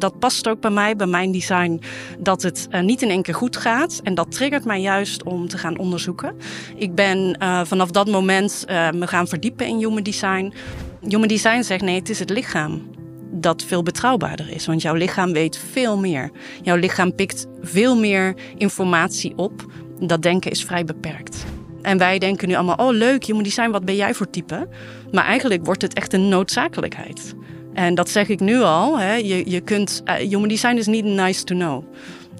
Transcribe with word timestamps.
dat 0.00 0.18
past 0.18 0.48
ook 0.48 0.60
bij 0.60 0.70
mij, 0.70 0.96
bij 0.96 1.06
mijn 1.06 1.32
design, 1.32 1.80
dat 2.18 2.42
het 2.42 2.66
eh, 2.70 2.80
niet 2.80 3.02
in 3.02 3.10
één 3.10 3.22
keer 3.22 3.34
goed 3.34 3.56
gaat. 3.56 4.00
En 4.02 4.14
dat 4.14 4.32
triggert 4.32 4.64
mij 4.64 4.80
juist 4.80 5.22
om 5.22 5.48
te 5.48 5.58
gaan 5.58 5.78
onderzoeken. 5.78 6.36
Ik 6.76 6.94
ben 6.94 7.36
uh, 7.42 7.64
vanaf 7.64 7.90
dat 7.90 8.08
moment 8.08 8.64
uh, 8.68 8.90
me 8.90 9.06
gaan 9.06 9.28
verdiepen 9.28 9.66
in 9.66 9.78
human 9.78 10.02
design. 10.02 10.52
Human 11.00 11.28
design 11.28 11.62
zegt 11.62 11.82
nee, 11.82 11.98
het 11.98 12.08
is 12.08 12.18
het 12.18 12.30
lichaam 12.30 12.90
dat 13.32 13.64
veel 13.64 13.82
betrouwbaarder 13.82 14.50
is. 14.50 14.66
Want 14.66 14.82
jouw 14.82 14.94
lichaam 14.94 15.32
weet 15.32 15.58
veel 15.70 15.98
meer. 15.98 16.30
Jouw 16.62 16.76
lichaam 16.76 17.14
pikt 17.14 17.46
veel 17.60 17.96
meer 17.96 18.34
informatie 18.56 19.32
op. 19.36 19.64
Dat 19.98 20.22
denken 20.22 20.50
is 20.50 20.64
vrij 20.64 20.84
beperkt. 20.84 21.44
En 21.82 21.98
wij 21.98 22.18
denken 22.18 22.48
nu 22.48 22.54
allemaal, 22.54 22.76
oh 22.76 22.92
leuk, 22.92 23.24
human 23.24 23.42
design, 23.42 23.70
wat 23.70 23.84
ben 23.84 23.96
jij 23.96 24.14
voor 24.14 24.30
type? 24.30 24.68
Maar 25.10 25.24
eigenlijk 25.24 25.64
wordt 25.64 25.82
het 25.82 25.94
echt 25.94 26.12
een 26.12 26.28
noodzakelijkheid. 26.28 27.34
En 27.72 27.94
dat 27.94 28.10
zeg 28.10 28.28
ik 28.28 28.40
nu 28.40 28.60
al. 28.60 28.98
Hè. 28.98 29.14
Je, 29.14 29.50
je 29.50 29.60
kunt, 29.60 30.02
uh, 30.04 30.14
human 30.14 30.48
design 30.48 30.76
is 30.76 30.86
niet 30.86 31.04
nice 31.04 31.44
to 31.44 31.54
know. 31.54 31.84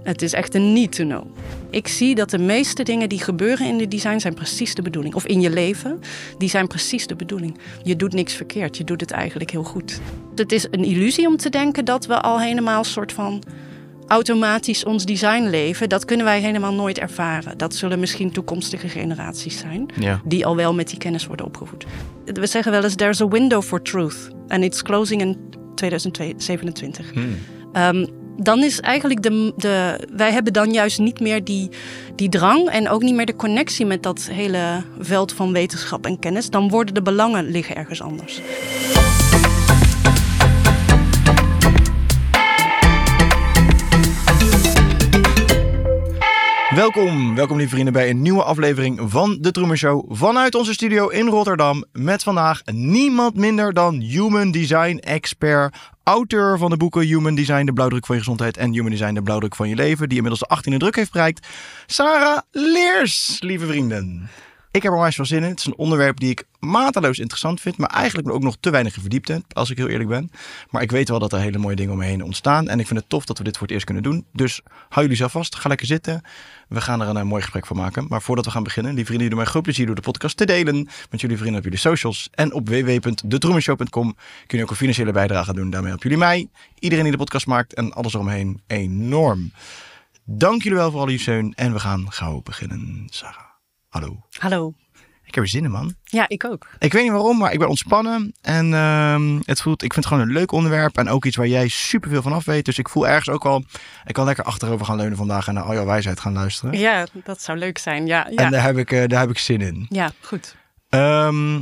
Het 0.02 0.22
is 0.22 0.32
echt 0.32 0.54
een 0.54 0.72
need 0.72 0.92
to 0.92 1.04
know. 1.04 1.24
Ik 1.70 1.88
zie 1.88 2.14
dat 2.14 2.30
de 2.30 2.38
meeste 2.38 2.82
dingen 2.82 3.08
die 3.08 3.18
gebeuren 3.18 3.66
in 3.66 3.78
de 3.78 3.88
design 3.88 4.18
zijn 4.18 4.34
precies 4.34 4.74
de 4.74 4.82
bedoeling. 4.82 5.14
Of 5.14 5.26
in 5.26 5.40
je 5.40 5.50
leven, 5.50 6.00
die 6.38 6.48
zijn 6.48 6.66
precies 6.66 7.06
de 7.06 7.16
bedoeling. 7.16 7.58
Je 7.82 7.96
doet 7.96 8.12
niks 8.12 8.34
verkeerd, 8.34 8.76
je 8.76 8.84
doet 8.84 9.00
het 9.00 9.10
eigenlijk 9.10 9.50
heel 9.50 9.62
goed. 9.62 10.00
Het 10.34 10.52
is 10.52 10.66
een 10.70 10.84
illusie 10.84 11.26
om 11.26 11.36
te 11.36 11.48
denken 11.48 11.84
dat 11.84 12.06
we 12.06 12.20
al 12.20 12.40
helemaal 12.40 12.84
soort 12.84 13.12
van 13.12 13.42
automatisch 14.10 14.84
ons 14.84 15.04
design 15.04 15.42
leven. 15.48 15.88
Dat 15.88 16.04
kunnen 16.04 16.26
wij 16.26 16.40
helemaal 16.40 16.74
nooit 16.74 16.98
ervaren. 16.98 17.58
Dat 17.58 17.74
zullen 17.74 18.00
misschien 18.00 18.30
toekomstige 18.30 18.88
generaties 18.88 19.58
zijn, 19.58 19.86
Ja. 20.00 20.20
die 20.24 20.46
al 20.46 20.56
wel 20.56 20.74
met 20.74 20.88
die 20.88 20.98
kennis 20.98 21.26
worden 21.26 21.46
opgevoed. 21.46 21.84
We 22.24 22.46
zeggen 22.46 22.72
wel 22.72 22.82
eens, 22.84 22.94
there's 22.94 23.20
a 23.20 23.28
window 23.28 23.62
for 23.62 23.82
truth. 23.82 24.28
And 24.48 24.64
it's 24.64 24.82
closing 24.82 25.20
in 25.20 25.36
2027. 25.74 27.10
Hmm. 27.12 27.36
Ehm, 27.72 28.06
dan 28.36 28.62
is 28.62 28.80
eigenlijk 28.80 29.22
de, 29.22 29.52
de. 29.56 30.06
Wij 30.16 30.32
hebben 30.32 30.52
dan 30.52 30.72
juist 30.72 30.98
niet 30.98 31.20
meer 31.20 31.44
die, 31.44 31.68
die 32.16 32.28
drang 32.28 32.68
en 32.68 32.88
ook 32.88 33.02
niet 33.02 33.14
meer 33.14 33.26
de 33.26 33.36
connectie 33.36 33.86
met 33.86 34.02
dat 34.02 34.28
hele 34.32 34.82
veld 34.98 35.32
van 35.32 35.52
wetenschap 35.52 36.06
en 36.06 36.18
kennis. 36.18 36.50
Dan 36.50 36.68
worden 36.68 36.94
de 36.94 37.02
belangen 37.02 37.50
liggen 37.50 37.76
ergens 37.76 38.02
anders. 38.02 38.40
Welkom, 46.74 47.34
welkom 47.34 47.56
lieve 47.56 47.72
vrienden 47.72 47.92
bij 47.92 48.10
een 48.10 48.22
nieuwe 48.22 48.42
aflevering 48.42 49.00
van 49.10 49.38
de 49.40 49.50
Truman 49.50 49.76
Show 49.76 50.04
vanuit 50.08 50.54
onze 50.54 50.72
studio 50.72 51.08
in 51.08 51.26
Rotterdam. 51.26 51.84
Met 51.92 52.22
vandaag 52.22 52.64
niemand 52.64 53.36
minder 53.36 53.72
dan 53.72 54.00
human 54.00 54.50
design 54.50 54.96
expert, 54.96 55.76
auteur 56.02 56.58
van 56.58 56.70
de 56.70 56.76
boeken 56.76 57.06
Human 57.06 57.34
Design, 57.34 57.64
de 57.64 57.72
blauwdruk 57.72 58.06
van 58.06 58.14
je 58.14 58.20
gezondheid 58.20 58.56
en 58.56 58.72
Human 58.72 58.90
Design, 58.90 59.14
de 59.14 59.22
blauwdruk 59.22 59.54
van 59.54 59.68
je 59.68 59.74
leven, 59.74 60.08
die 60.08 60.16
inmiddels 60.16 60.48
de 60.48 60.72
18e 60.72 60.76
druk 60.76 60.96
heeft 60.96 61.12
bereikt. 61.12 61.46
Sarah 61.86 62.38
Leers, 62.50 63.36
lieve 63.40 63.66
vrienden. 63.66 64.28
Ik 64.72 64.82
heb 64.82 64.92
er 64.92 64.96
onwijs 64.96 65.14
veel 65.14 65.24
zin 65.24 65.42
in. 65.42 65.48
Het 65.48 65.58
is 65.58 65.66
een 65.66 65.76
onderwerp 65.76 66.20
die 66.20 66.30
ik 66.30 66.44
mateloos 66.58 67.18
interessant 67.18 67.60
vind, 67.60 67.76
maar 67.76 67.90
eigenlijk 67.90 68.30
ook 68.30 68.42
nog 68.42 68.56
te 68.60 68.70
weinig 68.70 68.92
verdiept 68.92 69.28
heb, 69.28 69.42
als 69.52 69.70
ik 69.70 69.76
heel 69.76 69.88
eerlijk 69.88 70.08
ben. 70.08 70.30
Maar 70.70 70.82
ik 70.82 70.90
weet 70.90 71.08
wel 71.08 71.18
dat 71.18 71.32
er 71.32 71.40
hele 71.40 71.58
mooie 71.58 71.76
dingen 71.76 71.92
om 71.92 71.98
me 71.98 72.04
heen 72.04 72.24
ontstaan 72.24 72.68
en 72.68 72.80
ik 72.80 72.86
vind 72.86 73.00
het 73.00 73.08
tof 73.08 73.24
dat 73.24 73.38
we 73.38 73.44
dit 73.44 73.52
voor 73.52 73.62
het 73.62 73.70
eerst 73.70 73.84
kunnen 73.84 74.02
doen. 74.02 74.26
Dus 74.32 74.60
hou 74.88 75.02
jullie 75.02 75.16
zelf 75.16 75.32
vast, 75.32 75.56
ga 75.56 75.68
lekker 75.68 75.86
zitten. 75.86 76.22
We 76.70 76.80
gaan 76.80 77.00
er 77.00 77.08
een, 77.08 77.16
eh, 77.16 77.22
mooi 77.22 77.42
gesprek 77.42 77.66
van 77.66 77.76
maken. 77.76 78.06
Maar 78.08 78.22
voordat 78.22 78.44
we 78.44 78.50
gaan 78.50 78.62
beginnen, 78.62 78.94
lieve 78.94 79.06
vrienden, 79.06 79.28
jullie 79.28 79.42
mij 79.42 79.52
groot 79.52 79.62
plezier 79.62 79.86
door 79.86 79.94
de 79.94 80.00
podcast 80.00 80.36
te 80.36 80.44
delen 80.44 80.88
met 81.10 81.20
jullie 81.20 81.36
vrienden 81.36 81.58
op 81.58 81.64
jullie 81.64 81.78
socials 81.78 82.28
en 82.30 82.52
op 82.52 82.68
www.detroemenshow.com 82.68 84.16
kun 84.46 84.58
je 84.58 84.64
ook 84.64 84.70
een 84.70 84.76
financiële 84.76 85.12
bijdrage 85.12 85.54
doen. 85.54 85.70
Daarmee 85.70 85.90
helpen 85.90 86.08
jullie 86.08 86.24
mij, 86.24 86.48
iedereen 86.78 87.04
die 87.04 87.12
de 87.12 87.18
podcast 87.18 87.46
maakt 87.46 87.74
en 87.74 87.92
alles 87.92 88.14
eromheen 88.14 88.60
enorm. 88.66 89.52
Dank 90.24 90.62
jullie 90.62 90.78
wel 90.78 90.90
voor 90.90 91.00
al 91.00 91.06
jullie 91.06 91.20
steun 91.20 91.52
en 91.54 91.72
we 91.72 91.78
gaan 91.78 92.12
gauw 92.12 92.40
beginnen. 92.42 93.06
Sarah, 93.10 93.44
hallo. 93.88 94.26
Hallo. 94.38 94.74
Ik 95.30 95.36
heb 95.36 95.44
er 95.44 95.50
zin 95.50 95.64
in, 95.64 95.70
man. 95.70 95.94
Ja, 96.04 96.24
ik 96.28 96.44
ook. 96.44 96.66
Ik 96.78 96.92
weet 96.92 97.02
niet 97.02 97.12
waarom, 97.12 97.38
maar 97.38 97.52
ik 97.52 97.58
ben 97.58 97.68
ontspannen. 97.68 98.34
En 98.42 98.74
ehm, 98.74 99.40
het 99.44 99.60
voelt, 99.60 99.82
ik 99.82 99.92
vind 99.92 100.04
het 100.04 100.14
gewoon 100.14 100.28
een 100.28 100.34
leuk 100.34 100.52
onderwerp. 100.52 100.98
En 100.98 101.08
ook 101.08 101.24
iets 101.24 101.36
waar 101.36 101.46
jij 101.46 101.68
superveel 101.68 102.22
van 102.22 102.32
af 102.32 102.44
weet. 102.44 102.64
Dus 102.64 102.78
ik 102.78 102.88
voel 102.88 103.08
ergens 103.08 103.28
ook 103.28 103.44
al, 103.44 103.64
ik 104.04 104.14
kan 104.14 104.24
lekker 104.24 104.44
achterover 104.44 104.86
gaan 104.86 104.96
leunen 104.96 105.16
vandaag 105.16 105.48
en 105.48 105.54
naar 105.54 105.62
al 105.62 105.74
jouw 105.74 105.84
wijsheid 105.84 106.20
gaan 106.20 106.32
luisteren. 106.32 106.78
Ja, 106.78 107.06
dat 107.24 107.42
zou 107.42 107.58
leuk 107.58 107.78
zijn. 107.78 108.06
Ja, 108.06 108.26
ja. 108.30 108.36
En 108.36 108.50
daar 108.50 108.62
heb, 108.62 108.76
ik, 108.78 108.92
eh, 108.92 109.06
daar 109.06 109.20
heb 109.20 109.30
ik 109.30 109.38
zin 109.38 109.60
in. 109.60 109.86
ja 109.88 110.12
goed. 110.20 110.56
Ehm, 110.88 111.60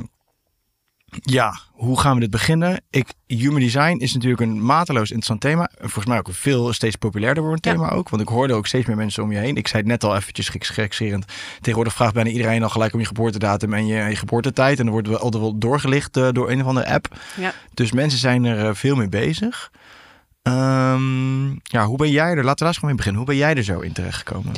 ja, 1.11 1.59
hoe 1.73 2.01
gaan 2.01 2.15
we 2.15 2.21
dit 2.21 2.31
beginnen? 2.31 2.81
Ik, 2.91 3.13
human 3.27 3.61
design 3.61 3.97
is 3.99 4.15
natuurlijk 4.15 4.41
een 4.41 4.65
mateloos 4.65 5.01
interessant 5.11 5.41
thema. 5.41 5.63
En 5.75 5.79
Volgens 5.79 6.07
mij 6.07 6.19
ook 6.19 6.29
een 6.29 6.35
veel 6.35 6.73
steeds 6.73 6.97
populairder 6.97 7.43
wordend 7.43 7.65
Ja. 7.65 7.73
thema 7.73 7.91
ook. 7.91 8.09
Want 8.09 8.23
ik 8.23 8.29
hoorde 8.29 8.55
ook 8.55 8.67
steeds 8.67 8.87
meer 8.87 8.97
mensen 8.97 9.23
om 9.23 9.33
je 9.33 9.39
heen. 9.39 9.57
Ik 9.57 9.69
zei 9.69 9.83
het 9.83 9.91
net 9.91 10.05
al 10.05 10.17
eventjes 10.17 10.49
geks- 10.49 10.69
gekscherend. 10.69 11.25
Tegenwoordig 11.61 11.93
vraagt 11.95 12.15
bijna 12.15 12.31
iedereen 12.31 12.63
al 12.63 12.69
gelijk 12.69 12.93
om 12.95 13.01
je 13.01 13.07
geboortedatum 13.07 13.75
en 13.75 13.87
je, 13.87 14.09
je 14.09 14.17
geboortetijd. 14.17 14.79
En 14.79 14.85
dan 14.85 14.93
wordt 14.93 15.09
we 15.09 15.19
altijd 15.19 15.43
wel 15.43 15.59
doorgelicht 15.59 16.17
eh, 16.17 16.29
door 16.33 16.51
een 16.51 16.61
of 16.61 16.67
andere 16.67 16.87
app. 16.89 17.19
Ja. 17.37 17.53
Dus 17.75 17.93
mensen 17.93 18.19
zijn 18.19 18.45
er 18.45 18.67
eh, 18.69 18.75
veel 18.75 18.97
mee 18.97 19.09
bezig. 19.09 19.71
Ehm, 20.43 21.49
ja, 21.63 21.85
hoe 21.87 21.97
ben 21.97 22.11
jij 22.11 22.31
er? 22.31 22.35
Laten 22.37 22.51
we 22.51 22.55
daar 22.59 22.67
eens 22.69 22.79
gewoon 22.79 22.95
mee 22.95 23.05
beginnen. 23.05 23.23
Hoe 23.23 23.31
ben 23.35 23.41
jij 23.41 23.55
er 23.55 23.65
zo 23.65 23.81
in 23.81 23.93
terechtgekomen? 23.93 24.53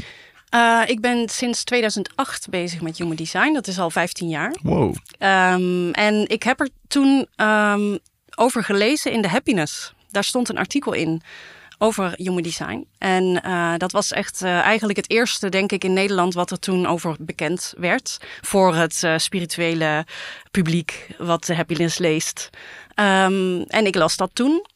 Eh, 0.51 0.83
ik 0.87 1.01
ben 1.01 1.29
sinds 1.29 1.65
2008 1.65 2.49
bezig 2.49 2.81
met 2.81 2.99
human 2.99 3.17
design. 3.17 3.53
Dat 3.53 3.67
is 3.67 3.79
al 3.79 3.91
15 3.91 4.29
jaar. 4.29 4.55
Wow. 4.63 4.95
Ehm, 5.19 5.91
en 5.91 6.29
ik 6.29 6.43
heb 6.43 6.61
er 6.61 6.69
toen 6.89 7.27
ehm, 7.37 7.97
over 8.35 8.65
gelezen 8.65 9.13
in 9.13 9.23
The 9.23 9.29
Happiness. 9.29 9.95
Daar 10.11 10.25
stond 10.25 10.49
een 10.49 10.59
artikel 10.59 10.93
in 10.93 11.23
over 11.79 12.13
human 12.17 12.43
design. 12.43 12.87
En 12.99 13.43
eh, 13.43 13.75
dat 13.77 13.93
was 13.93 14.13
echt 14.13 14.43
eh, 14.43 14.59
eigenlijk 14.59 14.99
het 14.99 15.11
eerste, 15.11 15.49
denk 15.49 15.73
ik, 15.73 15.85
in 15.85 15.93
Nederland 15.93 16.35
wat 16.35 16.51
er 16.51 16.59
toen 16.59 16.87
over 16.87 17.17
bekend 17.19 17.75
werd. 17.77 18.19
Voor 18.41 18.75
het 18.75 19.07
spirituele 19.17 20.07
publiek 20.51 21.07
wat 21.19 21.43
The 21.43 21.55
Happiness 21.55 21.99
leest. 21.99 22.51
Ehm, 22.95 23.61
en 23.61 23.87
ik 23.87 23.95
las 23.95 24.17
dat 24.17 24.31
toen. 24.33 24.67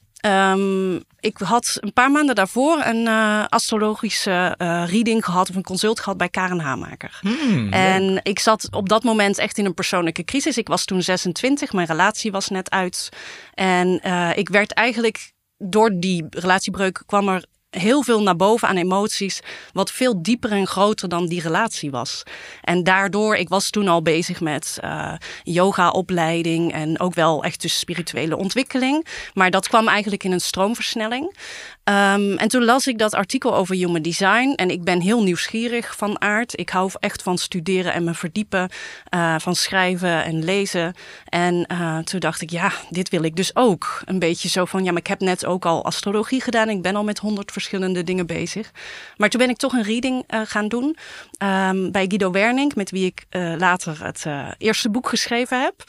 Ik 1.24 1.38
had 1.38 1.76
een 1.80 1.92
paar 1.92 2.10
maanden 2.10 2.34
daarvoor 2.34 2.82
een 2.84 3.06
eh, 3.06 3.44
astrologische 3.48 4.54
eh, 4.58 4.84
reading 4.86 5.24
gehad 5.24 5.50
of 5.50 5.56
een 5.56 5.62
consult 5.62 6.00
gehad 6.00 6.18
bij 6.18 6.28
Karen 6.28 6.60
Hamaker. 6.60 7.18
Hmm, 7.20 7.72
En 7.72 8.20
ik 8.22 8.38
zat 8.38 8.68
op 8.70 8.88
dat 8.88 9.02
moment 9.02 9.38
echt 9.38 9.58
in 9.58 9.64
een 9.64 9.74
persoonlijke 9.74 10.24
crisis. 10.24 10.58
Ik 10.58 10.68
was 10.68 10.84
toen 10.84 11.02
26, 11.02 11.72
mijn 11.72 11.86
relatie 11.86 12.32
was 12.32 12.48
net 12.48 12.70
uit. 12.70 13.08
En 13.54 14.00
eh, 14.02 14.30
ik 14.36 14.48
werd 14.48 14.72
eigenlijk 14.72 15.32
door 15.58 15.90
die 15.96 16.26
relatiebreuk 16.30 17.02
kwam 17.06 17.28
er 17.28 17.44
heel 17.78 18.02
veel 18.02 18.22
naar 18.22 18.36
boven 18.36 18.68
aan 18.68 18.76
emoties, 18.76 19.40
wat 19.72 19.90
veel 19.90 20.22
dieper 20.22 20.50
en 20.52 20.66
groter 20.66 21.08
dan 21.08 21.26
die 21.26 21.40
relatie 21.40 21.90
was. 21.90 22.22
En 22.62 22.84
daardoor, 22.84 23.36
ik 23.36 23.48
was 23.48 23.70
toen 23.70 23.88
al 23.88 24.02
bezig 24.02 24.40
met 24.40 24.78
eh 24.80 25.12
yoga-opleiding 25.42 26.72
en 26.72 27.00
ook 27.00 27.14
wel 27.14 27.44
echt 27.44 27.62
dus 27.62 27.78
spirituele 27.78 28.36
ontwikkeling. 28.36 29.06
Maar 29.34 29.50
dat 29.50 29.68
kwam 29.68 29.88
eigenlijk 29.88 30.24
in 30.24 30.32
een 30.32 30.40
stroomversnelling. 30.40 31.36
Ehm, 31.84 32.36
en 32.36 32.48
toen 32.48 32.64
las 32.64 32.86
ik 32.86 32.98
dat 32.98 33.14
artikel 33.14 33.54
over 33.54 33.74
human 33.74 34.02
design 34.02 34.52
en 34.56 34.70
ik 34.70 34.84
ben 34.84 35.00
heel 35.00 35.22
nieuwsgierig 35.22 35.96
van 35.96 36.20
aard. 36.20 36.58
Ik 36.58 36.70
hou 36.70 36.90
echt 36.98 37.22
van 37.22 37.38
studeren 37.38 37.92
en 37.92 38.04
me 38.04 38.14
verdiepen, 38.14 38.68
eh, 39.08 39.34
van 39.38 39.54
schrijven 39.54 40.24
en 40.24 40.44
lezen. 40.44 40.94
En 41.28 41.66
eh, 41.66 41.98
toen 41.98 42.20
dacht 42.20 42.40
ik, 42.40 42.50
ja, 42.50 42.72
dit 42.90 43.08
wil 43.08 43.22
ik 43.22 43.36
dus 43.36 43.56
ook. 43.56 44.02
Een 44.04 44.18
beetje 44.18 44.48
zo 44.48 44.64
van, 44.64 44.84
ja, 44.84 44.90
maar 44.90 45.00
ik 45.00 45.06
heb 45.06 45.20
net 45.20 45.46
ook 45.46 45.64
al 45.64 45.84
astrologie 45.84 46.40
gedaan. 46.40 46.68
Ik 46.68 46.82
ben 46.82 46.96
al 46.96 47.04
met 47.04 47.18
honderd 47.18 47.52
verschillende 47.52 47.63
dingen 48.04 48.26
bezig. 48.26 48.70
Maar 49.16 49.28
toen 49.28 49.40
ben 49.40 49.50
ik 49.50 49.56
toch 49.56 49.72
een 49.72 49.82
reading 49.82 50.24
eh, 50.26 50.40
gaan 50.44 50.68
doen 50.68 50.96
ehm, 51.38 51.90
bij 51.90 52.04
Guido 52.08 52.30
Werning, 52.30 52.74
met 52.74 52.90
wie 52.90 53.06
ik 53.06 53.24
eh, 53.28 53.54
later 53.58 54.04
het 54.04 54.22
eh, 54.26 54.48
eerste 54.58 54.90
boek 54.90 55.08
geschreven 55.08 55.62
heb. 55.62 55.84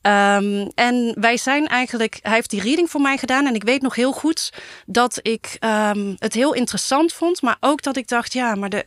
Ehm, 0.00 0.68
en 0.74 1.14
wij 1.20 1.36
zijn 1.36 1.66
eigenlijk, 1.66 2.18
hij 2.22 2.34
heeft 2.34 2.50
die 2.50 2.62
reading 2.62 2.90
voor 2.90 3.00
mij 3.00 3.16
gedaan. 3.16 3.46
En 3.46 3.54
ik 3.54 3.64
weet 3.64 3.82
nog 3.82 3.94
heel 3.94 4.12
goed 4.12 4.52
dat 4.86 5.18
ik 5.22 5.56
ehm, 5.58 6.14
het 6.18 6.34
heel 6.34 6.54
interessant 6.54 7.12
vond. 7.12 7.42
Maar 7.42 7.56
ook 7.60 7.82
dat 7.82 7.96
ik 7.96 8.08
dacht, 8.08 8.32
ja, 8.32 8.54
maar 8.54 8.70
de. 8.70 8.86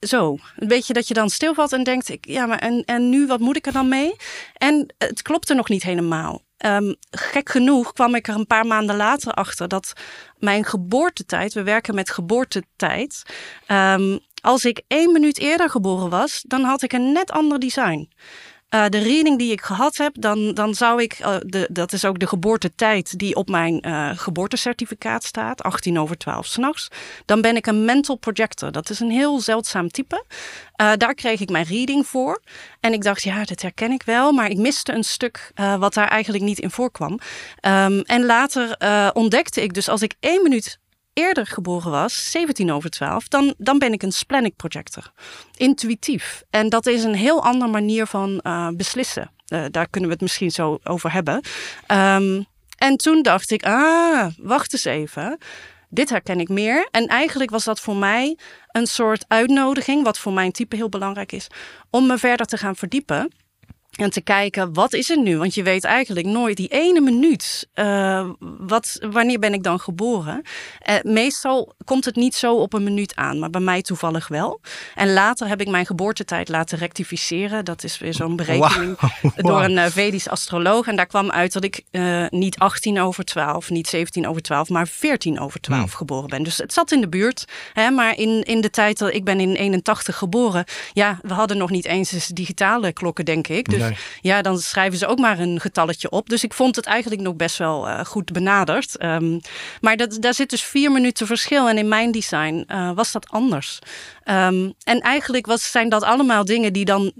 Zo, 0.00 0.38
een 0.56 0.68
beetje 0.68 0.92
dat 0.92 1.08
je 1.08 1.14
dan 1.14 1.30
stilvalt 1.30 1.72
en 1.72 1.82
denkt, 1.82 2.08
ik, 2.08 2.26
ja, 2.26 2.46
maar 2.46 2.58
en, 2.58 2.82
en 2.84 3.08
nu, 3.08 3.26
wat 3.26 3.40
moet 3.40 3.56
ik 3.56 3.66
er 3.66 3.72
dan 3.72 3.88
mee? 3.88 4.16
En 4.54 4.94
het 4.98 5.22
klopte 5.22 5.54
nog 5.54 5.68
niet 5.68 5.82
helemaal. 5.82 6.42
Ehm, 6.60 6.92
gek 7.10 7.48
genoeg 7.48 7.92
kwam 7.92 8.14
ik 8.14 8.28
er 8.28 8.34
een 8.34 8.46
paar 8.46 8.66
maanden 8.66 8.96
later 8.96 9.32
achter 9.32 9.68
dat 9.68 9.92
mijn 10.38 10.64
geboortetijd, 10.64 11.52
we 11.52 11.62
werken 11.62 11.94
met 11.94 12.10
geboortetijd. 12.10 13.22
ehm, 13.66 14.18
als 14.42 14.64
ik 14.64 14.82
één 14.86 15.12
minuut 15.12 15.38
eerder 15.38 15.70
geboren 15.70 16.10
was, 16.10 16.44
dan 16.46 16.62
had 16.62 16.82
ik 16.82 16.92
een 16.92 17.12
net 17.12 17.30
ander 17.30 17.58
design. 17.58 18.08
Uh, 18.74 18.84
de 18.88 18.98
reading 18.98 19.38
die 19.38 19.52
ik 19.52 19.60
gehad 19.60 19.96
heb, 19.96 20.12
dan, 20.18 20.54
dan 20.54 20.74
zou 20.74 21.02
ik, 21.02 21.18
uh, 21.20 21.36
de, 21.46 21.68
dat 21.72 21.92
is 21.92 22.04
ook 22.04 22.18
de 22.18 22.26
geboortetijd 22.26 23.18
die 23.18 23.34
op 23.34 23.48
mijn 23.48 23.86
uh, 23.86 24.10
geboortecertificaat 24.14 25.24
staat, 25.24 25.62
18 25.62 25.98
over 25.98 26.16
12 26.18 26.46
s'nachts. 26.46 26.88
Dan 27.24 27.40
ben 27.40 27.56
ik 27.56 27.66
een 27.66 27.84
mental 27.84 28.16
projector. 28.16 28.72
Dat 28.72 28.90
is 28.90 29.00
een 29.00 29.10
heel 29.10 29.40
zeldzaam 29.40 29.88
type. 29.88 30.24
daar 30.76 31.14
kreeg 31.14 31.40
ik 31.40 31.50
mijn 31.50 31.64
reading 31.64 32.06
voor. 32.06 32.42
En 32.80 32.92
ik 32.92 33.02
dacht, 33.02 33.22
ja, 33.22 33.44
dat 33.44 33.62
herken 33.62 33.92
ik 33.92 34.02
wel, 34.02 34.32
maar 34.32 34.50
ik 34.50 34.56
miste 34.56 34.92
een 34.92 35.04
stuk 35.04 35.52
wat 35.78 35.94
daar 35.94 36.08
eigenlijk 36.08 36.44
niet 36.44 36.58
in 36.58 36.70
voorkwam. 36.70 37.12
Um, 37.12 38.00
en 38.00 38.24
later 38.24 38.76
ontdekte 39.12 39.62
ik 39.62 39.74
dus 39.74 39.88
als 39.88 40.02
ik 40.02 40.14
één 40.20 40.42
minuut 40.42 40.79
eerder 41.12 41.46
geboren 41.46 41.90
was, 41.90 42.30
17 42.30 42.72
over 42.72 42.90
12, 42.90 43.28
dan, 43.28 43.54
dan 43.58 43.78
ben 43.78 43.92
ik 43.92 44.02
een 44.02 44.12
splenic 44.12 44.56
projector. 44.56 45.12
Intuïtief. 45.56 46.42
En 46.50 46.68
dat 46.68 46.86
is 46.86 47.04
een 47.04 47.14
heel 47.14 47.42
andere 47.42 47.70
manier 47.70 48.06
van 48.06 48.40
uh, 48.42 48.68
beslissen. 48.68 49.30
Uh, 49.48 49.64
daar 49.70 49.88
kunnen 49.88 50.08
we 50.08 50.14
het 50.14 50.24
misschien 50.24 50.50
zo 50.50 50.78
over 50.82 51.12
hebben. 51.12 51.42
Um, 51.88 52.46
en 52.76 52.96
toen 52.96 53.22
dacht 53.22 53.50
ik, 53.50 53.62
ah, 53.62 54.26
wacht 54.38 54.72
eens 54.72 54.84
even. 54.84 55.38
Dit 55.88 56.10
herken 56.10 56.40
ik 56.40 56.48
meer. 56.48 56.88
En 56.90 57.06
eigenlijk 57.06 57.50
was 57.50 57.64
dat 57.64 57.80
voor 57.80 57.96
mij 57.96 58.36
een 58.72 58.86
soort 58.86 59.24
uitnodiging, 59.28 60.04
wat 60.04 60.18
voor 60.18 60.32
mijn 60.32 60.52
type 60.52 60.76
heel 60.76 60.88
belangrijk 60.88 61.32
is, 61.32 61.46
om 61.90 62.06
me 62.06 62.18
verder 62.18 62.46
te 62.46 62.56
gaan 62.56 62.76
verdiepen. 62.76 63.32
En 64.00 64.10
te 64.10 64.20
kijken, 64.20 64.72
wat 64.74 64.92
is 64.92 65.10
er 65.10 65.18
nu? 65.18 65.38
Want 65.38 65.54
je 65.54 65.62
weet 65.62 65.84
eigenlijk 65.84 66.26
nooit 66.26 66.56
die 66.56 66.68
ene 66.68 67.00
minuut. 67.00 67.68
Uh, 67.74 68.28
wat, 68.58 68.98
wanneer 69.10 69.38
ben 69.38 69.52
ik 69.52 69.62
dan 69.62 69.80
geboren? 69.80 70.42
Uh, 70.90 70.94
meestal 71.02 71.74
komt 71.84 72.04
het 72.04 72.16
niet 72.16 72.34
zo 72.34 72.54
op 72.54 72.72
een 72.72 72.82
minuut 72.82 73.16
aan, 73.16 73.38
maar 73.38 73.50
bij 73.50 73.60
mij 73.60 73.82
toevallig 73.82 74.28
wel. 74.28 74.60
En 74.94 75.12
later 75.12 75.48
heb 75.48 75.60
ik 75.60 75.68
mijn 75.68 75.86
geboortetijd 75.86 76.48
laten 76.48 76.78
rectificeren. 76.78 77.64
Dat 77.64 77.84
is 77.84 77.98
weer 77.98 78.14
zo'n 78.14 78.36
berekening 78.36 78.98
door 79.36 79.62
een 79.62 79.72
uh, 79.72 79.84
Vedisch 79.84 80.28
astroloog. 80.28 80.86
En 80.86 80.96
daar 80.96 81.06
kwam 81.06 81.30
uit 81.30 81.52
dat 81.52 81.64
ik 81.64 81.84
niet 82.30 82.58
18 82.58 83.00
over 83.00 83.24
12, 83.24 83.70
niet 83.70 83.88
17 83.88 84.28
over 84.28 84.42
12, 84.42 84.68
maar 84.68 84.88
14 84.88 85.40
over 85.40 85.60
12 85.60 85.80
hmm. 85.80 85.90
geboren 85.90 86.28
ben. 86.28 86.42
Dus 86.42 86.56
het 86.56 86.72
zat 86.72 86.92
in 86.92 87.00
de 87.00 87.08
buurt. 87.08 87.44
Hè, 87.72 87.90
maar 87.90 88.16
in, 88.18 88.42
in 88.42 88.60
de 88.60 88.70
tijd 88.70 88.98
dat 88.98 89.14
ik 89.14 89.24
ben 89.24 89.40
in 89.40 89.54
81 89.54 90.16
geboren, 90.16 90.64
ja, 90.92 91.18
we 91.22 91.34
hadden 91.34 91.56
nog 91.56 91.70
niet 91.70 91.86
eens 91.86 92.26
digitale 92.26 92.92
klokken, 92.92 93.24
denk 93.24 93.48
ik. 93.48 93.70
Dus 93.70 93.78
ja, 93.78 93.89
dan 94.42 94.58
schrijven 94.58 94.98
ze 94.98 95.06
ook 95.06 95.18
maar 95.18 95.38
een 95.38 95.60
getalletje 95.60 96.10
op. 96.10 96.28
Dus 96.28 96.44
ik 96.44 96.54
vond 96.54 96.76
het 96.76 96.86
eigenlijk 96.86 97.22
nog 97.22 97.36
best 97.36 97.56
wel 97.58 97.88
uh, 97.88 98.04
goed 98.04 98.32
benaderd. 98.32 99.02
Um, 99.02 99.40
maar 99.80 99.96
dat, 99.96 100.16
daar 100.20 100.34
zit 100.34 100.50
dus 100.50 100.62
vier 100.62 100.92
minuten 100.92 101.26
verschil. 101.26 101.68
En 101.68 101.78
in 101.78 101.88
mijn 101.88 102.12
design 102.12 102.64
uh, 102.68 102.90
was 102.92 103.12
dat 103.12 103.30
anders. 103.30 103.78
Um, 104.24 104.74
en 104.84 105.00
eigenlijk 105.00 105.46
was, 105.46 105.70
zijn 105.70 105.88
dat 105.88 106.02
allemaal 106.02 106.44
dingen 106.44 106.72
die 106.72 106.84
dan. 106.84 107.12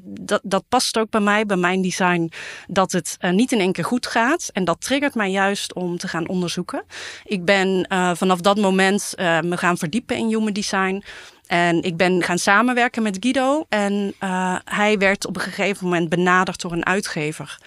Dat, 0.42 0.64
past 0.68 0.98
ook 0.98 1.10
bij 1.10 1.20
mij, 1.20 1.46
bij 1.46 1.56
mijn 1.56 1.82
design. 1.82 2.30
Dat 2.66 2.92
het 2.92 3.16
uh, 3.20 3.30
niet 3.30 3.52
in 3.52 3.60
één 3.60 3.72
keer 3.72 3.84
goed 3.84 4.06
gaat. 4.06 4.50
En 4.52 4.64
dat 4.64 4.80
triggert 4.80 5.14
mij 5.14 5.30
juist 5.30 5.74
om 5.74 5.98
te 5.98 6.08
gaan 6.08 6.28
onderzoeken. 6.28 6.84
Ik 7.24 7.44
ben 7.44 7.86
vanaf 8.16 8.40
dat 8.40 8.56
moment 8.56 9.14
me 9.16 9.56
gaan 9.56 9.78
verdiepen 9.78 10.16
in 10.16 10.28
human 10.28 10.52
design. 10.52 11.02
En 11.50 11.82
ik 11.82 11.96
ben 11.96 12.22
gaan 12.22 12.38
samenwerken 12.38 13.02
met 13.02 13.16
Guido. 13.20 13.64
En 13.68 14.14
uh, 14.22 14.56
hij 14.64 14.98
werd 14.98 15.26
op 15.26 15.36
een 15.36 15.42
gegeven 15.42 15.84
moment 15.84 16.08
benaderd 16.08 16.60
door 16.60 16.72
een 16.72 16.86
uitgever. 16.86 17.58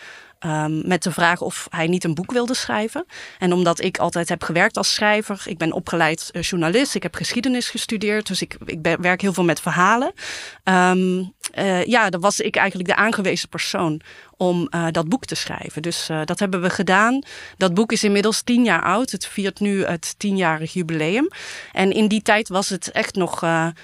Um, 0.46 0.88
met 0.88 1.04
de 1.04 1.12
vraag 1.12 1.42
of 1.42 1.68
hij 1.70 1.88
niet 1.88 2.04
een 2.04 2.14
boek 2.14 2.32
wilde 2.32 2.54
schrijven. 2.54 3.06
En 3.40 3.54
omdat 3.54 3.82
ik 3.82 3.98
altijd 3.98 4.30
heb 4.30 4.44
gewerkt 4.44 4.78
als 4.78 4.94
schrijver, 4.94 5.42
ik 5.46 5.58
ben 5.58 5.72
opgeleid 5.72 6.30
uh, 6.32 6.42
journalist, 6.42 6.96
ik 6.96 7.04
heb 7.04 7.16
geschiedenis 7.16 7.70
gestudeerd, 7.70 8.28
dus 8.28 8.42
ik, 8.42 8.58
ik 8.66 8.82
ben, 8.82 9.02
werk 9.02 9.22
heel 9.22 9.34
veel 9.34 9.44
met 9.44 9.62
verhalen. 9.62 10.14
Um, 10.64 11.34
uh, 11.60 11.86
ja, 11.86 12.10
dan 12.10 12.22
was 12.22 12.40
ik 12.40 12.56
eigenlijk 12.56 12.90
de 12.90 12.96
aangewezen 12.96 13.50
persoon 13.50 14.02
om 14.38 14.68
uh, 14.70 14.88
dat 14.92 15.10
boek 15.10 15.26
te 15.26 15.36
schrijven. 15.36 15.82
Dus 15.82 16.10
dat 16.26 16.40
hebben 16.40 16.62
we 16.62 16.70
gedaan. 16.70 17.22
Dat 17.58 17.74
boek 17.74 17.92
is 17.92 18.04
inmiddels 18.04 18.42
tien 18.42 18.64
jaar 18.64 18.84
oud. 18.84 19.12
Het 19.12 19.26
viert 19.26 19.60
nu 19.60 19.86
het 19.86 20.16
tienjarig 20.18 20.74
jubileum. 20.74 21.28
En 21.72 21.92
in 21.92 22.08
die 22.08 22.22
tijd 22.22 22.50
was 22.50 22.70
het 22.70 22.92
echt 22.92 23.16
nog 23.16 23.42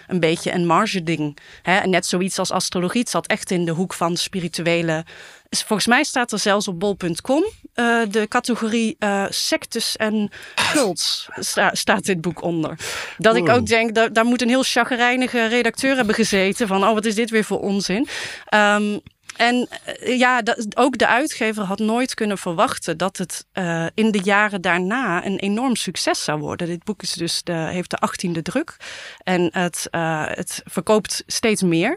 een 0.08 0.20
beetje 0.20 0.52
een 0.52 0.66
marge 0.66 1.04
ding. 1.04 1.38
Hè? 1.62 1.88
Net 1.88 2.06
zoiets 2.06 2.40
als 2.40 2.52
astrologie. 2.52 3.00
Het 3.00 3.10
zat 3.10 3.28
echt 3.28 3.52
in 3.52 3.66
de 3.66 3.72
hoek 3.72 3.94
van 3.94 4.18
spirituele 4.18 5.06
Volgens 5.50 5.88
mij 5.88 6.04
staat 6.04 6.32
er 6.32 6.40
zelfs 6.40 6.68
op 6.68 6.80
bol.com 6.80 7.44
uh, 7.76 8.02
de 8.10 8.28
categorie 8.28 8.96
uh, 9.00 9.26
sectes 9.30 9.96
en 9.96 10.32
cults 10.72 11.30
sta, 11.36 11.76
staat 11.76 12.06
dit 12.06 12.22
boek 12.22 12.42
onder. 12.42 12.80
Dat 13.18 13.36
ik 13.36 13.50
ook 13.50 13.66
denk, 13.66 13.96
dat, 13.96 14.14
daar 14.14 14.26
moet 14.26 14.42
een 14.42 14.50
heel 14.50 14.64
chagrijnige 14.64 15.48
redacteur 15.48 15.96
hebben 15.96 16.16
gezeten 16.16 16.68
van, 16.68 16.84
oh 16.84 16.94
wat 16.94 17.06
is 17.06 17.16
dit 17.16 17.30
weer 17.30 17.44
voor 17.44 17.60
onzin. 17.60 18.08
Um, 18.54 19.02
en 19.40 19.68
uh, 20.04 20.18
ja, 20.18 20.42
dat, 20.42 20.78
ook 20.78 20.98
de 20.98 21.08
uitgever 21.08 21.64
had 21.64 21.80
nooit 21.80 22.14
kunnen 22.14 22.38
verwachten 22.38 22.98
dat 22.98 23.18
het 23.18 23.46
uh, 23.54 23.86
in 23.94 24.12
de 24.12 24.22
jaren 24.24 24.62
daarna 24.62 25.26
een 25.26 25.40
enorm 25.40 25.76
succes 25.76 26.24
zou 26.24 26.40
worden. 26.40 26.68
Dit 26.68 26.84
boek 26.84 27.02
is 27.02 27.12
dus 27.12 27.44
de, 27.44 27.54
heeft 27.54 27.90
de 27.90 27.98
achttiende 27.98 28.42
druk 28.42 28.78
en 29.24 29.50
het, 29.52 29.88
uh, 29.92 30.26
het 30.28 30.62
verkoopt 30.66 31.24
steeds 31.28 31.62
meer. 31.62 31.92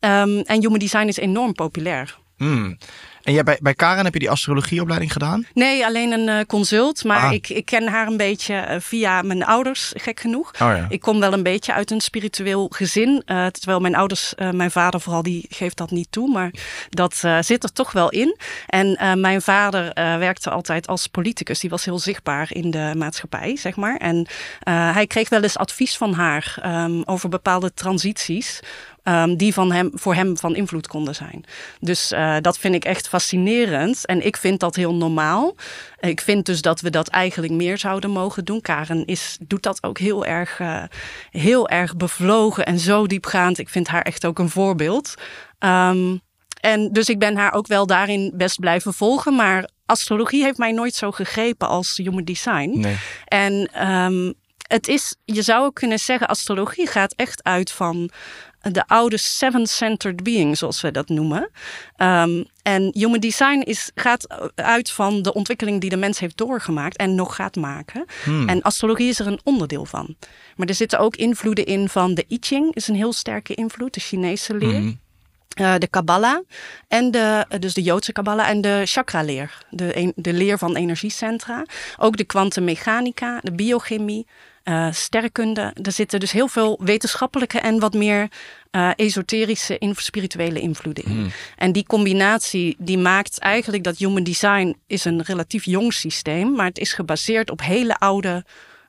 Um, 0.00 0.38
en 0.40 0.60
Human 0.60 0.78
Design 0.78 1.06
is 1.06 1.16
enorm 1.16 1.52
populair. 1.52 2.19
Mm. 2.40 2.78
En 3.22 3.32
jij, 3.32 3.42
bij, 3.42 3.58
bij 3.62 3.74
Karen 3.74 4.04
heb 4.04 4.12
je 4.12 4.18
die 4.18 4.30
astrologieopleiding 4.30 5.12
gedaan? 5.12 5.46
Nee, 5.54 5.84
alleen 5.84 6.12
een 6.12 6.28
uh, 6.28 6.44
consult. 6.46 7.04
Maar 7.04 7.20
ah. 7.22 7.32
ik, 7.32 7.48
ik 7.48 7.64
ken 7.64 7.88
haar 7.88 8.06
een 8.06 8.16
beetje 8.16 8.66
uh, 8.68 8.76
via 8.78 9.22
mijn 9.22 9.44
ouders, 9.44 9.92
gek 9.96 10.20
genoeg. 10.20 10.52
Oh, 10.52 10.58
ja. 10.58 10.86
Ik 10.88 11.00
kom 11.00 11.20
wel 11.20 11.32
een 11.32 11.42
beetje 11.42 11.72
uit 11.72 11.90
een 11.90 12.00
spiritueel 12.00 12.66
gezin. 12.70 13.22
Uh, 13.26 13.46
terwijl 13.46 13.80
mijn 13.80 13.94
ouders, 13.94 14.34
mijn 14.50 14.70
vader 14.70 15.00
vooral, 15.00 15.22
die 15.22 15.46
geeft 15.48 15.76
dat 15.76 15.90
niet 15.90 16.12
toe. 16.12 16.30
Maar 16.30 16.52
dat 16.88 17.14
zit 17.40 17.62
er 17.62 17.72
toch 17.72 17.92
wel 17.92 18.10
in. 18.10 18.36
En 18.66 19.20
mijn 19.20 19.42
vader 19.42 19.90
werkte 20.18 20.50
altijd 20.50 20.86
als 20.86 21.06
politicus. 21.06 21.60
Die 21.60 21.70
was 21.70 21.84
heel 21.84 21.98
zichtbaar 21.98 22.52
in 22.52 22.70
de 22.70 22.92
maatschappij, 22.96 23.56
zeg 23.56 23.76
maar. 23.76 23.96
En 23.96 24.26
hij 24.64 25.06
kreeg 25.06 25.28
wel 25.28 25.42
eens 25.42 25.58
advies 25.58 25.96
van 25.96 26.12
haar 26.12 26.56
um, 26.64 27.02
over 27.04 27.28
bepaalde 27.28 27.74
transities. 27.74 28.60
Um, 29.10 29.36
die 29.36 29.52
van 29.52 29.72
hem, 29.72 29.90
voor 29.94 30.14
hem 30.14 30.36
van 30.36 30.56
invloed 30.56 30.86
konden 30.86 31.14
zijn. 31.14 31.44
Dus 31.80 32.12
uh, 32.12 32.36
dat 32.40 32.58
vind 32.58 32.74
ik 32.74 32.84
echt 32.84 33.08
fascinerend. 33.08 34.06
En 34.06 34.26
ik 34.26 34.36
vind 34.36 34.60
dat 34.60 34.76
heel 34.76 34.94
normaal. 34.94 35.54
Ik 36.00 36.20
vind 36.20 36.46
dus 36.46 36.62
dat 36.62 36.80
we 36.80 36.90
dat 36.90 37.08
eigenlijk 37.08 37.52
meer 37.52 37.78
zouden 37.78 38.10
mogen 38.10 38.44
doen. 38.44 38.60
Karen 38.60 39.04
is, 39.06 39.36
doet 39.40 39.62
dat 39.62 39.82
ook 39.82 39.98
heel 39.98 40.24
erg, 40.24 40.58
uh, 40.58 40.82
heel 41.30 41.68
erg 41.68 41.96
bevlogen 41.96 42.66
en 42.66 42.78
zo 42.78 43.06
diepgaand. 43.06 43.58
Ik 43.58 43.68
vind 43.68 43.88
haar 43.88 44.02
echt 44.02 44.26
ook 44.26 44.38
een 44.38 44.50
voorbeeld. 44.50 45.14
Um, 45.58 46.20
en 46.60 46.92
dus 46.92 47.08
ik 47.08 47.18
ben 47.18 47.36
haar 47.36 47.52
ook 47.52 47.66
wel 47.66 47.86
daarin 47.86 48.32
best 48.34 48.60
blijven 48.60 48.94
volgen. 48.94 49.34
Maar 49.34 49.68
astrologie 49.86 50.42
heeft 50.42 50.58
mij 50.58 50.72
nooit 50.72 50.94
zo 50.94 51.10
gegrepen 51.10 51.68
als 51.68 51.96
human 51.96 52.24
design. 52.24 52.80
Nee. 52.80 52.96
En 53.24 53.86
um, 53.88 54.34
het 54.66 54.88
is, 54.88 55.16
je 55.24 55.42
zou 55.42 55.64
ook 55.64 55.74
kunnen 55.74 55.98
zeggen, 55.98 56.28
astrologie 56.28 56.86
gaat 56.86 57.14
echt 57.16 57.44
uit 57.44 57.70
van 57.70 58.10
de 58.62 58.86
oude 58.86 59.16
seven-centered 59.16 60.22
being, 60.22 60.58
zoals 60.58 60.80
we 60.80 60.90
dat 60.90 61.08
noemen. 61.08 61.50
Um, 61.96 62.46
en 62.62 62.90
human 62.92 63.20
design 63.20 63.60
is, 63.60 63.90
gaat 63.94 64.50
uit 64.54 64.90
van 64.90 65.22
de 65.22 65.34
ontwikkeling 65.34 65.80
die 65.80 65.90
de 65.90 65.96
mens 65.96 66.18
heeft 66.18 66.36
doorgemaakt 66.36 66.96
en 66.96 67.14
nog 67.14 67.34
gaat 67.34 67.56
maken. 67.56 68.04
Hmm. 68.24 68.48
En 68.48 68.62
astrologie 68.62 69.08
is 69.08 69.18
er 69.18 69.26
een 69.26 69.40
onderdeel 69.44 69.84
van. 69.84 70.16
Maar 70.56 70.66
er 70.66 70.74
zitten 70.74 70.98
ook 70.98 71.16
invloeden 71.16 71.66
in 71.66 71.88
van 71.88 72.14
de 72.14 72.24
I 72.28 72.36
Ching, 72.40 72.74
is 72.74 72.88
een 72.88 72.94
heel 72.94 73.12
sterke 73.12 73.54
invloed, 73.54 73.94
de 73.94 74.00
Chinese 74.00 74.54
leer. 74.54 74.74
Hmm. 74.74 75.00
Uh, 75.60 75.74
de 75.78 75.86
Kabbalah 75.86 76.38
en 76.88 77.10
de, 77.10 77.46
dus 77.58 77.74
de 77.74 77.82
Joodse 77.82 78.12
Kabbalah 78.12 78.48
en 78.48 78.60
de 78.60 78.82
chakra-leer, 78.84 79.64
de, 79.70 80.12
de 80.16 80.32
leer 80.32 80.58
van 80.58 80.76
energiecentra. 80.76 81.64
Ook 81.98 82.16
de 82.16 82.24
kwantummechanica, 82.24 83.38
de 83.42 83.52
biochemie, 83.52 84.26
uh, 84.64 84.92
sterrenkunde. 84.92 85.74
Er 85.82 85.92
zitten 85.92 86.20
dus 86.20 86.32
heel 86.32 86.48
veel 86.48 86.80
wetenschappelijke 86.82 87.60
en 87.60 87.78
wat 87.78 87.94
meer 87.94 88.28
uh, 88.72 88.90
esoterische, 88.96 89.78
in, 89.78 89.94
spirituele 89.96 90.60
invloeden 90.60 91.04
in. 91.04 91.10
Hmm. 91.10 91.30
En 91.56 91.72
die 91.72 91.86
combinatie 91.86 92.76
die 92.78 92.98
maakt 92.98 93.38
eigenlijk 93.38 93.84
dat 93.84 93.98
human 93.98 94.22
design 94.22 94.76
is 94.86 95.04
een 95.04 95.22
relatief 95.22 95.64
jong 95.64 95.92
systeem, 95.92 96.52
maar 96.52 96.66
het 96.66 96.78
is 96.78 96.92
gebaseerd 96.92 97.50
op 97.50 97.60
hele 97.60 97.96
oude 97.98 98.44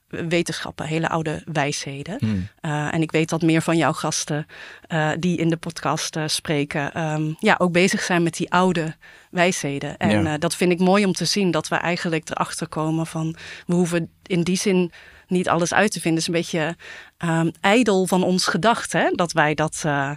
wetenschappen, 0.07 0.85
hele 0.85 1.09
oude 1.09 1.43
wijsheden. 1.45 2.17
Hmm. 2.19 2.47
Uh, 2.61 2.93
en 2.93 3.01
ik 3.01 3.11
weet 3.11 3.29
dat 3.29 3.41
meer 3.41 3.61
van 3.61 3.77
jouw 3.77 3.93
gasten 3.93 4.47
uh, 4.87 5.11
die 5.19 5.37
in 5.37 5.49
de 5.49 5.57
podcast 5.57 6.15
uh, 6.15 6.23
spreken, 6.25 7.01
um, 7.01 7.35
ja, 7.39 7.55
ook 7.57 7.71
bezig 7.71 8.01
zijn 8.01 8.23
met 8.23 8.37
die 8.37 8.51
oude 8.51 8.95
wijsheden. 9.29 9.97
En 9.97 10.23
ja. 10.23 10.37
dat 10.37 10.55
vind 10.55 10.71
ik 10.71 10.79
mooi 10.79 11.05
om 11.05 11.13
te 11.13 11.25
zien, 11.25 11.51
dat 11.51 11.67
we 11.67 11.75
eigenlijk 11.75 12.29
erachter 12.29 12.67
komen 12.67 13.07
van 13.07 13.35
we 13.65 13.73
hoeven 13.73 14.09
in 14.25 14.41
die 14.41 14.57
zin 14.57 14.91
niet 15.31 15.49
alles 15.49 15.73
uit 15.73 15.91
te 15.91 15.99
vinden. 16.01 16.23
Het 16.23 16.35
is 16.35 16.35
een 16.35 16.41
beetje 16.41 16.75
um, 17.29 17.51
ijdel 17.61 18.07
van 18.07 18.23
ons 18.23 18.45
gedacht, 18.45 18.93
hè? 18.93 19.09
dat 19.11 19.31
wij 19.31 19.53
dat 19.53 19.83
uh, 19.85 20.11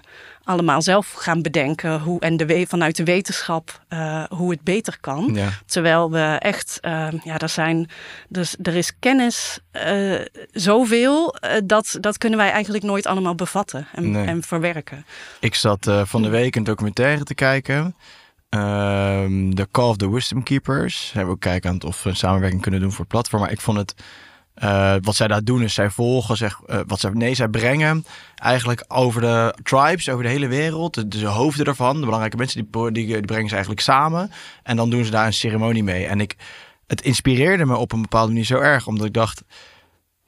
allemaal 0.45 0.83
zelf 0.83 1.13
gaan 1.13 1.43
bedenken. 1.43 2.01
Hoe, 2.01 2.21
en 2.21 2.37
de, 2.37 2.65
vanuit 2.69 2.97
de 2.97 3.05
wetenschap 3.05 3.81
uh, 3.89 4.25
hoe 4.25 4.51
het 4.51 4.63
beter 4.63 4.97
kan. 5.01 5.31
Ja. 5.35 5.49
Terwijl 5.67 6.11
we 6.11 6.37
echt, 6.39 6.79
uh, 6.83 7.09
ja, 7.25 7.39
er 7.39 7.49
zijn, 7.49 7.89
dus 8.29 8.57
er 8.63 8.75
is 8.75 8.99
kennis 8.99 9.59
uh, 9.87 10.21
zoveel, 10.53 11.35
dat, 11.65 11.97
dat 12.01 12.19
kunnen 12.19 12.39
wij 12.39 12.51
eigenlijk 12.51 12.85
nooit 12.85 13.07
allemaal 13.07 13.35
bevatten 13.35 13.87
en, 13.93 14.11
nee. 14.11 14.27
en 14.27 14.43
verwerken. 14.43 15.07
Ik 15.41 15.55
zat 15.55 15.91
van 16.05 16.23
de 16.23 16.29
week 16.29 16.57
een 16.57 16.65
documentaire 16.65 17.25
te 17.25 17.35
kijken. 17.35 17.97
ehm, 18.49 19.55
The 19.55 19.69
Call 19.71 19.89
of 19.89 19.97
the 19.97 20.11
Wisdom 20.11 20.43
Keepers. 20.43 21.05
Hebben 21.05 21.27
we 21.27 21.35
ook 21.35 21.41
kijken 21.41 21.71
aan 21.71 21.83
of 21.83 22.03
we 22.03 22.11
een 22.11 22.17
samenwerking 22.17 22.63
kunnen 22.63 22.81
doen 22.81 22.91
voor 22.91 23.01
het 23.01 23.09
platform. 23.09 23.43
Maar 23.43 23.53
ik 23.53 23.61
vond 23.61 23.79
het 23.79 23.95
eh, 24.55 24.95
wat 25.01 25.15
zij 25.15 25.29
daar 25.29 25.45
doen 25.45 25.63
is 25.63 25.75
zij 25.75 25.91
volgen, 25.91 26.37
zeg, 26.37 26.61
uh, 26.67 26.81
wat 26.87 27.01
zij, 27.01 27.11
nee, 27.11 27.35
zij 27.35 27.49
brengen 27.49 28.05
eigenlijk 28.35 28.85
over 28.89 29.21
de 29.21 29.55
tribes, 29.63 30.09
over 30.09 30.25
de 30.25 30.31
hele 30.31 30.47
wereld, 30.47 30.95
de, 30.95 31.09
de 31.09 31.27
hoofden 31.27 31.67
ervan, 31.67 31.95
de 31.95 32.05
belangrijke 32.05 32.37
mensen, 32.37 32.69
die, 32.71 32.93
die, 32.93 33.07
die, 33.07 33.21
brengen 33.21 33.49
ze 33.49 33.55
eigenlijk 33.55 33.83
samen. 33.83 34.31
En 34.63 34.77
dan 34.77 34.91
doen 34.91 35.05
ze 35.05 35.11
daar 35.11 35.27
een 35.27 35.33
ceremonie 35.33 35.85
mee. 35.85 36.07
En 36.07 36.21
ik, 36.21 36.37
het 36.87 37.01
inspireerde 37.01 37.67
me 37.67 37.77
op 37.77 37.93
een 37.93 38.03
bepaalde 38.03 38.29
manier 38.29 38.45
zo 38.45 38.59
erg, 38.59 38.87
omdat 38.87 39.07
ik 39.07 39.13
dacht, 39.13 39.43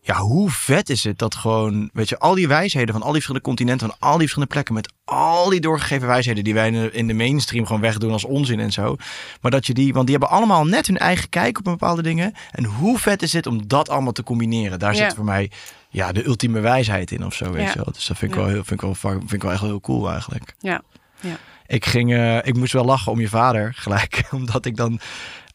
ja, 0.07 0.17
hoe 0.17 0.51
vet 0.51 0.91
is 0.91 1.05
het 1.05 1.19
dat 1.19 1.35
gewoon, 1.35 1.91
weet 1.93 2.09
je, 2.09 2.19
al 2.19 2.35
die 2.35 2.49
wijsheden 2.49 2.93
van 2.93 3.03
al 3.03 3.13
die 3.13 3.13
verschillende 3.13 3.47
continenten, 3.47 3.89
van 3.89 3.97
al 3.99 4.11
die 4.11 4.21
verschillende 4.21 4.53
plekken, 4.53 4.75
met 4.75 4.93
al 5.05 5.49
die 5.49 5.61
doorgegeven 5.61 6.07
wijsheden 6.07 6.45
die 6.45 6.55
wij 6.55 6.71
in 6.71 7.07
de 7.07 7.15
mainstream 7.15 7.67
gewoon 7.67 7.81
wegdoen 7.81 8.13
als 8.13 8.25
onzin 8.25 8.61
en 8.61 8.73
zo. 8.73 8.97
Maar 9.41 9.51
dat 9.51 9.67
je 9.67 9.75
die, 9.75 9.93
want 9.93 10.07
die 10.07 10.17
hebben 10.17 10.37
allemaal 10.37 10.65
net 10.65 10.87
hun 10.87 10.99
eigen 10.99 11.29
kijk 11.29 11.59
op 11.59 11.65
bepaalde 11.65 12.03
dingen. 12.03 12.35
En 12.51 12.65
hoe 12.65 12.99
vet 12.99 13.23
is 13.23 13.33
het 13.33 13.47
om 13.47 13.69
dat 13.69 13.89
allemaal 13.89 14.13
te 14.13 14.23
combineren? 14.23 14.79
Daar 14.79 14.95
zit 14.95 15.15
voor 15.15 15.25
mij 15.25 15.51
ja, 15.89 16.13
de 16.13 16.27
ultieme 16.27 16.61
wijsheid 16.61 17.11
in 17.11 17.25
of 17.25 17.35
zo, 17.35 17.53
weet 17.53 17.73
je 17.73 17.79
wel. 17.79 17.93
Dus 17.93 18.07
dat 18.07 18.19
vind 18.19 18.31
ik, 18.31 18.39
wel 18.39 18.49
heel, 18.49 18.65
vind, 18.65 18.83
ik 18.83 19.01
wel, 19.01 19.19
vind 19.19 19.33
ik 19.33 19.43
wel 19.43 19.53
echt 19.53 19.61
heel 19.61 19.81
cool 19.81 20.11
eigenlijk. 20.11 20.55
Ja, 20.59 20.83
ja. 21.21 21.37
Ik, 21.67 21.87
ging, 21.87 22.13
uh, 22.13 22.37
ik 22.37 22.57
moest 22.57 22.73
wel 22.73 22.85
lachen 22.85 23.13
om 23.13 23.21
je 23.21 23.29
vader 23.29 23.75
gelijk, 23.75 24.23
omdat 24.31 24.65
ik 24.65 24.77
dan... 24.77 25.01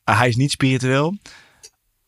Uh, 0.09 0.17
hij 0.17 0.27
is 0.27 0.35
niet 0.35 0.51
spiritueel, 0.51 1.17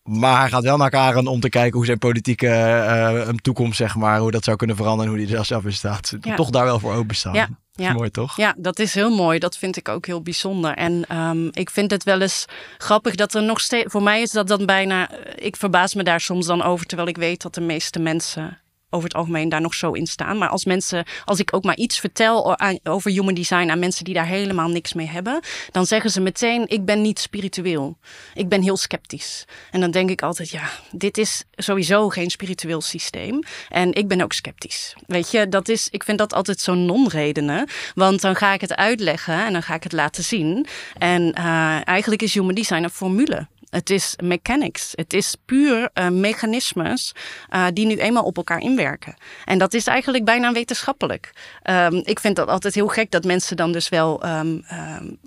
maar 0.03 0.39
hij 0.39 0.49
gaat 0.49 0.63
wel 0.63 0.77
naar 0.77 0.89
Karen 0.89 1.27
om 1.27 1.39
te 1.39 1.49
kijken 1.49 1.77
hoe 1.77 1.85
zijn 1.85 1.97
politieke 1.97 2.47
uh, 2.47 3.29
toekomst, 3.29 3.77
zeg 3.77 3.95
maar, 3.95 4.19
hoe 4.19 4.31
dat 4.31 4.43
zou 4.43 4.57
kunnen 4.57 4.75
veranderen 4.75 5.11
en 5.13 5.19
hoe 5.19 5.27
hij 5.27 5.37
er 5.37 5.45
zelf 5.45 5.65
in 5.65 5.73
staat. 5.73 6.17
Toch 6.35 6.49
daar 6.49 6.65
wel 6.65 6.79
voor 6.79 6.93
openstaan. 6.93 7.33
Ja. 7.33 7.49
Ja. 7.75 7.93
Mooi 7.93 8.11
toch? 8.11 8.37
Ja, 8.37 8.55
dat 8.57 8.79
is 8.79 8.93
heel 8.93 9.15
mooi. 9.15 9.39
Dat 9.39 9.57
vind 9.57 9.77
ik 9.77 9.89
ook 9.89 10.05
heel 10.05 10.21
bijzonder. 10.21 10.73
En 10.73 11.17
um, 11.17 11.49
ik 11.51 11.69
vind 11.69 11.91
het 11.91 12.03
wel 12.03 12.21
eens 12.21 12.45
grappig 12.77 13.15
dat 13.15 13.33
er 13.33 13.43
nog 13.43 13.59
steeds. 13.59 13.91
Voor 13.91 14.03
mij 14.03 14.21
is 14.21 14.31
dat 14.31 14.47
dan 14.47 14.65
bijna. 14.65 15.09
Ik 15.35 15.55
verbaas 15.55 15.93
me 15.93 16.03
daar 16.03 16.21
soms 16.21 16.45
dan 16.45 16.63
over, 16.63 16.85
terwijl 16.85 17.07
ik 17.09 17.17
weet 17.17 17.41
dat 17.41 17.53
de 17.53 17.61
meeste 17.61 17.99
mensen 17.99 18.57
over 18.93 19.07
het 19.07 19.17
algemeen 19.17 19.49
daar 19.49 19.61
nog 19.61 19.73
zo 19.73 19.91
in 19.91 20.07
staan. 20.07 20.37
Maar 20.37 20.49
als 20.49 20.65
mensen, 20.65 21.05
als 21.25 21.39
ik 21.39 21.53
ook 21.53 21.63
maar 21.63 21.77
iets 21.77 21.99
vertel 21.99 22.57
over 22.83 23.11
human 23.11 23.33
design 23.33 23.69
aan 23.69 23.79
mensen 23.79 24.03
die 24.05 24.13
daar 24.13 24.25
helemaal 24.25 24.69
niks 24.69 24.93
mee 24.93 25.07
hebben, 25.07 25.39
dan 25.71 25.85
zeggen 25.85 26.09
ze 26.09 26.21
meteen: 26.21 26.65
ik 26.67 26.85
ben 26.85 27.01
niet 27.01 27.19
spiritueel. 27.19 27.97
Ik 28.33 28.49
ben 28.49 28.61
heel 28.61 28.77
sceptisch. 28.77 29.45
En 29.71 29.79
dan 29.79 29.91
denk 29.91 30.09
ik 30.09 30.21
altijd: 30.21 30.49
ja, 30.49 30.69
dit 30.91 31.17
is 31.17 31.43
sowieso 31.55 32.09
geen 32.09 32.29
spiritueel 32.29 32.81
systeem. 32.81 33.43
En 33.69 33.93
ik 33.93 34.07
ben 34.07 34.21
ook 34.21 34.33
sceptisch. 34.33 34.95
Weet 35.07 35.31
je, 35.31 35.49
dat 35.49 35.69
is, 35.69 35.87
ik 35.91 36.03
vind 36.03 36.17
dat 36.17 36.33
altijd 36.33 36.59
zo'n 36.59 36.85
non-redenen. 36.85 37.69
Want 37.95 38.21
dan 38.21 38.35
ga 38.35 38.53
ik 38.53 38.61
het 38.61 38.75
uitleggen 38.75 39.45
en 39.45 39.53
dan 39.53 39.63
ga 39.63 39.73
ik 39.73 39.83
het 39.83 39.91
laten 39.91 40.23
zien. 40.23 40.65
En 40.97 41.21
uh, 41.21 41.87
eigenlijk 41.87 42.21
is 42.21 42.33
human 42.33 42.55
design 42.55 42.83
een 42.83 42.89
formule. 42.89 43.47
Het 43.73 43.89
is 43.89 44.15
mechanics. 44.23 44.91
Het 44.95 45.13
is 45.13 45.35
puur 45.45 45.89
uh, 45.93 46.09
mechanismes 46.09 47.15
uh, 47.49 47.65
die 47.73 47.85
nu 47.85 47.97
eenmaal 47.97 48.23
op 48.23 48.37
elkaar 48.37 48.59
inwerken. 48.59 49.15
En 49.45 49.57
dat 49.57 49.73
is 49.73 49.87
eigenlijk 49.87 50.25
bijna 50.25 50.51
wetenschappelijk. 50.51 51.33
Um, 51.69 52.01
ik 52.03 52.19
vind 52.19 52.35
dat 52.35 52.47
altijd 52.47 52.73
heel 52.73 52.87
gek 52.87 53.11
dat 53.11 53.23
mensen 53.23 53.57
dan 53.57 53.71
dus 53.71 53.89
wel 53.89 54.25
um, 54.25 54.65
um, 54.71 55.19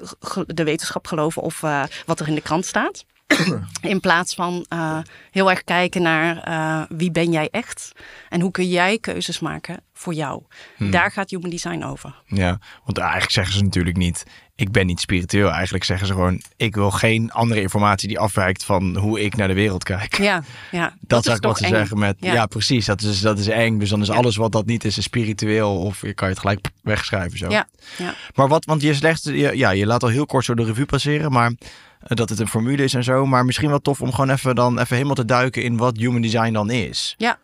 de 0.46 0.64
wetenschap 0.64 1.06
geloven 1.06 1.42
of 1.42 1.62
uh, 1.62 1.84
wat 2.06 2.20
er 2.20 2.28
in 2.28 2.34
de 2.34 2.40
krant 2.40 2.66
staat. 2.66 3.04
In 3.80 4.00
plaats 4.00 4.34
van 4.34 4.66
uh, 4.72 4.98
heel 5.30 5.50
erg 5.50 5.64
kijken 5.64 6.02
naar 6.02 6.48
uh, 6.48 6.82
wie 6.98 7.10
ben 7.10 7.32
jij 7.32 7.48
echt 7.50 7.92
en 8.28 8.40
hoe 8.40 8.50
kun 8.50 8.68
jij 8.68 8.98
keuzes 8.98 9.40
maken 9.40 9.80
voor 9.92 10.14
jou. 10.14 10.42
Hmm. 10.76 10.90
Daar 10.90 11.10
gaat 11.10 11.30
human 11.30 11.50
design 11.50 11.82
over. 11.82 12.22
Ja, 12.26 12.58
want 12.84 12.98
eigenlijk 12.98 13.30
zeggen 13.30 13.54
ze 13.54 13.62
natuurlijk 13.62 13.96
niet: 13.96 14.24
ik 14.56 14.72
ben 14.72 14.86
niet 14.86 15.00
spiritueel. 15.00 15.50
Eigenlijk 15.50 15.84
zeggen 15.84 16.06
ze 16.06 16.12
gewoon: 16.12 16.40
ik 16.56 16.74
wil 16.74 16.90
geen 16.90 17.32
andere 17.32 17.60
informatie 17.60 18.08
die 18.08 18.18
afwijkt 18.18 18.64
van 18.64 18.96
hoe 18.96 19.20
ik 19.20 19.36
naar 19.36 19.48
de 19.48 19.54
wereld 19.54 19.84
kijk. 19.84 20.18
Ja, 20.18 20.42
ja. 20.70 20.94
Dat, 21.00 21.24
dat 21.24 21.34
is 21.34 21.38
wat 21.40 21.58
ze 21.58 21.66
zeggen 21.66 21.98
met: 21.98 22.16
ja. 22.20 22.32
ja, 22.32 22.46
precies, 22.46 22.86
dat 22.86 23.02
is, 23.02 23.20
dat 23.20 23.38
is 23.38 23.46
eng. 23.46 23.78
Dus 23.78 23.90
dan 23.90 24.00
is 24.00 24.06
ja. 24.06 24.14
alles 24.14 24.36
wat 24.36 24.52
dat 24.52 24.66
niet 24.66 24.84
is, 24.84 24.98
is 24.98 25.04
spiritueel. 25.04 25.78
Of 25.80 26.00
je 26.00 26.14
kan 26.14 26.28
je 26.28 26.32
het 26.32 26.42
gelijk 26.42 26.68
wegschrijven. 26.82 27.38
Zo. 27.38 27.50
Ja, 27.50 27.68
ja. 27.98 28.14
Maar 28.34 28.48
wat, 28.48 28.64
want 28.64 28.82
je 28.82 28.94
slecht, 28.94 29.24
ja, 29.32 29.70
je 29.70 29.86
laat 29.86 30.02
al 30.02 30.08
heel 30.08 30.26
kort 30.26 30.44
zo 30.44 30.54
de 30.54 30.64
revue 30.64 30.86
passeren, 30.86 31.32
maar 31.32 31.52
dat 32.00 32.28
het 32.28 32.38
een 32.38 32.48
formule 32.48 32.84
is 32.84 32.94
en 32.94 33.04
zo. 33.04 33.26
Maar 33.26 33.44
misschien 33.44 33.68
wel 33.68 33.80
tof 33.80 34.00
om 34.00 34.12
gewoon 34.12 34.30
even 34.30 34.54
dan 34.54 34.78
even 34.78 34.94
helemaal 34.94 35.14
te 35.14 35.24
duiken 35.24 35.62
in 35.62 35.76
wat 35.76 35.96
human 35.96 36.20
design 36.20 36.52
dan 36.52 36.70
is. 36.70 37.14
Ja, 37.16 37.38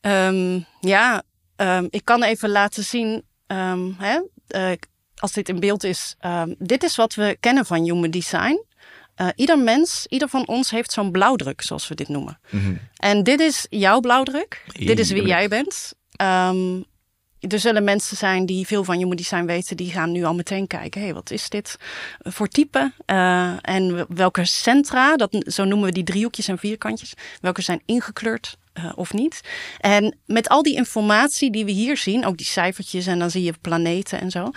um, 0.00 0.66
ja 0.80 1.22
um, 1.56 1.86
ik 1.90 2.04
kan 2.04 2.22
even 2.22 2.50
laten 2.50 2.84
zien, 2.84 3.22
um, 3.46 3.96
hè, 3.98 4.20
uh, 4.48 4.76
als 5.18 5.32
dit 5.32 5.48
in 5.48 5.60
beeld 5.60 5.84
is. 5.84 6.16
dit 6.58 6.82
is 6.82 6.96
wat 6.96 7.14
we 7.14 7.36
kennen 7.40 7.66
van 7.66 7.82
human 7.84 8.10
design. 8.10 8.66
Uh, 9.20 9.28
ieder 9.34 9.58
mens, 9.58 10.06
ieder 10.08 10.28
van 10.28 10.46
ons 10.46 10.70
heeft 10.70 10.92
zo'n 10.92 11.10
blauwdruk, 11.10 11.62
zoals 11.62 11.88
we 11.88 11.94
dit 11.94 12.08
noemen. 12.08 12.38
Mm 12.50 12.60
-hmm. 12.60 12.78
En 12.96 13.22
dit 13.22 13.40
is 13.40 13.66
jouw 13.70 14.00
blauwdruk. 14.00 14.64
Dit 14.72 14.98
is 14.98 15.10
wie 15.10 15.26
jij 15.26 15.48
bent. 15.48 15.94
Um, 16.22 16.84
er 17.40 17.58
zullen 17.58 17.84
mensen 17.84 18.16
zijn 18.16 18.46
die 18.46 18.66
veel 18.66 18.84
van 18.84 18.96
human 18.96 19.16
design 19.16 19.44
weten, 19.44 19.76
die 19.76 19.90
gaan 19.90 20.12
nu 20.12 20.24
al 20.24 20.34
meteen 20.34 20.66
kijken: 20.66 21.00
hé, 21.00 21.06
hey, 21.06 21.14
wat 21.14 21.30
is 21.30 21.48
dit 21.48 21.76
voor 22.18 22.48
type? 22.48 22.92
Uh, 23.06 23.56
en 23.60 24.06
welke 24.14 24.44
centra, 24.44 25.16
dat, 25.16 25.44
zo 25.46 25.64
noemen 25.64 25.86
we 25.86 25.94
die 25.94 26.04
driehoekjes 26.04 26.48
en 26.48 26.58
vierkantjes, 26.58 27.14
welke 27.40 27.62
zijn 27.62 27.82
ingekleurd 27.86 28.56
uh, 28.78 28.92
of 28.94 29.12
niet? 29.12 29.40
En 29.78 30.18
met 30.26 30.48
al 30.48 30.62
die 30.62 30.74
informatie 30.74 31.50
die 31.50 31.64
we 31.64 31.70
hier 31.70 31.96
zien, 31.96 32.26
ook 32.26 32.36
die 32.36 32.46
cijfertjes 32.46 33.06
en 33.06 33.18
dan 33.18 33.30
zie 33.30 33.42
je 33.42 33.54
planeten 33.60 34.20
en 34.20 34.30
zo. 34.30 34.50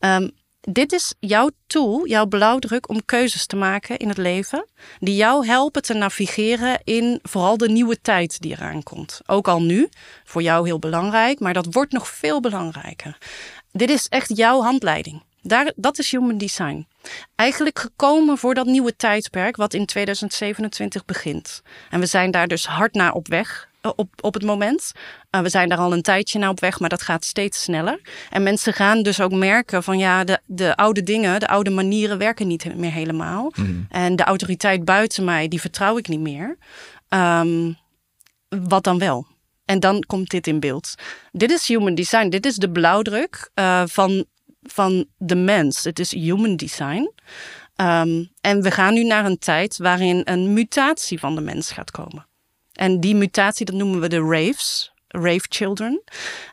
Um, 0.00 0.30
dit 0.60 0.92
is 0.92 1.14
jouw 1.20 1.50
tool, 1.66 2.06
jouw 2.06 2.26
blauwdruk 2.26 2.88
om 2.88 3.04
keuzes 3.04 3.46
te 3.46 3.56
maken 3.56 3.96
in 3.96 4.08
het 4.08 4.18
leven. 4.18 4.66
Die 4.98 5.16
jou 5.16 5.46
helpen 5.46 5.82
te 5.82 5.94
navigeren 5.94 6.80
in 6.84 7.18
vooral 7.22 7.56
de 7.56 7.68
nieuwe 7.68 8.00
tijd 8.00 8.40
die 8.40 8.52
eraan 8.52 8.82
komt. 8.82 9.20
Ook 9.26 9.48
al 9.48 9.62
nu, 9.62 9.88
voor 10.24 10.42
jou 10.42 10.66
heel 10.66 10.78
belangrijk, 10.78 11.40
maar 11.40 11.54
dat 11.54 11.66
wordt 11.70 11.92
nog 11.92 12.08
veel 12.08 12.40
belangrijker. 12.40 13.18
Dit 13.72 13.90
is 13.90 14.08
echt 14.08 14.36
jouw 14.36 14.62
handleiding. 14.62 15.22
Daar, 15.42 15.72
dat 15.76 15.98
is 15.98 16.10
Human 16.10 16.38
Design. 16.38 16.86
Eigenlijk 17.34 17.78
gekomen 17.78 18.38
voor 18.38 18.54
dat 18.54 18.66
nieuwe 18.66 18.96
tijdperk 18.96 19.56
wat 19.56 19.74
in 19.74 19.86
2027 19.86 21.04
begint. 21.04 21.62
En 21.90 22.00
we 22.00 22.06
zijn 22.06 22.30
daar 22.30 22.48
dus 22.48 22.66
hard 22.66 22.94
naar 22.94 23.12
op 23.12 23.28
weg. 23.28 23.68
Eh, 23.80 23.90
op, 23.96 24.08
op 24.20 24.34
het 24.34 24.42
moment. 24.42 24.92
Uh, 25.30 25.40
we 25.40 25.48
zijn 25.48 25.68
daar 25.68 25.78
al 25.78 25.92
een 25.92 26.02
tijdje 26.02 26.38
naar 26.38 26.48
op 26.48 26.60
weg, 26.60 26.80
maar 26.80 26.88
dat 26.88 27.02
gaat 27.02 27.24
steeds 27.24 27.62
sneller. 27.62 28.00
En 28.30 28.42
mensen 28.42 28.72
gaan 28.72 29.02
dus 29.02 29.20
ook 29.20 29.32
merken 29.32 29.82
van 29.82 29.98
ja, 29.98 30.24
de, 30.24 30.40
de 30.46 30.76
oude 30.76 31.02
dingen, 31.02 31.40
de 31.40 31.48
oude 31.48 31.70
manieren 31.70 32.18
werken 32.18 32.46
niet 32.46 32.74
meer 32.76 32.92
helemaal. 32.92 33.52
Mm. 33.54 33.86
En 33.88 34.16
de 34.16 34.24
autoriteit 34.24 34.84
buiten 34.84 35.24
mij, 35.24 35.48
die 35.48 35.60
vertrouw 35.60 35.98
ik 35.98 36.08
niet 36.08 36.20
meer. 36.20 36.56
Um, 37.08 37.76
wat 38.48 38.84
dan 38.84 38.98
wel? 38.98 39.26
En 39.64 39.80
dan 39.80 40.04
komt 40.06 40.30
dit 40.30 40.46
in 40.46 40.60
beeld. 40.60 40.94
Dit 41.32 41.50
is 41.50 41.68
human 41.68 41.94
design. 41.94 42.28
Dit 42.28 42.46
is 42.46 42.56
de 42.56 42.70
blauwdruk 42.70 43.50
uh, 43.54 43.82
van, 43.86 44.24
van 44.72 45.06
de 45.16 45.36
mens. 45.36 45.84
Het 45.84 45.98
is 45.98 46.12
human 46.12 46.56
design. 46.56 47.12
Um, 47.76 48.30
en 48.40 48.62
we 48.62 48.70
gaan 48.70 48.94
nu 48.94 49.04
naar 49.04 49.24
een 49.24 49.38
tijd 49.38 49.76
waarin 49.76 50.20
een 50.24 50.52
mutatie 50.52 51.18
van 51.18 51.34
de 51.34 51.40
mens 51.40 51.70
gaat 51.70 51.90
komen. 51.90 52.26
En 52.72 53.00
die 53.00 53.14
mutatie, 53.14 53.66
dat 53.66 53.74
noemen 53.74 54.00
we 54.00 54.08
de 54.08 54.20
raves. 54.20 54.92
Rave 55.08 55.46
Children. 55.48 56.02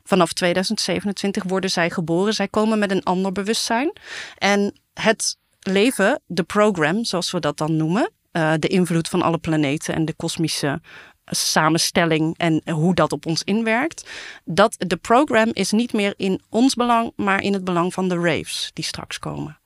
Vanaf 0.04 0.34
2027 0.34 1.44
worden 1.44 1.70
zij 1.70 1.90
geboren. 1.90 2.34
Zij 2.34 2.48
komen 2.48 2.80
met 2.80 2.92
een 2.92 3.04
ander 3.04 3.32
bewustzijn. 3.32 3.94
En 4.38 4.74
het 4.94 5.38
leven, 5.60 6.22
de 6.26 6.44
program, 6.44 7.04
zoals 7.04 7.32
we 7.32 7.40
dat 7.40 7.58
dan 7.58 7.76
noemen, 7.76 8.12
uh, 8.32 8.54
de 8.60 8.68
invloed 8.68 9.08
van 9.08 9.22
alle 9.22 9.38
planeten 9.38 9.96
en 9.96 10.06
de 10.06 10.14
kosmische 10.14 10.82
samenstelling 11.25 12.38
en 12.38 12.62
hoe 12.70 12.96
dat 12.96 13.12
op 13.12 13.25
ons 13.25 13.44
inwerkt. 13.44 14.10
Dat 14.44 14.75
de 14.77 14.98
program 14.98 15.50
is 15.53 15.72
niet 15.72 15.94
meer 15.94 16.13
in 16.17 16.41
ons 16.50 16.74
belang, 16.74 17.12
maar 17.15 17.41
in 17.41 17.53
het 17.53 17.63
belang 17.63 17.94
van 17.94 18.10
de 18.10 18.20
raves 18.20 18.72
die 18.74 18.86
straks 18.86 19.20
komen. 19.20 19.58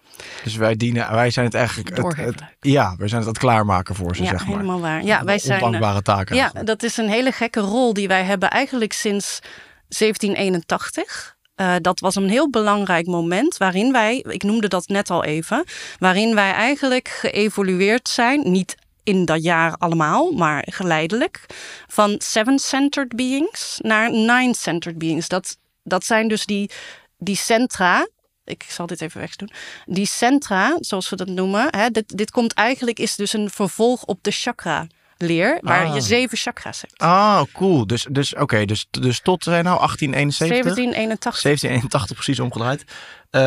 Dus 0.44 0.56
wij 0.56 0.76
dienen, 0.76 1.12
wij 1.12 1.30
zijn 1.30 1.46
het 1.46 1.56
eigenlijk. 1.56 1.98
Het, 1.98 2.16
het, 2.16 2.44
ja, 2.60 2.96
wij 2.98 3.08
zijn 3.08 3.22
het 3.22 3.30
het 3.30 3.40
klaarmaken 3.40 3.96
voor 3.96 4.16
ze, 4.16 4.24
ja, 4.24 4.30
zeg 4.30 4.40
maar. 4.40 4.48
helemaal 4.48 4.80
waar. 4.80 5.04
Ja, 5.04 5.24
wij 5.24 5.40
zijn. 5.40 5.64
Ondankbare 5.64 6.02
taken. 6.02 6.36
Ja, 6.36 6.52
dat 6.64 6.84
is 6.84 6.98
een 6.98 7.10
hele 7.10 7.32
gekke 7.32 7.60
rol 7.60 7.94
die 7.94 8.08
wij 8.08 8.24
hebben 8.24 8.50
eigenlijk 8.50 8.94
sinds 8.94 9.40
1781. 9.88 11.38
Uh, 11.56 11.76
dat 11.82 12.00
was 12.00 12.16
een 12.16 12.30
heel 12.30 12.50
belangrijk 12.50 13.06
moment 13.06 13.58
waarin 13.58 13.92
wij, 13.92 14.18
ik 14.28 14.44
noemde 14.44 14.68
dat 14.68 14.88
net 14.88 15.10
al 15.10 15.24
even, 15.24 15.64
waarin 15.98 16.36
wij 16.36 16.52
eigenlijk 16.52 17.08
geëvolueerd 17.08 18.10
zijn, 18.10 18.52
niet 18.52 18.76
in 19.04 19.26
dat 19.26 19.44
jaar 19.44 19.76
allemaal, 19.78 20.32
maar 20.32 20.68
geleidelijk, 20.70 21.46
van 21.88 22.16
seven-centered 22.18 23.16
beings 23.16 23.80
naar 23.82 24.12
nine-centered 24.12 24.98
beings. 24.98 25.28
Dat, 25.28 25.58
dat 25.84 26.06
zijn 26.06 26.28
dus 26.28 26.46
die, 26.46 26.70
die 27.18 27.36
centra 27.36 28.08
ik 28.44 28.66
zal 28.68 28.86
dit 28.86 29.02
even 29.02 29.20
wegdoen. 29.20 29.50
Die 29.86 30.06
centra, 30.06 30.78
zoals 30.80 31.10
we 31.10 31.16
dat 31.16 31.28
noemen, 31.28 31.68
hè, 31.70 31.90
dit, 31.90 32.18
dit 32.18 32.32
komt 32.32 32.54
eigenlijk, 32.54 33.00
is 33.00 33.16
dus 33.16 33.34
een 33.34 33.50
vervolg 33.50 34.04
op 34.04 34.24
de 34.24 34.32
chakra 34.32 34.88
leer, 35.18 35.58
waar 35.62 35.86
Ah. 35.86 35.94
je 35.94 36.02
zeven 36.02 36.38
chakras 36.38 36.82
hebt. 36.82 36.98
Ah, 36.98 37.42
cool. 37.54 37.88
Dus, 37.88 38.08
dus 38.12 38.36
oké, 38.36 38.66
dus, 38.66 38.88
dus 38.90 39.20
tot 39.22 39.44
zijn 39.44 39.64
nou 39.64 39.78
1871? 39.78 40.76
1781. 40.76 41.42
1781 41.42 42.16
precies 42.16 42.40
omgedraaid. 42.40 42.84
Eh, 43.30 43.42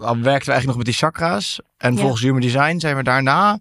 dan 0.00 0.22
werkten 0.22 0.22
we 0.22 0.52
eigenlijk 0.52 0.66
nog 0.66 0.76
met 0.76 0.84
die 0.86 0.94
chakra's. 0.94 1.60
En 1.76 1.94
Ja. 1.94 2.00
volgens 2.00 2.22
Human 2.22 2.40
Design 2.40 2.78
zijn 2.78 2.96
we 2.96 3.02
daarna 3.02 3.58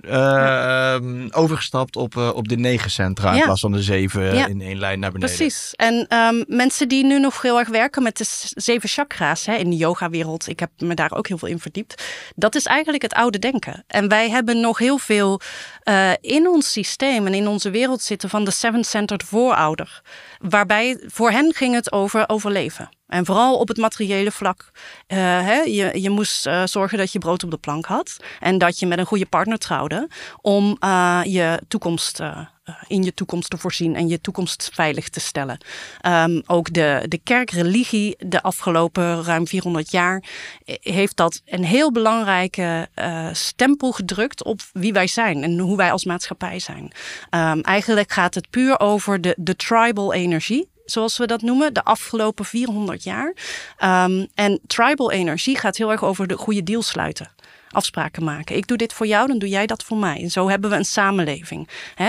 eh, 0.00 0.94
ehm, 0.94 1.28
overgestapt 1.30 1.96
op, 1.96 2.16
eh, 2.16 2.30
op 2.34 2.48
de 2.48 2.56
negen 2.56 2.90
centra 2.90 3.30
in 3.30 3.36
Ja. 3.36 3.44
plaats 3.44 3.60
van 3.60 3.72
de 3.72 3.82
zeven 3.82 4.30
eh, 4.30 4.34
Ja. 4.38 4.46
in 4.46 4.60
één 4.60 4.78
lijn 4.78 4.98
naar 4.98 5.12
beneden. 5.12 5.36
Precies. 5.36 5.72
En 5.76 6.06
ehm, 6.08 6.42
mensen 6.46 6.88
die 6.88 7.04
nu 7.04 7.20
nog 7.20 7.42
heel 7.42 7.58
erg 7.58 7.68
werken 7.68 8.02
met 8.02 8.16
de 8.18 8.24
zeven 8.54 8.88
chakra's 8.88 9.46
hè, 9.46 9.54
in 9.54 9.70
de 9.70 9.76
yoga-wereld, 9.76 10.48
ik 10.48 10.60
heb 10.60 10.70
me 10.78 10.94
daar 10.94 11.12
ook 11.12 11.28
heel 11.28 11.38
veel 11.38 11.48
in 11.48 11.58
verdiept. 11.58 12.02
Dat 12.34 12.54
is 12.54 12.64
eigenlijk 12.66 13.02
het 13.02 13.12
oude 13.14 13.38
denken. 13.38 13.84
En 13.86 14.08
wij 14.08 14.30
hebben 14.30 14.60
nog 14.60 14.78
heel 14.78 14.98
veel 14.98 15.40
eh, 15.86 16.12
in 16.20 16.48
ons 16.48 16.72
systeem 16.72 17.26
en 17.26 17.34
in 17.34 17.48
onze 17.48 17.70
wereld 17.70 18.02
zitten 18.02 18.28
van 18.28 18.44
de 18.44 18.50
seven-centered 18.50 19.22
voorouder. 19.22 20.02
Waarbij 20.38 21.00
voor 21.06 21.30
hen 21.30 21.54
ging 21.54 21.74
het 21.74 21.92
over 21.92 22.28
overleven. 22.28 22.88
En 23.06 23.24
vooral 23.24 23.58
op 23.58 23.68
het 23.68 23.76
materiële 23.76 24.30
vlak. 24.30 24.70
Eh, 25.06 25.18
hè, 25.18 25.60
je, 25.60 26.00
je 26.00 26.10
moest 26.10 26.46
eh, 26.46 26.62
zorgen 26.64 26.98
dat 26.98 27.12
je 27.12 27.18
brood 27.18 27.44
op 27.44 27.50
de 27.50 27.56
plank 27.56 27.84
had. 27.84 28.16
En 28.40 28.58
dat 28.58 28.78
je 28.78 28.86
met 28.86 28.98
een 28.98 29.06
goede 29.06 29.26
partner 29.26 29.58
trouwde. 29.58 30.08
Om 30.40 30.76
je 31.24 31.60
toekomst, 31.68 32.20
eh, 32.20 32.38
in 32.86 33.02
je 33.02 33.14
toekomst 33.14 33.50
te 33.50 33.58
voorzien 33.58 33.94
en 33.94 34.08
je 34.08 34.20
toekomst 34.20 34.70
veilig 34.72 35.08
te 35.08 35.20
stellen. 35.20 35.58
Ehm, 36.00 36.40
ook 36.46 36.72
de, 36.72 37.04
de 37.08 37.18
kerkreligie 37.18 38.16
de 38.18 38.42
afgelopen 38.42 39.24
ruim 39.24 39.46
400 39.46 39.90
jaar 39.90 40.22
eh, 40.64 40.76
heeft 40.80 41.16
dat 41.16 41.42
een 41.44 41.64
heel 41.64 41.92
belangrijke 41.92 42.88
eh, 42.94 43.28
stempel 43.32 43.92
gedrukt 43.92 44.44
op 44.44 44.60
wie 44.72 44.92
wij 44.92 45.06
zijn 45.06 45.42
en 45.42 45.58
hoe 45.58 45.76
wij 45.76 45.92
als 45.92 46.04
maatschappij 46.04 46.58
zijn. 46.58 46.92
Ehm, 47.30 47.60
eigenlijk 47.60 48.12
gaat 48.12 48.34
het 48.34 48.50
puur 48.50 48.80
over 48.80 49.20
de, 49.20 49.34
de 49.38 49.56
tribal 49.56 50.12
energie 50.12 50.68
zoals 50.86 51.18
we 51.18 51.26
dat 51.26 51.42
noemen, 51.42 51.74
de 51.74 51.84
afgelopen 51.84 52.44
400 52.44 53.04
jaar. 53.04 53.34
Ehm, 53.76 54.26
en 54.34 54.60
tribal 54.66 55.10
energie 55.10 55.58
gaat 55.58 55.76
heel 55.76 55.90
erg 55.90 56.04
over 56.04 56.26
de 56.26 56.36
goede 56.36 56.62
deal 56.62 56.82
sluiten. 56.82 57.30
Afspraken 57.76 58.24
maken. 58.24 58.56
Ik 58.56 58.66
doe 58.66 58.76
dit 58.76 58.92
voor 58.92 59.06
jou, 59.06 59.26
dan 59.26 59.38
doe 59.38 59.48
jij 59.48 59.66
dat 59.66 59.84
voor 59.84 59.96
mij. 59.96 60.22
En 60.22 60.30
zo 60.30 60.48
hebben 60.48 60.70
we 60.70 60.76
een 60.76 60.84
samenleving. 60.84 61.68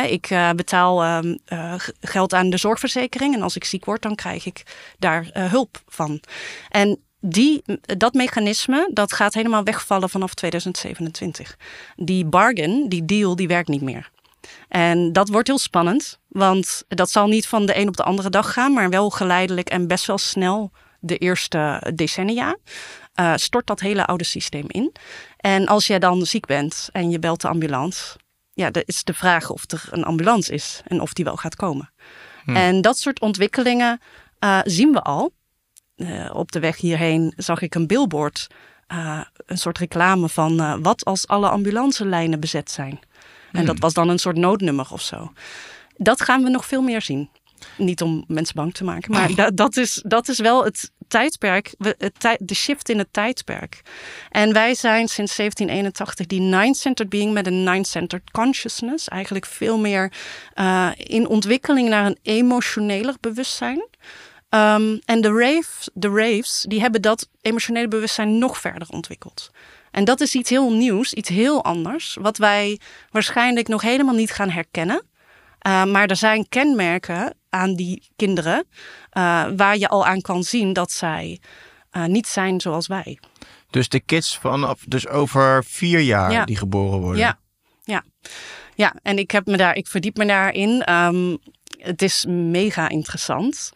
Ik 0.10 0.30
eh, 0.30 0.50
betaal 0.56 1.04
ehm, 1.04 1.38
eh, 1.46 1.74
geld 2.00 2.34
aan 2.34 2.50
de 2.50 2.58
zorgverzekering. 2.58 3.36
En 3.36 3.42
als 3.42 3.56
ik 3.56 3.64
ziek 3.64 3.86
word, 3.86 4.02
dan 4.02 4.16
krijg 4.16 4.46
ik 4.46 4.64
daar 5.00 5.30
eh, 5.34 5.52
hulp 5.52 5.82
van. 5.88 6.22
En 6.70 7.00
die, 7.20 7.62
dat 7.82 8.14
mechanisme 8.14 8.90
dat 8.94 9.14
gaat 9.14 9.34
helemaal 9.34 9.64
wegvallen 9.64 10.10
vanaf 10.10 10.34
2027. 10.34 11.58
Die 11.96 12.26
bargain, 12.26 12.90
die 12.90 13.06
deal, 13.06 13.36
die 13.36 13.48
werkt 13.48 13.70
niet 13.70 13.82
meer. 13.82 14.10
En 14.68 15.14
dat 15.14 15.30
wordt 15.30 15.48
heel 15.48 15.58
spannend, 15.58 16.20
want 16.28 16.84
dat 16.88 17.10
zal 17.10 17.28
niet 17.28 17.48
van 17.48 17.66
de 17.66 17.78
een 17.78 17.88
op 17.88 17.98
de 17.98 18.04
andere 18.04 18.30
dag 18.30 18.54
gaan, 18.54 18.74
maar 18.74 18.90
wel 18.90 19.10
geleidelijk 19.10 19.70
en 19.70 19.88
best 19.88 20.06
wel 20.06 20.18
snel 20.18 20.72
de 21.00 21.18
eerste 21.18 21.92
decennia. 21.96 22.58
stort 23.36 23.68
dat 23.68 23.80
hele 23.80 24.06
oude 24.06 24.24
systeem 24.24 24.66
in. 24.68 24.94
En 25.48 25.66
als 25.66 25.88
jij 25.88 26.00
dan 26.00 26.25
ziek 26.25 26.46
bent 26.46 26.89
en 26.92 27.10
je 27.10 27.20
belt 27.20 27.42
de 27.42 27.48
ambulance, 27.48 28.16
ja, 28.54 28.72
dan 28.72 28.84
is 28.86 29.04
de 29.04 29.13
vraag 29.13 29.50
of 29.50 29.72
er 29.72 29.88
een 29.92 30.04
ambulance 30.04 30.54
is 30.54 30.82
en 30.86 31.01
of 31.01 31.13
die 31.13 31.25
wel 31.25 31.36
gaat 31.36 31.56
komen. 31.56 31.92
En 32.46 32.82
dat 32.82 32.98
soort 32.98 33.20
ontwikkelingen 33.20 34.00
eh, 34.39 34.60
zien 34.63 34.92
we 34.92 35.01
al. 35.01 35.34
Eh, 35.96 36.30
op 36.34 36.51
de 36.51 36.60
weg 36.60 36.77
hierheen 36.77 37.34
zag 37.36 37.62
ik 37.62 37.75
een 37.75 37.88
billboard, 37.88 38.48
eh, 38.88 39.22
een 39.46 39.58
soort 39.58 39.77
reclame 39.77 40.30
van 40.30 40.82
wat 40.82 41.06
als 41.06 41.27
alle 41.27 41.50
ambulancelijnen 41.50 42.39
bezet 42.39 42.72
zijn. 42.72 43.00
En 43.51 43.66
dat 43.66 43.80
was 43.80 43.94
dan 43.94 44.10
een 44.10 44.20
soort 44.20 44.38
noodnummer 44.38 44.88
of 44.92 45.01
zo. 45.01 45.32
Dat 45.98 46.22
gaan 46.22 46.44
we 46.44 46.50
nog 46.50 46.66
veel 46.66 46.82
meer 46.82 47.01
zien. 47.01 47.30
Niet 47.77 48.01
om 48.01 48.24
mensen 48.27 48.56
bang 48.56 48.74
te 48.74 48.84
maken, 48.84 49.12
maar 49.12 49.36
da- 49.36 49.51
dat, 49.51 49.77
is, 49.77 50.01
dat 50.06 50.27
is 50.27 50.39
wel 50.39 50.63
het 50.63 50.92
tijdperk, 51.08 51.74
de 52.40 52.56
shift 52.56 52.90
in 52.90 52.98
het 52.98 53.08
tijdperk. 53.12 53.82
En 54.30 54.54
wij 54.54 54.76
zijn 54.76 55.08
sinds 55.08 55.36
1781 55.36 56.26
die 56.26 56.40
nine-centered 56.40 57.10
being 57.10 57.34
met 57.34 57.48
een 57.48 57.64
nine-centered 57.64 58.32
consciousness. 58.32 59.08
Eigenlijk 59.08 59.46
veel 59.46 59.78
meer 59.78 60.12
eh, 60.54 60.90
in 60.98 61.28
ontwikkeling 61.28 61.90
naar 61.90 62.06
een 62.06 62.18
emotioneler 62.22 63.16
bewustzijn. 63.20 63.88
Ehm, 64.50 64.98
en 65.06 65.22
de, 65.22 65.32
rave, 65.32 65.92
de 65.94 66.10
raves, 66.10 66.66
die 66.68 66.82
hebben 66.82 67.02
dat 67.02 67.30
emotionele 67.42 67.88
bewustzijn 67.88 68.38
nog 68.38 68.58
verder 68.58 68.88
ontwikkeld. 68.90 69.52
En 69.92 70.04
dat 70.04 70.22
is 70.22 70.36
iets 70.36 70.50
heel 70.50 70.72
nieuws, 70.72 71.14
iets 71.14 71.30
heel 71.30 71.64
anders, 71.64 72.18
wat 72.22 72.38
wij 72.38 72.80
waarschijnlijk 73.10 73.68
nog 73.68 73.82
helemaal 73.82 74.16
niet 74.16 74.32
gaan 74.32 74.50
herkennen. 74.50 75.02
Uh, 75.68 75.86
maar 75.86 76.08
er 76.08 76.16
zijn 76.16 76.50
kenmerken 76.50 77.34
aan 77.50 77.75
die 77.75 78.04
kinderen 78.16 78.68
uh, 79.13 79.46
waar 79.56 79.77
je 79.77 79.88
al 79.88 80.06
aan 80.06 80.22
kan 80.22 80.44
zien 80.44 80.74
dat 80.74 80.92
zij 80.92 81.40
uh, 81.92 82.05
niet 82.05 82.27
zijn 82.27 82.62
zoals 82.62 82.88
wij. 82.88 83.20
Dus 83.70 83.90
de 83.90 84.00
kids 84.00 84.38
vanaf, 84.38 84.83
dus 84.88 85.07
over 85.07 85.64
vier 85.64 86.00
jaar 86.00 86.31
Ja. 86.31 86.46
die 86.46 86.57
geboren 86.57 87.00
worden. 87.00 87.20
Ja, 87.20 87.40
ja. 87.83 88.03
ja, 88.75 88.96
en 89.01 89.18
ik, 89.18 89.31
heb 89.31 89.46
me 89.46 89.57
daar, 89.57 89.75
ik 89.75 89.88
verdiep 89.88 90.18
me 90.18 90.25
daarin. 90.25 90.94
Um, 90.94 91.38
het 91.77 92.01
is 92.01 92.25
mega 92.27 92.90
interessant. 92.90 93.72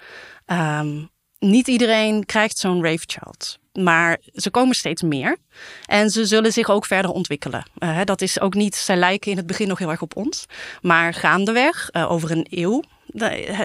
Um, 0.46 1.10
niet 1.40 1.68
iedereen 1.68 2.26
krijgt 2.26 2.58
zo'n 2.58 2.84
rave 2.84 3.04
child. 3.06 3.60
Maar 3.74 4.18
ze 4.34 4.50
komen 4.50 4.76
steeds 4.76 5.02
meer. 5.02 5.38
En 5.86 6.10
ze 6.10 6.26
zullen 6.26 6.52
zich 6.54 6.70
ook 6.70 6.86
verder 6.86 7.12
ontwikkelen. 7.12 7.66
Uh, 7.80 8.00
dat 8.04 8.22
is 8.22 8.40
ook 8.40 8.54
niet, 8.54 8.76
zij 8.76 8.96
lijken 8.96 9.32
in 9.32 9.38
het 9.38 9.46
begin 9.46 9.68
nog 9.68 9.80
heel 9.80 9.90
erg 9.90 10.02
op 10.02 10.16
ons. 10.16 10.46
Maar 10.82 11.14
gaandeweg, 11.14 11.90
uh, 11.92 12.12
over 12.12 12.32
een 12.32 12.48
eeuw, 12.50 12.84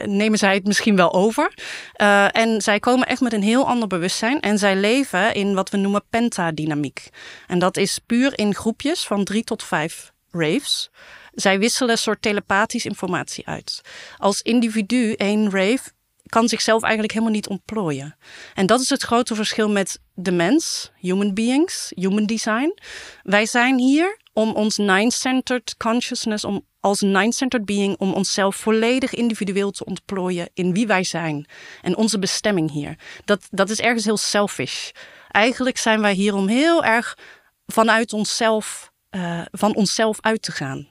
nemen 0.05 0.39
zij 0.39 0.55
het 0.55 0.67
misschien 0.67 0.97
wel 0.97 1.13
over. 1.13 1.53
Uh, 1.97 2.37
en 2.37 2.63
zij 2.63 2.81
komen 2.81 3.07
echt 3.07 3.21
met 3.21 3.33
een 3.33 3.43
heel 3.43 3.67
ander 3.67 3.89
bewustzijn. 3.89 4.41
En 4.41 4.59
zij 4.59 4.77
leven 4.77 5.35
in 5.35 5.55
wat 5.55 5.71
we 5.71 5.77
noemen 5.77 6.05
pentadynamiek. 6.11 7.09
En 7.47 7.59
dat 7.59 7.77
is 7.77 7.99
puur 7.99 8.39
in 8.39 8.55
groepjes 8.55 9.07
van 9.07 9.25
drie 9.25 9.45
tot 9.45 9.63
vijf 9.63 10.13
raves. 10.31 10.91
Zij 11.33 11.59
wisselen 11.59 11.99
soort 11.99 12.23
telepathisch 12.23 12.85
informatie 12.85 13.47
uit. 13.47 13.81
Als 14.17 14.43
individu, 14.43 15.13
één 15.13 15.51
rave, 15.51 15.91
kan 16.27 16.49
zichzelf 16.49 16.83
eigenlijk 16.83 17.13
helemaal 17.13 17.35
niet 17.35 17.49
ontplooien. 17.49 18.17
En 18.55 18.67
dat 18.67 18.81
is 18.81 18.91
het 18.91 19.03
grote 19.03 19.35
verschil 19.35 19.71
met 19.71 20.01
de 20.15 20.33
mens, 20.33 20.91
human 21.01 21.35
beings, 21.35 21.93
human 21.95 22.27
design. 22.27 22.75
Wij 23.23 23.47
zijn 23.47 23.79
hier 23.79 24.19
om 24.37 24.53
ons 24.53 24.77
nine-centered 24.77 25.77
consciousness, 25.77 26.45
om 26.45 26.67
als 26.81 27.01
nine-centered 27.01 27.65
being, 27.65 27.97
om 27.99 28.13
onszelf 28.13 28.57
volledig 28.57 29.15
individueel 29.15 29.71
te 29.71 29.85
ontplooien 29.85 30.51
in 30.55 30.73
wie 30.73 30.87
wij 30.87 31.05
zijn 31.05 31.47
en 31.83 31.97
onze 31.97 32.19
bestemming 32.19 32.71
hier. 32.71 32.99
Dat, 33.25 33.47
dat 33.51 33.71
is 33.71 33.81
ergens 33.81 34.05
heel 34.05 34.17
selfish. 34.17 34.91
Eigenlijk 35.31 35.79
zijn 35.79 36.01
wij 36.01 36.13
hier 36.13 36.35
om 36.35 36.49
heel 36.49 36.85
erg 36.85 37.19
vanuit 37.67 38.13
onszelf, 38.13 38.93
uh, 39.11 39.41
van 39.51 39.75
onszelf 39.75 40.19
uit 40.21 40.43
te 40.43 40.53
gaan. 40.53 40.89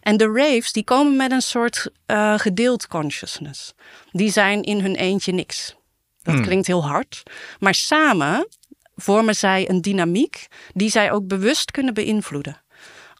En 0.00 0.16
de 0.16 0.32
raves 0.32 0.72
die 0.72 0.84
komen 0.84 1.16
met 1.16 1.30
een 1.30 1.42
soort 1.42 1.90
uh, 2.06 2.38
gedeeld 2.38 2.86
consciousness. 2.86 3.72
Die 4.12 4.30
zijn 4.30 4.62
in 4.62 4.80
hun 4.80 4.94
eentje 4.94 5.32
niks. 5.32 5.76
Dat 6.22 6.34
hmm. 6.34 6.42
klinkt 6.42 6.66
heel 6.66 6.86
hard. 6.86 7.22
Maar 7.58 7.74
samen 7.74 8.48
vormen 8.96 9.34
zij 9.34 9.68
een 9.68 9.80
dynamiek 9.80 10.46
die 10.72 10.90
zij 10.90 11.12
ook 11.12 11.26
bewust 11.26 11.70
kunnen 11.70 11.94
beïnvloeden. 11.94 12.62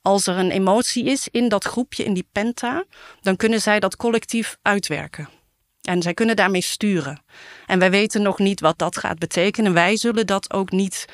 Als 0.02 0.26
er 0.26 0.38
een 0.38 0.50
emotie 0.50 1.04
is 1.04 1.28
in 1.30 1.48
dat 1.48 1.64
groepje, 1.64 2.04
in 2.04 2.14
die 2.14 2.28
penta, 2.32 2.84
dan 3.20 3.36
kunnen 3.36 3.60
zij 3.60 3.80
dat 3.80 3.96
collectief 3.96 4.56
uitwerken. 4.62 5.28
En 5.80 6.02
zij 6.02 6.14
kunnen 6.14 6.36
daarmee 6.36 6.62
sturen. 6.62 7.22
En 7.66 7.78
wij 7.78 7.90
weten 7.90 8.22
nog 8.22 8.38
niet 8.38 8.60
wat 8.60 8.78
dat 8.78 8.96
gaat 8.96 9.18
betekenen. 9.18 9.72
Wij 9.72 9.96
zullen 9.96 10.26
dat 10.26 10.52
ook 10.52 10.70
niet 10.70 11.04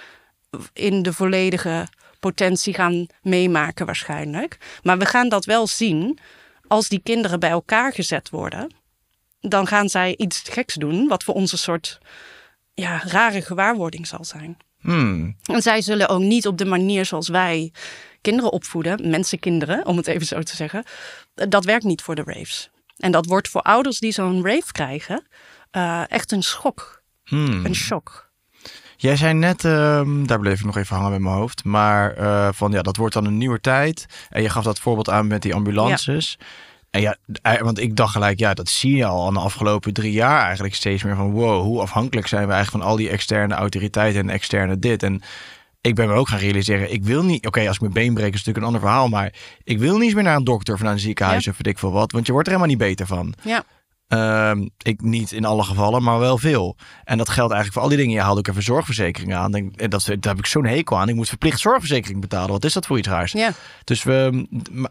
in 0.72 1.02
de 1.02 1.12
volledige 1.12 1.88
potentie 2.20 2.74
gaan 2.74 3.06
meemaken 3.22 3.86
waarschijnlijk. 3.86 4.58
Maar 4.82 4.98
we 4.98 5.06
gaan 5.06 5.28
dat 5.28 5.44
wel 5.44 5.66
zien 5.66 6.18
als 6.66 6.88
die 6.88 7.00
kinderen 7.02 7.40
bij 7.40 7.50
elkaar 7.50 7.92
gezet 7.92 8.30
worden. 8.30 8.74
Dan 9.40 9.66
gaan 9.66 9.88
zij 9.88 10.14
iets 10.16 10.42
geks 10.48 10.74
doen 10.74 11.08
wat 11.08 11.24
voor 11.24 11.34
ons 11.34 11.52
een 11.52 11.58
soort 11.58 11.98
ja, 12.74 13.02
rare 13.04 13.42
gewaarwording 13.42 14.06
zal 14.06 14.24
zijn. 14.24 14.56
Hmm. 14.80 15.36
En 15.42 15.62
zij 15.62 15.80
zullen 15.80 16.08
ook 16.08 16.20
niet 16.20 16.46
op 16.46 16.58
de 16.58 16.64
manier 16.64 17.04
zoals 17.04 17.28
wij 17.28 17.72
kinderen 18.26 18.52
opvoeden, 18.52 19.10
mensenkinderen, 19.10 19.86
om 19.86 19.96
het 19.96 20.06
even 20.06 20.26
zo 20.26 20.42
te 20.42 20.56
zeggen. 20.56 20.84
Dat 21.34 21.64
werkt 21.64 21.84
niet 21.84 22.02
voor 22.02 22.14
de 22.14 22.22
raves. 22.24 22.70
En 22.96 23.12
dat 23.12 23.26
wordt 23.26 23.48
voor 23.48 23.62
ouders 23.62 23.98
die 23.98 24.12
zo'n 24.12 24.44
rave 24.44 24.72
krijgen 24.72 25.26
uh, 25.72 26.10
echt 26.10 26.32
een 26.32 26.42
schok. 26.42 27.02
Hmm. 27.24 27.64
Een 27.64 27.74
shock. 27.74 28.30
Jij 28.96 29.16
zei 29.16 29.34
net, 29.34 29.64
uh, 29.64 30.02
daar 30.24 30.38
bleef 30.38 30.58
ik 30.58 30.64
nog 30.64 30.76
even 30.76 30.96
hangen 30.96 31.10
met 31.10 31.20
mijn 31.20 31.34
hoofd, 31.34 31.64
maar 31.64 32.18
uh, 32.18 32.48
van 32.52 32.72
ja, 32.72 32.82
dat 32.82 32.96
wordt 32.96 33.14
dan 33.14 33.24
een 33.24 33.38
nieuwe 33.38 33.60
tijd. 33.60 34.06
En 34.28 34.42
je 34.42 34.48
gaf 34.48 34.64
dat 34.64 34.78
voorbeeld 34.78 35.10
aan 35.10 35.26
met 35.26 35.42
die 35.42 35.54
ambulances. 35.54 36.36
Ja. 36.38 36.46
En 36.90 37.00
ja, 37.00 37.16
want 37.62 37.78
ik 37.78 37.96
dacht 37.96 38.12
gelijk, 38.12 38.38
ja, 38.38 38.54
dat 38.54 38.68
zie 38.68 38.96
je 38.96 39.04
al 39.04 39.26
aan 39.26 39.34
de 39.34 39.40
afgelopen 39.40 39.92
drie 39.92 40.12
jaar 40.12 40.44
eigenlijk 40.44 40.74
steeds 40.74 41.02
meer 41.02 41.16
van 41.16 41.30
wow, 41.30 41.62
hoe 41.62 41.80
afhankelijk 41.80 42.26
zijn 42.26 42.46
we 42.46 42.52
eigenlijk 42.52 42.82
van 42.82 42.92
al 42.92 42.96
die 42.96 43.08
externe 43.08 43.54
autoriteiten 43.54 44.20
en 44.20 44.30
externe 44.30 44.78
dit. 44.78 45.02
En 45.02 45.22
ik 45.80 45.94
ben 45.94 46.08
me 46.08 46.14
ook 46.14 46.28
gaan 46.28 46.38
realiseren, 46.38 46.92
ik 46.92 47.04
wil 47.04 47.24
niet... 47.24 47.46
Oké, 47.46 47.66
als 47.66 47.74
ik 47.76 47.80
mijn 47.80 47.92
been 47.92 48.14
breek 48.14 48.26
is 48.34 48.44
natuurlijk 48.44 48.56
een 48.58 48.64
ander 48.64 48.80
verhaal, 48.80 49.08
maar 49.08 49.32
ik 49.64 49.78
wil 49.78 49.94
niet 49.94 50.02
eens 50.02 50.14
meer 50.14 50.22
naar 50.22 50.36
een 50.36 50.44
dokter 50.44 50.74
of 50.74 50.80
naar 50.80 50.92
een 50.92 50.98
ziekenhuis 50.98 51.44
Ja. 51.44 51.50
of 51.50 51.56
weet 51.56 51.66
ik 51.66 51.78
veel 51.78 51.92
wat, 51.92 52.12
want 52.12 52.26
je 52.26 52.32
wordt 52.32 52.48
er 52.48 52.54
helemaal 52.54 52.76
niet 52.76 52.86
beter 52.88 53.06
van. 53.06 53.34
Ja. 53.42 53.64
Ehm, 54.08 54.66
ik 54.82 55.00
niet 55.00 55.32
in 55.32 55.44
alle 55.44 55.62
gevallen, 55.62 56.02
maar 56.02 56.18
wel 56.18 56.38
veel. 56.38 56.76
En 57.04 57.18
dat 57.18 57.28
geldt 57.28 57.52
eigenlijk 57.52 57.72
voor 57.72 57.82
al 57.82 57.88
die 57.88 57.96
dingen. 57.98 58.14
Je 58.14 58.20
haalt 58.22 58.38
ook 58.38 58.48
even 58.48 58.62
zorgverzekering 58.62 59.34
aan. 59.34 59.52
Denk, 59.52 59.76
en 59.76 59.90
dat, 59.90 60.04
daar 60.06 60.16
heb 60.20 60.38
ik 60.38 60.46
zo'n 60.46 60.64
hekel 60.66 60.98
aan. 60.98 61.08
Ik 61.08 61.14
moet 61.14 61.28
verplicht 61.28 61.60
zorgverzekering 61.60 62.20
betalen. 62.20 62.50
Wat 62.50 62.64
is 62.64 62.72
dat 62.72 62.86
voor 62.86 62.98
iets 62.98 63.08
raars? 63.08 63.32
Ja. 63.32 63.50
Dus 63.84 64.02
we, 64.02 64.46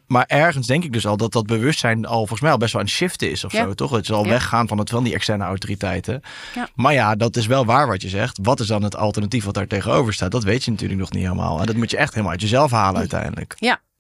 maar 0.08 0.26
ergens 0.28 0.68
denk 0.68 0.84
ik 0.84 0.94
dus 0.94 1.08
al 1.08 1.18
dat 1.18 1.32
dat 1.32 1.46
bewustzijn 1.46 2.06
al 2.06 2.18
volgens 2.18 2.42
mij 2.42 2.52
al 2.52 2.58
best 2.58 2.74
wel 2.74 2.82
een 2.82 2.90
shift 2.90 3.22
is 3.22 3.44
of 3.44 3.52
Ja. 3.52 3.64
zo, 3.64 3.74
toch? 3.74 3.92
Dat 3.92 4.06
ze 4.06 4.14
al 4.14 4.24
Ja. 4.24 4.30
weggaan 4.30 4.68
van 4.68 4.78
het 4.78 4.90
van 4.90 5.04
die 5.04 5.14
externe 5.14 5.44
autoriteiten. 5.44 6.22
Ja. 6.56 6.68
Maar 6.76 6.94
ja, 6.94 7.16
dat 7.16 7.36
is 7.36 7.46
wel 7.46 7.66
waar 7.66 7.88
wat 7.88 8.02
je 8.02 8.10
zegt. 8.10 8.40
Wat 8.42 8.60
is 8.60 8.68
dan 8.68 8.84
het 8.84 8.96
alternatief 8.96 9.46
wat 9.46 9.54
daar 9.54 9.68
tegenover 9.68 10.14
staat? 10.14 10.32
Dat 10.32 10.44
weet 10.44 10.64
je 10.64 10.72
natuurlijk 10.72 11.00
nog 11.00 11.12
niet 11.12 11.24
helemaal. 11.24 11.60
En 11.60 11.66
dat 11.66 11.76
moet 11.76 11.92
je 11.92 11.98
echt 11.98 12.10
helemaal 12.12 12.32
uit 12.32 12.42
jezelf 12.42 12.72
halen 12.72 13.00
uiteindelijk. 13.00 13.56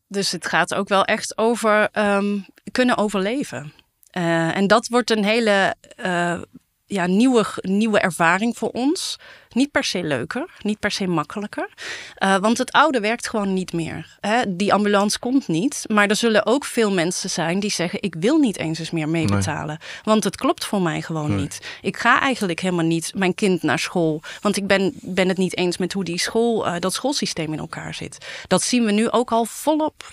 Dus 0.07 0.31
het 0.31 0.47
gaat 0.47 0.73
ook 0.75 0.87
wel 0.87 1.05
echt 1.05 1.37
over 1.37 1.89
ehm, 1.91 2.25
kunnen 2.71 2.97
overleven. 2.97 3.73
Eh, 4.15 4.55
en 4.57 4.67
dat 4.67 4.87
wordt 4.87 5.11
een 5.11 5.23
hele 5.25 5.75
eh, 5.95 6.41
ja, 6.85 7.05
nieuwe, 7.05 7.45
nieuwe 7.61 7.99
ervaring 7.99 8.57
voor 8.57 8.69
ons. 8.69 9.19
Niet 9.49 9.71
per 9.71 9.83
se 9.83 10.03
leuker, 10.03 10.49
niet 10.61 10.79
per 10.79 10.91
se 10.91 11.07
makkelijker. 11.07 11.69
Eh, 12.15 12.37
want 12.37 12.57
het 12.57 12.71
oude 12.71 12.99
werkt 12.99 13.29
gewoon 13.29 13.53
niet 13.53 13.73
meer. 13.73 14.17
Hè? 14.19 14.55
Die 14.55 14.73
ambulance 14.73 15.19
komt 15.19 15.47
niet. 15.47 15.83
Maar 15.87 16.07
er 16.07 16.15
zullen 16.15 16.45
ook 16.45 16.65
veel 16.65 16.91
mensen 16.91 17.29
zijn 17.29 17.59
die 17.59 17.71
zeggen: 17.71 18.01
Ik 18.01 18.15
wil 18.19 18.37
niet 18.37 18.57
eens 18.57 18.79
eens 18.79 18.91
meer 18.91 19.09
meebetalen. 19.09 19.77
Want 20.03 20.23
het 20.23 20.35
klopt 20.35 20.65
voor 20.65 20.81
mij 20.81 21.01
gewoon 21.01 21.29
Nee. 21.29 21.39
niet. 21.39 21.77
Ik 21.81 21.97
ga 21.97 22.19
eigenlijk 22.19 22.59
helemaal 22.59 22.85
niet 22.85 23.11
mijn 23.15 23.35
kind 23.35 23.63
naar 23.63 23.79
school. 23.79 24.21
Want 24.41 24.57
ik 24.57 24.67
ben, 24.67 24.93
ben 25.01 25.27
het 25.27 25.37
niet 25.37 25.57
eens 25.57 25.77
met 25.77 25.93
hoe 25.93 26.03
die 26.03 26.19
school, 26.19 26.79
dat 26.79 26.93
schoolsysteem 26.93 27.53
in 27.53 27.59
elkaar 27.59 27.93
zit. 27.93 28.17
Dat 28.47 28.61
zien 28.61 28.85
we 28.85 28.91
nu 28.91 29.09
ook 29.09 29.31
al 29.31 29.45
volop. 29.45 30.03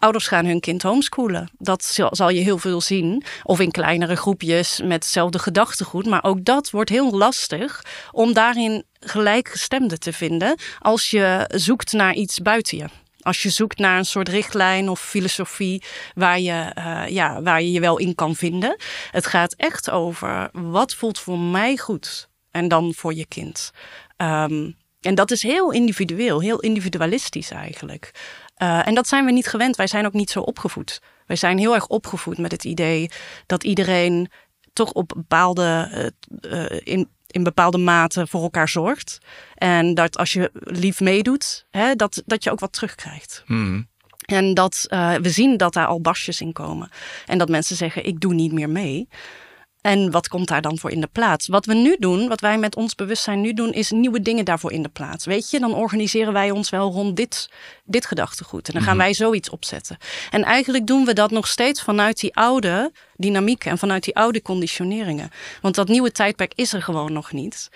Ouders 0.00 0.26
gaan 0.28 0.46
hun 0.46 0.60
kind 0.60 0.82
homeschoolen. 0.82 1.50
Dat 1.58 1.98
zal 2.10 2.30
je 2.30 2.40
heel 2.40 2.58
veel 2.58 2.80
zien. 2.80 3.24
Of 3.42 3.60
in 3.60 3.70
kleinere 3.70 4.16
groepjes 4.16 4.80
met 4.80 4.92
hetzelfde 4.92 5.38
gedachtegoed. 5.38 6.06
Maar 6.06 6.24
ook 6.24 6.44
dat 6.44 6.70
wordt 6.70 6.90
heel 6.90 7.10
lastig 7.10 7.84
om 8.10 8.32
daarin 8.32 8.84
gelijkgestemden 9.00 10.00
te 10.00 10.12
vinden. 10.12 10.58
Als 10.78 11.10
je 11.10 11.44
zoekt 11.54 11.92
naar 11.92 12.14
iets 12.14 12.40
buiten 12.40 12.78
je. 12.78 12.84
Als 13.20 13.42
je 13.42 13.50
zoekt 13.50 13.78
naar 13.78 13.98
een 13.98 14.04
soort 14.04 14.28
richtlijn 14.28 14.88
of 14.88 15.00
filosofie 15.00 15.82
waar 16.14 16.40
je, 16.40 16.70
eh, 16.74 17.08
ja, 17.08 17.42
waar 17.42 17.62
je 17.62 17.72
je 17.72 17.80
wel 17.80 17.98
in 17.98 18.14
kan 18.14 18.34
vinden. 18.34 18.76
Het 19.10 19.26
gaat 19.26 19.54
echt 19.56 19.90
over 19.90 20.48
wat 20.52 20.94
voelt 20.94 21.18
voor 21.18 21.38
mij 21.38 21.76
goed. 21.76 22.28
En 22.50 22.68
dan 22.68 22.94
voor 22.94 23.14
je 23.14 23.26
kind. 23.26 23.70
Ehm, 24.16 24.70
en 25.00 25.14
dat 25.14 25.30
is 25.30 25.42
heel 25.42 25.72
individueel, 25.72 26.40
heel 26.40 26.60
individualistisch 26.60 27.50
eigenlijk. 27.50 28.10
Eh, 28.60 28.86
en 28.86 28.94
dat 28.94 29.08
zijn 29.08 29.24
we 29.24 29.32
niet 29.32 29.46
gewend. 29.46 29.76
Wij 29.76 29.86
zijn 29.86 30.06
ook 30.06 30.12
niet 30.12 30.30
zo 30.30 30.40
opgevoed. 30.40 31.00
Wij 31.26 31.36
zijn 31.36 31.58
heel 31.58 31.74
erg 31.74 31.86
opgevoed 31.86 32.38
met 32.38 32.52
het 32.52 32.64
idee 32.64 33.10
dat 33.46 33.64
iedereen 33.64 34.30
toch 34.72 34.92
op 34.92 35.12
bepaalde, 35.16 35.88
eh, 36.42 36.64
eh, 36.64 36.80
in, 36.84 37.08
in 37.26 37.42
bepaalde 37.42 37.78
mate 37.78 38.26
voor 38.26 38.42
elkaar 38.42 38.68
zorgt. 38.68 39.18
En 39.54 39.94
dat 39.94 40.18
als 40.18 40.32
je 40.32 40.50
lief 40.54 41.00
meedoet, 41.00 41.66
hè, 41.70 41.94
dat, 41.94 42.22
dat 42.26 42.44
je 42.44 42.50
ook 42.50 42.60
wat 42.60 42.72
terugkrijgt. 42.72 43.42
Hmm. 43.46 43.88
En 44.24 44.54
dat 44.54 44.86
we 45.22 45.30
zien 45.30 45.56
dat 45.56 45.72
daar 45.72 45.86
al 45.86 46.00
basjes 46.00 46.40
in 46.40 46.52
komen. 46.52 46.90
En 47.26 47.38
dat 47.38 47.48
mensen 47.48 47.76
zeggen: 47.76 48.06
ik 48.06 48.20
doe 48.20 48.34
niet 48.34 48.52
meer 48.52 48.70
mee. 48.70 49.08
En 49.80 50.10
wat 50.10 50.28
komt 50.28 50.48
daar 50.48 50.62
dan 50.62 50.78
voor 50.78 50.90
in 50.90 51.00
de 51.00 51.08
plaats? 51.12 51.46
Wat 51.48 51.66
we 51.66 51.74
nu 51.74 51.96
doen, 51.98 52.28
wat 52.28 52.40
wij 52.40 52.58
met 52.58 52.76
ons 52.76 52.94
bewustzijn 52.94 53.40
nu 53.40 53.54
doen, 53.54 53.72
is 53.72 53.90
nieuwe 53.90 54.22
dingen 54.22 54.44
daarvoor 54.44 54.72
in 54.72 54.82
de 54.82 54.88
plaats. 54.88 55.24
Weet 55.24 55.50
je, 55.50 55.60
dan 55.60 55.74
organiseren 55.74 56.32
wij 56.32 56.50
ons 56.50 56.70
wel 56.70 56.92
rond 56.92 57.16
dit, 57.16 57.50
dit 57.84 58.06
gedachtegoed. 58.06 58.68
En 58.68 58.74
dan 58.74 58.82
gaan 58.82 58.96
wij 58.96 59.14
zoiets 59.14 59.50
opzetten. 59.50 59.96
En 60.30 60.44
eigenlijk 60.44 60.86
doen 60.86 61.04
we 61.04 61.12
dat 61.12 61.30
nog 61.30 61.46
steeds 61.46 61.82
vanuit 61.82 62.20
die 62.20 62.34
oude 62.34 62.92
dynamiek 63.16 63.64
en 63.64 63.78
vanuit 63.78 64.04
die 64.04 64.16
oude 64.16 64.42
conditioneringen. 64.42 65.30
Want 65.60 65.74
dat 65.74 65.88
nieuwe 65.88 66.12
tijdperk 66.12 66.52
is 66.54 66.72
er 66.72 66.82
gewoon 66.82 67.12
nog 67.12 67.32
niet. 67.32 67.68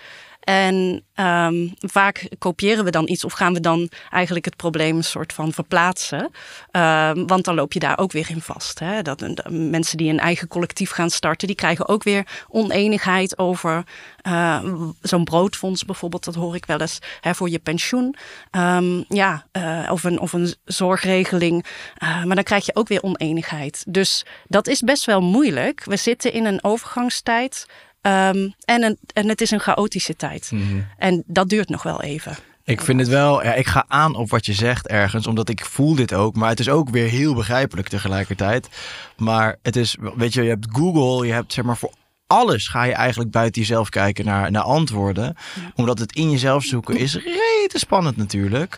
En 0.45 1.03
ehm, 1.13 1.67
vaak 1.79 2.27
kopiëren 2.37 2.83
we 2.83 2.91
dan 2.91 3.09
iets 3.09 3.23
of 3.23 3.33
gaan 3.33 3.53
we 3.53 3.59
dan 3.59 3.89
eigenlijk 4.09 4.45
het 4.45 4.55
probleem 4.55 4.95
een 4.95 5.03
soort 5.03 5.33
van 5.33 5.53
verplaatsen. 5.53 6.31
Ehm, 6.71 7.25
want 7.25 7.45
dan 7.45 7.55
loop 7.55 7.73
je 7.73 7.79
daar 7.79 7.97
ook 7.97 8.11
weer 8.11 8.29
in 8.29 8.41
vast. 8.41 8.79
Hè? 8.79 9.01
Dat, 9.01 9.19
dat 9.19 9.49
mensen 9.49 9.97
die 9.97 10.09
een 10.09 10.19
eigen 10.19 10.47
collectief 10.47 10.91
gaan 10.91 11.09
starten, 11.09 11.47
die 11.47 11.55
krijgen 11.55 11.87
ook 11.87 12.03
weer 12.03 12.27
oneenigheid 12.49 13.37
over 13.37 13.83
eh, 14.21 14.63
zo'n 15.01 15.23
broodfonds 15.23 15.85
bijvoorbeeld. 15.85 16.23
Dat 16.23 16.35
hoor 16.35 16.55
ik 16.55 16.65
wel 16.65 16.81
eens 16.81 16.99
hè, 17.21 17.35
voor 17.35 17.49
je 17.49 17.59
pensioen. 17.59 18.15
Ehm, 18.51 19.03
ja, 19.07 19.45
eh, 19.51 19.89
of, 19.91 20.03
een, 20.03 20.19
of 20.19 20.33
een 20.33 20.53
zorgregeling. 20.65 21.65
Eh, 21.95 22.23
maar 22.23 22.35
dan 22.35 22.43
krijg 22.43 22.65
je 22.65 22.75
ook 22.75 22.87
weer 22.87 23.03
oneenigheid. 23.03 23.83
Dus 23.87 24.25
dat 24.47 24.67
is 24.67 24.81
best 24.81 25.05
wel 25.05 25.21
moeilijk. 25.21 25.83
We 25.83 25.97
zitten 25.97 26.33
in 26.33 26.45
een 26.45 26.63
overgangstijd. 26.63 27.65
Ehm, 28.05 28.49
en, 28.65 28.83
een, 28.83 28.97
en 29.13 29.27
het 29.27 29.41
is 29.41 29.51
een 29.51 29.59
chaotische 29.59 30.15
tijd. 30.15 30.51
Mhm. 30.51 30.81
En 30.97 31.23
dat 31.27 31.49
duurt 31.49 31.69
nog 31.69 31.83
wel 31.83 32.01
even. 32.01 32.35
Ik 32.63 32.81
vind 32.81 32.99
het 32.99 33.09
wel, 33.09 33.43
ja, 33.43 33.53
ik 33.53 33.67
ga 33.67 33.85
aan 33.87 34.15
op 34.15 34.29
wat 34.29 34.45
je 34.45 34.53
zegt 34.53 34.87
ergens, 34.87 35.27
omdat 35.27 35.49
ik 35.49 35.65
voel 35.65 35.95
dit 35.95 36.13
ook. 36.13 36.35
Maar 36.35 36.49
het 36.49 36.59
is 36.59 36.69
ook 36.69 36.89
weer 36.89 37.07
heel 37.07 37.33
begrijpelijk 37.33 37.87
tegelijkertijd. 37.87 38.69
Maar 39.17 39.55
het 39.61 39.75
is, 39.75 39.97
weet 40.15 40.33
je, 40.33 40.43
je 40.43 40.49
hebt 40.49 40.67
Google, 40.71 41.27
je 41.27 41.33
hebt 41.33 41.53
zeg 41.53 41.65
maar 41.65 41.77
voor 41.77 41.91
alles 42.27 42.67
ga 42.67 42.83
je 42.83 42.93
eigenlijk 42.93 43.31
buiten 43.31 43.61
jezelf 43.61 43.89
kijken 43.89 44.25
naar, 44.25 44.51
naar 44.51 44.63
antwoorden. 44.63 45.35
Omdat 45.75 45.99
het 45.99 46.15
in 46.15 46.31
jezelf 46.31 46.63
zoeken 46.63 46.97
is 46.97 47.15
rete 47.15 47.79
spannend 47.79 48.17
natuurlijk. 48.17 48.77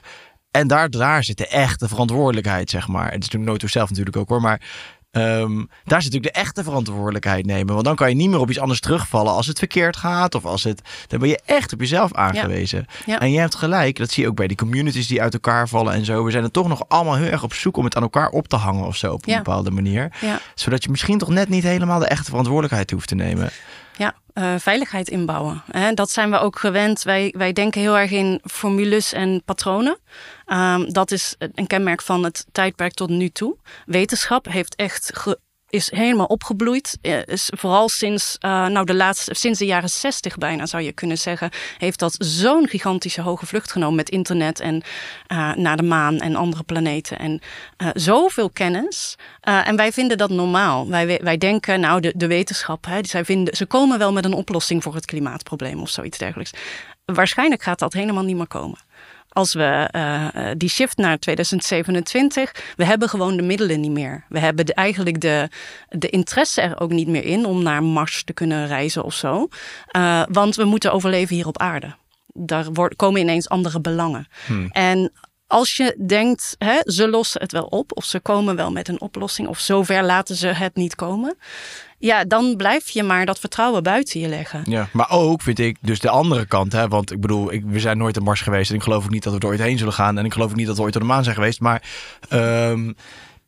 En 0.51 0.67
daar, 0.67 0.89
daar 0.89 1.23
zit 1.23 1.37
de 1.37 1.47
echte 1.47 1.87
verantwoordelijkheid, 1.87 2.69
zeg 2.69 2.87
maar. 2.87 3.03
Het 3.05 3.13
is 3.13 3.19
natuurlijk 3.19 3.49
nooit 3.49 3.61
door 3.61 3.69
zelf 3.69 3.89
natuurlijk 3.89 4.17
ook 4.17 4.29
hoor, 4.29 4.41
maar... 4.41 4.61
ehm, 5.17 5.55
daar 5.85 6.01
zit 6.01 6.11
natuurlijk 6.13 6.23
de 6.23 6.31
echte 6.41 6.63
verantwoordelijkheid 6.63 7.45
nemen. 7.45 7.73
Want 7.73 7.85
dan 7.85 7.95
kan 7.95 8.09
je 8.09 8.15
niet 8.15 8.29
meer 8.29 8.39
op 8.39 8.49
iets 8.49 8.59
anders 8.59 8.79
terugvallen 8.79 9.33
als 9.33 9.47
het 9.47 9.57
verkeerd 9.57 9.97
gaat. 9.97 10.35
Of 10.35 10.45
als 10.45 10.63
het. 10.63 10.81
Dan 11.07 11.19
ben 11.19 11.29
je 11.29 11.39
echt 11.45 11.73
op 11.73 11.79
jezelf 11.79 12.13
aangewezen. 12.13 12.85
Ja. 13.05 13.19
En 13.19 13.31
je 13.31 13.39
hebt 13.39 13.55
gelijk, 13.55 13.97
dat 13.97 14.11
zie 14.11 14.23
je 14.23 14.29
ook 14.29 14.35
bij 14.35 14.47
die 14.47 14.57
communities 14.57 15.07
die 15.07 15.21
uit 15.21 15.33
elkaar 15.33 15.67
vallen 15.69 15.93
en 15.93 16.05
zo. 16.05 16.23
We 16.23 16.31
zijn 16.31 16.43
er 16.43 16.51
toch 16.51 16.67
nog 16.67 16.83
allemaal 16.87 17.15
heel 17.15 17.31
erg 17.31 17.43
op 17.43 17.53
zoek 17.53 17.77
om 17.77 17.83
het 17.83 17.95
aan 17.95 18.01
elkaar 18.01 18.29
op 18.29 18.47
te 18.47 18.55
hangen 18.55 18.85
of 18.85 18.95
zo 18.95 19.13
op 19.13 19.25
een 19.27 19.31
Ja. 19.33 19.37
bepaalde 19.37 19.71
manier. 19.71 20.11
Ja. 20.21 20.39
Zodat 20.55 20.83
je 20.83 20.89
misschien 20.89 21.17
toch 21.17 21.29
net 21.29 21.49
niet 21.49 21.63
helemaal 21.63 21.99
de 21.99 22.07
echte 22.07 22.25
verantwoordelijkheid 22.29 22.91
hoeft 22.91 23.07
te 23.07 23.15
nemen. 23.15 23.49
Ja, 23.97 24.15
eh, 24.33 24.55
veiligheid 24.57 25.09
inbouwen. 25.09 25.63
Hè, 25.71 25.93
dat 25.93 26.09
zijn 26.09 26.31
we 26.31 26.37
ook 26.37 26.59
gewend. 26.59 27.03
Wij, 27.03 27.33
wij 27.37 27.53
denken 27.53 27.81
heel 27.81 27.97
erg 27.97 28.11
in 28.11 28.41
formules 28.43 29.13
en 29.13 29.41
patronen. 29.45 29.97
Ehm, 30.45 30.91
dat 30.91 31.11
is 31.11 31.35
een 31.37 31.67
kenmerk 31.67 32.01
van 32.01 32.23
het 32.23 32.45
tijdperk 32.51 32.93
tot 32.93 33.09
nu 33.09 33.29
toe. 33.29 33.57
Wetenschap 33.85 34.45
heeft 34.45 34.75
echt 34.75 35.11
is 35.69 35.91
helemaal 35.91 36.25
opgebloeid. 36.25 36.97
Is 37.25 37.51
vooral 37.55 37.89
sinds, 37.89 38.37
eh, 38.39 38.67
nou 38.67 38.85
de 38.85 38.93
laatste, 38.93 39.35
sinds 39.35 39.59
de 39.59 39.65
jaren 39.65 39.89
zestig 39.89 40.37
bijna 40.37 40.65
zou 40.65 40.83
je 40.83 40.91
kunnen 40.91 41.17
zeggen, 41.17 41.49
heeft 41.77 41.99
dat 41.99 42.15
zo'n 42.19 42.67
gigantische 42.67 43.21
hoge 43.21 43.45
vlucht 43.45 43.71
genomen 43.71 43.95
met 43.95 44.09
internet 44.09 44.59
en 44.59 44.83
eh, 45.27 45.53
naar 45.53 45.77
de 45.77 45.83
maan 45.83 46.19
en 46.19 46.35
andere 46.35 46.63
planeten. 46.63 47.19
En 47.19 47.41
eh, 47.77 47.87
zoveel 47.93 48.49
kennis. 48.49 49.15
En 49.41 49.75
wij 49.75 49.91
vinden 49.91 50.17
dat 50.17 50.29
normaal. 50.29 50.87
Wij, 50.87 51.19
wij 51.23 51.37
denken, 51.37 51.79
nou 51.79 52.01
de, 52.01 52.13
de 52.15 52.27
wetenschap, 52.27 52.85
hè, 52.85 52.99
zij 53.03 53.25
vinden, 53.25 53.55
ze 53.55 53.65
komen 53.65 53.97
wel 53.97 54.13
met 54.13 54.25
een 54.25 54.33
oplossing 54.33 54.83
voor 54.83 54.95
het 54.95 55.05
klimaatprobleem 55.05 55.81
of 55.81 55.89
zoiets 55.89 56.17
dergelijks. 56.17 56.51
Waarschijnlijk 57.05 57.63
gaat 57.63 57.79
dat 57.79 57.93
helemaal 57.93 58.23
niet 58.23 58.35
meer 58.35 58.47
komen 58.47 58.79
als 59.37 59.53
we 59.53 59.87
eh, 59.91 60.27
eh, 60.27 60.55
die 60.57 60.69
shift 60.69 60.97
naar 60.97 61.19
2027, 61.19 62.51
we 62.75 62.85
hebben 62.85 63.09
gewoon 63.09 63.37
de 63.37 63.43
middelen 63.43 63.79
niet 63.79 63.91
meer. 63.91 64.25
We 64.29 64.39
hebben 64.39 64.65
de, 64.65 64.73
eigenlijk 64.73 65.21
de, 65.21 65.49
de 65.89 66.09
interesse 66.09 66.61
er 66.61 66.79
ook 66.79 66.91
niet 66.91 67.07
meer 67.07 67.23
in 67.23 67.45
om 67.45 67.63
naar 67.63 67.83
Mars 67.83 68.23
te 68.23 68.33
kunnen 68.33 68.67
reizen 68.67 69.03
of 69.03 69.13
zo. 69.13 69.47
Eh, 69.87 70.23
want 70.29 70.55
we 70.55 70.63
moeten 70.63 70.93
overleven 70.93 71.35
hier 71.35 71.47
op 71.47 71.57
aarde. 71.57 71.95
Daar 72.27 72.65
komen 72.95 73.21
ineens 73.21 73.49
andere 73.49 73.81
belangen. 73.81 74.27
En 74.71 75.11
als 75.47 75.75
je 75.75 76.03
denkt, 76.07 76.55
hè, 76.57 76.79
ze 76.83 77.09
lossen 77.09 77.41
het 77.41 77.51
wel 77.51 77.65
op, 77.65 77.97
of 77.97 78.05
ze 78.05 78.19
komen 78.19 78.55
wel 78.55 78.71
met 78.71 78.87
een 78.87 79.01
oplossing, 79.01 79.47
of 79.47 79.59
zover 79.59 80.03
laten 80.03 80.35
ze 80.35 80.47
het 80.47 80.75
niet 80.75 80.95
komen. 80.95 81.37
Ja, 81.99 82.23
dan 82.23 82.55
blijf 82.55 82.89
je 82.89 83.03
maar 83.03 83.25
dat 83.25 83.39
vertrouwen 83.39 83.83
buiten 83.83 84.19
je 84.19 84.27
leggen. 84.27 84.61
Ja, 84.65 84.87
maar 84.93 85.09
ook 85.09 85.41
vind 85.41 85.59
ik 85.59 85.77
dus 85.81 85.99
de 85.99 86.09
andere 86.09 86.45
kant. 86.45 86.71
Hè? 86.71 86.87
Want 86.87 87.11
ik 87.11 87.21
bedoel, 87.21 87.53
ik, 87.53 87.63
we 87.65 87.79
zijn 87.79 87.97
nooit 87.97 88.17
op 88.17 88.23
Mars 88.23 88.41
geweest. 88.41 88.69
En 88.69 88.75
ik 88.75 88.83
geloof 88.83 89.03
ook 89.03 89.09
niet 89.09 89.23
dat 89.23 89.33
we 89.33 89.39
er 89.39 89.47
ooit 89.47 89.59
heen 89.59 89.77
zullen 89.77 89.93
gaan. 89.93 90.17
En 90.17 90.25
ik 90.25 90.33
geloof 90.33 90.49
ook 90.49 90.55
niet 90.55 90.67
dat 90.67 90.77
we 90.77 90.81
ooit 90.81 90.95
op 90.95 91.01
de 91.01 91.07
maan 91.07 91.23
zijn 91.23 91.35
geweest. 91.35 91.59
Maar, 91.59 91.83
ehm, 92.29 92.91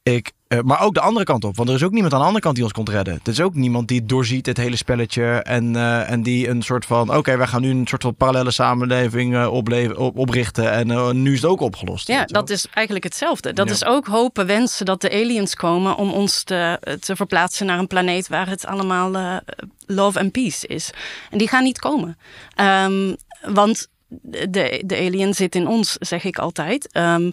ik, 0.04 0.32
eh, 0.48 0.60
maar 0.60 0.82
ook 0.82 0.94
de 0.94 1.00
andere 1.02 1.26
kant 1.26 1.44
op. 1.44 1.56
Want 1.56 1.70
er 1.70 1.76
is 1.76 1.84
ook 1.84 1.92
niemand 1.92 2.14
aan 2.14 2.20
de 2.20 2.26
andere 2.26 2.44
kant 2.44 2.56
die 2.56 2.64
ons 2.64 2.74
komt 2.74 2.90
redden. 2.90 3.14
Er 3.24 3.32
is 3.32 3.42
ook 3.42 3.56
niemand 3.56 3.88
die 3.88 4.06
doorziet 4.06 4.46
het 4.46 4.58
hele 4.58 4.76
spelletje. 4.76 5.24
En, 5.24 5.76
eh, 5.76 6.10
en 6.10 6.24
die 6.24 6.48
een 6.48 6.62
soort 6.62 6.86
van... 6.86 7.16
Oké, 7.16 7.38
wij 7.38 7.48
gaan 7.48 7.62
nu 7.62 7.70
een 7.70 7.88
soort 7.88 8.02
van 8.02 8.16
parallele 8.16 8.52
samenleving 8.52 9.36
eh, 9.36 9.54
opleven, 9.54 9.98
op, 9.98 10.18
oprichten. 10.18 10.72
En 10.72 11.22
nu 11.22 11.34
is 11.34 11.42
het 11.42 11.52
ook 11.52 11.62
opgelost. 11.62 12.08
Ja, 12.08 12.26
dat 12.26 12.50
is 12.50 12.68
eigenlijk 12.74 13.06
hetzelfde. 13.06 13.54
Dat 13.54 13.68
Ja. 13.68 13.74
is 13.74 13.86
ook 13.86 14.08
hopen, 14.08 14.46
wensen 14.46 14.86
dat 14.86 15.02
de 15.02 15.12
aliens 15.12 15.56
komen 15.56 15.96
om 15.96 16.12
ons 16.12 16.44
te, 16.44 16.80
te 17.00 17.16
verplaatsen 17.16 17.66
naar 17.66 17.80
een 17.80 17.88
planeet 17.88 18.28
waar 18.28 18.50
het 18.50 18.66
allemaal 18.66 19.42
love 19.86 20.20
and 20.20 20.32
peace 20.32 20.68
is. 20.68 20.92
En 21.30 21.38
die 21.38 21.48
gaan 21.48 21.64
niet 21.64 21.80
komen. 21.80 22.18
Ehm, 22.56 23.16
want 23.42 23.88
de, 24.10 24.84
de 24.86 24.98
alien 24.98 25.34
zit 25.34 25.56
in 25.56 25.68
ons, 25.68 25.96
zeg 26.00 26.24
ik 26.24 26.38
altijd. 26.38 26.92
Ehm, 26.92 27.32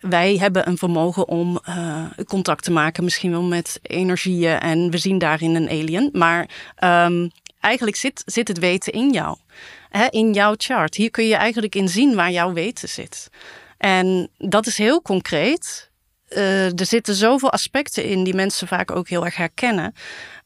wij 0.00 0.36
hebben 0.36 0.68
een 0.68 0.78
vermogen 0.78 1.28
om 1.28 1.60
uh, 1.68 2.04
contact 2.26 2.64
te 2.64 2.70
maken, 2.70 3.04
misschien 3.04 3.30
wel 3.30 3.42
met 3.42 3.78
energieën. 3.82 4.58
En 4.58 4.90
we 4.90 4.98
zien 4.98 5.18
daarin 5.18 5.54
een 5.54 5.68
alien. 5.68 6.10
Maar 6.12 6.48
um, 6.84 7.30
eigenlijk 7.60 7.96
zit, 7.96 8.22
zit 8.26 8.48
het 8.48 8.58
weten 8.58 8.92
in 8.92 9.10
jou. 9.10 9.36
Hè, 9.88 10.06
in 10.10 10.32
jouw 10.32 10.54
chart. 10.56 10.94
Hier 10.94 11.10
kun 11.10 11.26
je 11.26 11.34
eigenlijk 11.34 11.74
in 11.74 11.88
zien 11.88 12.14
waar 12.14 12.30
jouw 12.30 12.52
weten 12.52 12.88
zit. 12.88 13.28
En 13.78 14.28
dat 14.38 14.66
is 14.66 14.78
heel 14.78 15.02
concreet. 15.02 15.90
Uh, 16.28 16.80
er 16.80 16.86
zitten 16.86 17.14
zoveel 17.14 17.52
aspecten 17.52 18.04
in 18.04 18.24
die 18.24 18.34
mensen 18.34 18.66
vaak 18.66 18.90
ook 18.90 19.08
heel 19.08 19.24
erg 19.24 19.36
herkennen. 19.36 19.94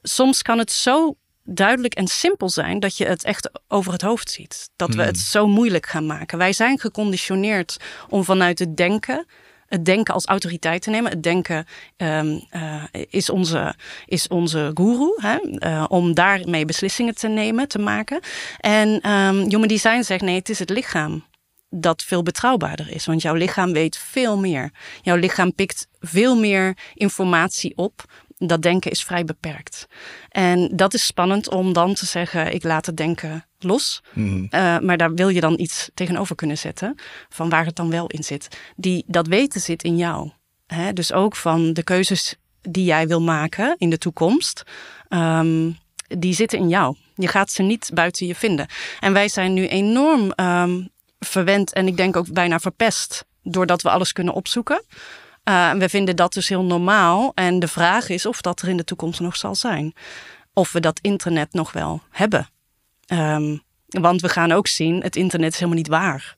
Soms 0.02 0.42
kan 0.42 0.58
het 0.58 0.72
zo 0.72 1.16
duidelijk 1.44 1.94
en 1.94 2.06
simpel 2.06 2.48
zijn 2.48 2.80
dat 2.80 2.96
je 2.96 3.04
het 3.04 3.24
echt 3.24 3.50
over 3.68 3.92
het 3.92 4.02
hoofd 4.02 4.30
ziet. 4.30 4.70
Dat 4.76 4.94
we 4.94 5.02
het 5.02 5.16
hmm. 5.16 5.24
zo 5.24 5.46
moeilijk 5.46 5.86
gaan 5.86 6.06
maken. 6.06 6.38
Wij 6.38 6.52
zijn 6.52 6.78
geconditioneerd 6.78 7.76
om 8.08 8.24
vanuit 8.24 8.58
het 8.58 8.76
denken 8.76 9.26
het 9.72 9.84
denken 9.84 10.14
als 10.14 10.26
autoriteit 10.26 10.82
te 10.82 10.90
nemen. 10.90 11.10
Het 11.10 11.22
denken 11.22 11.66
um, 11.96 12.46
uh, 12.52 12.84
is, 13.08 13.30
onze, 13.30 13.74
is 14.06 14.28
onze 14.28 14.70
guru, 14.74 15.12
hè? 15.16 15.36
Uh, 15.42 15.84
om 15.88 16.14
daarmee 16.14 16.64
beslissingen 16.64 17.14
te 17.14 17.28
nemen, 17.28 17.68
te 17.68 17.78
maken. 17.78 18.20
En 18.58 19.10
um, 19.10 19.48
Human 19.48 19.68
Design 19.68 20.02
zegt 20.02 20.22
nee, 20.22 20.34
het 20.38 20.48
is 20.48 20.58
het 20.58 20.70
lichaam 20.70 21.24
dat 21.70 22.02
veel 22.02 22.22
betrouwbaarder 22.22 22.90
is. 22.90 23.06
Want 23.06 23.22
jouw 23.22 23.34
lichaam 23.34 23.72
weet 23.72 23.96
veel 23.96 24.38
meer. 24.38 24.70
Jouw 25.02 25.16
lichaam 25.16 25.54
pikt 25.54 25.88
veel 26.00 26.36
meer 26.36 26.76
informatie 26.94 27.76
op 27.76 28.04
dat 28.46 28.62
denken 28.62 28.90
is 28.90 29.04
vrij 29.04 29.24
beperkt. 29.24 29.86
En 30.28 30.68
dat 30.76 30.94
is 30.94 31.06
spannend 31.06 31.48
om 31.48 31.72
dan 31.72 31.94
te 31.94 32.06
zeggen: 32.06 32.54
ik 32.54 32.62
laat 32.62 32.86
het 32.86 32.96
denken 32.96 33.46
los. 33.58 34.02
Mm. 34.12 34.48
Uh, 34.50 34.78
maar 34.78 34.96
daar 34.96 35.14
wil 35.14 35.28
je 35.28 35.40
dan 35.40 35.58
iets 35.58 35.90
tegenover 35.94 36.34
kunnen 36.34 36.58
zetten 36.58 36.94
van 37.28 37.48
waar 37.48 37.64
het 37.64 37.76
dan 37.76 37.90
wel 37.90 38.06
in 38.06 38.24
zit. 38.24 38.48
Die, 38.76 39.04
dat 39.06 39.26
weten 39.26 39.60
zit 39.60 39.82
in 39.82 39.96
jou. 39.96 40.30
Hè? 40.66 40.92
Dus 40.92 41.12
ook 41.12 41.36
van 41.36 41.72
de 41.72 41.82
keuzes 41.82 42.34
die 42.60 42.84
jij 42.84 43.08
wil 43.08 43.20
maken 43.20 43.74
in 43.78 43.90
de 43.90 43.98
toekomst. 43.98 44.62
Um, 45.08 45.80
die 46.18 46.34
zitten 46.34 46.58
in 46.58 46.68
jou. 46.68 46.96
Je 47.14 47.28
gaat 47.28 47.50
ze 47.50 47.62
niet 47.62 47.90
buiten 47.94 48.26
je 48.26 48.34
vinden. 48.34 48.66
En 49.00 49.12
wij 49.12 49.28
zijn 49.28 49.52
nu 49.52 49.66
enorm 49.66 50.32
um, 50.36 50.90
verwend 51.18 51.72
en 51.72 51.86
ik 51.86 51.96
denk 51.96 52.16
ook 52.16 52.32
bijna 52.32 52.58
verpest 52.58 53.24
doordat 53.42 53.82
we 53.82 53.90
alles 53.90 54.12
kunnen 54.12 54.34
opzoeken. 54.34 54.84
Uh, 55.48 55.72
we 55.72 55.88
vinden 55.88 56.16
dat 56.16 56.32
dus 56.32 56.48
heel 56.48 56.64
normaal. 56.64 57.32
En 57.34 57.58
de 57.58 57.68
vraag 57.68 58.08
is 58.08 58.26
of 58.26 58.40
dat 58.40 58.62
er 58.62 58.68
in 58.68 58.76
de 58.76 58.84
toekomst 58.84 59.20
nog 59.20 59.36
zal 59.36 59.54
zijn. 59.54 59.94
Of 60.52 60.72
we 60.72 60.80
dat 60.80 60.98
internet 61.00 61.52
nog 61.52 61.72
wel 61.72 62.02
hebben. 62.10 62.48
Um, 63.12 63.62
want 63.86 64.20
we 64.20 64.28
gaan 64.28 64.52
ook 64.52 64.66
zien, 64.66 65.02
het 65.02 65.16
internet 65.16 65.52
is 65.52 65.54
helemaal 65.54 65.76
niet 65.76 65.88
waar. 65.88 66.36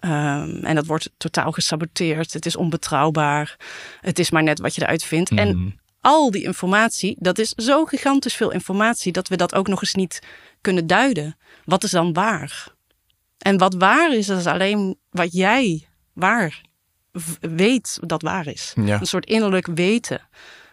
Um, 0.00 0.64
en 0.64 0.74
dat 0.74 0.86
wordt 0.86 1.10
totaal 1.16 1.52
gesaboteerd. 1.52 2.32
Het 2.32 2.46
is 2.46 2.56
onbetrouwbaar. 2.56 3.56
Het 4.00 4.18
is 4.18 4.30
maar 4.30 4.42
net 4.42 4.58
wat 4.58 4.74
je 4.74 4.82
eruit 4.82 5.04
vindt. 5.04 5.30
En 5.30 5.56
mhm. 5.56 5.70
al 6.00 6.30
die 6.30 6.42
informatie, 6.42 7.16
dat 7.18 7.38
is 7.38 7.48
zo 7.48 7.84
gigantisch 7.84 8.34
veel 8.34 8.50
informatie 8.50 9.12
dat 9.12 9.28
we 9.28 9.36
dat 9.36 9.54
ook 9.54 9.68
nog 9.68 9.80
eens 9.80 9.94
niet 9.94 10.22
kunnen 10.60 10.86
duiden. 10.86 11.36
Wat 11.64 11.84
is 11.84 11.90
dan 11.90 12.12
waar? 12.12 12.68
En 13.38 13.58
wat 13.58 13.74
waar 13.74 14.14
is, 14.14 14.26
dat 14.26 14.38
is 14.38 14.46
alleen 14.46 14.98
wat 15.10 15.32
jij 15.32 15.88
waar 16.12 16.60
weet 17.40 17.98
dat 18.00 18.22
waar 18.22 18.46
is. 18.46 18.72
Een 18.76 19.06
soort 19.06 19.26
innerlijk 19.26 19.66
weten 19.74 20.20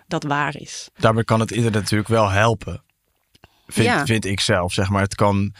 dat 0.08 0.24
waar 0.24 0.56
is. 0.56 0.90
Daarmee 0.98 1.24
kan 1.24 1.40
het 1.40 1.52
internet 1.52 1.82
natuurlijk 1.82 2.10
wel 2.10 2.30
helpen. 2.30 2.84
Vind, 3.68 4.02
vind 4.06 4.26
ik 4.26 4.40
zelf, 4.40 4.74
zeg 4.74 4.90
maar. 4.90 5.02
Het 5.02 5.16
kan, 5.16 5.54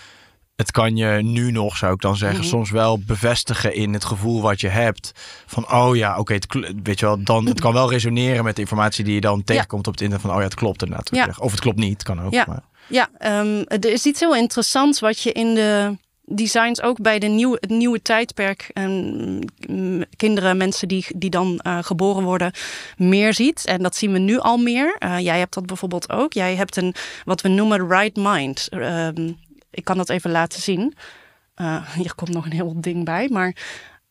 het 0.56 0.72
kan 0.72 0.96
je 0.96 1.22
nu 1.24 1.52
nog, 1.52 1.78
zou 1.78 1.94
ik 1.94 2.02
dan 2.02 2.18
zeggen, 2.18 2.40
mhm. 2.40 2.48
soms 2.48 2.72
wel 2.72 3.00
bevestigen 3.00 3.74
in 3.74 3.94
het 3.94 4.06
gevoel 4.06 4.42
wat 4.42 4.62
je 4.62 4.68
hebt. 4.68 5.12
Van, 5.46 5.72
oh 5.72 5.96
ja, 5.96 6.18
oké, 6.18 6.38
weet 6.84 7.00
je 7.00 7.06
wel, 7.06 7.24
dan, 7.24 7.46
het 7.46 7.60
kan 7.60 7.74
wel 7.74 7.92
resoneren 7.92 8.44
met 8.44 8.56
de 8.56 8.62
informatie 8.62 9.04
die 9.04 9.14
je 9.14 9.22
dan 9.22 9.44
tegenkomt 9.44 9.88
op 9.88 9.94
het 9.94 10.02
internet. 10.02 10.26
Van, 10.26 10.36
oh 10.36 10.42
ja, 10.42 10.48
het 10.48 10.56
klopt 10.56 10.84
inderdaad. 10.84 11.10
Ja. 11.12 11.36
Of 11.38 11.52
het 11.52 11.60
klopt 11.60 11.78
niet, 11.78 12.04
kan 12.04 12.22
ook. 12.22 12.34
Ja, 12.34 12.46
maar. 12.48 12.64
ja 12.88 13.10
um, 13.40 13.64
er 13.64 13.92
is 13.92 14.06
iets 14.06 14.20
heel 14.20 14.36
interessants 14.36 15.00
wat 15.00 15.22
je 15.22 15.32
in 15.32 15.54
de 15.56 15.98
designs 16.26 16.82
ook 16.82 17.02
bij 17.02 17.20
de 17.20 17.28
nieuwe, 17.28 17.58
het 17.60 17.70
nieuwe 17.70 18.02
tijdperk 18.02 18.70
en 18.74 18.92
mm, 19.68 20.04
kinderen, 20.16 20.58
mensen 20.58 20.88
die, 20.88 21.06
die 21.16 21.30
dan 21.30 21.60
uh, 21.68 21.84
geboren 21.84 22.24
worden, 22.24 22.52
meer 22.98 23.34
ziet. 23.34 23.66
En 23.66 23.82
dat 23.82 23.96
zien 23.96 24.12
we 24.12 24.20
nu 24.20 24.40
al 24.40 24.58
meer. 24.58 24.96
Uh, 25.00 25.20
jij 25.20 25.40
hebt 25.40 25.54
dat 25.54 25.66
bijvoorbeeld 25.66 26.10
ook. 26.10 26.34
Jij 26.34 26.56
hebt 26.56 26.76
een 26.76 26.96
wat 27.26 27.42
we 27.42 27.50
noemen 27.50 27.88
right 27.88 28.16
mind. 28.16 28.68
Uh, 28.72 29.08
ik 29.72 29.84
kan 29.84 29.98
dat 29.98 30.10
even 30.10 30.32
laten 30.32 30.62
zien. 30.62 30.94
Eh, 31.56 31.92
hier 31.96 32.16
komt 32.16 32.34
nog 32.34 32.46
een 32.46 32.52
heel 32.52 32.82
ding 32.82 33.06
bij. 33.06 33.30
Maar 33.32 33.56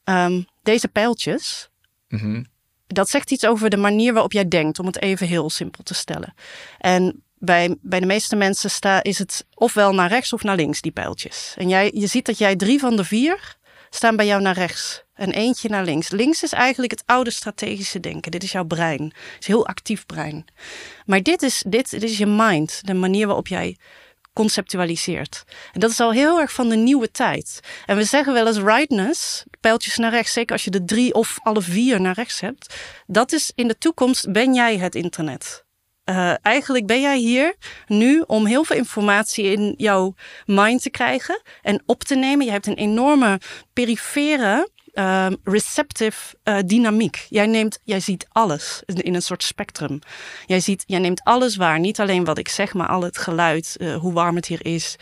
um, 0.04 0.46
deze 0.62 0.88
pijltjes. 0.88 1.70
Mm 2.08 2.18
-hmm. 2.18 2.46
Dat 2.86 3.08
zegt 3.08 3.30
iets 3.30 3.46
over 3.46 3.70
de 3.70 3.76
manier 3.76 4.12
waarop 4.12 4.32
jij 4.32 4.48
denkt, 4.48 4.78
om 4.78 4.86
het 4.86 5.02
even 5.02 5.26
heel 5.26 5.50
simpel 5.50 5.82
te 5.82 5.94
stellen. 5.94 6.34
En 6.78 7.23
bij, 7.44 7.76
bij 7.80 8.00
de 8.00 8.06
meeste 8.06 8.36
mensen 8.36 8.70
sta, 8.70 9.02
is 9.02 9.18
het 9.18 9.46
ofwel 9.54 9.94
naar 9.94 10.08
rechts 10.08 10.32
of 10.32 10.42
naar 10.42 10.56
links, 10.56 10.80
die 10.80 10.92
pijltjes. 10.92 11.54
En 11.56 11.68
jij, 11.68 11.90
je 11.94 12.06
ziet 12.06 12.26
dat 12.26 12.38
jij 12.38 12.56
drie 12.56 12.78
van 12.78 12.96
de 12.96 13.04
vier 13.04 13.56
staan 13.90 14.16
bij 14.16 14.26
jou 14.26 14.42
naar 14.42 14.54
rechts 14.54 15.02
en 15.14 15.30
eentje 15.30 15.68
naar 15.68 15.84
links. 15.84 16.10
Links 16.10 16.42
is 16.42 16.52
eigenlijk 16.52 16.90
het 16.90 17.02
oude 17.06 17.30
strategische 17.30 18.00
denken. 18.00 18.30
Dit 18.30 18.42
is 18.42 18.52
jouw 18.52 18.64
brein. 18.64 19.02
Het 19.04 19.40
is 19.40 19.46
heel 19.46 19.66
actief 19.66 20.06
brein. 20.06 20.44
Maar 21.06 21.22
dit 21.22 21.42
is, 21.42 21.64
dit, 21.68 21.90
dit 21.90 22.02
is 22.02 22.18
je 22.18 22.26
mind, 22.26 22.80
de 22.86 22.94
manier 22.94 23.26
waarop 23.26 23.48
jij 23.48 23.76
conceptualiseert. 24.32 25.44
En 25.72 25.80
dat 25.80 25.90
is 25.90 26.00
al 26.00 26.12
heel 26.12 26.40
erg 26.40 26.52
van 26.52 26.68
de 26.68 26.76
nieuwe 26.76 27.10
tijd. 27.10 27.60
En 27.86 27.96
we 27.96 28.04
zeggen 28.04 28.32
wel 28.32 28.46
eens 28.46 28.58
rightness, 28.58 29.44
pijltjes 29.60 29.96
naar 29.96 30.10
rechts, 30.10 30.32
zeker 30.32 30.52
als 30.52 30.64
je 30.64 30.70
de 30.70 30.84
drie 30.84 31.14
of 31.14 31.38
alle 31.42 31.62
vier 31.62 32.00
naar 32.00 32.14
rechts 32.14 32.40
hebt. 32.40 32.74
Dat 33.06 33.32
is 33.32 33.52
in 33.54 33.68
de 33.68 33.78
toekomst 33.78 34.32
ben 34.32 34.54
jij 34.54 34.78
het 34.78 34.94
internet. 34.94 35.63
Uh, 36.10 36.34
eigenlijk 36.42 36.86
ben 36.86 37.00
jij 37.00 37.18
hier 37.18 37.54
nu 37.86 38.24
om 38.26 38.46
heel 38.46 38.64
veel 38.64 38.76
informatie 38.76 39.44
in 39.44 39.74
jouw 39.76 40.14
mind 40.44 40.82
te 40.82 40.90
krijgen 40.90 41.42
en 41.62 41.82
op 41.86 42.02
te 42.02 42.14
nemen. 42.14 42.46
Je 42.46 42.52
hebt 42.52 42.66
een 42.66 42.74
enorme 42.74 43.40
perifere 43.72 44.68
uh, 44.92 45.26
receptive 45.44 46.36
uh, 46.44 46.58
dynamiek. 46.66 47.26
Jij, 47.28 47.46
neemt, 47.46 47.78
jij 47.84 48.00
ziet 48.00 48.26
alles 48.28 48.82
in 48.86 49.14
een 49.14 49.22
soort 49.22 49.42
spectrum. 49.42 49.98
Jij, 50.46 50.60
ziet, 50.60 50.84
jij 50.86 50.98
neemt 50.98 51.22
alles 51.22 51.56
waar. 51.56 51.80
Niet 51.80 52.00
alleen 52.00 52.24
wat 52.24 52.38
ik 52.38 52.48
zeg, 52.48 52.74
maar 52.74 52.88
al 52.88 53.02
het 53.02 53.18
geluid, 53.18 53.76
hoe 54.00 54.12
warm 54.12 54.36
het 54.36 54.46
hier 54.46 54.66
is, 54.66 54.96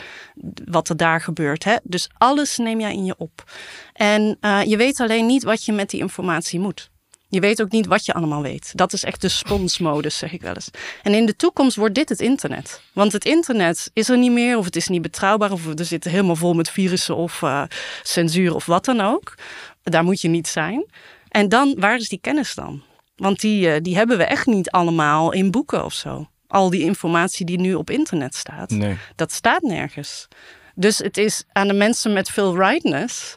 wat 0.65 0.89
er 0.89 0.97
daar 0.97 1.21
gebeurt. 1.21 1.65
Hè? 1.65 1.77
Dus 1.83 2.11
alles 2.19 2.57
neem 2.57 2.81
jij 2.81 2.93
in 2.93 3.05
je 3.05 3.15
op. 3.19 3.45
En 3.93 4.39
je 4.65 4.77
weet 4.77 5.01
alleen 5.01 5.27
niet 5.27 5.43
wat 5.43 5.65
je 5.65 5.73
met 5.73 5.91
die 5.91 6.01
informatie 6.01 6.61
moet. 6.61 6.92
Je 7.33 7.41
weet 7.41 7.63
ook 7.63 7.71
niet 7.71 7.87
wat 7.87 8.05
je 8.05 8.13
allemaal 8.13 8.43
weet. 8.43 8.73
Dat 8.75 8.93
is 8.93 9.05
echt 9.05 9.21
de 9.21 9.29
sponsmodus, 9.29 10.19
zeg 10.19 10.33
ik 10.33 10.43
wel 10.43 10.55
eens. 10.55 10.71
En 11.03 11.15
in 11.15 11.27
de 11.27 11.37
toekomst 11.37 11.77
wordt 11.77 11.95
dit 11.95 12.09
het 12.09 12.21
internet. 12.21 12.81
Want 12.93 13.13
het 13.13 13.25
internet 13.25 13.91
is 13.93 14.09
er 14.09 14.19
niet 14.19 14.33
meer, 14.33 14.59
of 14.59 14.65
het 14.65 14.77
is 14.77 14.89
niet 14.89 15.03
betrouwbaar, 15.03 15.53
of 15.53 15.67
er 15.67 15.85
zit 15.85 16.05
helemaal 16.05 16.37
vol 16.37 16.55
met 16.55 16.71
virussen 16.71 17.17
of 17.17 17.43
uh, 17.43 17.63
censuur 18.03 18.55
of 18.55 18.67
wat 18.67 18.85
dan 18.85 19.01
ook. 19.01 19.35
Daar 19.83 20.05
moet 20.05 20.21
je 20.21 20.29
niet 20.29 20.49
zijn. 20.49 20.87
En 21.29 21.49
dan, 21.49 21.75
waar 21.79 21.97
is 21.97 22.09
die 22.09 22.19
kennis 22.21 22.55
dan? 22.55 22.83
Want 23.17 23.41
die, 23.41 23.67
uh, 23.67 23.77
die 23.83 23.97
hebben 23.97 24.19
we 24.19 24.25
echt 24.25 24.47
niet 24.47 24.71
allemaal 24.71 25.33
in 25.33 25.51
boeken 25.51 25.85
of 25.85 25.93
zo. 25.93 26.29
Al 26.47 26.71
die 26.71 26.83
informatie 26.83 27.47
die 27.47 27.61
nu 27.61 27.75
op 27.75 27.91
internet 27.91 28.35
staat, 28.35 28.71
nee. 28.71 28.97
dat 29.17 29.33
staat 29.33 29.63
nergens. 29.63 30.29
Dus 30.75 30.99
het 30.99 31.17
is 31.17 31.45
aan 31.53 31.69
de 31.69 31.75
mensen 31.75 32.13
met 32.13 32.31
veel 32.31 32.57
rightness, 32.57 33.37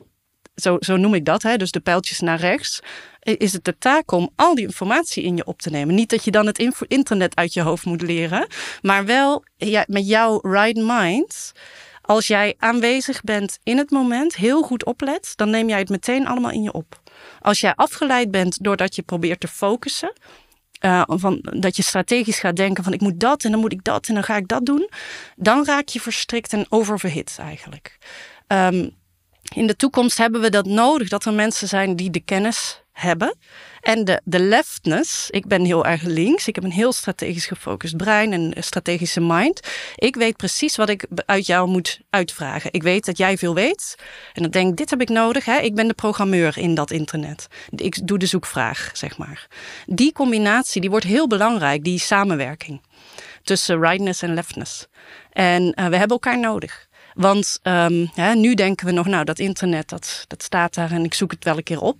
zo, 0.56 0.78
zo 0.80 0.98
noem 0.98 1.14
ik 1.14 1.26
dat, 1.26 1.42
hè, 1.42 1.58
dus 1.58 1.72
de 1.72 1.80
pijltjes 1.80 2.20
naar 2.20 2.40
rechts 2.40 2.82
is 3.20 3.54
het 3.54 3.66
de 3.66 3.78
taak 3.78 4.12
om 4.12 4.30
al 4.36 4.56
die 4.56 4.66
informatie 4.66 5.24
in 5.24 5.36
je 5.36 5.46
op 5.46 5.62
te 5.62 5.70
nemen. 5.70 5.96
Niet 5.96 6.10
dat 6.10 6.24
je 6.24 6.32
dan 6.32 6.46
het 6.46 6.86
internet 6.88 7.36
uit 7.36 7.54
je 7.54 7.62
hoofd 7.62 7.86
moet 7.86 8.02
leren, 8.02 8.48
maar 8.82 9.06
wel 9.06 9.44
met 9.88 10.08
jouw 10.08 10.40
right 10.42 10.78
mind. 10.78 11.52
Als 12.02 12.28
jij 12.28 12.56
aanwezig 12.58 13.22
bent 13.22 13.60
in 13.64 13.78
het 13.78 13.90
moment, 13.90 14.36
heel 14.36 14.62
goed 14.62 14.86
oplet, 14.86 15.34
dan 15.36 15.50
neem 15.50 15.70
jij 15.70 15.80
het 15.80 15.90
meteen 15.90 16.28
allemaal 16.28 16.52
in 16.52 16.64
je 16.64 16.72
op. 16.72 17.02
Als 17.40 17.60
jij 17.60 17.76
afgeleid 17.76 18.32
bent 18.32 18.64
doordat 18.64 18.96
je 18.96 19.02
probeert 19.02 19.40
te 19.40 19.48
focussen, 19.48 20.14
uh, 20.82 21.04
van, 21.06 21.40
dat 21.42 21.76
je 21.76 21.84
strategisch 21.84 22.40
gaat 22.40 22.56
denken 22.56 22.84
van 22.84 22.94
ik 22.94 23.02
moet 23.02 23.20
dat 23.20 23.44
en 23.44 23.52
dan 23.52 23.60
moet 23.60 23.72
ik 23.72 23.84
dat 23.84 24.08
en 24.08 24.14
dan 24.14 24.24
ga 24.24 24.36
ik 24.36 24.48
dat 24.48 24.66
doen, 24.66 24.90
dan 25.36 25.66
raak 25.66 25.88
je 25.88 26.02
verstrikt 26.02 26.54
en 26.54 26.66
oververhit 26.70 27.36
eigenlijk. 27.40 27.98
Um, 28.48 28.96
in 29.54 29.68
de 29.68 29.76
toekomst 29.76 30.18
hebben 30.18 30.42
we 30.42 30.50
dat 30.50 30.66
nodig, 30.66 31.10
dat 31.10 31.26
er 31.26 31.34
mensen 31.34 31.68
zijn 31.68 31.96
die 31.96 32.10
de 32.10 32.20
kennis 32.20 32.84
hebben. 32.92 33.36
En 33.82 34.06
de, 34.06 34.22
de 34.24 34.40
leftness, 34.40 35.30
ik 35.30 35.48
ben 35.48 35.66
heel 35.66 35.86
erg 35.86 36.02
links, 36.02 36.48
ik 36.48 36.56
heb 36.56 36.64
een 36.64 36.72
heel 36.72 36.94
strategisch 36.94 37.46
gefocust 37.46 37.98
brein 37.98 38.34
en 38.34 38.58
een 38.58 38.64
strategische 38.64 39.22
mind. 39.22 39.60
Ik 39.96 40.16
weet 40.16 40.38
precies 40.38 40.76
wat 40.76 40.90
ik 40.90 41.06
uit 41.26 41.46
jou 41.46 41.70
moet 41.70 42.00
uitvragen. 42.10 42.74
Ik 42.74 42.84
weet 42.84 43.06
dat 43.06 43.18
jij 43.18 43.38
veel 43.38 43.54
weet 43.54 43.96
en 44.34 44.42
dan 44.42 44.52
denk 44.52 44.70
ik, 44.70 44.78
dit 44.78 44.90
heb 44.90 45.02
ik 45.02 45.10
nodig. 45.10 45.46
Hè? 45.46 45.58
Ik 45.60 45.76
ben 45.76 45.88
de 45.88 45.94
programmeur 45.94 46.58
in 46.58 46.76
dat 46.76 46.92
internet. 46.92 47.48
Ik 47.76 48.08
doe 48.08 48.18
de 48.18 48.26
zoekvraag, 48.26 48.90
zeg 48.94 49.18
maar. 49.18 49.48
Die 49.86 50.12
combinatie, 50.12 50.82
die 50.82 50.90
wordt 50.90 51.06
heel 51.06 51.28
belangrijk, 51.28 51.84
die 51.84 52.00
samenwerking 52.00 52.82
tussen 53.44 53.80
rightness 53.80 54.22
en 54.22 54.34
leftness. 54.34 54.88
En 55.32 55.62
uh, 55.64 55.74
we 55.74 55.98
hebben 55.98 56.08
elkaar 56.08 56.40
nodig. 56.40 56.88
Want 57.16 57.60
um, 57.64 58.12
nu 58.34 58.54
denken 58.54 58.86
we 58.86 58.92
nog, 58.92 59.06
nou, 59.06 59.24
dat 59.24 59.40
internet, 59.40 59.90
dat, 59.90 60.26
dat 60.28 60.44
staat 60.44 60.74
daar 60.74 60.92
en 60.92 61.04
ik 61.04 61.14
zoek 61.14 61.32
het 61.32 61.44
wel 61.44 61.58
een 61.58 61.64
keer 61.64 61.82
op. 61.82 61.98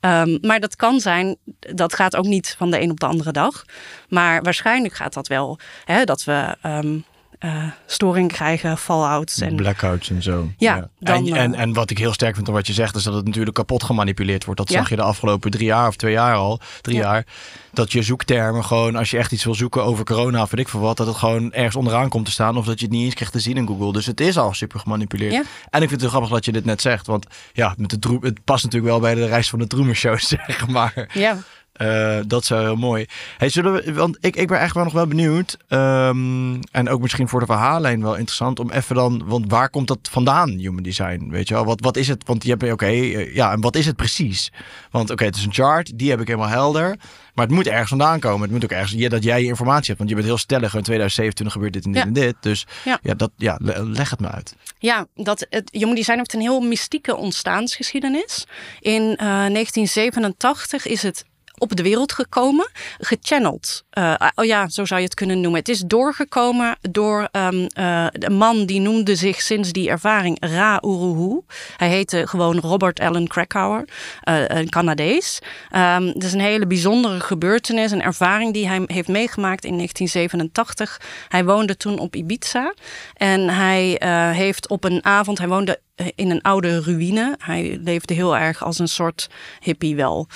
Um, 0.00 0.38
maar 0.40 0.60
dat 0.60 0.76
kan 0.76 1.00
zijn, 1.00 1.36
dat 1.58 1.94
gaat 1.94 2.16
ook 2.16 2.24
niet 2.24 2.54
van 2.58 2.70
de 2.70 2.80
een 2.80 2.90
op 2.90 3.00
de 3.00 3.06
andere 3.06 3.32
dag. 3.32 3.64
Maar 4.08 4.42
waarschijnlijk 4.42 4.94
gaat 4.94 5.14
dat 5.14 5.28
wel. 5.28 5.58
Hè, 5.84 6.04
dat 6.04 6.24
we 6.24 6.56
um, 6.66 7.04
uh, 7.40 7.64
storing 7.86 8.32
krijgen, 8.32 8.78
fallouts. 8.78 9.40
En... 9.40 9.56
Blackouts 9.56 10.10
en 10.10 10.22
zo. 10.22 10.50
Ja, 10.56 10.88
Dan, 10.98 11.26
en, 11.26 11.34
en, 11.34 11.54
en, 11.54 11.72
wat 11.72 11.90
ik 11.90 11.98
heel 11.98 12.12
sterk 12.12 12.34
vind 12.34 12.46
van 12.46 12.54
wat 12.54 12.66
je 12.66 12.72
zegt, 12.72 12.96
is 12.96 13.02
dat 13.02 13.14
het 13.14 13.24
natuurlijk 13.24 13.54
kapot 13.54 13.82
gemanipuleerd 13.82 14.44
wordt. 14.44 14.60
Dat 14.60 14.70
zag 14.70 14.88
je 14.88 14.96
de 14.96 15.02
afgelopen 15.02 15.50
drie 15.50 15.66
jaar 15.66 15.88
of 15.88 15.96
twee 15.96 16.12
jaar 16.12 16.34
al. 16.34 16.60
Drie 16.80 16.96
jaar. 16.96 17.26
Dat 17.72 17.92
je 17.92 18.02
zoektermen 18.02 18.64
gewoon, 18.64 18.96
als 18.96 19.10
je 19.10 19.18
echt 19.18 19.32
iets 19.32 19.44
wil 19.44 19.54
zoeken 19.54 19.84
over 19.84 20.04
corona 20.04 20.42
of 20.42 20.50
weet 20.50 20.60
ik 20.60 20.68
veel 20.68 20.80
wat, 20.80 20.96
dat 20.96 21.06
het 21.06 21.16
gewoon 21.16 21.52
ergens 21.52 21.76
onderaan 21.76 22.08
komt 22.08 22.24
te 22.24 22.30
staan. 22.30 22.56
Of 22.56 22.66
dat 22.66 22.78
je 22.78 22.84
het 22.84 22.94
niet 22.94 23.04
eens 23.04 23.14
krijgt 23.14 23.32
te 23.32 23.40
zien 23.40 23.56
in 23.56 23.66
Google. 23.66 23.92
Dus 23.92 24.06
het 24.06 24.20
is 24.20 24.38
al 24.38 24.54
super 24.54 24.80
gemanipuleerd. 24.80 25.46
En 25.70 25.82
ik 25.82 25.88
vind 25.88 25.90
het 25.90 26.00
heel 26.00 26.08
grappig 26.08 26.30
dat 26.30 26.44
je 26.44 26.52
dit 26.52 26.64
net 26.64 26.80
zegt. 26.80 27.06
Want 27.06 27.26
ja, 27.52 27.74
met 27.76 28.02
de 28.02 28.18
het 28.20 28.44
past 28.44 28.64
natuurlijk 28.64 28.92
wel 28.92 29.00
bij 29.00 29.14
de 29.14 29.26
reis 29.26 29.48
van 29.48 29.58
de 29.58 29.66
Truman 29.66 29.94
Show, 29.94 30.18
zeg 30.46 30.68
maar. 30.68 31.10
Ja. 31.12 31.38
Uh, 31.78 32.18
dat 32.26 32.42
is 32.42 32.48
heel 32.48 32.76
mooi. 32.76 33.06
Hey, 33.36 33.48
zullen 33.48 33.72
we, 33.72 33.92
want 33.92 34.16
ik, 34.20 34.36
ik 34.36 34.48
ben 34.48 34.60
echt 34.60 34.74
wel 34.74 34.84
nog 34.84 34.92
wel 34.92 35.06
benieuwd. 35.06 35.56
Um, 35.68 36.60
en 36.70 36.88
ook 36.88 37.00
misschien 37.00 37.28
voor 37.28 37.40
de 37.40 37.46
verhaallijn 37.46 38.02
wel 38.02 38.14
interessant 38.14 38.60
om 38.60 38.70
even 38.70 38.94
dan. 38.94 39.22
Want 39.26 39.44
waar 39.50 39.70
komt 39.70 39.88
dat 39.88 39.98
vandaan, 40.10 40.50
human 40.50 40.82
design? 40.82 41.28
Weet 41.30 41.48
je 41.48 41.54
wel, 41.54 41.64
wat, 41.64 41.80
wat 41.80 41.96
is 41.96 42.08
het? 42.08 42.22
Want 42.26 42.44
je 42.44 42.50
hebt, 42.50 42.62
oké, 42.62 42.72
okay, 42.72 42.98
uh, 42.98 43.34
ja, 43.34 43.52
en 43.52 43.60
wat 43.60 43.76
is 43.76 43.86
het 43.86 43.96
precies? 43.96 44.52
Want 44.90 45.04
oké, 45.04 45.12
okay, 45.12 45.26
het 45.26 45.36
is 45.36 45.44
een 45.44 45.52
chart, 45.52 45.98
die 45.98 46.10
heb 46.10 46.20
ik 46.20 46.26
helemaal 46.26 46.48
helder. 46.48 46.96
Maar 47.38 47.46
het 47.46 47.56
moet 47.56 47.66
ergens 47.66 47.88
vandaan 47.88 48.20
komen. 48.20 48.42
Het 48.42 48.50
moet 48.50 48.64
ook 48.64 48.70
ergens, 48.70 48.92
ja, 48.92 49.08
dat 49.08 49.22
jij 49.22 49.40
je 49.40 49.46
informatie 49.46 49.86
hebt. 49.86 49.98
Want 49.98 50.08
je 50.08 50.14
bent 50.14 50.26
heel 50.26 50.38
stellig. 50.38 50.74
In 50.74 50.82
2027 50.82 51.52
gebeurt 51.52 51.72
dit 51.72 51.84
en 51.84 51.92
dit 51.92 52.00
ja. 52.00 52.06
en 52.06 52.12
dit. 52.12 52.36
Dus 52.40 52.66
ja. 52.84 52.98
ja, 53.02 53.14
dat, 53.14 53.30
ja, 53.36 53.58
leg 53.60 54.10
het 54.10 54.20
me 54.20 54.30
uit. 54.30 54.54
Ja, 54.78 55.06
dat 55.14 55.46
het 55.50 55.68
Human 55.72 55.94
Design 55.94 56.16
heeft 56.16 56.34
een 56.34 56.40
heel 56.40 56.60
mystieke 56.60 57.16
ontstaansgeschiedenis. 57.16 58.46
In 58.80 59.02
uh, 59.02 59.16
1987 59.18 60.86
is 60.86 61.02
het 61.02 61.24
op 61.58 61.76
de 61.76 61.82
wereld 61.82 62.12
gekomen, 62.12 62.70
gechanneld. 62.98 63.84
Uh, 63.98 64.14
oh 64.34 64.44
ja, 64.44 64.68
zo 64.68 64.84
zou 64.84 65.00
je 65.00 65.06
het 65.06 65.14
kunnen 65.14 65.40
noemen. 65.40 65.60
Het 65.60 65.68
is 65.68 65.80
doorgekomen 65.80 66.76
door 66.90 67.28
um, 67.32 67.66
een 68.12 68.36
man 68.36 68.66
die 68.66 68.80
noemde 68.80 69.14
zich 69.14 69.40
sinds 69.40 69.72
die 69.72 69.88
ervaring 69.88 70.36
Ra 70.40 70.82
Uruhu. 70.84 71.40
Hij 71.76 71.88
heette 71.88 72.26
gewoon 72.26 72.58
Robert 72.58 73.00
Allen 73.00 73.26
Krakauer, 73.26 73.88
uh, 74.28 74.48
een 74.48 74.68
Canadees. 74.68 75.38
Um, 75.76 76.06
het 76.06 76.24
is 76.24 76.32
een 76.32 76.40
hele 76.40 76.66
bijzondere 76.66 77.20
gebeurtenis, 77.20 77.90
een 77.90 78.02
ervaring 78.02 78.52
die 78.52 78.68
hij 78.68 78.82
heeft 78.86 79.08
meegemaakt 79.08 79.64
in 79.64 79.74
1987. 79.74 81.00
Hij 81.28 81.44
woonde 81.44 81.76
toen 81.76 81.98
op 81.98 82.16
Ibiza 82.16 82.74
en 83.14 83.48
hij 83.48 84.02
heeft 84.34 84.68
op 84.68 84.84
een 84.84 85.04
avond, 85.04 85.38
hij 85.38 85.48
woonde 85.48 85.80
in 86.14 86.30
een 86.30 86.42
oude 86.42 86.80
ruïne. 86.80 87.36
Hij 87.38 87.78
leefde 87.82 88.14
heel 88.14 88.36
erg 88.36 88.64
als 88.64 88.78
een 88.78 88.88
soort 88.88 89.28
hippie 89.60 89.96
wel. 89.96 90.26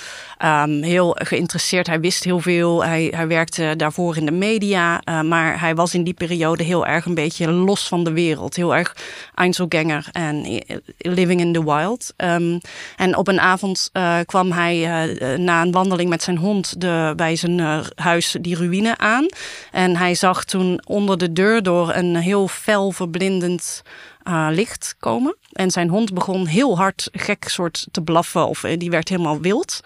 Um, 0.45 0.83
heel 0.83 1.15
geïnteresseerd, 1.19 1.87
hij 1.87 1.99
wist 1.99 2.23
heel 2.23 2.39
veel. 2.39 2.83
Hij, 2.85 3.13
hij 3.15 3.27
werkte 3.27 3.73
daarvoor 3.77 4.17
in 4.17 4.25
de 4.25 4.31
media. 4.31 5.01
Uh, 5.09 5.21
maar 5.21 5.59
hij 5.59 5.75
was 5.75 5.93
in 5.93 6.03
die 6.03 6.13
periode 6.13 6.63
heel 6.63 6.85
erg 6.85 7.05
een 7.05 7.13
beetje 7.13 7.51
los 7.51 7.87
van 7.87 8.03
de 8.03 8.11
wereld. 8.11 8.55
Heel 8.55 8.75
erg 8.75 8.95
Einzelganger 9.35 10.07
en 10.11 10.63
living 10.97 11.39
in 11.39 11.53
the 11.53 11.63
wild. 11.63 12.13
Um, 12.17 12.59
en 12.97 13.17
op 13.17 13.27
een 13.27 13.39
avond 13.39 13.91
kwam 14.25 14.51
hij 14.51 14.85
na 15.37 15.61
een 15.61 15.71
wandeling 15.71 16.09
met 16.09 16.23
zijn 16.23 16.37
hond 16.37 16.81
de, 16.81 17.13
bij 17.15 17.35
zijn 17.35 17.85
huis 17.95 18.35
die 18.41 18.55
ruïne 18.55 18.97
aan. 18.97 19.25
En 19.71 19.95
hij 19.95 20.15
zag 20.15 20.43
toen 20.43 20.81
onder 20.85 21.17
de 21.17 21.33
deur 21.33 21.63
door 21.63 21.93
een 21.93 22.15
heel 22.15 22.47
fel 22.47 22.91
verblindend 22.91 23.81
uh, 24.23 24.47
licht 24.51 24.95
komen. 24.99 25.37
En 25.51 25.71
zijn 25.71 25.89
hond 25.89 26.13
begon 26.13 26.45
heel 26.45 26.77
hard 26.77 27.09
gek 27.11 27.47
soort 27.47 27.87
te 27.91 28.01
blaffen. 28.01 28.47
Of 28.47 28.63
uh, 28.63 28.77
die 28.77 28.89
werd 28.89 29.09
helemaal 29.09 29.39
wild. 29.39 29.79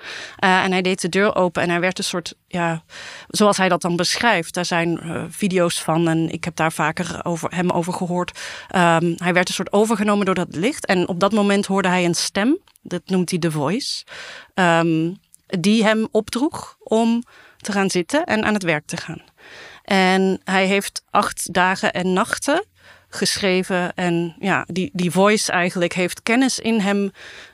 Uh, 0.44 0.64
en 0.64 0.72
hij 0.72 0.82
deed 0.82 1.02
de 1.02 1.10
deur 1.10 1.36
open 1.36 1.62
en 1.62 1.70
hij 1.70 1.80
werd 1.80 1.98
een 1.98 2.04
soort, 2.04 2.34
ja, 2.48 2.84
zoals 3.28 3.58
hij 3.58 3.70
dat 3.70 3.82
dan 3.82 3.96
beschrijft. 3.96 4.54
Daar 4.54 4.66
zijn 4.66 5.00
video's 5.30 5.82
van 5.82 6.08
en 6.08 6.30
ik 6.30 6.44
heb 6.44 6.56
daar 6.56 6.72
vaker 6.72 7.20
over, 7.24 7.56
hem 7.56 7.70
over 7.70 7.94
gehoord. 7.94 8.40
Um, 8.76 9.16
hij 9.18 9.34
werd 9.34 9.48
een 9.48 9.54
soort 9.54 9.74
overgenomen 9.74 10.26
door 10.26 10.36
dat 10.36 10.56
licht. 10.56 10.86
En 10.86 11.08
op 11.08 11.20
dat 11.20 11.32
moment 11.32 11.66
hoorde 11.66 11.88
hij 11.88 12.06
een 12.06 12.16
stem. 12.16 12.58
Dat 12.82 13.02
noemt 13.06 13.30
hij 13.30 13.40
The 13.40 13.52
Voice. 13.52 14.04
Um, 14.54 15.18
die 15.48 15.84
hem 15.84 16.08
opdroeg 16.12 16.78
om 16.80 17.24
te 17.58 17.72
gaan 17.72 17.90
zitten 17.90 18.24
en 18.24 18.46
aan 18.46 18.54
het 18.54 18.64
werk 18.64 18.86
te 18.86 18.98
gaan. 18.98 19.22
En 19.84 20.42
hij 20.44 20.66
heeft 20.66 21.04
acht 21.10 21.54
dagen 21.54 21.94
en 21.94 22.14
nachten 22.14 22.66
geschreven. 23.18 23.94
En 23.94 24.36
ja, 24.40 24.66
die, 24.68 24.90
die 24.94 25.12
voice 25.12 25.52
eigenlijk 25.52 25.94
heeft 25.94 26.24
kennis 26.24 26.60
in 26.60 26.80
hem. 26.80 27.12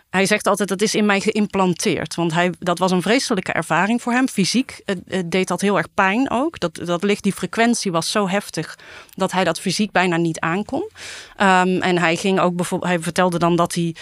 Hij 0.09 0.25
zegt 0.25 0.47
altijd 0.47 0.69
dat 0.69 0.81
is 0.81 0.95
in 0.95 1.05
mij 1.05 1.19
geïmplanteerd. 1.19 2.15
Want 2.15 2.33
hij, 2.33 2.53
dat 2.59 2.79
was 2.79 2.91
een 2.91 3.01
vreselijke 3.01 3.51
ervaring 3.51 4.01
voor 4.01 4.13
hem. 4.13 4.27
Fysiek 4.27 4.81
het, 4.85 5.31
deed 5.31 5.47
dat 5.47 5.61
heel 5.61 5.77
erg 5.77 5.93
pijn 5.93 6.29
ook. 6.29 6.59
Dat, 6.59 6.75
dat 6.75 7.03
licht, 7.03 7.23
die 7.23 7.33
frequentie 7.33 7.91
was 7.91 8.11
zo 8.11 8.27
heftig 8.27 8.77
dat 9.15 9.31
hij 9.31 9.43
dat 9.43 9.59
fysiek 9.59 9.91
bijna 9.91 10.17
niet 10.17 10.39
aankon. 10.39 10.81
Um, 10.81 11.81
en 11.81 11.97
hij 11.97 12.15
ging 12.15 12.39
ook 12.39 12.55
bijvoorbeeld, 12.55 12.91
hij 12.91 12.99
vertelde 12.99 13.39
dan 13.39 13.55
dat 13.55 13.73
hij 13.73 13.95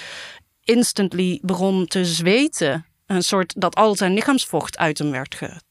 instantly 0.63 1.39
begon 1.41 1.85
te 1.85 2.05
zweten. 2.05 2.85
Een 3.05 3.23
soort 3.23 3.53
dat 3.57 3.75
al 3.75 3.95
zijn 3.95 4.13
lichaamsvocht 4.13 4.77
uit 4.77 4.97
hem 4.97 5.11
werd 5.11 5.35
getrokken 5.35 5.70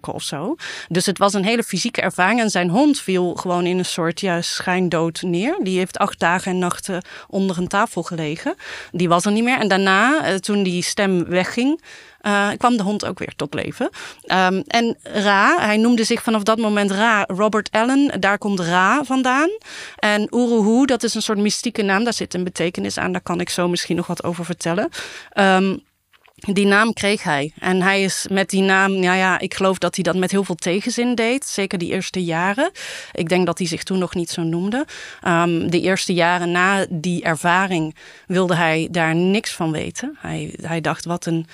of 0.00 0.22
zo. 0.22 0.54
Dus 0.88 1.06
het 1.06 1.18
was 1.18 1.34
een 1.34 1.44
hele 1.44 1.62
fysieke 1.62 2.00
ervaring. 2.00 2.40
En 2.40 2.50
zijn 2.50 2.68
hond 2.68 3.00
viel 3.00 3.34
gewoon 3.34 3.66
in 3.66 3.78
een 3.78 3.84
soort 3.84 4.20
ja, 4.20 4.42
schijndood 4.42 5.22
neer. 5.22 5.58
Die 5.62 5.78
heeft 5.78 5.98
acht 5.98 6.18
dagen 6.18 6.52
en 6.52 6.58
nachten 6.58 7.04
onder 7.28 7.58
een 7.58 7.68
tafel 7.68 8.02
gelegen. 8.02 8.54
Die 8.92 9.08
was 9.08 9.24
er 9.24 9.32
niet 9.32 9.44
meer. 9.44 9.58
En 9.58 9.68
daarna, 9.68 10.24
eh, 10.24 10.34
toen 10.34 10.62
die 10.62 10.82
stem 10.82 11.24
wegging, 11.24 11.80
uh, 12.22 12.48
kwam 12.56 12.76
de 12.76 12.82
hond 12.82 13.04
ook 13.04 13.18
weer 13.18 13.32
tot 13.36 13.54
leven. 13.54 13.90
Um, 14.26 14.62
en 14.66 14.96
Ra, 15.02 15.58
hij 15.60 15.76
noemde 15.76 16.04
zich 16.04 16.22
vanaf 16.22 16.42
dat 16.42 16.58
moment 16.58 16.90
Ra, 16.90 17.24
Robert 17.26 17.70
Allen. 17.70 18.20
Daar 18.20 18.38
komt 18.38 18.60
Ra 18.60 19.04
vandaan. 19.04 19.48
En 19.96 20.26
Uruhu, 20.30 20.84
dat 20.84 21.02
is 21.02 21.14
een 21.14 21.22
soort 21.22 21.38
mystieke 21.38 21.82
naam. 21.82 22.04
Daar 22.04 22.12
zit 22.12 22.34
een 22.34 22.44
betekenis 22.44 22.98
aan. 22.98 23.12
Daar 23.12 23.20
kan 23.20 23.40
ik 23.40 23.50
zo 23.50 23.68
misschien 23.68 23.96
nog 23.96 24.06
wat 24.06 24.24
over 24.24 24.44
vertellen. 24.44 24.88
Um, 25.34 25.86
die 26.38 26.66
naam 26.66 26.92
kreeg 26.92 27.22
hij. 27.22 27.52
En 27.58 27.82
hij 27.82 28.02
is 28.02 28.26
met 28.30 28.50
die 28.50 28.62
naam, 28.62 28.92
nou 28.92 29.16
ja, 29.16 29.38
ik 29.38 29.54
geloof 29.54 29.78
dat 29.78 29.94
hij 29.94 30.04
dat 30.04 30.16
met 30.16 30.30
heel 30.30 30.44
veel 30.44 30.54
tegenzin 30.54 31.14
deed. 31.14 31.46
Zeker 31.46 31.78
die 31.78 31.92
eerste 31.92 32.24
jaren. 32.24 32.70
Ik 33.12 33.28
denk 33.28 33.46
dat 33.46 33.58
hij 33.58 33.66
zich 33.66 33.82
toen 33.82 33.98
nog 33.98 34.14
niet 34.14 34.30
zo 34.30 34.42
noemde. 34.42 34.86
Um, 35.26 35.70
de 35.70 35.80
eerste 35.80 36.14
jaren 36.14 36.50
na 36.50 36.86
die 36.90 37.22
ervaring 37.22 37.96
wilde 38.26 38.54
hij 38.54 38.88
daar 38.90 39.14
niks 39.14 39.52
van 39.52 39.72
weten. 39.72 40.16
Hij, 40.20 40.54
hij 40.60 40.80
dacht, 40.80 41.04
wat 41.04 41.26
een 41.26 41.46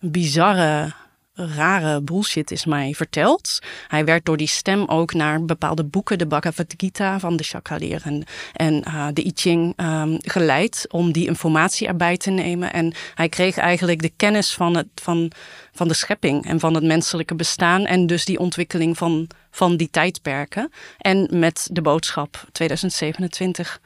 bizarre 0.00 0.92
rare 1.36 2.00
bullshit 2.00 2.50
is 2.50 2.64
mij 2.64 2.94
verteld. 2.94 3.58
Hij 3.88 4.04
werd 4.04 4.24
door 4.24 4.36
die 4.36 4.48
stem 4.48 4.84
ook 4.84 5.14
naar 5.14 5.44
bepaalde 5.44 5.84
boeken, 5.84 6.18
de 6.18 6.26
Bhagavad 6.26 6.74
Gita 6.76 7.18
van 7.18 7.36
de 7.36 7.44
Shakaleer 7.44 8.00
en, 8.04 8.24
en 8.52 8.84
uh, 8.86 9.06
de 9.12 9.26
I 9.26 9.32
Ching 9.34 9.72
um, 9.76 10.18
geleid 10.20 10.86
om 10.90 11.12
die 11.12 11.26
informatie 11.26 11.86
erbij 11.86 12.16
te 12.16 12.30
nemen. 12.30 12.72
En 12.72 12.94
hij 13.14 13.28
kreeg 13.28 13.56
eigenlijk 13.56 14.02
de 14.02 14.12
kennis 14.16 14.54
van, 14.54 14.76
het, 14.76 14.88
van, 14.94 15.30
van 15.72 15.88
de 15.88 15.94
schepping 15.94 16.46
en 16.46 16.60
van 16.60 16.74
het 16.74 16.84
menselijke 16.84 17.34
bestaan 17.34 17.86
en 17.86 18.06
dus 18.06 18.24
die 18.24 18.38
ontwikkeling 18.38 18.96
van, 18.98 19.28
van 19.50 19.76
die 19.76 19.90
tijdperken. 19.90 20.72
En 20.98 21.28
met 21.30 21.68
de 21.72 21.82
boodschap 21.82 22.44
2027 22.52 23.80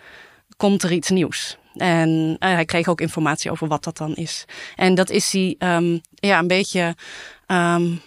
komt 0.56 0.82
er 0.82 0.92
iets 0.92 1.10
nieuws. 1.10 1.58
En 1.76 2.08
uh, 2.08 2.36
hij 2.38 2.64
kreeg 2.64 2.88
ook 2.88 3.00
informatie 3.00 3.50
over 3.50 3.68
wat 3.68 3.84
dat 3.84 3.96
dan 3.96 4.14
is. 4.14 4.44
En 4.76 4.94
dat 4.94 5.10
is 5.10 5.32
hij 5.32 5.54
um, 5.58 6.00
ja, 6.14 6.38
een 6.38 6.46
beetje 6.46 6.94
um, 7.46 8.00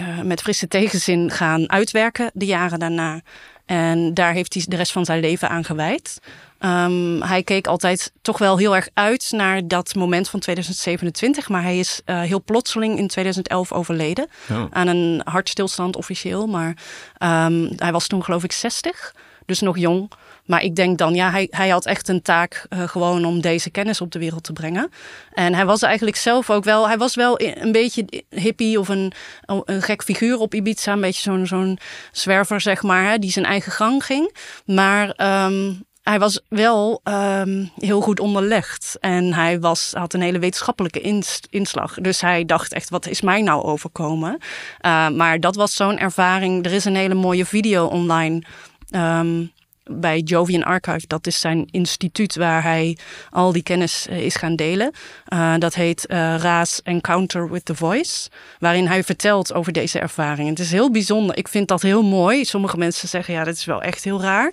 uh, 0.00 0.20
met 0.20 0.40
frisse 0.40 0.68
tegenzin 0.68 1.30
gaan 1.30 1.70
uitwerken 1.70 2.30
de 2.34 2.46
jaren 2.46 2.78
daarna. 2.78 3.20
En 3.66 4.14
daar 4.14 4.32
heeft 4.32 4.54
hij 4.54 4.64
de 4.66 4.76
rest 4.76 4.92
van 4.92 5.04
zijn 5.04 5.20
leven 5.20 5.48
aan 5.48 5.64
gewijd. 5.64 6.18
Um, 6.60 7.22
hij 7.22 7.42
keek 7.42 7.66
altijd 7.66 8.12
toch 8.22 8.38
wel 8.38 8.56
heel 8.58 8.76
erg 8.76 8.88
uit 8.94 9.28
naar 9.30 9.68
dat 9.68 9.94
moment 9.94 10.28
van 10.28 10.40
2027. 10.40 11.48
Maar 11.48 11.62
hij 11.62 11.78
is 11.78 12.00
uh, 12.06 12.20
heel 12.20 12.42
plotseling 12.42 12.98
in 12.98 13.08
2011 13.08 13.72
overleden. 13.72 14.28
Oh. 14.50 14.64
Aan 14.70 14.86
een 14.86 15.20
hartstilstand 15.24 15.96
officieel. 15.96 16.46
Maar 16.46 16.76
um, 17.18 17.70
hij 17.76 17.92
was 17.92 18.06
toen 18.06 18.24
geloof 18.24 18.44
ik 18.44 18.52
60. 18.52 19.14
Dus 19.46 19.60
nog 19.60 19.78
jong. 19.78 20.10
Maar 20.48 20.62
ik 20.62 20.74
denk 20.74 20.98
dan, 20.98 21.14
ja, 21.14 21.30
hij, 21.30 21.46
hij 21.50 21.68
had 21.68 21.86
echt 21.86 22.08
een 22.08 22.22
taak 22.22 22.66
uh, 22.68 22.88
gewoon 22.88 23.24
om 23.24 23.40
deze 23.40 23.70
kennis 23.70 24.00
op 24.00 24.10
de 24.10 24.18
wereld 24.18 24.42
te 24.42 24.52
brengen. 24.52 24.90
En 25.32 25.54
hij 25.54 25.66
was 25.66 25.82
eigenlijk 25.82 26.16
zelf 26.16 26.50
ook 26.50 26.64
wel, 26.64 26.86
hij 26.88 26.98
was 26.98 27.14
wel 27.14 27.40
een 27.40 27.72
beetje 27.72 28.04
hippie 28.30 28.80
of 28.80 28.88
een, 28.88 29.12
een 29.46 29.82
gek 29.82 30.02
figuur 30.02 30.38
op 30.38 30.54
Ibiza. 30.54 30.92
Een 30.92 31.00
beetje 31.00 31.22
zo'n 31.22 31.46
zo'n 31.46 31.78
zwerver, 32.12 32.60
zeg 32.60 32.82
maar, 32.82 33.10
hè, 33.10 33.18
die 33.18 33.30
zijn 33.30 33.44
eigen 33.44 33.72
gang 33.72 34.04
ging. 34.04 34.36
Maar 34.64 35.06
um, 35.46 35.86
hij 36.02 36.18
was 36.18 36.40
wel 36.48 37.00
um, 37.04 37.70
heel 37.76 38.00
goed 38.00 38.20
onderlegd. 38.20 38.96
En 39.00 39.34
hij 39.34 39.60
was, 39.60 39.92
had 39.94 40.14
een 40.14 40.20
hele 40.20 40.38
wetenschappelijke 40.38 41.28
inslag. 41.50 41.94
Dus 41.94 42.20
hij 42.20 42.44
dacht 42.44 42.72
echt, 42.72 42.90
wat 42.90 43.06
is 43.06 43.20
mij 43.20 43.42
nou 43.42 43.62
overkomen? 43.62 44.38
Uh, 44.86 45.08
maar 45.08 45.40
dat 45.40 45.54
was 45.54 45.74
zo'n 45.74 45.98
ervaring. 45.98 46.64
Er 46.64 46.72
is 46.72 46.84
een 46.84 46.96
hele 46.96 47.14
mooie 47.14 47.46
video 47.46 47.86
online. 47.86 48.42
Um, 48.90 49.52
bij 49.88 50.18
Jovian 50.18 50.62
Archive. 50.62 51.06
Dat 51.06 51.26
is 51.26 51.40
zijn 51.40 51.68
instituut 51.70 52.36
waar 52.36 52.62
hij 52.62 52.96
al 53.30 53.52
die 53.52 53.62
kennis 53.62 54.06
eh, 54.08 54.24
is 54.24 54.36
gaan 54.36 54.56
delen. 54.56 54.92
Uh, 55.28 55.54
dat 55.58 55.74
heet 55.74 56.06
uh, 56.08 56.36
Ra's 56.36 56.80
Encounter 56.82 57.50
with 57.50 57.64
the 57.64 57.74
Voice. 57.74 58.28
Waarin 58.58 58.86
hij 58.86 59.04
vertelt 59.04 59.54
over 59.54 59.72
deze 59.72 59.98
ervaring. 59.98 60.48
Het 60.48 60.58
is 60.58 60.70
heel 60.70 60.90
bijzonder. 60.90 61.36
Ik 61.36 61.48
vind 61.48 61.68
dat 61.68 61.82
heel 61.82 62.02
mooi. 62.02 62.44
Sommige 62.44 62.76
mensen 62.76 63.08
zeggen 63.08 63.34
ja, 63.34 63.44
dat 63.44 63.54
is 63.54 63.64
wel 63.64 63.82
echt 63.82 64.04
heel 64.04 64.20
raar. 64.20 64.52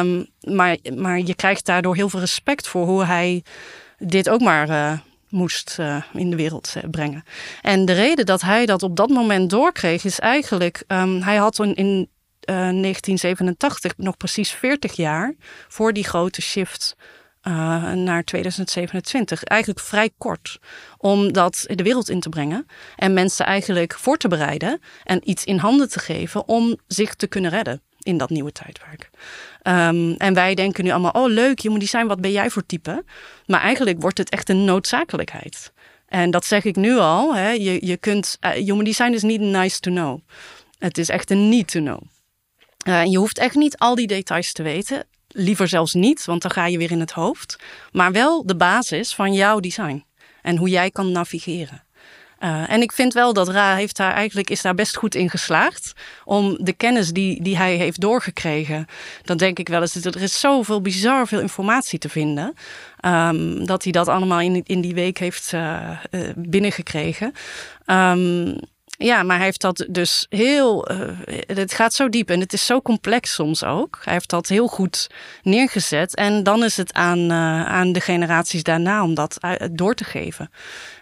Um, 0.00 0.26
maar, 0.40 0.76
maar 0.94 1.18
je 1.18 1.34
krijgt 1.34 1.66
daardoor 1.66 1.94
heel 1.94 2.08
veel 2.08 2.20
respect 2.20 2.68
voor 2.68 2.86
hoe 2.86 3.04
hij 3.04 3.42
dit 3.98 4.28
ook 4.28 4.40
maar 4.40 5.02
moest 5.28 5.78
in 6.12 6.30
de 6.30 6.36
wereld 6.36 6.74
brengen. 6.90 7.24
En 7.62 7.84
de 7.84 7.92
reden 7.92 8.26
dat 8.26 8.40
hij 8.40 8.66
dat 8.66 8.82
op 8.82 8.96
dat 8.96 9.08
moment 9.08 9.50
doorkreeg 9.50 10.04
is 10.04 10.18
eigenlijk, 10.18 10.84
um, 10.88 11.22
hij 11.22 11.36
had 11.36 11.58
in, 11.58 12.08
in 12.46 12.82
1987 12.82 13.92
nog 13.96 14.16
precies 14.16 14.50
40 14.50 14.96
jaar 14.96 15.34
voor 15.68 15.92
die 15.92 16.04
grote 16.04 16.42
shift 16.42 16.96
uh, 17.48 17.92
naar 17.92 18.24
2027. 18.24 19.44
Eigenlijk 19.44 19.80
vrij 19.80 20.10
kort 20.18 20.58
om 20.98 21.32
dat 21.32 21.64
de 21.68 21.82
wereld 21.82 22.10
in 22.10 22.20
te 22.20 22.28
brengen 22.28 22.66
en 22.96 23.12
mensen 23.12 23.46
eigenlijk 23.46 23.94
voor 23.94 24.16
te 24.16 24.28
bereiden 24.28 24.80
en 25.04 25.30
iets 25.30 25.44
in 25.44 25.58
handen 25.58 25.88
te 25.88 25.98
geven 25.98 26.48
om 26.48 26.76
zich 26.86 27.14
te 27.14 27.26
kunnen 27.26 27.50
redden 27.50 27.82
in 28.02 28.16
dat 28.16 28.30
nieuwe 28.30 28.52
tijdperk. 28.52 29.10
Um, 29.62 30.12
en 30.12 30.34
wij 30.34 30.54
denken 30.54 30.84
nu 30.84 30.90
allemaal, 30.90 31.10
oh 31.10 31.28
leuk, 31.28 31.58
je 31.58 31.70
moet 31.70 31.78
die 31.78 31.88
zijn, 31.88 32.06
wat 32.06 32.20
ben 32.20 32.32
jij 32.32 32.50
voor 32.50 32.66
type? 32.66 33.04
Maar 33.46 33.60
eigenlijk 33.60 34.00
wordt 34.00 34.18
het 34.18 34.30
echt 34.30 34.48
een 34.48 34.64
noodzakelijkheid. 34.64 35.72
En 36.06 36.30
dat 36.30 36.44
zeg 36.44 36.64
ik 36.64 36.76
nu 36.76 36.96
al. 36.98 37.34
Hè. 37.34 37.50
Je, 37.50 37.86
je 37.86 37.96
kunt, 37.96 38.36
uh, 38.40 38.50
human 38.50 38.84
design 38.84 39.12
is 39.12 39.22
niet 39.22 39.40
nice 39.40 39.80
to 39.80 39.90
know. 39.90 40.20
Het 40.78 40.98
is 40.98 41.08
echt 41.08 41.30
een 41.30 41.48
need 41.48 41.70
to 41.70 41.80
know. 41.80 42.00
Uh, 42.88 43.04
je 43.04 43.18
hoeft 43.18 43.38
echt 43.38 43.54
niet 43.54 43.78
al 43.78 43.94
die 43.94 44.06
details 44.06 44.52
te 44.52 44.62
weten. 44.62 45.04
Liever 45.28 45.68
zelfs 45.68 45.94
niet, 45.94 46.24
want 46.24 46.42
dan 46.42 46.50
ga 46.50 46.66
je 46.66 46.78
weer 46.78 46.90
in 46.90 47.00
het 47.00 47.12
hoofd. 47.12 47.58
Maar 47.92 48.12
wel 48.12 48.46
de 48.46 48.56
basis 48.56 49.14
van 49.14 49.32
jouw 49.32 49.60
design. 49.60 50.04
En 50.42 50.56
hoe 50.56 50.68
jij 50.68 50.90
kan 50.90 51.12
navigeren. 51.12 51.84
Uh, 52.40 52.70
en 52.70 52.82
ik 52.82 52.92
vind 52.92 53.12
wel 53.12 53.32
dat 53.32 53.48
Ra 53.48 53.74
heeft 53.74 53.96
daar 53.96 54.12
eigenlijk 54.12 54.50
is 54.50 54.62
daar 54.62 54.74
best 54.74 54.96
goed 54.96 55.14
in 55.14 55.30
geslaagd. 55.30 55.92
Om 56.24 56.58
de 56.60 56.72
kennis 56.72 57.10
die, 57.10 57.42
die 57.42 57.56
hij 57.56 57.74
heeft 57.74 58.00
doorgekregen. 58.00 58.86
Dan 59.22 59.36
denk 59.36 59.58
ik 59.58 59.68
wel 59.68 59.80
eens, 59.80 59.94
er 59.94 60.22
is 60.22 60.40
zoveel 60.40 60.80
bizar 60.80 61.26
veel 61.26 61.40
informatie 61.40 61.98
te 61.98 62.08
vinden. 62.08 62.54
Um, 63.00 63.66
dat 63.66 63.82
hij 63.82 63.92
dat 63.92 64.08
allemaal 64.08 64.40
in, 64.40 64.62
in 64.64 64.80
die 64.80 64.94
week 64.94 65.18
heeft 65.18 65.52
uh, 65.52 65.90
binnengekregen. 66.36 67.32
Um, 67.86 68.58
ja, 68.96 69.22
maar 69.22 69.36
hij 69.36 69.44
heeft 69.44 69.60
dat 69.60 69.86
dus 69.88 70.26
heel. 70.28 70.90
Uh, 70.92 71.08
het 71.46 71.72
gaat 71.72 71.94
zo 71.94 72.08
diep 72.08 72.30
en 72.30 72.40
het 72.40 72.52
is 72.52 72.66
zo 72.66 72.82
complex 72.82 73.34
soms 73.34 73.64
ook. 73.64 73.98
Hij 74.02 74.12
heeft 74.12 74.30
dat 74.30 74.48
heel 74.48 74.66
goed 74.66 75.10
neergezet. 75.42 76.14
En 76.14 76.42
dan 76.42 76.64
is 76.64 76.76
het 76.76 76.92
aan, 76.92 77.18
uh, 77.18 77.66
aan 77.66 77.92
de 77.92 78.00
generaties 78.00 78.62
daarna 78.62 79.02
om 79.02 79.14
dat 79.14 79.38
door 79.72 79.94
te 79.94 80.04
geven. 80.04 80.50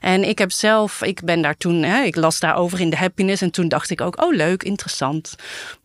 En 0.00 0.28
ik 0.28 0.38
heb 0.38 0.52
zelf, 0.52 1.02
ik 1.02 1.24
ben 1.24 1.42
daar 1.42 1.56
toen, 1.56 1.82
hè, 1.82 2.02
ik 2.02 2.16
las 2.16 2.40
daarover 2.40 2.80
in 2.80 2.90
de 2.90 2.96
happiness. 2.96 3.42
En 3.42 3.50
toen 3.50 3.68
dacht 3.68 3.90
ik 3.90 4.00
ook, 4.00 4.22
oh 4.22 4.34
leuk, 4.34 4.62
interessant. 4.62 5.34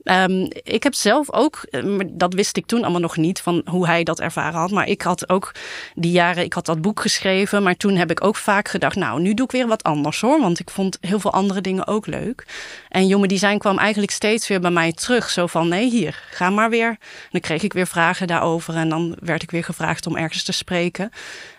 Um, 0.03 0.47
ik 0.63 0.83
heb 0.83 0.93
zelf 0.93 1.33
ook, 1.33 1.67
dat 2.07 2.33
wist 2.33 2.57
ik 2.57 2.65
toen 2.65 2.81
allemaal 2.81 3.01
nog 3.01 3.17
niet 3.17 3.41
van 3.41 3.61
hoe 3.65 3.85
hij 3.85 4.03
dat 4.03 4.19
ervaren 4.19 4.59
had. 4.59 4.71
Maar 4.71 4.87
ik 4.87 5.01
had 5.01 5.29
ook 5.29 5.51
die 5.95 6.11
jaren, 6.11 6.43
ik 6.43 6.53
had 6.53 6.65
dat 6.65 6.81
boek 6.81 6.99
geschreven. 6.99 7.63
Maar 7.63 7.77
toen 7.77 7.95
heb 7.95 8.11
ik 8.11 8.23
ook 8.23 8.35
vaak 8.35 8.67
gedacht, 8.67 8.95
nou, 8.95 9.21
nu 9.21 9.33
doe 9.33 9.45
ik 9.45 9.51
weer 9.51 9.67
wat 9.67 9.83
anders 9.83 10.21
hoor. 10.21 10.41
Want 10.41 10.59
ik 10.59 10.69
vond 10.69 10.97
heel 11.01 11.19
veel 11.19 11.33
andere 11.33 11.61
dingen 11.61 11.87
ook 11.87 11.98
leuk. 12.05 12.45
En 12.89 13.07
Jonge 13.07 13.27
Design 13.27 13.57
kwam 13.57 13.77
eigenlijk 13.77 14.11
steeds 14.11 14.47
weer 14.47 14.59
bij 14.59 14.71
mij 14.71 14.93
terug. 14.93 15.29
Zo 15.29 15.47
van, 15.47 15.67
nee, 15.67 15.89
hier, 15.89 16.23
ga 16.31 16.49
maar 16.49 16.69
weer. 16.69 16.89
En 16.89 16.97
dan 17.31 17.41
kreeg 17.41 17.63
ik 17.63 17.73
weer 17.73 17.87
vragen 17.87 18.27
daarover. 18.27 18.75
En 18.75 18.89
dan 18.89 19.15
werd 19.19 19.43
ik 19.43 19.51
weer 19.51 19.63
gevraagd 19.63 20.07
om 20.07 20.17
ergens 20.17 20.43
te 20.43 20.51
spreken. 20.51 21.09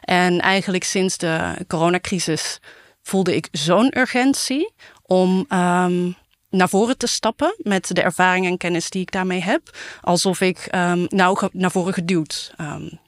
En 0.00 0.40
eigenlijk 0.40 0.84
sinds 0.84 1.18
de 1.18 1.54
coronacrisis 1.66 2.60
voelde 3.02 3.36
ik 3.36 3.48
zo'n 3.52 3.98
urgentie 3.98 4.72
om... 5.02 5.46
Um, 5.52 6.18
naar 6.50 6.68
voren 6.68 6.98
te 6.98 7.06
stappen 7.06 7.54
met 7.58 7.94
de 7.94 8.02
ervaring 8.02 8.46
en 8.46 8.56
kennis 8.56 8.90
die 8.90 9.02
ik 9.02 9.12
daarmee 9.12 9.42
heb. 9.42 9.76
Alsof 10.00 10.40
ik 10.40 10.68
nou 11.08 11.48
naar 11.52 11.70
voren 11.70 11.92
geduwd 11.92 12.54
um, 12.60 12.98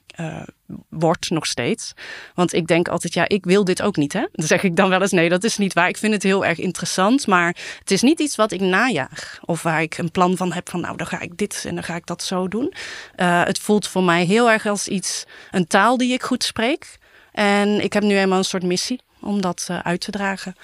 word 0.89 1.29
nog 1.29 1.45
steeds. 1.45 1.93
Want 2.35 2.53
ik 2.53 2.67
denk 2.67 2.87
altijd, 2.87 3.13
ja, 3.13 3.27
ik 3.27 3.45
wil 3.45 3.63
dit 3.63 3.81
ook 3.81 3.95
niet. 3.95 4.13
Hè? 4.13 4.25
Dan 4.31 4.47
zeg 4.47 4.63
ik 4.63 4.75
dan 4.75 4.89
wel 4.89 5.01
eens, 5.01 5.11
nee, 5.11 5.29
dat 5.29 5.43
is 5.43 5.57
niet 5.57 5.73
waar. 5.73 5.87
Ik 5.87 5.97
vind 5.97 6.13
het 6.13 6.23
heel 6.23 6.45
erg 6.45 6.59
interessant, 6.59 7.27
maar 7.27 7.55
het 7.79 7.91
is 7.91 8.01
niet 8.01 8.19
iets 8.19 8.35
wat 8.35 8.51
ik 8.51 8.61
najaag. 8.61 9.39
Of 9.45 9.63
waar 9.63 9.81
ik 9.81 9.97
een 9.97 10.11
plan 10.11 10.37
van 10.37 10.51
heb 10.53 10.69
van, 10.69 10.81
nou, 10.81 10.97
dan 10.97 11.07
ga 11.07 11.19
ik 11.19 11.37
dit 11.37 11.63
en 11.67 11.75
dan 11.75 11.83
ga 11.83 11.95
ik 11.95 12.05
dat 12.05 12.23
zo 12.23 12.47
doen. 12.47 12.73
Uh, 13.15 13.43
het 13.43 13.59
voelt 13.59 13.87
voor 13.87 14.03
mij 14.03 14.25
heel 14.25 14.51
erg 14.51 14.65
als 14.65 14.87
iets, 14.87 15.25
een 15.51 15.67
taal 15.67 15.97
die 15.97 16.13
ik 16.13 16.23
goed 16.23 16.43
spreek. 16.43 16.97
En 17.31 17.83
ik 17.83 17.93
heb 17.93 18.03
nu 18.03 18.17
eenmaal 18.17 18.37
een 18.37 18.43
soort 18.43 18.63
missie 18.63 19.01
om 19.19 19.41
dat 19.41 19.67
uh, 19.71 19.79
uit 19.79 20.01
te 20.01 20.11
dragen. 20.11 20.55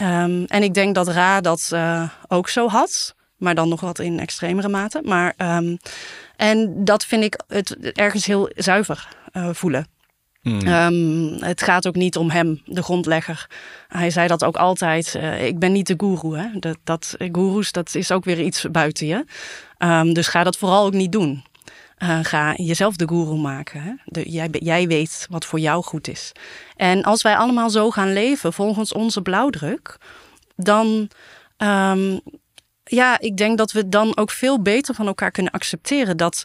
Um, 0.00 0.44
en 0.44 0.62
ik 0.62 0.74
denk 0.74 0.94
dat 0.94 1.08
Ra 1.08 1.40
dat 1.40 1.70
uh, 1.72 2.08
ook 2.28 2.48
zo 2.48 2.68
had. 2.68 3.14
Maar 3.36 3.54
dan 3.54 3.68
nog 3.68 3.80
wat 3.80 3.98
in 3.98 4.20
extremere 4.20 4.68
mate. 4.68 5.00
Maar, 5.04 5.34
um, 5.38 5.78
en 6.36 6.84
dat 6.84 7.04
vind 7.04 7.24
ik 7.24 7.40
het 7.48 7.76
ergens 7.92 8.26
heel 8.26 8.50
zuiver 8.54 9.08
uh, 9.32 9.48
voelen. 9.52 9.86
Hmm. 10.40 10.66
Um, 10.66 11.42
het 11.42 11.62
gaat 11.62 11.86
ook 11.86 11.94
niet 11.94 12.16
om 12.16 12.30
hem, 12.30 12.62
de 12.64 12.82
grondlegger. 12.82 13.46
Hij 13.88 14.10
zei 14.10 14.28
dat 14.28 14.44
ook 14.44 14.56
altijd. 14.56 15.14
Uh, 15.16 15.46
ik 15.46 15.58
ben 15.58 15.72
niet 15.72 15.86
de 15.86 15.94
guru. 15.96 16.36
Hè? 16.38 16.58
Dat, 16.58 16.78
dat, 16.84 17.16
goeroes, 17.32 17.72
dat 17.72 17.94
is 17.94 18.10
ook 18.10 18.24
weer 18.24 18.40
iets 18.40 18.70
buiten 18.70 19.06
je. 19.06 19.24
Um, 19.78 20.12
dus 20.14 20.28
ga 20.28 20.44
dat 20.44 20.56
vooral 20.56 20.86
ook 20.86 20.92
niet 20.92 21.12
doen. 21.12 21.44
Uh, 21.98 22.18
ga 22.22 22.54
jezelf 22.54 22.96
de 22.96 23.08
guru 23.08 23.36
maken. 23.36 23.82
Hè? 23.82 23.92
De, 24.04 24.30
jij, 24.30 24.48
jij 24.52 24.86
weet 24.86 25.26
wat 25.30 25.44
voor 25.44 25.58
jou 25.58 25.82
goed 25.82 26.08
is. 26.08 26.32
En 26.76 27.02
als 27.02 27.22
wij 27.22 27.36
allemaal 27.36 27.70
zo 27.70 27.90
gaan 27.90 28.12
leven 28.12 28.52
volgens 28.52 28.92
onze 28.92 29.22
blauwdruk, 29.22 29.98
dan. 30.56 31.10
Um, 31.56 32.20
ja, 32.84 33.20
ik 33.20 33.36
denk 33.36 33.58
dat 33.58 33.72
we 33.72 33.88
dan 33.88 34.16
ook 34.16 34.30
veel 34.30 34.62
beter 34.62 34.94
van 34.94 35.06
elkaar 35.06 35.30
kunnen 35.30 35.52
accepteren 35.52 36.16
dat 36.16 36.42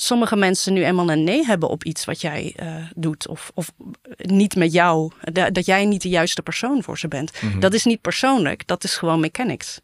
sommige 0.00 0.36
mensen 0.36 0.72
nu 0.72 0.84
eenmaal 0.84 1.10
een 1.10 1.24
nee 1.24 1.44
hebben 1.44 1.68
op 1.68 1.84
iets 1.84 2.04
wat 2.04 2.20
jij 2.20 2.54
uh, 2.62 2.74
doet. 2.96 3.28
Of, 3.28 3.50
of 3.54 3.72
niet 4.16 4.56
met 4.56 4.72
jou, 4.72 5.12
dat 5.52 5.66
jij 5.66 5.84
niet 5.84 6.02
de 6.02 6.08
juiste 6.08 6.42
persoon 6.42 6.82
voor 6.82 6.98
ze 6.98 7.08
bent. 7.08 7.42
Mm 7.42 7.50
-hmm. 7.50 7.60
Dat 7.60 7.74
is 7.74 7.84
niet 7.84 8.00
persoonlijk, 8.00 8.66
dat 8.66 8.84
is 8.84 8.96
gewoon 8.96 9.20
mechanics. 9.20 9.80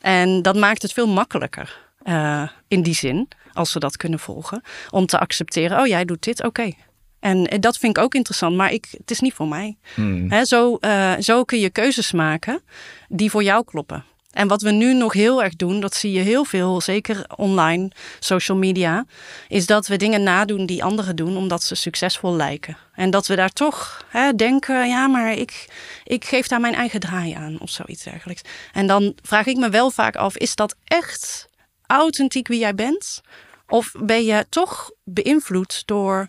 En 0.00 0.42
dat 0.42 0.56
maakt 0.56 0.82
het 0.82 0.92
veel 0.92 1.08
makkelijker 1.08 1.78
uh, 2.04 2.48
in 2.68 2.82
die 2.82 2.94
zin 2.94 3.28
als 3.52 3.70
ze 3.70 3.78
dat 3.78 3.96
kunnen 3.96 4.18
volgen. 4.18 4.62
Om 4.90 5.06
te 5.06 5.18
accepteren, 5.18 5.80
oh 5.80 5.86
jij 5.86 6.04
doet 6.04 6.22
dit, 6.22 6.38
oké. 6.38 6.48
Okay. 6.48 6.76
En 7.20 7.60
dat 7.60 7.78
vind 7.78 7.96
ik 7.96 8.02
ook 8.02 8.14
interessant, 8.14 8.56
maar 8.56 8.72
ik, 8.72 8.88
het 8.90 9.10
is 9.10 9.20
niet 9.20 9.34
voor 9.34 9.48
mij. 9.48 9.76
Hmm. 9.94 10.30
He, 10.30 10.44
zo, 10.44 10.78
uh, 10.80 11.12
zo 11.18 11.44
kun 11.44 11.58
je 11.58 11.70
keuzes 11.70 12.12
maken 12.12 12.62
die 13.08 13.30
voor 13.30 13.42
jou 13.42 13.64
kloppen. 13.64 14.04
En 14.32 14.48
wat 14.48 14.62
we 14.62 14.70
nu 14.70 14.94
nog 14.94 15.12
heel 15.12 15.42
erg 15.42 15.56
doen, 15.56 15.80
dat 15.80 15.94
zie 15.94 16.12
je 16.12 16.20
heel 16.20 16.44
veel, 16.44 16.80
zeker 16.80 17.24
online, 17.36 17.90
social 18.18 18.58
media, 18.58 19.04
is 19.48 19.66
dat 19.66 19.86
we 19.86 19.96
dingen 19.96 20.22
nadoen 20.22 20.66
die 20.66 20.84
anderen 20.84 21.16
doen 21.16 21.36
omdat 21.36 21.62
ze 21.62 21.74
succesvol 21.74 22.36
lijken. 22.36 22.76
En 22.94 23.10
dat 23.10 23.26
we 23.26 23.36
daar 23.36 23.52
toch 23.52 24.04
hè, 24.08 24.34
denken, 24.34 24.88
ja, 24.88 25.06
maar 25.06 25.32
ik, 25.32 25.66
ik 26.04 26.24
geef 26.24 26.46
daar 26.46 26.60
mijn 26.60 26.74
eigen 26.74 27.00
draai 27.00 27.32
aan 27.32 27.60
of 27.60 27.70
zoiets 27.70 28.02
dergelijks. 28.02 28.42
En 28.72 28.86
dan 28.86 29.14
vraag 29.22 29.46
ik 29.46 29.56
me 29.56 29.70
wel 29.70 29.90
vaak 29.90 30.16
af, 30.16 30.36
is 30.36 30.54
dat 30.54 30.76
echt 30.84 31.48
authentiek 31.86 32.48
wie 32.48 32.58
jij 32.58 32.74
bent? 32.74 33.20
Of 33.68 33.92
ben 33.98 34.24
je 34.24 34.46
toch 34.48 34.90
beïnvloed 35.04 35.82
door 35.86 36.28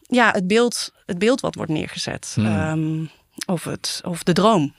ja, 0.00 0.30
het, 0.30 0.46
beeld, 0.46 0.92
het 1.06 1.18
beeld 1.18 1.40
wat 1.40 1.54
wordt 1.54 1.70
neergezet? 1.70 2.32
Hmm. 2.34 2.68
Um, 2.68 3.10
of, 3.46 3.64
het, 3.64 4.00
of 4.04 4.22
de 4.22 4.32
droom. 4.32 4.74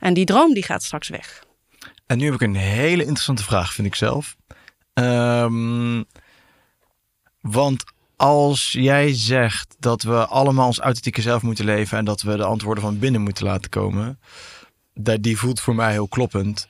En 0.00 0.14
die 0.14 0.24
droom 0.24 0.54
die 0.54 0.62
gaat 0.62 0.82
straks 0.82 1.08
weg. 1.08 1.42
En 2.10 2.18
nu 2.18 2.24
heb 2.24 2.34
ik 2.34 2.40
een 2.40 2.54
hele 2.54 3.02
interessante 3.02 3.42
vraag, 3.42 3.72
vind 3.72 3.86
ik 3.86 3.94
zelf. 3.94 4.36
Um, 4.94 6.04
want 7.40 7.84
als 8.16 8.72
jij 8.72 9.14
zegt 9.14 9.76
dat 9.78 10.02
we 10.02 10.26
allemaal 10.26 10.66
ons 10.66 10.78
authentieke 10.78 11.22
zelf 11.22 11.42
moeten 11.42 11.64
leven 11.64 11.98
en 11.98 12.04
dat 12.04 12.22
we 12.22 12.36
de 12.36 12.44
antwoorden 12.44 12.84
van 12.84 12.98
binnen 12.98 13.20
moeten 13.20 13.44
laten 13.44 13.70
komen, 13.70 14.20
die 15.20 15.38
voelt 15.38 15.60
voor 15.60 15.74
mij 15.74 15.92
heel 15.92 16.08
kloppend. 16.08 16.68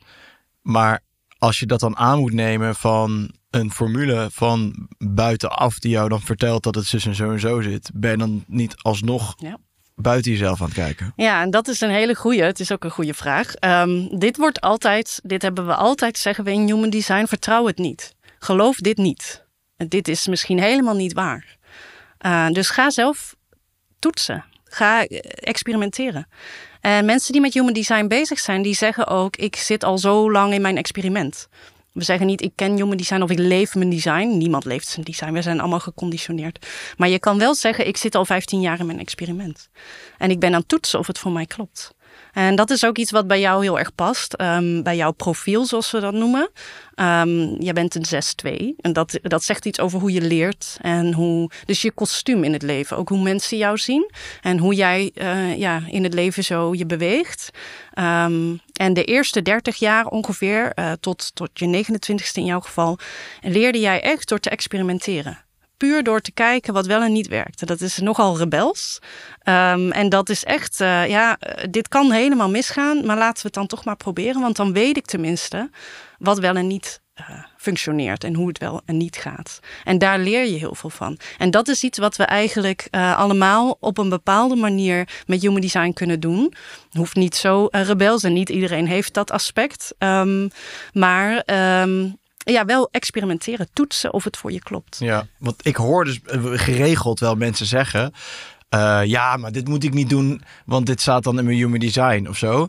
Maar 0.63 1.01
als 1.39 1.59
je 1.59 1.67
dat 1.67 1.81
dan 1.81 1.97
aan 1.97 2.19
moet 2.19 2.33
nemen 2.33 2.75
van 2.75 3.35
een 3.51 3.73
formule 3.73 4.29
van 4.33 4.89
buitenaf 4.99 5.79
die 5.79 5.91
jou 5.91 6.09
dan 6.09 6.21
vertelt 6.21 6.63
dat 6.63 6.75
het 6.75 6.87
zus 6.87 7.07
en 7.07 7.15
zo 7.15 7.31
en 7.31 7.41
zo 7.41 7.61
zit, 7.61 7.91
ben 7.95 8.11
je 8.11 8.17
dan 8.17 8.45
niet 8.47 8.77
alsnog 8.77 9.35
ja. 9.39 9.59
Buiten 10.01 10.31
jezelf 10.31 10.61
aan 10.61 10.67
het 10.67 10.77
kijken? 10.77 11.13
Ja, 11.17 11.43
en 11.43 11.51
dat 11.51 11.69
is 11.69 11.81
een 11.81 11.91
hele 11.91 12.15
goede. 12.15 12.43
Het 12.43 12.61
is 12.61 12.73
ook 12.73 12.85
een 12.85 12.91
goede 12.91 13.15
vraag. 13.15 13.55
Um, 13.61 14.19
dit 14.19 14.37
wordt 14.37 14.61
altijd, 14.61 15.21
dit 15.23 15.43
hebben 15.43 15.67
we 15.67 15.75
altijd, 15.75 16.19
zeggen 16.19 16.45
we 16.45 16.53
in 16.53 16.67
Human 16.67 16.91
Design, 16.91 17.25
vertrouw 17.25 17.67
het 17.67 17.79
niet. 17.79 18.15
Geloof 18.39 18.77
dit 18.77 18.97
niet. 18.97 19.45
Dit 19.77 20.09
is 20.09 20.27
misschien 20.27 20.61
helemaal 20.61 20.97
niet 20.97 21.13
waar. 21.13 21.57
Uh, 22.27 22.49
dus 22.49 22.71
ga 22.71 22.91
zelf 22.91 23.35
toetsen. 23.99 24.45
Ga 24.65 25.05
experimenteren. 25.35 26.29
En 26.81 27.05
mensen 27.05 27.33
die 27.33 27.41
met 27.41 27.55
human 27.55 27.73
design 27.73 28.07
bezig 28.07 28.39
zijn, 28.39 28.63
die 28.63 28.75
zeggen 28.75 29.07
ook: 29.07 29.37
Ik 29.37 29.57
zit 29.57 29.85
al 29.85 29.99
zo 29.99 30.31
lang 30.31 30.53
in 30.53 30.61
mijn 30.61 30.77
experiment. 30.77 31.49
We 31.93 32.05
zeggen 32.05 32.27
niet 32.27 32.43
ik 32.43 32.53
ken 32.55 32.77
human 32.77 32.97
design 32.97 33.23
of 33.23 33.31
ik 33.31 33.39
leef 33.39 33.75
mijn 33.75 33.91
design. 33.91 34.37
Niemand 34.37 34.65
leeft 34.65 34.89
zijn 34.89 35.05
design. 35.05 35.33
We 35.33 35.43
zijn 35.43 35.61
allemaal 35.61 35.81
geconditioneerd. 35.81 36.67
Maar 36.97 37.09
je 37.09 37.19
kan 37.19 37.39
wel 37.39 37.55
zeggen 37.55 37.87
ik 37.87 37.97
zit 37.97 38.15
al 38.15 38.25
15 38.25 38.61
jaar 38.61 38.79
in 38.79 38.87
mijn 38.87 38.99
experiment. 38.99 39.69
En 40.19 40.31
ik 40.31 40.41
ben 40.41 40.53
aan 40.53 40.61
het 40.61 40.69
toetsen 40.69 40.99
of 40.99 41.07
het 41.07 41.19
voor 41.19 41.33
mij 41.33 41.47
klopt. 41.47 41.95
En 42.33 42.55
dat 42.55 42.71
is 42.71 42.85
ook 42.85 42.99
iets 42.99 43.11
wat 43.11 43.27
bij 43.27 43.41
jou 43.41 43.63
heel 43.63 43.79
erg 43.79 43.95
past. 43.95 44.33
Ehm, 44.35 44.83
bij 44.83 44.97
jouw 44.97 45.13
profiel, 45.13 45.65
zoals 45.65 45.91
we 45.91 46.01
dat 46.01 46.13
noemen. 46.13 46.51
Um, 46.97 47.63
jij 47.63 47.73
bent 47.73 47.95
een 47.95 48.05
6-2. 48.05 48.75
En 48.81 48.93
dat, 48.93 49.19
dat 49.23 49.43
zegt 49.43 49.67
iets 49.67 49.81
over 49.81 50.01
hoe 50.01 50.13
je 50.13 50.21
leert. 50.21 50.79
En 50.81 51.13
hoe, 51.13 51.51
dus 51.65 51.83
je 51.83 51.91
kostuum 51.91 52.45
in 52.45 52.53
het 52.53 52.63
leven. 52.63 52.97
Ook 52.97 53.09
hoe 53.09 53.23
mensen 53.23 53.57
jou 53.57 53.79
zien. 53.79 54.11
En 54.41 54.59
hoe 54.59 54.75
jij 54.75 55.11
uh, 55.15 55.57
ja, 55.57 55.83
in 55.87 56.03
het 56.03 56.15
leven 56.15 56.45
zo 56.45 56.75
je 56.75 56.87
beweegt. 56.87 57.51
Um, 57.99 58.61
en 58.73 58.93
de 58.93 59.05
eerste 59.05 59.43
30 59.43 59.77
jaar 59.77 60.07
ongeveer, 60.07 60.73
uh, 60.75 60.93
tot, 61.01 61.31
tot 61.35 61.51
je 61.53 61.85
29ste 61.85 62.33
in 62.33 62.45
jouw 62.45 62.61
geval, 62.61 62.99
leerde 63.41 63.81
jij 63.81 64.01
echt 64.01 64.29
door 64.29 64.41
te 64.41 64.51
experimenteren 64.51 65.39
puur 65.81 66.03
door 66.03 66.21
te 66.21 66.33
kijken 66.33 66.75
wat 66.75 66.87
wel 66.87 67.03
en 67.03 67.13
niet 67.13 67.29
werkte. 67.29 67.67
Dat 67.67 67.81
is 67.81 67.99
nogal 67.99 68.39
rebels. 68.39 68.99
Um, 69.45 69.93
en 69.93 70.09
dat 70.09 70.29
is 70.29 70.45
echt, 70.45 70.81
uh, 70.81 71.09
ja, 71.09 71.39
dit 71.71 71.89
kan 71.89 72.13
helemaal 72.13 72.51
misgaan, 72.51 73.07
maar 73.07 73.17
laten 73.17 73.37
we 73.37 73.43
het 73.43 73.55
dan 73.55 73.67
toch 73.67 73.85
maar 73.85 73.97
proberen. 73.97 74.41
Want 74.41 74.57
dan 74.57 74.73
weet 74.73 74.97
ik 74.97 75.07
tenminste 75.07 75.71
wat 76.19 76.39
wel 76.39 76.57
en 76.57 76.67
niet 76.67 77.01
uh, 77.21 77.45
functioneert 77.57 78.25
en 78.25 78.35
hoe 78.35 78.49
het 78.49 78.59
wel 78.59 78.81
en 78.85 78.97
niet 78.97 79.17
gaat. 79.17 79.61
En 79.85 79.99
daar 79.99 80.19
leer 80.19 80.47
je 80.47 80.59
heel 80.59 80.75
veel 80.75 80.91
van. 80.91 81.19
En 81.39 81.51
dat 81.51 81.69
is 81.69 81.83
iets 81.83 81.99
wat 81.99 82.17
we 82.17 82.25
eigenlijk 82.25 82.89
uh, 82.91 83.19
allemaal 83.19 83.77
op 83.81 83.99
een 83.99 84.09
bepaalde 84.09 84.57
manier 84.57 85.09
met 85.27 85.41
human 85.41 85.61
design 85.61 85.93
kunnen 85.93 86.21
doen. 86.21 86.55
Hoeft 86.91 87.17
niet 87.17 87.37
zo 87.37 87.69
rebels 87.71 88.23
en 88.23 88.33
niet 88.33 88.49
iedereen 88.49 88.87
heeft 88.87 89.15
dat 89.15 89.31
aspect. 89.31 89.95
Um, 89.99 90.51
maar 90.93 91.43
um, 91.83 92.19
ja, 92.37 92.65
wel 92.65 92.89
experimenteren, 92.91 93.69
toetsen 93.73 94.13
of 94.13 94.25
het 94.25 94.37
voor 94.37 94.53
je 94.53 94.63
klopt. 94.63 94.97
Ja, 94.99 95.27
want 95.39 95.67
ik 95.67 95.77
hoor 95.77 96.05
dus 96.05 96.21
geregeld 96.53 97.21
wel 97.21 97.35
mensen 97.35 97.67
zeggen: 97.67 98.13
uh, 98.75 99.01
ja, 99.05 99.37
maar 99.37 99.53
dit 99.53 99.69
moet 99.69 99.85
ik 99.85 99.95
niet 99.95 100.11
doen, 100.11 100.43
want 100.65 100.87
dit 100.87 101.01
staat 101.01 101.25
dan 101.25 101.39
in 101.39 101.45
mijn 101.45 101.57
human 101.57 101.79
design 101.79 102.27
of 102.29 102.37
zo. 102.37 102.69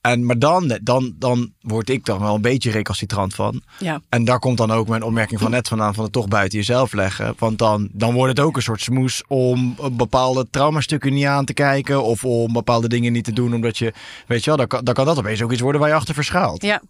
En, 0.00 0.26
maar 0.26 0.38
dan, 0.38 0.78
dan, 0.82 1.14
dan 1.18 1.52
word 1.60 1.88
ik 1.88 2.04
dan 2.04 2.20
wel 2.20 2.34
een 2.34 2.40
beetje 2.40 2.70
recalcitrant 2.70 3.34
van. 3.34 3.62
Ja. 3.78 4.00
En 4.08 4.24
daar 4.24 4.38
komt 4.38 4.58
dan 4.58 4.72
ook 4.72 4.88
mijn 4.88 5.02
opmerking 5.02 5.40
van 5.40 5.50
net 5.50 5.68
vandaan 5.68 5.94
van 5.94 6.04
het 6.04 6.12
toch 6.12 6.28
buiten 6.28 6.58
jezelf 6.58 6.92
leggen. 6.92 7.34
Want 7.38 7.58
dan, 7.58 7.88
dan 7.92 8.14
wordt 8.14 8.36
het 8.36 8.46
ook 8.46 8.56
een 8.56 8.62
soort 8.62 8.80
smoes 8.80 9.22
om 9.26 9.76
bepaalde 9.92 10.46
traumastukken 10.50 11.12
niet 11.12 11.24
aan 11.24 11.44
te 11.44 11.54
kijken. 11.54 12.02
Of 12.02 12.24
om 12.24 12.52
bepaalde 12.52 12.88
dingen 12.88 13.12
niet 13.12 13.24
te 13.24 13.32
doen. 13.32 13.54
Omdat 13.54 13.78
je, 13.78 13.92
weet 14.26 14.44
je 14.44 14.46
wel, 14.46 14.56
dan 14.56 14.66
kan, 14.66 14.84
dan 14.84 14.94
kan 14.94 15.06
dat 15.06 15.18
opeens 15.18 15.42
ook 15.42 15.52
iets 15.52 15.60
worden 15.60 15.80
waar 15.80 15.90
je 15.90 15.96
achter 15.96 16.14
verschaalt. 16.14 16.62
Ja, 16.62 16.82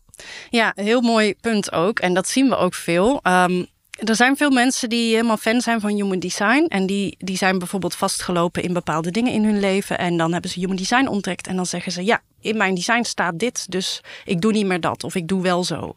ja 0.51 0.73
heel 0.75 1.01
mooi 1.01 1.35
punt 1.41 1.73
ook. 1.73 1.99
En 1.99 2.15
dat 2.15 2.29
zien 2.29 2.49
we 2.49 2.57
ook 2.57 2.75
veel. 2.75 3.21
Um, 3.23 3.67
er 3.95 4.17
zijn 4.17 4.37
veel 4.37 4.51
mensen 4.51 4.89
die 4.89 5.15
helemaal 5.15 5.37
fan 5.37 5.61
zijn 5.61 5.81
van 5.81 5.91
human 5.91 6.19
design. 6.19 6.67
En 6.69 6.87
die, 6.87 7.15
die 7.19 7.37
zijn 7.37 7.59
bijvoorbeeld 7.59 7.95
vastgelopen 7.95 8.63
in 8.63 8.73
bepaalde 8.73 9.11
dingen 9.11 9.33
in 9.33 9.45
hun 9.45 9.61
leven. 9.61 9.99
En 9.99 10.17
dan 10.17 10.33
hebben 10.33 10.51
ze 10.51 10.59
human 10.59 10.77
design 10.77 11.07
ontdekt. 11.07 11.47
En 11.47 11.57
dan 11.57 11.67
zeggen 11.67 11.93
ze: 11.93 12.05
Ja, 12.05 12.21
in 12.41 12.57
mijn 12.57 12.75
design 12.75 13.03
staat 13.03 13.39
dit. 13.39 13.71
Dus 13.71 14.01
ik 14.25 14.41
doe 14.41 14.53
niet 14.53 14.67
meer 14.67 14.81
dat. 14.81 15.05
Of 15.05 15.15
ik 15.15 15.29
doe 15.29 15.43
wel 15.43 15.65
zo. 15.65 15.97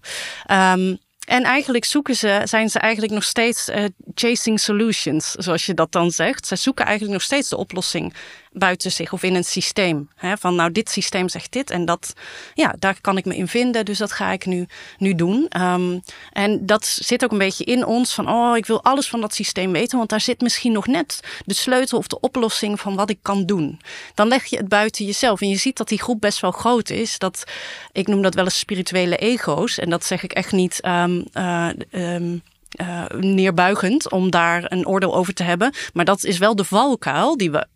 Um, 0.52 0.98
en 1.28 1.44
eigenlijk 1.44 1.86
zoeken 1.86 2.16
ze, 2.16 2.42
zijn 2.44 2.70
ze 2.70 2.80
eigenlijk 2.80 3.14
nog 3.14 3.24
steeds 3.24 3.70
uh, 3.70 3.84
chasing 4.14 4.60
solutions, 4.60 5.32
zoals 5.32 5.66
je 5.66 5.74
dat 5.74 5.92
dan 5.92 6.12
zegt. 6.12 6.48
Ze 6.48 6.56
zoeken 6.56 6.86
eigenlijk 6.86 7.14
nog 7.14 7.26
steeds 7.26 7.50
de 7.50 7.58
oplossing 7.58 8.14
buiten 8.52 8.92
zich 8.92 9.14
of 9.14 9.24
in 9.24 9.36
een 9.36 9.44
systeem. 9.44 10.10
Hè? 10.16 10.38
Van 10.38 10.56
nou, 10.56 10.72
dit 10.72 10.90
systeem 10.90 11.30
zegt 11.30 11.52
dit 11.52 11.70
en 11.70 11.86
dat, 11.86 12.14
ja, 12.54 12.76
daar 12.80 13.02
kan 13.02 13.18
ik 13.18 13.26
me 13.26 13.36
in 13.36 13.48
vinden, 13.48 13.86
dus 13.86 13.98
dat 13.98 14.12
ga 14.12 14.32
ik 14.32 14.46
nu, 14.46 14.68
nu 14.98 15.16
doen. 15.16 15.50
Um, 15.62 16.02
en 16.32 16.66
dat 16.66 16.86
zit 16.86 17.24
ook 17.24 17.32
een 17.32 17.38
beetje 17.38 17.64
in 17.64 17.86
ons 17.86 18.14
van, 18.14 18.30
oh, 18.30 18.58
ik 18.58 18.66
wil 18.66 18.84
alles 18.84 19.10
van 19.10 19.22
dat 19.22 19.34
systeem 19.34 19.72
weten, 19.72 19.98
want 19.98 20.10
daar 20.10 20.22
zit 20.22 20.42
misschien 20.42 20.72
nog 20.72 20.88
net 20.88 21.20
de 21.46 21.54
sleutel 21.54 21.98
of 21.98 22.08
de 22.08 22.20
oplossing 22.20 22.80
van 22.80 22.96
wat 22.96 23.10
ik 23.10 23.20
kan 23.22 23.46
doen. 23.46 23.82
Dan 24.14 24.28
leg 24.28 24.46
je 24.46 24.58
het 24.58 24.68
buiten 24.68 25.06
jezelf 25.06 25.42
en 25.42 25.50
je 25.50 25.58
ziet 25.58 25.78
dat 25.78 25.88
die 25.88 26.02
groep 26.02 26.22
best 26.22 26.40
wel 26.40 26.52
groot 26.52 26.90
is. 26.90 27.18
Dat, 27.18 27.44
ik 27.92 28.08
noem 28.08 28.22
dat 28.22 28.34
wel 28.34 28.44
eens 28.44 28.60
spirituele 28.60 29.18
ego's 29.18 29.78
en 29.78 29.90
dat 29.90 30.06
zeg 30.06 30.24
ik 30.24 30.32
echt 30.32 30.52
niet. 30.52 30.86
Um, 30.86 31.26
uh, 31.34 31.70
um, 31.92 32.42
uh, 32.82 33.06
neerbuigend 33.20 34.12
om 34.12 34.30
daar 34.32 34.72
een 34.72 34.88
oordeel 34.88 35.16
over 35.16 35.34
te 35.34 35.44
hebben. 35.44 35.74
Maar 35.94 36.06
dat 36.06 36.24
is 36.24 36.38
wel 36.38 36.56
de 36.56 36.64
valkuil 36.64 37.38
die 37.38 37.52
we 37.52 37.68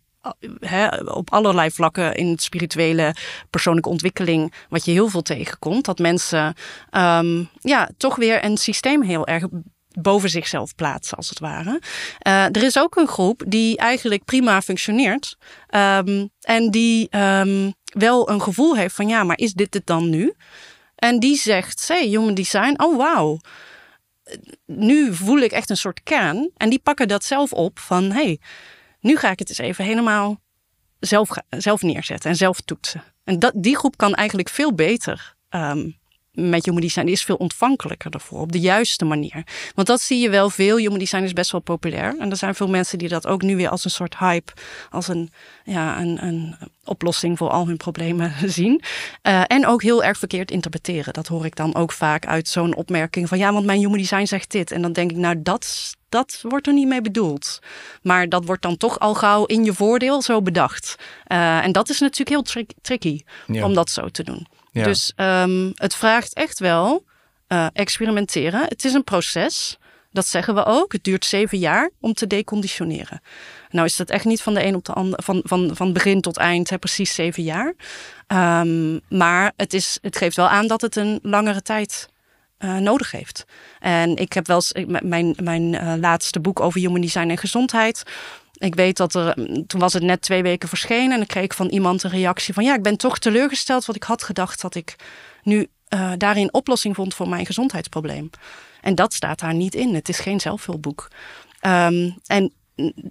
op 1.04 1.32
allerlei 1.32 1.70
vlakken 1.70 2.14
in 2.14 2.30
het 2.30 2.42
spirituele 2.42 3.14
persoonlijke 3.50 3.88
ontwikkeling, 3.88 4.52
wat 4.68 4.84
je 4.84 4.92
heel 4.92 5.08
veel 5.08 5.22
tegenkomt, 5.22 5.84
dat 5.84 5.98
mensen 5.98 6.54
um, 6.90 7.48
ja, 7.60 7.88
toch 7.96 8.16
weer 8.16 8.44
een 8.44 8.56
systeem 8.56 9.02
heel 9.02 9.26
erg 9.26 9.44
boven 10.00 10.30
zichzelf 10.30 10.74
plaatsen, 10.74 11.16
als 11.16 11.28
het 11.28 11.38
ware. 11.38 11.80
Uh, 12.26 12.44
er 12.44 12.62
is 12.62 12.78
ook 12.78 12.96
een 12.96 13.08
groep 13.08 13.42
die 13.46 13.76
eigenlijk 13.76 14.24
prima 14.24 14.62
functioneert 14.62 15.36
um, 15.70 16.30
en 16.40 16.70
die 16.70 17.16
um, 17.16 17.74
wel 17.84 18.30
een 18.30 18.42
gevoel 18.42 18.76
heeft 18.76 18.94
van 18.94 19.08
ja, 19.08 19.24
maar 19.24 19.38
is 19.38 19.52
dit 19.52 19.74
het 19.74 19.86
dan 19.86 20.10
nu? 20.10 20.34
En 20.94 21.18
die 21.18 21.36
zegt, 21.36 21.88
hey, 21.88 22.06
human 22.06 22.34
design, 22.34 22.74
oh 22.76 22.96
wauw. 22.96 23.38
Nu 24.66 25.14
voel 25.14 25.38
ik 25.38 25.52
echt 25.52 25.70
een 25.70 25.76
soort 25.76 26.02
kern. 26.02 26.50
En 26.56 26.70
die 26.70 26.78
pakken 26.78 27.08
dat 27.08 27.24
zelf 27.24 27.52
op 27.52 27.78
van 27.78 28.12
hey, 28.12 28.40
nu 29.02 29.16
ga 29.16 29.30
ik 29.30 29.38
het 29.38 29.48
eens 29.48 29.58
even 29.58 29.84
helemaal 29.84 30.40
zelf, 30.98 31.28
zelf 31.48 31.82
neerzetten 31.82 32.30
en 32.30 32.36
zelf 32.36 32.60
toetsen. 32.60 33.02
En 33.24 33.38
dat, 33.38 33.52
die 33.56 33.76
groep 33.76 33.96
kan 33.96 34.14
eigenlijk 34.14 34.48
veel 34.48 34.74
beter 34.74 35.34
um, 35.50 36.00
met 36.32 36.64
human. 36.64 36.80
Die 36.80 37.10
is 37.10 37.22
veel 37.22 37.36
ontvankelijker 37.36 38.10
daarvoor, 38.10 38.40
op 38.40 38.52
de 38.52 38.60
juiste 38.60 39.04
manier. 39.04 39.44
Want 39.74 39.86
dat 39.86 40.00
zie 40.00 40.18
je 40.20 40.30
wel 40.30 40.50
veel. 40.50 40.76
Human 40.76 40.98
design 40.98 41.22
is 41.22 41.32
best 41.32 41.50
wel 41.50 41.60
populair. 41.60 42.16
En 42.18 42.30
er 42.30 42.36
zijn 42.36 42.54
veel 42.54 42.68
mensen 42.68 42.98
die 42.98 43.08
dat 43.08 43.26
ook 43.26 43.42
nu 43.42 43.56
weer 43.56 43.68
als 43.68 43.84
een 43.84 43.90
soort 43.90 44.18
hype, 44.18 44.52
als 44.90 45.08
een, 45.08 45.30
ja, 45.64 46.00
een, 46.00 46.24
een 46.24 46.56
oplossing 46.84 47.38
voor 47.38 47.48
al 47.48 47.66
hun 47.66 47.76
problemen 47.76 48.34
zien. 48.50 48.82
Uh, 49.22 49.42
en 49.46 49.66
ook 49.66 49.82
heel 49.82 50.04
erg 50.04 50.18
verkeerd 50.18 50.50
interpreteren. 50.50 51.12
Dat 51.12 51.26
hoor 51.26 51.44
ik 51.44 51.56
dan 51.56 51.74
ook 51.74 51.92
vaak 51.92 52.26
uit 52.26 52.48
zo'n 52.48 52.74
opmerking 52.74 53.28
van 53.28 53.38
ja, 53.38 53.52
want 53.52 53.66
mijn 53.66 53.78
human 53.78 53.98
design 53.98 54.24
zegt 54.24 54.50
dit. 54.50 54.70
En 54.70 54.82
dan 54.82 54.92
denk 54.92 55.10
ik, 55.10 55.16
nou, 55.16 55.42
dat 55.42 55.96
dat 56.12 56.38
wordt 56.42 56.66
er 56.66 56.72
niet 56.72 56.88
mee 56.88 57.00
bedoeld. 57.00 57.58
Maar 58.02 58.28
dat 58.28 58.44
wordt 58.44 58.62
dan 58.62 58.76
toch 58.76 58.98
al 58.98 59.14
gauw 59.14 59.44
in 59.44 59.64
je 59.64 59.74
voordeel 59.74 60.22
zo 60.22 60.42
bedacht. 60.42 60.96
Uh, 61.26 61.64
en 61.64 61.72
dat 61.72 61.88
is 61.88 62.00
natuurlijk 62.00 62.28
heel 62.28 62.42
tri 62.42 62.66
tricky 62.82 63.22
ja. 63.46 63.64
om 63.64 63.74
dat 63.74 63.90
zo 63.90 64.08
te 64.08 64.22
doen. 64.22 64.46
Ja. 64.72 64.84
Dus 64.84 65.12
um, 65.16 65.72
het 65.74 65.94
vraagt 65.94 66.34
echt 66.34 66.58
wel 66.58 67.04
uh, 67.48 67.66
experimenteren. 67.72 68.64
Het 68.68 68.84
is 68.84 68.92
een 68.92 69.04
proces. 69.04 69.76
Dat 70.10 70.26
zeggen 70.26 70.54
we 70.54 70.64
ook. 70.64 70.92
Het 70.92 71.04
duurt 71.04 71.24
zeven 71.24 71.58
jaar 71.58 71.90
om 72.00 72.14
te 72.14 72.26
deconditioneren. 72.26 73.22
Nou 73.70 73.86
is 73.86 73.96
dat 73.96 74.10
echt 74.10 74.24
niet 74.24 74.42
van 74.42 74.54
de 74.54 74.64
een 74.64 74.74
op 74.74 74.84
de 74.84 74.92
ander, 74.92 75.22
van, 75.22 75.40
van, 75.44 75.70
van 75.74 75.92
begin 75.92 76.20
tot 76.20 76.36
eind, 76.36 76.70
hè, 76.70 76.78
precies 76.78 77.14
zeven 77.14 77.42
jaar. 77.42 77.74
Um, 78.26 79.00
maar 79.08 79.52
het, 79.56 79.74
is, 79.74 79.98
het 80.02 80.16
geeft 80.16 80.36
wel 80.36 80.48
aan 80.48 80.66
dat 80.66 80.80
het 80.80 80.96
een 80.96 81.18
langere 81.22 81.62
tijd 81.62 82.08
uh, 82.64 82.76
nodig 82.76 83.10
heeft. 83.10 83.44
En 83.78 84.16
ik 84.16 84.32
heb 84.32 84.46
wel 84.46 84.56
eens 84.56 85.00
mijn, 85.02 85.34
mijn 85.42 85.72
uh, 85.72 85.94
laatste 86.00 86.40
boek 86.40 86.60
over 86.60 86.80
human 86.80 87.00
design 87.00 87.28
en 87.28 87.38
gezondheid. 87.38 88.02
Ik 88.52 88.74
weet 88.74 88.96
dat 88.96 89.14
er, 89.14 89.34
toen 89.66 89.80
was 89.80 89.92
het 89.92 90.02
net 90.02 90.22
twee 90.22 90.42
weken 90.42 90.68
verschenen 90.68 91.12
en 91.12 91.22
ik 91.22 91.28
kreeg 91.28 91.54
van 91.54 91.68
iemand 91.68 92.02
een 92.02 92.10
reactie 92.10 92.54
van 92.54 92.64
ja, 92.64 92.74
ik 92.74 92.82
ben 92.82 92.96
toch 92.96 93.18
teleurgesteld, 93.18 93.84
want 93.84 93.98
ik 93.98 94.04
had 94.04 94.22
gedacht 94.22 94.60
dat 94.60 94.74
ik 94.74 94.96
nu 95.42 95.68
uh, 95.94 96.12
daarin 96.16 96.52
oplossing 96.52 96.94
vond 96.94 97.14
voor 97.14 97.28
mijn 97.28 97.46
gezondheidsprobleem. 97.46 98.30
En 98.80 98.94
dat 98.94 99.12
staat 99.12 99.38
daar 99.38 99.54
niet 99.54 99.74
in. 99.74 99.94
Het 99.94 100.08
is 100.08 100.18
geen 100.18 100.40
zelfhulpboek. 100.40 101.08
Um, 101.66 102.16
en 102.26 102.52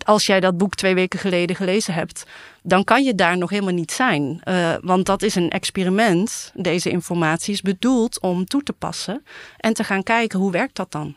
als 0.06 0.26
jij 0.26 0.40
dat 0.40 0.58
boek 0.58 0.76
twee 0.76 0.94
weken 0.94 1.20
geleden 1.20 1.56
gelezen 1.56 1.94
hebt, 1.94 2.24
dan 2.64 2.84
kan 2.84 3.04
je 3.04 3.16
daar 3.16 3.38
nog 3.38 3.50
helemaal 3.50 3.74
niet 3.74 3.92
zijn. 3.92 4.42
Uh, 4.44 4.74
want 4.82 5.06
dat 5.06 5.22
is 5.22 5.36
een 5.36 5.50
experiment. 5.50 6.52
Deze 6.56 6.90
informatie 6.90 7.54
is 7.54 7.62
bedoeld 7.62 8.20
om 8.20 8.46
toe 8.46 8.64
te 8.64 8.74
passen 8.74 9.24
en 9.58 9.74
te 9.74 9.84
gaan 9.84 10.04
kijken 10.04 10.40
hoe 10.40 10.52
werkt 10.52 10.76
dat 10.76 10.92
dan. 10.92 11.16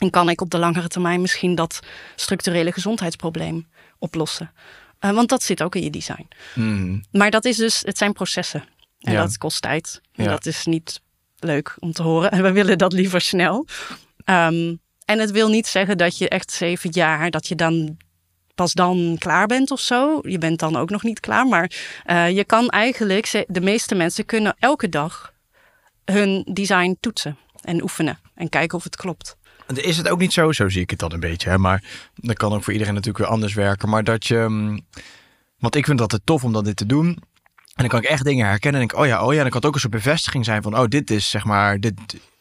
En 0.00 0.10
kan 0.10 0.28
ik 0.28 0.40
op 0.40 0.50
de 0.50 0.58
langere 0.58 0.88
termijn 0.88 1.20
misschien 1.20 1.54
dat 1.54 1.80
structurele 2.16 2.72
gezondheidsprobleem 2.72 3.66
oplossen? 3.98 4.52
Uh, 5.00 5.10
want 5.10 5.28
dat 5.28 5.42
zit 5.42 5.62
ook 5.62 5.74
in 5.74 5.82
je 5.82 5.90
design. 5.90 6.28
Mm. 6.54 7.04
Maar 7.10 7.30
dat 7.30 7.44
is 7.44 7.56
dus, 7.56 7.82
het 7.84 7.98
zijn 7.98 8.12
processen. 8.12 8.64
En 9.00 9.12
ja. 9.12 9.22
dat 9.22 9.38
kost 9.38 9.62
tijd. 9.62 10.00
En 10.14 10.24
ja. 10.24 10.30
dat 10.30 10.46
is 10.46 10.64
niet 10.64 11.00
leuk 11.38 11.76
om 11.78 11.92
te 11.92 12.02
horen. 12.02 12.30
En 12.30 12.42
we 12.48 12.52
willen 12.52 12.78
dat 12.78 12.92
liever 12.92 13.20
snel. 13.20 13.66
Um, 14.24 14.80
en 15.06 15.18
het 15.18 15.30
wil 15.30 15.48
niet 15.48 15.66
zeggen 15.66 15.98
dat 15.98 16.18
je 16.18 16.28
echt 16.28 16.52
zeven 16.52 16.90
jaar, 16.90 17.30
dat 17.30 17.48
je 17.48 17.54
dan 17.54 17.96
pas 18.54 18.72
dan 18.72 19.16
klaar 19.18 19.46
bent 19.46 19.70
of 19.70 19.80
zo. 19.80 20.18
Je 20.22 20.38
bent 20.38 20.58
dan 20.58 20.76
ook 20.76 20.90
nog 20.90 21.02
niet 21.02 21.20
klaar. 21.20 21.46
Maar 21.46 21.70
uh, 22.06 22.30
je 22.30 22.44
kan 22.44 22.68
eigenlijk, 22.68 23.44
de 23.48 23.60
meeste 23.60 23.94
mensen 23.94 24.24
kunnen 24.24 24.56
elke 24.58 24.88
dag 24.88 25.32
hun 26.04 26.46
design 26.52 26.96
toetsen 27.00 27.38
en 27.60 27.82
oefenen 27.82 28.18
en 28.34 28.48
kijken 28.48 28.78
of 28.78 28.84
het 28.84 28.96
klopt. 28.96 29.36
Is 29.74 29.96
het 29.96 30.08
ook 30.08 30.18
niet 30.18 30.32
zo, 30.32 30.52
zo 30.52 30.68
zie 30.68 30.82
ik 30.82 30.90
het 30.90 30.98
dan 30.98 31.12
een 31.12 31.20
beetje, 31.20 31.48
hè? 31.48 31.58
maar 31.58 31.84
dat 32.14 32.36
kan 32.36 32.52
ook 32.52 32.64
voor 32.64 32.72
iedereen 32.72 32.94
natuurlijk 32.94 33.24
weer 33.24 33.32
anders 33.32 33.54
werken. 33.54 33.88
Maar 33.88 34.04
dat 34.04 34.26
je, 34.26 34.46
mm, 34.48 34.80
want 35.58 35.74
ik 35.74 35.84
vind 35.84 35.98
dat 35.98 36.12
het 36.12 36.26
tof 36.26 36.44
om 36.44 36.52
dat 36.52 36.64
dit 36.64 36.76
te 36.76 36.86
doen. 36.86 37.06
En 37.06 37.82
dan 37.82 37.88
kan 37.88 37.98
ik 37.98 38.08
echt 38.08 38.24
dingen 38.24 38.46
herkennen 38.46 38.80
en 38.80 38.86
denk, 38.86 39.00
oh 39.00 39.06
ja, 39.06 39.24
oh 39.24 39.32
ja. 39.32 39.36
En 39.36 39.42
dan 39.42 39.50
kan 39.50 39.60
het 39.60 39.66
ook 39.66 39.74
een 39.74 39.80
soort 39.80 39.92
bevestiging 39.92 40.44
zijn 40.44 40.62
van, 40.62 40.78
oh, 40.78 40.84
dit 40.86 41.10
is 41.10 41.30
zeg 41.30 41.44
maar, 41.44 41.80
dit, 41.80 41.94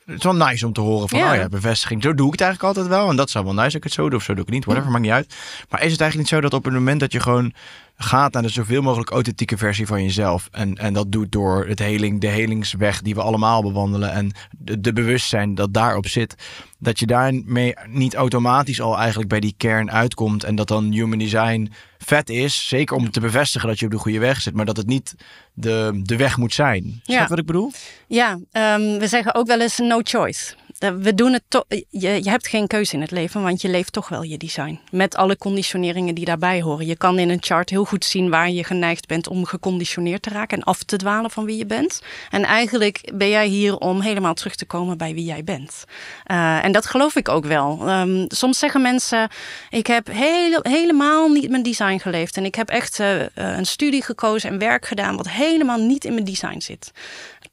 het 0.06 0.18
is 0.18 0.24
wel 0.24 0.36
nice 0.36 0.66
om 0.66 0.74
te 0.74 0.82
horen 0.82 1.10
van, 1.10 1.20
Ja. 1.20 1.32
oh 1.32 1.36
ja, 1.36 1.50
bevestiging. 1.50 2.04
Zo 2.04 2.14
doe 2.14 2.26
ik 2.26 2.32
het 2.32 2.42
eigenlijk 2.42 2.78
altijd 2.78 2.96
wel. 2.96 3.10
En 3.10 3.16
dat 3.16 3.30
zou 3.30 3.46
wel 3.46 3.54
nice 3.54 3.66
dat 3.66 3.76
ik 3.76 3.84
het 3.84 3.94
zo 3.94 4.10
doe 4.10 4.18
of 4.20 4.24
zo 4.24 4.34
doe 4.34 4.42
ik 4.42 4.48
het 4.48 4.56
niet. 4.56 4.66
Whatever, 4.66 4.92
maakt 4.92 5.04
niet 5.04 5.12
uit. 5.12 5.36
Maar 5.70 5.84
is 5.84 5.92
het 5.92 6.02
eigenlijk 6.02 6.16
niet 6.18 6.40
zo 6.40 6.42
dat 6.42 6.54
op 6.54 6.64
het 6.64 6.74
moment 6.74 7.00
dat 7.00 7.12
je 7.12 7.20
gewoon 7.20 7.54
gaat 7.98 8.34
naar 8.34 8.42
de 8.42 8.50
zoveel 8.50 8.82
mogelijk 8.82 9.10
authentieke 9.10 9.58
versie 9.58 9.88
van 9.88 10.04
jezelf. 10.04 10.48
En, 10.52 10.76
en 10.76 10.94
dat 10.94 11.12
doet 11.12 11.32
door 11.32 11.66
het 11.68 11.80
heling, 11.80 12.22
de 12.22 12.28
helingsweg 12.28 13.02
die 13.02 13.16
we 13.16 13.22
allemaal 13.22 13.62
bewandelen. 13.62 14.12
En 14.12 14.32
de, 14.58 14.80
de 14.82 14.94
bewustzijn 14.94 15.56
dat 15.56 15.74
daarop 15.74 16.08
zit. 16.08 16.36
Dat 16.80 17.00
je 17.00 17.06
daarmee 17.06 17.74
niet 17.88 18.16
automatisch 18.16 18.82
al 18.82 18.98
eigenlijk 18.98 19.30
bij 19.30 19.40
die 19.40 19.54
kern 19.58 19.92
uitkomt. 19.92 20.44
En 20.44 20.56
dat 20.56 20.68
dan 20.68 20.92
human 20.92 21.18
design 21.18 21.72
vet 21.98 22.30
is. 22.30 22.68
Zeker 22.68 22.96
om 22.96 23.12
te 23.12 23.20
bevestigen 23.20 23.68
dat 23.68 23.80
je 23.80 23.86
op 23.86 23.92
de 23.92 23.98
goede 23.98 24.20
weg 24.20 24.42
zit. 24.42 24.54
Maar 24.54 24.66
dat 24.66 24.78
het 24.78 24.88
niet 24.88 25.16
de, 25.54 26.00
de 26.04 26.16
weg 26.16 26.38
moet 26.38 26.54
zijn. 26.54 26.84
Snap 26.84 27.18
Ja. 27.20 27.28
wat 27.28 27.40
ik 27.40 27.46
bedoel? 27.46 27.72
Ja, 28.08 28.40
ehm, 28.52 28.98
we 28.98 29.08
zeggen 29.08 29.36
ook 29.36 29.48
wel 29.48 29.62
eens 29.62 29.78
no 29.78 30.00
choice. 30.04 30.54
Eh, 30.80 30.90
We 30.90 31.16
doen 31.16 31.34
het 31.34 31.44
toch. 31.48 31.66
Je, 31.90 32.24
je 32.24 32.30
hebt 32.30 32.48
geen 32.48 32.68
keuze 32.68 32.94
in 32.94 33.02
het 33.02 33.12
leven, 33.12 33.42
want 33.42 33.62
je 33.62 33.70
leeft 33.70 33.94
toch 33.94 34.10
wel 34.10 34.22
je 34.22 34.38
design. 34.38 34.80
Met 34.92 35.16
alle 35.16 35.38
conditioneringen 35.38 36.16
die 36.16 36.26
daarbij 36.26 36.62
horen. 36.62 36.86
Je 36.86 36.98
kan 36.98 37.20
in 37.20 37.30
een 37.30 37.44
chart 37.44 37.70
heel 37.70 37.86
goed 37.86 38.06
zien 38.06 38.30
waar 38.30 38.50
je 38.50 38.64
geneigd 38.64 39.08
bent 39.08 39.28
om 39.28 39.46
geconditioneerd 39.46 40.22
te 40.22 40.30
raken 40.30 40.58
en 40.58 40.64
af 40.64 40.84
te 40.84 40.98
dwalen 40.98 41.32
van 41.32 41.46
wie 41.46 41.58
je 41.58 41.66
bent. 41.66 42.02
En 42.30 42.44
eigenlijk 42.44 43.12
ben 43.14 43.30
jij 43.30 43.48
hier 43.48 43.78
om 43.78 44.02
helemaal 44.02 44.34
terug 44.34 44.56
te 44.56 44.66
komen 44.66 44.98
bij 44.98 45.14
wie 45.14 45.26
jij 45.26 45.44
bent. 45.44 45.84
Eh, 46.24 46.66
en 46.66 46.72
dat 46.72 46.86
geloof 46.86 47.16
ik 47.16 47.30
ook 47.30 47.46
wel. 47.46 47.80
Ehm, 47.88 48.26
soms 48.28 48.60
zeggen 48.60 48.82
mensen: 48.82 49.30
Ik 49.70 49.88
heb 49.88 50.08
hele, 50.08 50.60
helemaal 50.62 51.30
niet 51.30 51.50
mijn 51.50 51.64
design 51.64 51.98
geleefd. 51.98 52.38
En 52.38 52.46
ik 52.46 52.56
heb 52.56 52.70
echt 52.70 53.00
eh, 53.00 53.22
een 53.34 53.66
studie 53.66 54.04
gekozen 54.04 54.50
en 54.50 54.60
werk 54.60 54.86
gedaan 54.86 55.18
wat 55.18 55.30
helemaal 55.30 55.80
niet 55.80 56.06
in 56.06 56.14
mijn 56.14 56.26
design 56.26 56.60
zit 56.60 56.92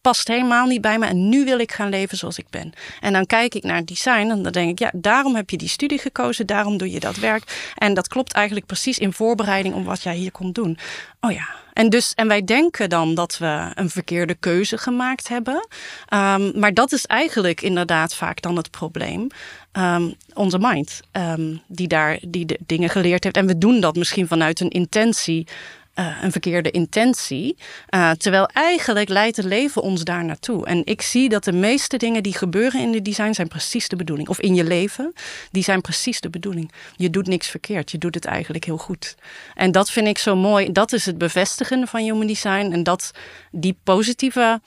past 0.02 0.28
helemaal 0.28 0.66
niet 0.66 0.80
bij 0.80 0.98
me 0.98 1.06
en 1.06 1.28
nu 1.28 1.44
wil 1.44 1.58
ik 1.58 1.72
gaan 1.72 1.88
leven 1.88 2.18
zoals 2.18 2.38
ik 2.38 2.50
ben. 2.50 2.72
En 3.00 3.12
dan 3.12 3.26
kijk 3.26 3.54
ik 3.54 3.62
naar 3.62 3.76
het 3.76 3.86
design 3.86 4.30
en 4.30 4.42
dan 4.42 4.52
denk 4.52 4.70
ik, 4.70 4.78
ja, 4.78 4.90
daarom 4.94 5.34
heb 5.34 5.50
je 5.50 5.56
die 5.56 5.68
studie 5.68 5.98
gekozen, 5.98 6.46
daarom 6.46 6.76
doe 6.76 6.90
je 6.90 7.00
dat 7.00 7.16
werk. 7.16 7.72
En 7.74 7.94
dat 7.94 8.08
klopt 8.08 8.32
eigenlijk 8.32 8.66
precies 8.66 8.98
in 8.98 9.12
voorbereiding 9.12 9.74
om 9.74 9.84
wat 9.84 10.02
jij 10.02 10.14
hier 10.14 10.32
komt 10.32 10.54
doen. 10.54 10.78
Oh 11.20 11.32
ja. 11.32 11.48
En, 11.72 11.88
dus, 11.88 12.12
en 12.14 12.28
wij 12.28 12.44
denken 12.44 12.88
dan 12.88 13.14
dat 13.14 13.38
we 13.38 13.70
een 13.74 13.90
verkeerde 13.90 14.34
keuze 14.34 14.78
gemaakt 14.78 15.28
hebben. 15.28 15.68
Ehm, 16.06 16.58
maar 16.58 16.74
dat 16.74 16.92
is 16.92 17.06
eigenlijk 17.06 17.60
inderdaad 17.60 18.14
vaak 18.14 18.42
dan 18.42 18.56
het 18.56 18.70
probleem. 18.70 19.26
Ehm, 19.72 20.10
onze 20.34 20.58
mind, 20.58 21.00
ehm, 21.10 21.56
die 21.66 21.88
daar 21.88 22.18
die 22.26 22.46
de 22.46 22.58
dingen 22.66 22.88
geleerd 22.88 23.24
heeft. 23.24 23.36
En 23.36 23.46
we 23.46 23.58
doen 23.58 23.80
dat 23.80 23.96
misschien 23.96 24.26
vanuit 24.26 24.60
een 24.60 24.70
intentie 24.70 25.46
eh, 25.94 26.16
een 26.22 26.32
verkeerde 26.32 26.70
intentie. 26.70 27.56
Eh, 27.88 28.10
terwijl 28.10 28.46
eigenlijk 28.46 29.08
leidt 29.08 29.36
het 29.36 29.46
leven 29.46 29.82
ons 29.82 30.04
daar 30.04 30.24
naartoe. 30.24 30.66
En 30.66 30.82
ik 30.84 31.02
zie 31.02 31.28
dat 31.28 31.44
de 31.44 31.52
meeste 31.52 31.96
dingen 31.96 32.22
die 32.22 32.36
gebeuren 32.36 32.80
in 32.80 32.92
de 32.92 33.02
design 33.02 33.32
zijn 33.32 33.48
precies 33.48 33.88
de 33.88 33.96
bedoeling. 33.96 34.28
Of 34.28 34.40
in 34.40 34.54
je 34.54 34.64
leven, 34.64 35.12
die 35.50 35.62
zijn 35.62 35.80
precies 35.80 36.20
de 36.20 36.30
bedoeling. 36.30 36.72
Je 36.96 37.10
doet 37.10 37.26
niks 37.26 37.48
verkeerd, 37.48 37.90
je 37.90 37.98
doet 37.98 38.14
het 38.14 38.24
eigenlijk 38.24 38.64
heel 38.64 38.76
goed. 38.76 39.14
En 39.54 39.72
dat 39.72 39.90
vind 39.90 40.06
ik 40.06 40.18
zo 40.18 40.36
mooi. 40.36 40.72
Dat 40.72 40.92
is 40.92 41.06
het 41.06 41.18
bevestigen 41.18 41.88
van 41.88 42.00
human 42.00 42.26
design. 42.26 42.72
En 42.72 42.82
dat 42.82 43.10
die 43.50 43.78
positieve 43.84 44.60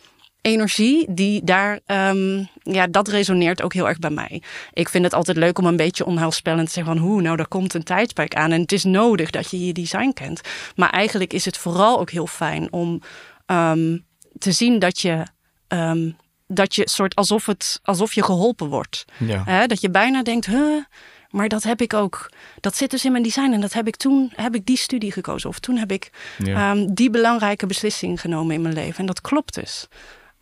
energie, 0.46 1.06
die 1.10 1.44
daar, 1.44 1.80
ehm, 1.86 2.44
ja, 2.62 2.88
dat 2.88 3.08
resoneert 3.08 3.62
ook 3.62 3.74
heel 3.74 3.88
erg 3.88 4.00
bij 4.00 4.10
mij. 4.10 4.42
Ik 4.74 4.90
vind 4.90 5.04
het 5.04 5.14
altijd 5.14 5.38
leuk 5.38 5.58
om 5.58 5.66
een 5.66 5.76
beetje 5.76 6.06
onheilspellend 6.06 6.68
te 6.68 6.74
zeggen 6.74 6.96
van, 6.96 7.04
hoe, 7.04 7.22
nou, 7.22 7.40
er 7.40 7.48
komt 7.48 7.74
een 7.74 7.84
tijdperk 7.84 8.36
aan 8.36 8.52
en 8.52 8.62
het 8.62 8.72
is 8.72 8.84
nodig 8.84 9.30
dat 9.30 9.52
je 9.52 9.66
je 9.66 9.74
design 9.74 10.12
kent. 10.14 10.42
Maar 10.76 10.90
eigenlijk 10.90 11.34
is 11.34 11.46
het 11.46 11.58
vooral 11.58 12.00
ook 12.00 12.10
heel 12.10 12.28
fijn 12.28 12.72
om 12.72 13.02
ehm, 13.46 13.98
te 14.38 14.52
zien 14.52 14.80
dat 14.80 15.00
je, 15.00 15.24
ehm, 15.68 16.12
dat 16.48 16.76
je 16.76 16.90
soort 16.90 17.16
alsof 17.16 17.46
het, 17.46 17.80
alsof 17.84 18.14
je 18.14 18.24
geholpen 18.24 18.68
wordt. 18.68 19.06
Ja. 19.18 19.68
Dat 19.68 19.82
je 19.82 19.90
bijna 19.90 20.24
denkt, 20.24 20.46
huh, 20.46 20.84
maar 21.30 21.48
dat 21.48 21.64
heb 21.64 21.82
ik 21.82 21.94
ook. 21.94 22.32
Dat 22.60 22.76
zit 22.76 22.92
dus 22.92 23.06
in 23.06 23.12
mijn 23.12 23.24
design 23.24 23.52
en 23.52 23.62
dat 23.62 23.74
heb 23.74 23.88
ik 23.88 23.96
toen, 23.96 24.32
heb 24.36 24.56
ik 24.56 24.66
die 24.66 24.78
studie 24.78 25.12
gekozen 25.12 25.50
of 25.50 25.60
toen 25.60 25.78
heb 25.78 25.92
ik 25.92 26.10
Ja. 26.38 26.76
die 26.94 27.10
belangrijke 27.10 27.66
beslissing 27.66 28.22
genomen 28.22 28.56
in 28.56 28.62
mijn 28.62 28.74
leven. 28.74 29.00
En 29.00 29.06
dat 29.06 29.22
klopt 29.22 29.54
dus. 29.54 29.88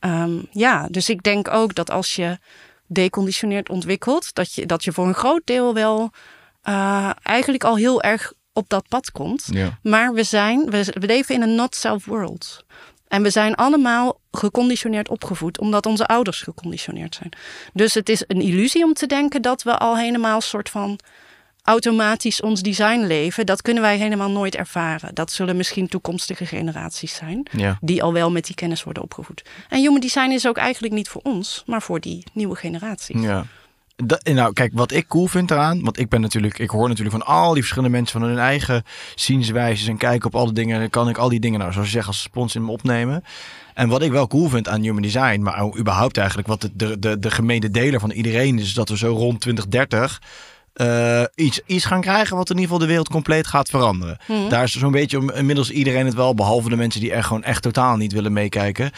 Ehm, 0.04 0.40
ja, 0.52 0.88
dus 0.90 1.10
ik 1.10 1.24
denk 1.24 1.54
ook 1.54 1.76
dat 1.76 1.92
als 1.92 2.16
je 2.16 2.38
deconditioneerd 2.88 3.70
ontwikkelt, 3.70 4.34
dat 4.34 4.54
je, 4.54 4.66
dat 4.66 4.84
je 4.84 4.92
voor 4.92 5.08
een 5.08 5.14
groot 5.14 5.42
deel 5.46 5.74
wel 5.74 6.12
eh, 6.62 7.10
eigenlijk 7.22 7.64
al 7.64 7.76
heel 7.76 8.02
erg 8.02 8.34
op 8.54 8.70
dat 8.70 8.88
pad 8.88 9.12
komt. 9.12 9.48
Ja. 9.52 9.80
Maar 9.82 10.14
we 10.14 10.24
zijn, 10.24 10.70
we, 10.70 10.86
we 11.00 11.06
leven 11.06 11.36
in 11.36 11.42
een 11.42 11.56
not-self 11.56 12.06
world. 12.06 12.66
En 13.08 13.22
we 13.22 13.30
zijn 13.30 13.56
allemaal 13.56 14.20
geconditioneerd 14.32 15.10
opgevoed, 15.10 15.60
omdat 15.60 15.86
onze 15.86 16.06
ouders 16.06 16.42
geconditioneerd 16.42 17.16
zijn. 17.16 17.32
Dus 17.74 17.94
het 17.94 18.10
is 18.10 18.24
een 18.28 18.42
illusie 18.42 18.84
om 18.84 18.94
te 18.94 19.08
denken 19.08 19.42
dat 19.42 19.64
we 19.64 19.78
al 19.78 19.98
helemaal 19.98 20.42
soort 20.42 20.70
van 20.70 21.00
automatisch 21.64 22.42
ons 22.42 22.62
design 22.62 23.00
leven. 23.06 23.46
Dat 23.46 23.62
kunnen 23.62 23.84
wij 23.84 23.98
helemaal 23.98 24.32
nooit 24.32 24.56
ervaren. 24.56 25.14
Dat 25.14 25.32
zullen 25.32 25.58
misschien 25.58 25.88
toekomstige 25.88 26.46
generaties 26.46 27.16
zijn, 27.16 27.48
Ja. 27.52 27.78
die 27.82 28.04
al 28.04 28.14
wel 28.14 28.32
met 28.32 28.46
die 28.46 28.56
kennis 28.56 28.84
worden 28.84 29.04
opgevoed. 29.04 29.44
En 29.70 29.80
human 29.80 30.00
design 30.00 30.32
is 30.32 30.48
ook 30.48 30.58
eigenlijk 30.58 30.94
niet 30.94 31.10
voor 31.10 31.22
ons, 31.22 31.64
maar 31.66 31.82
voor 31.82 32.00
die 32.00 32.24
nieuwe 32.34 32.56
generaties. 32.56 33.22
Ja. 33.22 33.46
Dat, 33.96 34.24
nou, 34.24 34.54
kijk, 34.54 34.72
wat 34.74 34.92
ik 34.92 35.08
cool 35.08 35.28
vind 35.28 35.52
eraan, 35.52 35.84
want 35.84 36.00
ik 36.00 36.10
ben 36.10 36.22
natuurlijk, 36.22 36.60
ik 36.60 36.70
hoor 36.70 36.88
natuurlijk 36.88 37.16
van 37.16 37.26
al 37.36 37.52
die 37.52 37.62
verschillende 37.62 37.96
mensen 37.98 38.20
van 38.20 38.30
hun 38.30 38.38
eigen 38.38 38.84
zienswijzes 39.16 39.88
en 39.88 39.98
kijken 39.98 40.26
op 40.28 40.36
alle 40.36 40.54
dingen. 40.54 40.90
Kan 40.90 41.10
ik 41.10 41.18
al 41.18 41.30
die 41.30 41.40
dingen, 41.40 41.60
nou, 41.60 41.72
zoals 41.72 41.88
je 41.88 41.94
zegt, 41.94 42.08
als 42.08 42.22
spons 42.22 42.56
in 42.56 42.66
me 42.66 42.72
opnemen. 42.72 43.24
En 43.74 43.90
wat 43.90 44.02
ik 44.02 44.12
wel 44.12 44.28
cool 44.28 44.50
vind 44.50 44.68
aan 44.68 44.82
human 44.82 45.02
design, 45.02 45.42
maar 45.42 45.62
ook 45.62 45.78
überhaupt 45.78 46.18
eigenlijk 46.18 46.48
wat 46.48 46.62
de, 46.62 46.70
de, 46.74 47.00
de, 47.00 47.20
de 47.20 47.32
gemene 47.32 47.70
deler 47.70 48.00
van 48.00 48.12
iedereen 48.12 48.60
is, 48.60 48.66
is 48.66 48.74
dat 48.74 48.90
we 48.90 48.98
zo 48.98 49.14
rond 49.14 49.40
2030 49.42 50.22
eh, 50.74 51.24
iets, 51.36 51.60
iets 51.66 51.86
gaan 51.86 52.02
krijgen 52.02 52.38
wat 52.38 52.50
in 52.50 52.56
ieder 52.56 52.70
geval 52.70 52.80
de 52.80 52.92
wereld 52.92 53.10
compleet 53.10 53.48
gaat 53.48 53.70
veranderen. 53.70 54.18
Mhm. 54.28 54.50
Daar 54.50 54.64
is 54.64 54.72
zo'n 54.72 54.92
beetje 54.92 55.34
inmiddels 55.34 55.70
iedereen 55.72 56.06
het 56.06 56.16
wel, 56.16 56.34
behalve 56.36 56.70
de 56.70 56.76
mensen 56.76 57.02
die 57.02 57.12
er 57.12 57.24
gewoon 57.24 57.44
echt 57.44 57.62
totaal 57.62 57.96
niet 57.98 58.14
willen 58.14 58.34
meekijken. 58.34 58.92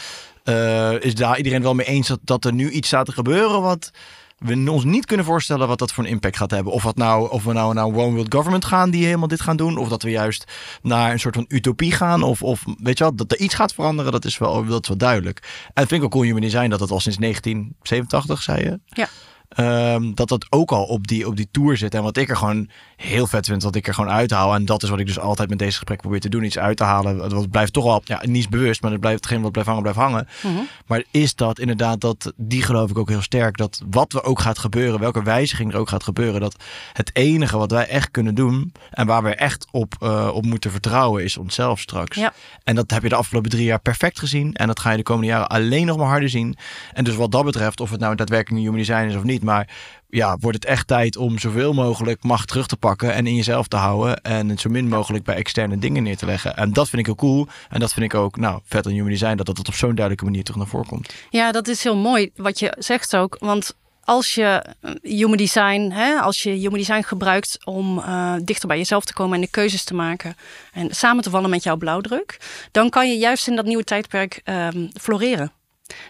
eh, 0.44 1.02
is 1.02 1.16
daar 1.16 1.38
iedereen 1.38 1.62
wel 1.62 1.74
mee 1.76 1.86
eens 1.86 2.08
dat, 2.08 2.20
dat 2.24 2.46
er 2.46 2.54
nu 2.54 2.70
iets 2.70 2.88
staat 2.88 3.06
te 3.06 3.12
gebeuren 3.12 3.62
wat 3.62 3.92
we 4.38 4.72
ons 4.72 4.84
niet 4.84 5.06
kunnen 5.06 5.26
voorstellen 5.26 5.68
wat 5.68 5.80
dat 5.80 5.92
voor 5.92 6.04
een 6.04 6.10
impact 6.10 6.38
gaat 6.38 6.52
hebben. 6.52 6.74
Of, 6.74 6.84
wat 6.84 6.96
nou, 6.96 7.30
of 7.32 7.44
we 7.44 7.54
nou 7.54 7.74
naar 7.74 7.86
een 7.86 7.96
one 7.96 8.12
world 8.12 8.34
government 8.34 8.66
gaan 8.66 8.90
die 8.90 9.06
helemaal 9.06 9.28
dit 9.28 9.42
gaan 9.42 9.58
doen. 9.58 9.78
Of 9.78 9.88
dat 9.88 10.04
we 10.04 10.10
juist 10.10 10.52
naar 10.82 11.12
een 11.12 11.20
soort 11.20 11.36
van 11.36 11.46
utopie 11.48 11.92
gaan. 11.92 12.24
Of, 12.24 12.44
of 12.44 12.64
weet 12.82 12.98
je 12.98 13.04
wel, 13.04 13.16
dat 13.16 13.32
er 13.32 13.40
iets 13.40 13.56
gaat 13.56 13.74
veranderen. 13.74 14.12
Dat 14.12 14.26
is 14.26 14.38
wel, 14.38 14.66
dat 14.66 14.82
is 14.82 14.88
wel 14.88 14.98
duidelijk. 14.98 15.40
En 15.44 15.82
het 15.82 15.88
vind 15.88 16.00
ik 16.00 16.04
ook 16.04 16.12
cool 16.12 16.24
human 16.24 16.42
design 16.42 16.70
dat 16.70 16.80
het 16.80 16.92
al 16.92 17.00
sinds 17.00 17.18
1987, 17.18 18.42
zei 18.42 18.64
je? 18.64 18.80
Ja. 18.86 19.08
Ehm, 19.50 20.14
dat 20.14 20.30
dat 20.30 20.46
ook 20.50 20.72
al 20.72 20.84
op 20.84 21.08
die, 21.08 21.28
op 21.28 21.36
die 21.36 21.48
tour 21.52 21.78
zit. 21.78 21.94
En 21.94 22.04
wat 22.04 22.18
ik 22.18 22.30
er 22.30 22.38
gewoon 22.38 22.70
heel 22.96 23.28
vet 23.28 23.46
vind, 23.46 23.64
wat 23.64 23.76
ik 23.76 23.88
er 23.88 23.94
gewoon 23.94 24.10
uithaal. 24.10 24.54
En 24.54 24.66
dat 24.66 24.84
is 24.84 24.90
wat 24.90 25.00
ik 25.00 25.06
dus 25.06 25.20
altijd 25.20 25.50
met 25.50 25.60
deze 25.60 25.76
gesprek 25.78 26.02
probeer 26.02 26.20
te 26.20 26.30
doen. 26.30 26.44
Iets 26.44 26.58
uit 26.58 26.78
te 26.78 26.84
halen. 26.84 27.20
Het 27.20 27.32
wat 27.32 27.50
blijft 27.50 27.74
toch 27.74 27.84
wel, 27.84 28.02
ja, 28.06 28.22
niet 28.26 28.50
bewust, 28.50 28.82
maar 28.82 28.92
het 28.92 29.00
blijft 29.00 29.24
hetgeen 29.24 29.42
wat 29.42 29.52
blijft 29.52 29.70
hangen, 29.70 29.84
blijft 29.84 30.02
hangen. 30.02 30.28
Mhm. 30.44 30.64
Maar 30.86 31.04
is 31.12 31.36
dat 31.36 31.60
inderdaad, 31.60 32.02
dat, 32.02 32.34
die 32.36 32.62
geloof 32.62 32.90
ik 32.90 32.98
ook 32.98 33.10
heel 33.10 33.22
sterk. 33.22 33.58
Dat 33.58 33.82
wat 33.90 34.14
er 34.14 34.24
ook 34.24 34.40
gaat 34.40 34.60
gebeuren, 34.60 35.00
welke 35.00 35.24
wijziging 35.24 35.74
er 35.74 35.80
ook 35.80 35.90
gaat 35.90 36.04
gebeuren. 36.04 36.42
Dat 36.42 36.64
het 36.94 37.10
enige 37.16 37.58
wat 37.58 37.72
wij 37.72 37.88
echt 37.88 38.12
kunnen 38.12 38.36
doen. 38.36 38.74
En 38.92 39.08
waar 39.08 39.24
we 39.24 39.36
echt 39.36 39.68
op, 39.72 39.96
eh, 40.00 40.30
op 40.34 40.46
moeten 40.46 40.72
vertrouwen, 40.72 41.24
is 41.24 41.38
onszelf 41.38 41.80
straks. 41.80 42.18
Ja. 42.18 42.34
En 42.64 42.76
dat 42.76 42.92
heb 42.92 43.04
je 43.04 43.10
de 43.10 43.16
afgelopen 43.16 43.50
drie 43.50 43.66
jaar 43.66 43.80
perfect 43.80 44.20
gezien. 44.20 44.54
En 44.54 44.68
dat 44.68 44.80
ga 44.80 44.92
je 44.92 44.98
de 44.98 45.04
komende 45.04 45.28
jaren 45.28 45.48
alleen 45.48 45.86
nog 45.86 45.98
maar 45.98 46.08
harder 46.08 46.30
zien. 46.30 46.58
En 46.94 47.04
dus 47.04 47.16
wat 47.16 47.32
dat 47.32 47.46
betreft, 47.46 47.80
of 47.80 47.90
het 47.90 48.00
nou 48.00 48.16
daadwerkelijk 48.16 48.58
een 48.58 48.66
human 48.68 48.86
design 48.86 49.10
is 49.10 49.16
of 49.16 49.24
niet. 49.24 49.35
Maar 49.44 49.70
ja, 50.10 50.38
wordt 50.40 50.58
het 50.58 50.66
echt 50.66 50.88
tijd 50.88 51.18
om 51.18 51.40
zoveel 51.40 51.74
mogelijk 51.74 52.24
macht 52.24 52.48
terug 52.48 52.68
te 52.68 52.78
pakken 52.78 53.14
en 53.14 53.28
in 53.28 53.36
jezelf 53.36 53.68
te 53.68 53.76
houden. 53.76 54.22
En 54.22 54.58
zo 54.58 54.70
min 54.70 54.88
mogelijk 54.88 55.24
bij 55.24 55.36
externe 55.36 55.78
dingen 55.78 56.04
neer 56.04 56.18
te 56.18 56.26
leggen. 56.26 56.56
En 56.56 56.74
dat 56.74 56.90
vind 56.90 57.00
ik 57.00 57.06
heel 57.06 57.16
cool. 57.16 57.48
En 57.70 57.80
dat 57.80 57.94
vind 57.94 58.06
ik 58.06 58.20
ook, 58.20 58.38
nou, 58.38 58.60
vet 58.64 58.86
aan 58.86 58.92
human 58.92 59.10
design, 59.10 59.36
dat 59.36 59.46
dat 59.46 59.68
op 59.68 59.74
zo'n 59.74 59.96
duidelijke 59.96 60.26
manier 60.26 60.44
terug 60.44 60.60
naar 60.60 60.70
voren 60.70 60.88
komt. 60.88 61.14
Ja, 61.30 61.52
dat 61.52 61.68
is 61.68 61.84
heel 61.84 61.98
mooi 61.98 62.32
wat 62.36 62.60
je 62.60 62.74
zegt 62.78 63.16
ook. 63.16 63.38
Want 63.40 63.76
als 64.06 64.36
je 64.36 64.64
eh, 64.82 64.92
human 65.02 65.38
design, 65.38 65.92
hè, 65.92 66.20
als 66.20 66.44
je 66.44 66.50
human 66.50 66.78
design 66.78 67.02
gebruikt 67.02 67.58
om 67.66 68.00
eh, 68.00 68.34
dichter 68.42 68.68
bij 68.68 68.78
jezelf 68.78 69.06
te 69.06 69.14
komen 69.14 69.36
en 69.36 69.42
de 69.42 69.50
keuzes 69.50 69.84
te 69.84 69.94
maken 69.94 70.36
en 70.74 70.96
samen 70.96 71.24
te 71.24 71.30
vallen 71.30 71.50
met 71.50 71.64
jouw 71.64 71.78
blauwdruk, 71.78 72.38
dan 72.72 72.90
kan 72.90 73.10
je 73.10 73.18
juist 73.18 73.48
in 73.48 73.56
dat 73.56 73.66
nieuwe 73.66 73.84
tijdperk 73.84 74.42
ehm, 74.44 74.88
floreren. 75.02 75.52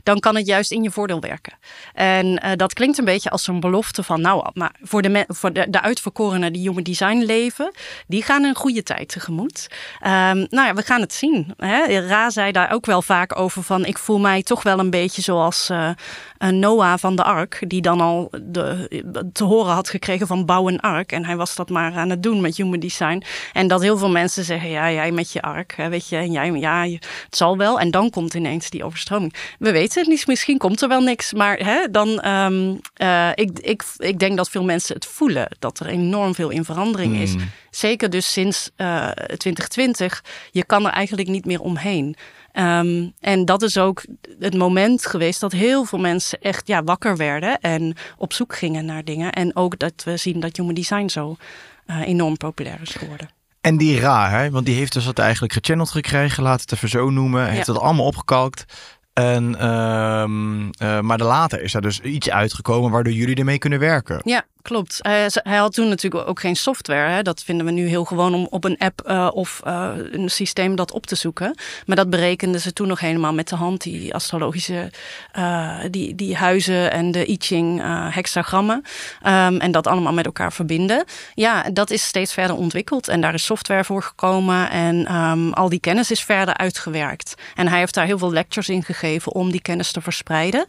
Dan 0.03 0.19
kan 0.19 0.35
het 0.35 0.45
juist 0.45 0.71
in 0.71 0.83
je 0.83 0.91
voordeel 0.91 1.19
werken. 1.19 1.53
En 1.93 2.39
eh, 2.39 2.51
dat 2.55 2.73
klinkt 2.73 2.97
een 2.97 3.05
beetje 3.05 3.29
als 3.29 3.43
zo'n 3.43 3.59
belofte 3.59 4.03
van, 4.03 4.21
nou, 4.21 4.49
maar 4.53 4.75
voor 4.81 5.01
de, 5.01 5.25
voor 5.27 5.53
de, 5.53 5.69
de 5.69 5.81
uitverkorenen 5.81 6.53
die 6.53 6.61
human 6.61 6.83
design 6.83 7.17
leven, 7.17 7.71
die 8.07 8.23
gaan 8.23 8.43
een 8.43 8.55
goede 8.55 8.83
tijd 8.83 9.09
tegemoet. 9.09 9.67
Ehm, 9.99 10.37
nou 10.49 10.67
ja, 10.67 10.73
we 10.73 10.81
gaan 10.81 11.01
het 11.01 11.13
zien. 11.13 11.53
Hè? 11.57 11.99
Ra 11.99 12.29
zei 12.29 12.51
daar 12.51 12.71
ook 12.71 12.85
wel 12.85 13.01
vaak 13.01 13.39
over 13.39 13.63
van, 13.63 13.85
ik 13.85 13.97
voel 13.97 14.19
mij 14.19 14.43
toch 14.43 14.63
wel 14.63 14.79
een 14.79 14.89
beetje 14.89 15.21
zoals 15.21 15.69
eh, 15.69 15.89
een 16.37 16.59
Noah 16.59 16.97
van 16.97 17.15
de 17.15 17.23
Ark, 17.23 17.63
die 17.67 17.81
dan 17.81 18.01
al 18.01 18.31
de, 18.41 19.29
te 19.33 19.43
horen 19.43 19.73
had 19.73 19.89
gekregen 19.89 20.27
van 20.27 20.45
bouw 20.45 20.67
een 20.67 20.79
ark. 20.79 21.11
En 21.11 21.25
hij 21.25 21.35
was 21.35 21.55
dat 21.55 21.69
maar 21.69 21.93
aan 21.95 22.09
het 22.09 22.23
doen 22.23 22.41
met 22.41 22.57
human 22.57 22.79
design. 22.79 23.23
En 23.53 23.67
dat 23.67 23.81
heel 23.81 23.97
veel 23.97 24.09
mensen 24.09 24.43
zeggen, 24.43 24.69
ja, 24.69 24.91
jij 24.91 25.11
met 25.11 25.31
je 25.31 25.41
ark, 25.41 25.73
hè, 25.75 25.89
weet 25.89 26.09
je, 26.09 26.15
en 26.15 26.31
jij, 26.31 26.51
ja, 26.51 26.83
het 26.83 27.35
zal 27.35 27.57
wel. 27.57 27.79
En 27.79 27.91
dan 27.91 28.09
komt 28.09 28.33
ineens 28.33 28.69
die 28.69 28.83
overstroming. 28.83 29.33
We 29.65 29.71
weten 29.71 29.99
het 29.99 30.09
niet. 30.09 30.27
Misschien 30.27 30.57
komt 30.57 30.81
er 30.81 30.87
wel 30.87 31.01
niks. 31.01 31.33
Maar 31.33 31.57
hè, 31.57 31.91
dan, 31.91 32.27
um, 32.27 32.79
ik, 33.35 33.59
ik, 33.59 33.83
ik 33.97 34.19
denk 34.19 34.37
dat 34.37 34.49
veel 34.49 34.63
mensen 34.63 34.95
het 34.95 35.05
voelen. 35.05 35.47
Dat 35.59 35.79
er 35.79 35.87
enorm 35.87 36.35
veel 36.35 36.49
in 36.49 36.65
verandering 36.65 37.15
is. 37.15 37.31
Hmm. 37.31 37.49
Zeker 37.69 38.09
dus 38.09 38.31
sinds 38.31 38.71
uh, 38.77 39.09
2020. 39.09 40.23
Je 40.51 40.65
kan 40.65 40.85
er 40.85 40.91
eigenlijk 40.91 41.27
niet 41.27 41.45
meer 41.45 41.61
omheen. 41.61 42.15
Um, 42.53 43.13
en 43.19 43.45
dat 43.45 43.61
is 43.61 43.77
ook 43.77 44.05
het 44.39 44.57
moment 44.57 45.05
geweest 45.05 45.39
dat 45.39 45.51
heel 45.51 45.85
veel 45.85 45.99
mensen 45.99 46.41
echt 46.41 46.67
ja, 46.67 46.83
wakker 46.83 47.17
werden. 47.17 47.59
En 47.59 47.95
op 48.17 48.33
zoek 48.33 48.55
gingen 48.55 48.85
naar 48.85 49.03
dingen. 49.03 49.31
En 49.31 49.55
ook 49.55 49.79
dat 49.79 50.03
we 50.03 50.17
zien 50.17 50.39
dat 50.39 50.57
human 50.57 50.73
design 50.73 51.07
zo 51.07 51.37
uh, 51.87 52.07
enorm 52.07 52.37
populair 52.37 52.79
is 52.81 52.91
geworden. 52.91 53.29
En 53.65 53.77
die 53.77 53.99
Ra, 53.99 54.29
hè? 54.29 54.49
want 54.49 54.65
die 54.65 54.75
heeft 54.75 54.93
dus 54.93 55.05
dat 55.05 55.19
eigenlijk 55.19 55.53
gechanneld 55.53 55.89
gekregen, 55.89 56.43
laat 56.43 56.61
het 56.61 56.71
even 56.71 56.89
zo 56.89 57.09
noemen. 57.09 57.47
Heeft 57.47 57.65
ja. 57.65 57.73
dat 57.73 57.81
allemaal 57.81 58.05
opgekalkt. 58.05 58.65
En, 59.15 59.51
uh, 59.53 60.99
maar 60.99 61.17
later 61.17 61.61
is 61.61 61.73
er 61.73 61.81
dus 61.81 62.01
iets 62.01 62.29
uitgekomen 62.29 62.91
waardoor 62.91 63.13
jullie 63.13 63.35
ermee 63.35 63.57
kunnen 63.57 63.79
werken. 63.79 64.21
Ja, 64.23 64.45
klopt. 64.65 64.99
Hij, 65.01 65.29
hij, 65.33 65.57
had 65.57 65.73
toen 65.73 65.87
natuurlijk 65.87 66.27
ook 66.27 66.39
geen 66.39 66.55
software. 66.55 67.09
Hè. 67.09 67.21
Dat 67.21 67.43
vinden 67.43 67.65
we 67.65 67.71
nu 67.71 67.87
heel 67.87 68.05
gewoon 68.05 68.33
om 68.33 68.47
op 68.49 68.63
een 68.63 68.77
app 68.77 69.01
uh, 69.07 69.29
of 69.33 69.61
uh, 69.67 69.91
een 70.11 70.29
systeem 70.29 70.75
dat 70.75 70.91
op 70.91 71.05
te 71.05 71.15
zoeken. 71.15 71.55
Maar 71.85 71.95
dat 71.95 72.09
berekenden 72.09 72.61
ze 72.61 72.73
toen 72.73 72.87
nog 72.87 72.99
helemaal 72.99 73.33
met 73.33 73.49
de 73.49 73.55
hand, 73.55 73.81
die 73.81 74.13
astrologische 74.13 74.91
uh, 75.37 75.77
die, 75.91 76.15
die 76.15 76.35
huizen 76.35 76.91
en 76.91 77.11
de 77.11 77.29
I 77.29 77.35
Ching 77.39 77.81
hexagrammen. 78.13 78.83
Um, 79.25 79.59
en 79.59 79.71
dat 79.71 79.87
allemaal 79.87 80.13
met 80.13 80.25
elkaar 80.25 80.53
verbinden. 80.53 81.03
Ja, 81.33 81.63
dat 81.73 81.89
is 81.89 82.05
steeds 82.05 82.33
verder 82.33 82.55
ontwikkeld. 82.55 83.07
En 83.07 83.21
daar 83.21 83.33
is 83.33 83.45
software 83.45 83.83
voor 83.83 84.03
gekomen. 84.03 84.69
En 84.69 85.15
um, 85.15 85.53
al 85.53 85.69
die 85.69 85.79
kennis 85.79 86.11
is 86.11 86.23
verder 86.23 86.57
uitgewerkt. 86.57 87.35
En 87.55 87.67
hij 87.67 87.79
heeft 87.79 87.93
daar 87.93 88.05
heel 88.05 88.17
veel 88.17 88.31
lectures 88.31 88.69
in 88.69 88.83
gegeven 88.83 89.31
om 89.31 89.51
die 89.51 89.61
kennis 89.61 89.91
te 89.91 90.01
verspreiden. 90.01 90.65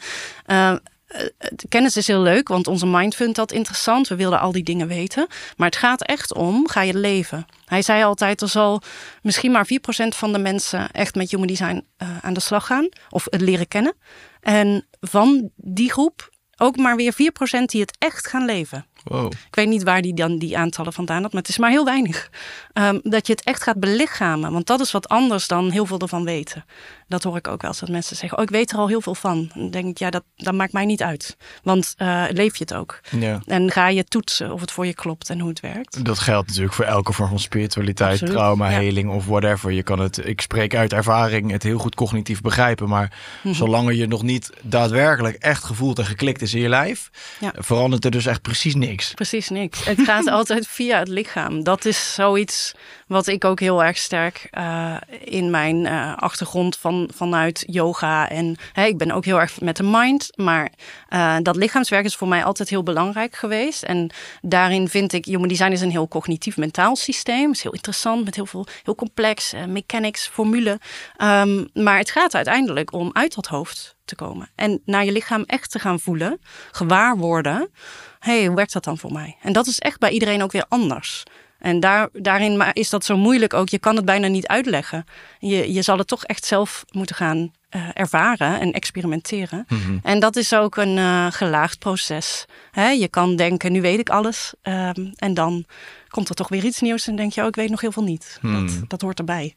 Kennis 1.68 1.96
is 1.96 2.06
heel 2.06 2.20
leuk, 2.20 2.48
want 2.48 2.66
onze 2.66 2.86
mind 2.86 3.14
vindt 3.14 3.36
dat 3.36 3.52
interessant. 3.52 4.08
We 4.08 4.16
willen 4.16 4.40
al 4.40 4.52
die 4.52 4.62
dingen 4.62 4.88
weten. 4.88 5.26
Maar 5.56 5.68
het 5.68 5.76
gaat 5.76 6.02
echt 6.02 6.34
om, 6.34 6.68
ga 6.68 6.82
je 6.82 6.94
leven? 6.94 7.46
Hij 7.64 7.82
zei 7.82 8.02
altijd, 8.02 8.40
er 8.42 8.48
zal 8.48 8.82
misschien 9.22 9.50
maar 9.52 9.66
4% 9.66 9.68
van 10.08 10.32
de 10.32 10.38
mensen 10.38 10.90
echt 10.90 11.14
met 11.14 11.30
human 11.30 11.46
design 11.46 11.84
uh, 11.98 12.08
aan 12.20 12.34
de 12.34 12.40
slag 12.40 12.66
gaan. 12.66 12.88
Of 13.10 13.26
het 13.30 13.40
leren 13.40 13.68
kennen. 13.68 13.94
En 14.40 14.86
van 15.00 15.50
die 15.56 15.90
groep 15.90 16.34
ook 16.56 16.76
maar 16.76 16.96
weer 16.96 17.12
4% 17.12 17.16
die 17.64 17.80
het 17.80 17.96
echt 17.98 18.26
gaan 18.26 18.44
leven. 18.44 18.86
Wow. 19.04 19.32
Ik 19.32 19.54
weet 19.54 19.68
niet 19.68 19.82
waar 19.82 20.02
die 20.02 20.14
dan 20.14 20.38
die 20.38 20.58
aantallen 20.58 20.92
vandaan 20.92 21.22
had, 21.22 21.32
maar 21.32 21.42
het 21.42 21.50
is 21.50 21.58
maar 21.58 21.70
heel 21.70 21.84
weinig. 21.84 22.30
Um, 22.74 23.00
dat 23.02 23.26
je 23.26 23.32
het 23.32 23.44
echt 23.44 23.62
gaat 23.62 23.80
belichamen, 23.80 24.52
want 24.52 24.66
dat 24.66 24.80
is 24.80 24.92
wat 24.92 25.08
anders 25.08 25.46
dan 25.46 25.70
heel 25.70 25.86
veel 25.86 25.98
ervan 25.98 26.24
weten. 26.24 26.64
Dat 27.08 27.22
hoor 27.22 27.36
ik 27.36 27.48
ook 27.48 27.62
wel 27.62 27.70
eens 27.70 27.80
dat 27.80 27.88
mensen 27.88 28.16
zeggen: 28.16 28.38
Oh, 28.38 28.44
ik 28.44 28.50
weet 28.50 28.72
er 28.72 28.78
al 28.78 28.88
heel 28.88 29.00
veel 29.00 29.14
van. 29.14 29.50
Dan 29.54 29.70
denk 29.70 29.86
ik, 29.86 29.98
ja, 29.98 30.10
dat, 30.10 30.22
dat 30.36 30.54
maakt 30.54 30.72
mij 30.72 30.84
niet 30.84 31.02
uit. 31.02 31.36
Want 31.62 31.94
uh, 31.98 32.24
leef 32.28 32.56
je 32.56 32.64
het 32.64 32.74
ook? 32.74 33.00
Ja. 33.10 33.40
En 33.46 33.70
ga 33.70 33.88
je 33.88 34.04
toetsen 34.04 34.52
of 34.52 34.60
het 34.60 34.70
voor 34.70 34.86
je 34.86 34.94
klopt 34.94 35.30
en 35.30 35.40
hoe 35.40 35.48
het 35.48 35.60
werkt? 35.60 36.04
Dat 36.04 36.18
geldt 36.18 36.46
natuurlijk 36.46 36.74
voor 36.74 36.84
elke 36.84 37.12
vorm 37.12 37.28
van 37.28 37.38
spiritualiteit, 37.38 38.12
Absoluut. 38.12 38.34
trauma, 38.34 38.70
ja. 38.70 38.78
heling 38.78 39.10
of 39.10 39.26
whatever. 39.26 39.72
Je 39.72 39.82
kan 39.82 39.98
het, 39.98 40.26
ik 40.26 40.40
spreek 40.40 40.74
uit 40.74 40.92
ervaring, 40.92 41.50
het 41.50 41.62
heel 41.62 41.78
goed 41.78 41.94
cognitief 41.94 42.40
begrijpen. 42.40 42.88
Maar 42.88 43.04
mm 43.04 43.40
-hmm. 43.42 43.54
zolang 43.54 43.94
je 43.96 44.06
nog 44.06 44.22
niet 44.22 44.50
daadwerkelijk 44.62 45.36
echt 45.36 45.64
gevoeld 45.64 45.98
en 45.98 46.06
geklikt 46.06 46.42
is 46.42 46.54
in 46.54 46.60
je 46.60 46.68
lijf, 46.68 47.10
ja. 47.40 47.52
verandert 47.56 48.04
er 48.04 48.10
dus 48.10 48.26
echt 48.26 48.42
precies 48.42 48.74
niks. 48.74 49.14
Precies 49.14 49.48
niks. 49.48 49.84
Het 49.84 50.00
gaat 50.00 50.26
altijd 50.38 50.66
via 50.66 50.98
het 50.98 51.08
lichaam. 51.08 51.62
Dat 51.62 51.84
is 51.84 52.14
zoiets 52.14 52.74
wat 53.06 53.26
ik 53.26 53.44
ook 53.44 53.60
heel 53.60 53.84
erg 53.84 53.96
sterk 53.96 54.48
uh, 54.50 54.96
in 55.24 55.50
mijn 55.50 55.76
uh, 55.76 56.16
achtergrond 56.16 56.76
van, 56.76 57.10
vanuit 57.14 57.64
yoga. 57.66 58.28
En 58.28 58.56
ik 58.74 58.98
ben 58.98 59.10
ook 59.10 59.24
heel 59.24 59.40
erg 59.40 59.60
met 59.60 59.76
de 59.76 59.82
mind. 59.82 60.30
Maar 60.34 60.72
uh, 61.08 61.36
dat 61.42 61.56
lichaamswerk 61.56 62.04
is 62.04 62.16
voor 62.16 62.28
mij 62.28 62.44
altijd 62.44 62.68
heel 62.68 62.82
belangrijk 62.82 63.36
geweest. 63.36 63.82
En 63.82 64.10
daarin 64.40 64.88
vind 64.88 65.12
ik, 65.12 65.24
human 65.24 65.48
design 65.48 65.72
is 65.72 65.80
een 65.80 65.90
heel 65.90 66.08
cognitief-mentaal 66.08 66.96
systeem. 66.96 67.50
is 67.50 67.62
heel 67.62 67.72
interessant, 67.72 68.24
met 68.24 68.34
heel 68.34 68.46
veel, 68.46 68.66
heel 68.82 68.94
complex, 68.94 69.54
mechanics, 69.68 70.28
formule. 70.28 70.80
Um, 71.22 71.68
maar 71.72 71.98
het 71.98 72.10
gaat 72.10 72.34
uiteindelijk 72.34 72.92
om 72.92 73.10
uit 73.12 73.34
dat 73.34 73.46
hoofd 73.46 73.96
te 74.04 74.14
komen. 74.14 74.50
En 74.54 74.82
naar 74.84 75.04
je 75.04 75.12
lichaam 75.12 75.42
echt 75.42 75.70
te 75.70 75.78
gaan 75.78 76.00
voelen, 76.00 76.40
gewaar 76.70 77.16
worden. 77.16 77.70
Hey, 78.18 78.46
hoe 78.46 78.56
werkt 78.56 78.72
dat 78.72 78.84
dan 78.84 78.98
voor 78.98 79.12
mij? 79.12 79.36
En 79.42 79.52
dat 79.52 79.66
is 79.66 79.78
echt 79.78 79.98
bij 79.98 80.10
iedereen 80.10 80.42
ook 80.42 80.52
weer 80.52 80.64
anders. 80.68 81.24
En 81.58 81.80
daar, 81.80 82.08
daarin 82.12 82.72
is 82.72 82.90
dat 82.90 83.04
zo 83.04 83.16
moeilijk 83.16 83.54
ook. 83.54 83.68
Je 83.68 83.78
kan 83.78 83.96
het 83.96 84.04
bijna 84.04 84.26
niet 84.26 84.46
uitleggen. 84.46 85.04
Je, 85.38 85.72
je 85.72 85.82
zal 85.82 85.98
het 85.98 86.06
toch 86.06 86.24
echt 86.24 86.44
zelf 86.44 86.84
moeten 86.90 87.16
gaan 87.16 87.52
uh, 87.76 87.82
ervaren 87.92 88.60
en 88.60 88.72
experimenteren. 88.72 89.64
Mhm. 89.68 89.98
En 90.02 90.20
dat 90.20 90.36
is 90.36 90.54
ook 90.54 90.76
een 90.76 90.96
uh, 90.96 91.26
gelaagd 91.30 91.78
proces. 91.78 92.44
Hè? 92.70 92.88
Je 92.88 93.08
kan 93.08 93.36
denken, 93.36 93.72
nu 93.72 93.80
weet 93.80 93.98
ik 93.98 94.08
alles. 94.08 94.54
Um, 94.62 95.12
en 95.16 95.34
dan 95.34 95.64
komt 96.08 96.28
er 96.28 96.34
toch 96.34 96.48
weer 96.48 96.64
iets 96.64 96.80
nieuws 96.80 97.06
en 97.06 97.16
denk 97.16 97.32
je, 97.32 97.40
oh, 97.40 97.46
ik 97.46 97.56
weet 97.56 97.70
nog 97.70 97.80
heel 97.80 97.92
veel 97.92 98.02
niet. 98.02 98.38
Hmm. 98.40 98.66
Dat, 98.66 98.88
dat 98.88 99.00
hoort 99.00 99.18
erbij. 99.18 99.54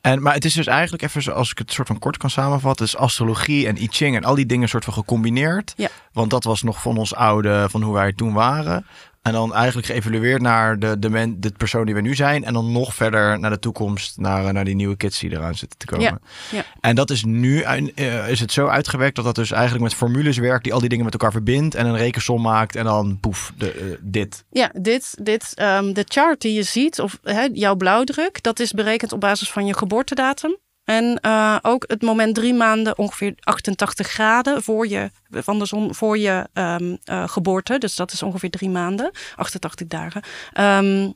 En, 0.00 0.22
maar 0.22 0.34
het 0.34 0.44
is 0.44 0.54
dus 0.54 0.66
eigenlijk 0.66 1.02
even, 1.02 1.22
zo, 1.22 1.30
als 1.30 1.50
ik 1.50 1.58
het 1.58 1.72
soort 1.72 1.86
van 1.86 1.98
kort 1.98 2.16
kan 2.16 2.30
samenvatten, 2.30 2.86
is 2.86 2.96
astrologie 2.96 3.66
en 3.66 3.82
I 3.82 3.88
Ching 3.90 4.16
en 4.16 4.24
al 4.24 4.34
die 4.34 4.46
dingen 4.46 4.68
soort 4.68 4.84
van 4.84 4.92
gecombineerd. 4.92 5.72
Ja. 5.76 5.88
Want 6.12 6.30
dat 6.30 6.44
was 6.44 6.62
nog 6.62 6.82
van 6.82 6.96
ons 6.96 7.14
oude, 7.14 7.66
van 7.70 7.82
hoe 7.82 7.94
wij 7.94 8.12
toen 8.12 8.32
waren. 8.32 8.86
En 9.26 9.32
dan 9.32 9.54
eigenlijk 9.54 9.86
geëvalueerd 9.86 10.42
naar 10.42 10.78
de, 10.78 10.98
de, 10.98 11.10
men, 11.10 11.40
de 11.40 11.52
persoon 11.56 11.86
die 11.86 11.94
we 11.94 12.00
nu 12.00 12.14
zijn. 12.14 12.44
En 12.44 12.52
dan 12.52 12.72
nog 12.72 12.94
verder 12.94 13.38
naar 13.38 13.50
de 13.50 13.58
toekomst, 13.58 14.18
naar, 14.18 14.52
naar 14.52 14.64
die 14.64 14.74
nieuwe 14.74 14.96
kids 14.96 15.18
die 15.18 15.30
eraan 15.30 15.54
zitten 15.54 15.78
te 15.78 15.86
komen. 15.86 16.04
Ja, 16.04 16.18
ja. 16.50 16.64
En 16.80 16.94
dat 16.94 17.10
is 17.10 17.24
nu, 17.24 17.64
uh, 17.94 18.28
is 18.28 18.40
het 18.40 18.52
zo 18.52 18.66
uitgewerkt 18.66 19.16
dat 19.16 19.24
dat 19.24 19.34
dus 19.34 19.50
eigenlijk 19.50 19.82
met 19.82 19.94
formules 19.94 20.36
werkt 20.36 20.64
die 20.64 20.72
al 20.72 20.80
die 20.80 20.88
dingen 20.88 21.04
met 21.04 21.12
elkaar 21.12 21.32
verbindt. 21.32 21.74
En 21.74 21.86
een 21.86 21.96
rekensom 21.96 22.42
maakt 22.42 22.76
en 22.76 22.84
dan 22.84 23.20
poef, 23.20 23.52
de, 23.56 23.74
uh, 23.80 23.96
dit. 24.00 24.44
Ja, 24.50 24.70
dit, 24.74 25.16
dit 25.22 25.52
um, 25.60 25.92
de 25.92 26.04
chart 26.08 26.40
die 26.40 26.54
je 26.54 26.62
ziet, 26.62 27.00
of 27.00 27.18
hè, 27.22 27.48
jouw 27.52 27.76
blauwdruk, 27.76 28.42
dat 28.42 28.60
is 28.60 28.72
berekend 28.72 29.12
op 29.12 29.20
basis 29.20 29.50
van 29.50 29.66
je 29.66 29.74
geboortedatum. 29.74 30.56
En 30.86 31.18
uh, 31.22 31.56
ook 31.62 31.84
het 31.86 32.02
moment 32.02 32.34
drie 32.34 32.54
maanden, 32.54 32.98
ongeveer 32.98 33.34
88 33.40 34.08
graden 34.08 34.62
voor 34.62 34.88
je, 34.88 35.10
van 35.30 35.58
de 35.58 35.66
zon 35.66 35.94
voor 35.94 36.18
je 36.18 36.48
um, 36.54 36.98
uh, 37.04 37.28
geboorte. 37.28 37.78
Dus 37.78 37.96
dat 37.96 38.12
is 38.12 38.22
ongeveer 38.22 38.50
drie 38.50 38.70
maanden, 38.70 39.10
88 39.36 39.86
dagen. 39.86 40.22
Um, 40.60 41.14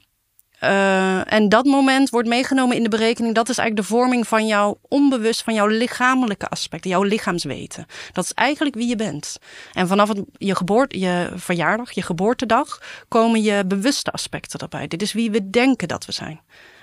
uh, 0.65 1.33
en 1.33 1.49
dat 1.49 1.65
moment 1.65 2.11
wordt 2.11 2.29
meegenomen 2.29 2.77
in 2.77 2.83
de 2.83 2.89
berekening. 2.89 3.35
Dat 3.35 3.49
is 3.49 3.59
eigenlijk 3.59 3.89
de 3.89 3.95
vorming 3.95 4.29
van 4.29 4.47
jouw 4.47 4.79
onbewust, 4.89 5.43
van 5.43 5.55
jouw 5.55 5.67
lichamelijke 5.67 6.49
aspecten, 6.49 6.91
jouw 6.91 7.03
lichaamsweten. 7.03 7.87
Dat 8.13 8.25
is 8.25 8.33
eigenlijk 8.35 8.77
wie 8.77 8.89
je 8.89 8.97
bent. 8.97 9.39
En 9.73 9.89
vanaf 9.89 10.11
je, 10.39 10.57
geboorte, 10.57 10.99
je 10.99 11.31
verjaardag, 11.35 11.93
je 11.93 12.03
geboortedag, 12.03 12.81
komen 13.09 13.43
je 13.43 13.65
bewuste 13.67 14.11
aspecten 14.11 14.61
erbij. 14.61 14.89
Dit 14.89 15.03
is 15.03 15.13
wie 15.13 15.31
we 15.31 15.51
denken 15.51 15.89
dat 15.89 16.05
we 16.05 16.13
zijn. 16.13 16.41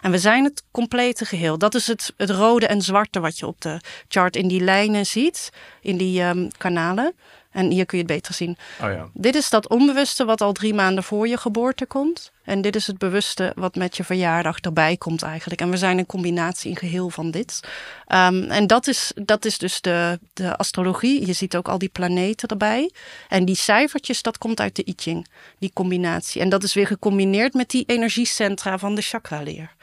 En 0.08 0.14
we 0.14 0.20
zijn 0.20 0.44
het 0.44 0.64
complete 0.72 1.26
geheel. 1.26 1.58
Dat 1.58 1.76
is 1.76 1.88
het, 1.88 2.14
het 2.18 2.30
rode 2.30 2.68
en 2.68 2.82
zwarte 2.82 3.20
wat 3.20 3.40
je 3.40 3.48
op 3.48 3.62
de 3.62 3.80
chart 4.08 4.36
in 4.36 4.48
die 4.48 4.62
lijnen 4.62 5.06
ziet, 5.06 5.50
in 5.82 5.98
die 5.98 6.24
um, 6.24 6.48
kanalen. 6.58 7.14
En 7.52 7.72
hier 7.72 7.86
kun 7.86 7.98
je 7.98 8.04
het 8.04 8.14
beter 8.14 8.34
zien. 8.34 8.58
Oh 8.82 8.92
ja. 8.92 9.10
Dit 9.14 9.36
is 9.36 9.50
dat 9.50 9.70
onbewuste 9.70 10.26
wat 10.26 10.42
al 10.42 10.52
drie 10.52 10.74
maanden 10.74 11.04
voor 11.04 11.28
je 11.28 11.38
geboorte 11.38 11.86
komt. 11.86 12.32
En 12.48 12.62
dit 12.62 12.76
is 12.76 12.88
het 12.88 12.98
bewuste 12.98 13.52
wat 13.56 13.76
met 13.76 13.98
je 13.98 14.04
verjaardag 14.04 14.60
erbij 14.60 14.98
komt 14.98 15.22
eigenlijk. 15.22 15.62
En 15.62 15.70
we 15.70 15.78
zijn 15.78 15.98
een 15.98 16.06
combinatie 16.06 16.70
in 16.70 16.78
geheel 16.78 17.10
van 17.10 17.32
dit. 17.32 17.60
Um, 18.08 18.44
en 18.44 18.68
dat 18.68 18.88
is, 18.88 19.12
dat 19.16 19.46
is 19.46 19.58
dus 19.58 19.82
de, 19.82 20.20
de 20.34 20.58
astrologie. 20.58 21.26
Je 21.26 21.34
ziet 21.34 21.56
ook 21.56 21.68
al 21.68 21.78
die 21.78 21.90
planeten 21.90 22.48
erbij. 22.48 22.92
En 23.28 23.46
die 23.46 23.56
cijfertjes, 23.56 24.22
dat 24.22 24.38
komt 24.38 24.60
uit 24.60 24.76
de 24.76 24.88
I 24.88 24.94
Ching, 24.96 25.28
die 25.60 25.72
combinatie. 25.74 26.42
En 26.42 26.50
dat 26.50 26.64
is 26.64 26.74
weer 26.74 26.88
gecombineerd 26.88 27.54
met 27.54 27.70
die 27.70 27.84
energiecentra 27.88 28.78
van 28.78 28.96
de 28.96 29.02
chakra-leer. 29.02 29.76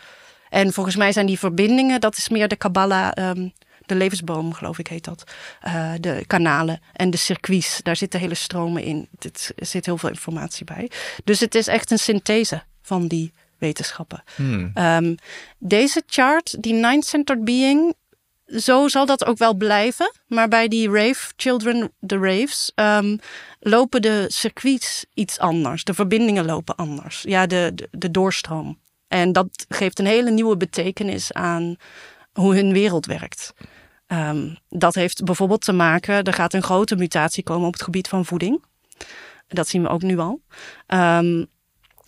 En 0.48 0.72
volgens 0.72 0.96
mij 0.96 1.12
zijn 1.12 1.26
die 1.26 1.38
verbindingen, 1.38 2.00
dat 2.00 2.16
is 2.16 2.28
meer 2.28 2.48
de 2.48 2.56
Kabbalah... 2.56 3.36
Um, 3.36 3.52
de 3.86 3.94
levensboom, 3.94 4.52
geloof 4.52 4.78
ik, 4.78 4.86
heet 4.86 5.04
dat. 5.04 5.24
Uh, 5.66 5.92
de 6.00 6.24
kanalen 6.26 6.80
en 6.92 7.10
de 7.10 7.16
circuits. 7.16 7.80
Daar 7.82 7.96
zitten 7.96 8.20
hele 8.20 8.34
stromen 8.34 8.82
in. 8.82 9.08
Er 9.56 9.66
zit 9.66 9.86
heel 9.86 9.98
veel 9.98 10.08
informatie 10.08 10.64
bij. 10.64 10.90
Dus 11.24 11.40
het 11.40 11.54
is 11.54 11.66
echt 11.66 11.90
een 11.90 11.98
synthese 11.98 12.62
van 12.82 13.06
die 13.06 13.32
wetenschappen. 13.58 14.22
Hmm. 14.34 14.72
Um, 14.74 15.16
deze 15.58 16.02
chart, 16.06 16.62
die 16.62 16.72
Nine-Centered 16.72 17.44
Being, 17.44 17.94
zo 18.46 18.88
zal 18.88 19.06
dat 19.06 19.24
ook 19.24 19.38
wel 19.38 19.54
blijven. 19.54 20.12
Maar 20.26 20.48
bij 20.48 20.68
die 20.68 20.90
rave, 20.90 21.32
Children, 21.36 21.92
de 21.98 22.18
raves, 22.18 22.72
um, 22.74 23.18
lopen 23.60 24.02
de 24.02 24.24
circuits 24.28 25.04
iets 25.14 25.38
anders. 25.38 25.84
De 25.84 25.94
verbindingen 25.94 26.44
lopen 26.44 26.74
anders. 26.74 27.22
Ja, 27.22 27.46
de, 27.46 27.72
de, 27.74 27.88
de 27.90 28.10
doorstroom. 28.10 28.78
En 29.08 29.32
dat 29.32 29.66
geeft 29.68 29.98
een 29.98 30.06
hele 30.06 30.30
nieuwe 30.30 30.56
betekenis 30.56 31.32
aan 31.32 31.76
hoe 32.32 32.54
hun 32.54 32.72
wereld 32.72 33.06
werkt. 33.06 33.52
Um, 34.14 34.56
dat 34.68 34.94
heeft 34.94 35.24
bijvoorbeeld 35.24 35.64
te 35.64 35.72
maken, 35.72 36.22
er 36.22 36.32
gaat 36.32 36.54
een 36.54 36.62
grote 36.62 36.96
mutatie 36.96 37.42
komen 37.42 37.66
op 37.66 37.72
het 37.72 37.82
gebied 37.82 38.08
van 38.08 38.24
voeding. 38.24 38.64
Dat 39.48 39.68
zien 39.68 39.82
we 39.82 39.88
ook 39.88 40.02
nu 40.02 40.18
al. 40.18 40.40
Um, 40.86 41.46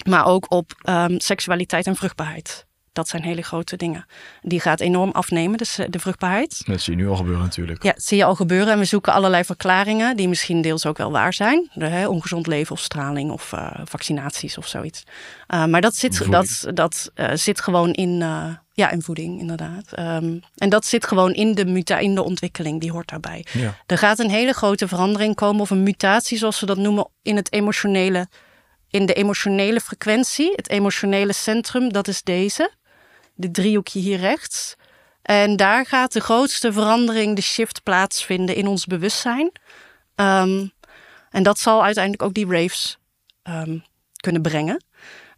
maar 0.09 0.27
ook 0.27 0.53
op 0.53 0.73
um, 0.89 1.21
seksualiteit 1.21 1.87
en 1.87 1.97
vruchtbaarheid. 1.97 2.67
Dat 2.93 3.09
zijn 3.09 3.23
hele 3.23 3.43
grote 3.43 3.77
dingen. 3.77 4.07
Die 4.43 4.61
gaat 4.61 4.81
enorm 4.81 5.11
afnemen, 5.11 5.59
dus 5.59 5.79
de 5.89 5.99
vruchtbaarheid. 5.99 6.67
Dat 6.67 6.81
zie 6.81 6.97
je 6.97 7.03
nu 7.03 7.09
al 7.09 7.17
gebeuren 7.17 7.43
natuurlijk. 7.43 7.83
Ja, 7.83 7.93
dat 7.93 8.03
zie 8.03 8.17
je 8.17 8.25
al 8.25 8.35
gebeuren. 8.35 8.73
En 8.73 8.79
we 8.79 8.85
zoeken 8.85 9.13
allerlei 9.13 9.45
verklaringen 9.45 10.17
die 10.17 10.29
misschien 10.29 10.61
deels 10.63 10.87
ook 10.87 10.97
wel 10.97 11.11
waar 11.11 11.33
zijn. 11.33 11.71
De, 11.75 11.87
hè, 11.87 12.09
ongezond 12.09 12.47
leven 12.47 12.73
of 12.73 12.81
straling 12.81 13.31
of 13.31 13.53
uh, 13.53 13.71
vaccinaties 13.85 14.59
of 14.59 14.67
zoiets. 14.67 15.03
Uh, 15.49 15.65
maar 15.67 15.81
dat 15.81 15.95
zit, 15.95 16.31
dat, 16.31 16.67
dat, 16.75 17.11
uh, 17.15 17.31
zit 17.35 17.61
gewoon 17.61 17.93
in, 17.93 18.23
ja, 18.77 18.91
in 18.91 19.03
voeding, 19.03 19.41
inderdaad. 19.41 19.99
Um, 19.99 20.41
en 20.55 20.69
dat 20.69 20.85
zit 20.85 21.07
gewoon 21.07 21.33
in 21.33 21.55
de, 21.55 21.65
muta 21.65 21.99
in 21.99 22.15
de 22.15 22.23
ontwikkeling, 22.23 22.81
die 22.81 22.91
hoort 22.91 23.09
daarbij. 23.09 23.47
Ja. 23.53 23.77
Er 23.87 23.99
gaat 23.99 24.19
een 24.19 24.31
hele 24.31 24.53
grote 24.53 24.89
verandering 24.89 25.35
komen, 25.35 25.61
of 25.61 25.71
een 25.71 25.83
mutatie, 25.83 26.39
zoals 26.39 26.61
we 26.61 26.67
dat 26.67 26.77
noemen, 26.77 27.09
in 27.23 27.37
het 27.37 27.53
emotionele. 27.53 28.29
In 28.91 29.07
de 29.07 29.13
emotionele 29.13 29.81
frequentie, 29.81 30.53
het 30.57 30.69
emotionele 30.69 31.33
centrum, 31.33 31.93
dat 31.93 32.09
is 32.09 32.23
deze. 32.23 32.73
De 33.35 33.51
driehoekje 33.51 34.01
hier 34.01 34.19
rechts. 34.19 34.75
En 35.23 35.57
daar 35.57 35.87
gaat 35.87 36.13
de 36.13 36.21
grootste 36.21 36.73
verandering, 36.73 37.37
de 37.37 37.43
shift, 37.43 37.83
plaatsvinden 37.83 38.55
in 38.57 38.67
ons 38.67 38.85
bewustzijn. 38.85 39.53
Um, 40.15 40.73
en 41.31 41.43
dat 41.43 41.59
zal 41.59 41.85
uiteindelijk 41.85 42.23
ook 42.23 42.35
die 42.35 42.47
raves 42.47 42.99
um, 43.43 43.85
kunnen 44.17 44.43
brengen. 44.43 44.85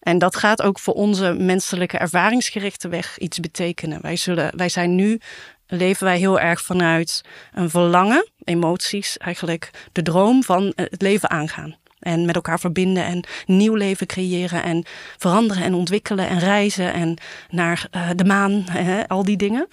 En 0.01 0.18
dat 0.18 0.36
gaat 0.36 0.62
ook 0.62 0.78
voor 0.78 0.94
onze 0.94 1.32
menselijke 1.32 1.99
ervaringsgerichte 1.99 2.88
weg 2.88 3.18
iets 3.18 3.40
betekenen. 3.40 4.03
Wij, 4.03 4.16
zullen, 4.16 4.57
wij 4.57 4.68
zijn 4.68 4.94
nu, 4.94 5.20
leven 5.66 6.05
wij 6.05 6.18
heel 6.18 6.40
erg 6.40 6.62
vanuit 6.62 7.22
een 7.53 7.70
verlangen, 7.70 8.30
emoties, 8.44 9.16
eigenlijk 9.16 9.70
de 9.92 10.03
droom 10.03 10.42
van 10.42 10.72
het 10.74 11.03
leven 11.03 11.30
aangaan. 11.30 11.76
En 11.99 12.24
met 12.24 12.34
elkaar 12.34 12.61
verbinden 12.61 13.05
en 13.05 13.24
nieuw 13.46 13.74
leven 13.74 14.07
creëren 14.07 14.62
en 14.62 14.84
veranderen 15.16 15.62
en 15.62 15.74
ontwikkelen 15.74 16.28
en 16.28 16.38
reizen 16.38 16.92
en 16.92 17.16
naar 17.51 17.88
uh, 17.90 18.11
de 18.14 18.24
maan, 18.24 18.64
hè, 18.70 19.09
al 19.09 19.24
die 19.24 19.36
dingen. 19.36 19.68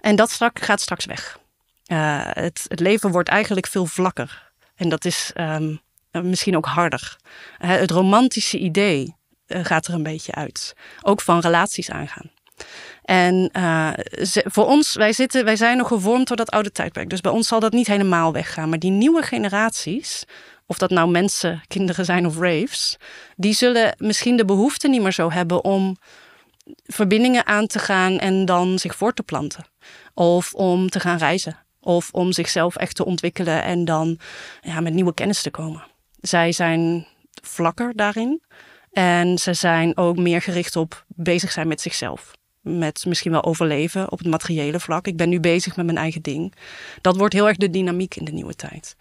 En 0.00 0.16
dat 0.16 0.30
strak, 0.30 0.58
gaat 0.58 0.80
straks 0.80 1.04
weg. 1.04 1.38
Uh, 1.86 2.20
het, 2.22 2.64
het, 2.68 2.80
leven 2.80 3.10
wordt 3.10 3.28
eigenlijk 3.28 3.66
veel 3.66 3.86
vlakker. 3.86 4.52
En 4.76 4.88
dat 4.88 5.04
is 5.04 5.32
um, 5.34 5.80
misschien 6.10 6.56
ook 6.56 6.66
harder. 6.66 7.16
Uh, 7.60 7.70
het 7.70 7.90
romantische 7.90 8.58
idee 8.58 9.14
gaat 9.62 9.86
er 9.86 9.94
een 9.94 10.02
beetje 10.02 10.34
uit. 10.34 10.74
Ook 11.02 11.20
van 11.20 11.40
relaties 11.40 11.90
aangaan. 11.90 12.30
En 13.04 13.50
uh, 13.52 13.90
voor 14.44 14.66
ons, 14.66 14.94
wij, 14.94 15.12
zitten, 15.12 15.44
wij 15.44 15.56
zijn 15.56 15.76
nog 15.76 15.88
gevormd 15.88 16.28
door 16.28 16.36
dat 16.36 16.50
oude 16.50 16.72
tijdperk. 16.72 17.10
Dus 17.10 17.20
bij 17.20 17.32
ons 17.32 17.48
zal 17.48 17.60
dat 17.60 17.72
niet 17.72 17.86
helemaal 17.86 18.32
weggaan. 18.32 18.68
Maar 18.68 18.78
die 18.78 18.90
nieuwe 18.90 19.22
generaties, 19.22 20.24
of 20.66 20.78
dat 20.78 20.90
nou 20.90 21.10
mensen, 21.10 21.62
kinderen 21.66 22.04
zijn 22.04 22.26
of 22.26 22.38
raves, 22.38 22.96
die 23.36 23.52
zullen 23.52 23.94
misschien 23.98 24.36
de 24.36 24.44
behoefte 24.44 24.88
niet 24.88 25.02
meer 25.02 25.12
zo 25.12 25.30
hebben 25.30 25.64
om 25.64 25.96
verbindingen 26.86 27.46
aan 27.46 27.66
te 27.66 27.78
gaan 27.78 28.18
en 28.18 28.44
dan 28.44 28.78
zich 28.78 28.96
voor 28.96 29.12
te 29.12 29.22
planten. 29.22 29.64
Of 30.14 30.54
om 30.54 30.88
te 30.88 31.00
gaan 31.00 31.18
reizen. 31.18 31.58
Of 31.80 32.08
om 32.12 32.32
zichzelf 32.32 32.76
echt 32.76 32.96
te 32.96 33.04
ontwikkelen 33.04 33.62
en 33.62 33.84
dan 33.84 34.18
ja, 34.60 34.80
met 34.80 34.92
nieuwe 34.92 35.14
kennis 35.14 35.42
te 35.42 35.50
komen. 35.50 35.82
Zij 36.20 36.52
zijn 36.52 37.06
vlakker 37.42 37.92
daarin. 37.96 38.42
En 38.92 39.38
ze 39.38 39.54
zijn 39.54 39.96
ook 39.96 40.16
meer 40.16 40.42
gericht 40.42 40.76
op 40.76 41.04
bezig 41.08 41.52
zijn 41.52 41.68
met 41.68 41.80
zichzelf. 41.80 42.30
Met 42.60 43.04
misschien 43.06 43.30
wel 43.30 43.44
overleven 43.44 44.12
op 44.12 44.18
het 44.18 44.28
materiële 44.28 44.80
vlak. 44.80 45.06
Ik 45.06 45.16
ben 45.16 45.28
nu 45.28 45.40
bezig 45.40 45.76
met 45.76 45.86
mijn 45.86 45.98
eigen 45.98 46.22
ding. 46.22 46.54
Dat 47.00 47.16
wordt 47.16 47.34
heel 47.34 47.48
erg 47.48 47.56
de 47.56 47.70
dynamiek 47.70 48.14
in 48.14 48.24
de 48.24 48.32
nieuwe 48.32 48.54
tijd. 48.54 48.96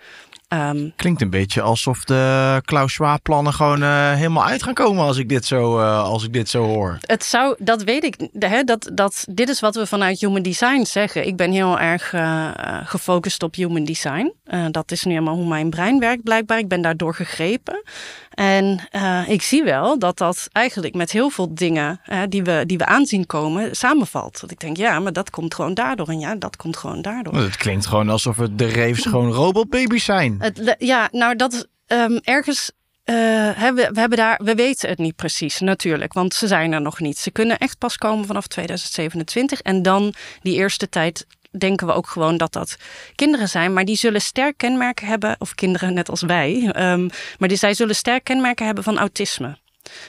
Um, 0.53 0.93
Klinkt 0.95 1.21
een 1.21 1.29
beetje 1.29 1.61
alsof 1.61 2.03
de 2.03 2.61
Klaus 2.65 2.93
Schwab 2.93 3.23
plannen 3.23 3.53
gewoon 3.53 3.81
uh, 3.81 4.13
helemaal 4.13 4.45
uit 4.45 4.63
gaan 4.63 4.73
komen 4.73 5.03
als 5.03 5.17
ik 5.17 5.29
dit 5.29 5.45
zo, 5.45 5.79
uh, 5.79 6.03
als 6.03 6.23
ik 6.23 6.33
dit 6.33 6.49
zo 6.49 6.63
hoor. 6.63 6.97
Het 7.01 7.23
zou, 7.23 7.55
dat 7.59 7.83
weet 7.83 8.03
ik. 8.03 8.29
Hè, 8.39 8.63
dat, 8.63 8.89
dat, 8.93 9.25
dit 9.29 9.49
is 9.49 9.59
wat 9.59 9.75
we 9.75 9.87
vanuit 9.87 10.19
Human 10.19 10.41
Design 10.41 10.83
zeggen. 10.83 11.27
Ik 11.27 11.35
ben 11.35 11.51
heel 11.51 11.79
erg 11.79 12.13
uh, 12.13 12.49
gefocust 12.83 13.43
op 13.43 13.55
Human 13.55 13.83
Design. 13.83 14.33
dat 14.71 14.91
is 14.91 15.03
nu 15.03 15.11
helemaal 15.11 15.35
hoe 15.35 15.47
mijn 15.47 15.69
brein 15.69 15.99
werkt 15.99 16.23
blijkbaar. 16.23 16.57
Ik 16.57 16.67
ben 16.67 16.81
daardoor 16.81 17.15
gegrepen. 17.15 17.83
En 18.29 18.79
ik 19.27 19.41
zie 19.41 19.63
wel 19.63 19.99
dat 19.99 20.17
dat 20.17 20.47
eigenlijk 20.51 20.95
met 20.95 21.11
heel 21.11 21.29
veel 21.29 21.53
dingen 21.53 22.01
die, 22.29 22.43
we, 22.43 22.63
die 22.65 22.77
we 22.77 22.85
aanzien 22.85 23.25
komen 23.25 23.75
samenvalt. 23.75 24.41
Dat 24.41 24.51
ik 24.51 24.59
denk, 24.59 24.77
ja, 24.77 24.99
maar 24.99 25.13
dat 25.13 25.29
komt 25.29 25.55
gewoon 25.55 25.73
daardoor. 25.73 26.07
En 26.07 26.19
ja, 26.19 26.35
dat 26.35 26.55
komt 26.55 26.77
gewoon 26.77 27.01
daardoor. 27.01 27.35
Het 27.35 27.57
klinkt 27.57 27.85
gewoon 27.85 28.09
alsof 28.09 28.37
het 28.37 28.57
de 28.57 28.65
reefs 28.67 29.05
gewoon 29.05 29.31
robotbaby's 29.31 30.03
zijn. 30.03 30.38
Het, 30.39 30.75
ja, 30.77 31.09
nou 31.11 31.35
dat 31.35 31.67
um, 31.87 32.19
ergens. 32.23 32.71
Uh, 33.05 33.15
we, 33.15 33.89
we, 33.93 33.99
hebben 33.99 34.17
daar, 34.17 34.39
we 34.43 34.55
weten 34.55 34.89
het 34.89 34.97
niet 34.97 35.15
precies, 35.15 35.59
natuurlijk, 35.59 36.13
want 36.13 36.33
ze 36.33 36.47
zijn 36.47 36.71
er 36.71 36.81
nog 36.81 36.99
niet. 36.99 37.17
Ze 37.17 37.31
kunnen 37.31 37.57
echt 37.57 37.77
pas 37.77 37.97
komen 37.97 38.25
vanaf 38.25 38.47
2027. 38.47 39.61
En 39.61 39.81
dan 39.81 40.13
die 40.41 40.55
eerste 40.55 40.89
tijd 40.89 41.25
denken 41.57 41.87
we 41.87 41.93
ook 41.93 42.07
gewoon 42.07 42.37
dat 42.37 42.53
dat 42.53 42.77
kinderen 43.15 43.49
zijn, 43.49 43.73
maar 43.73 43.85
die 43.85 43.95
zullen 43.95 44.21
sterk 44.21 44.57
kenmerken 44.57 45.07
hebben, 45.07 45.35
of 45.39 45.55
kinderen 45.55 45.93
net 45.93 46.09
als 46.09 46.21
wij, 46.21 46.71
um, 46.91 47.09
maar 47.37 47.47
die, 47.47 47.57
zij 47.57 47.73
zullen 47.73 47.95
sterk 47.95 48.23
kenmerken 48.23 48.65
hebben 48.65 48.83
van 48.83 48.97
autisme. 48.97 49.57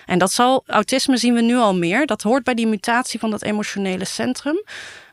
En 0.06 0.18
dat 0.18 0.32
zal, 0.32 0.62
autisme 0.66 1.16
zien 1.16 1.34
we 1.34 1.40
nu 1.40 1.56
al 1.56 1.74
meer. 1.74 2.06
Dat 2.06 2.22
hoort 2.22 2.44
bij 2.44 2.54
die 2.54 2.66
mutatie 2.66 3.20
van 3.20 3.30
dat 3.30 3.42
emotionele 3.42 4.04
centrum. 4.04 4.62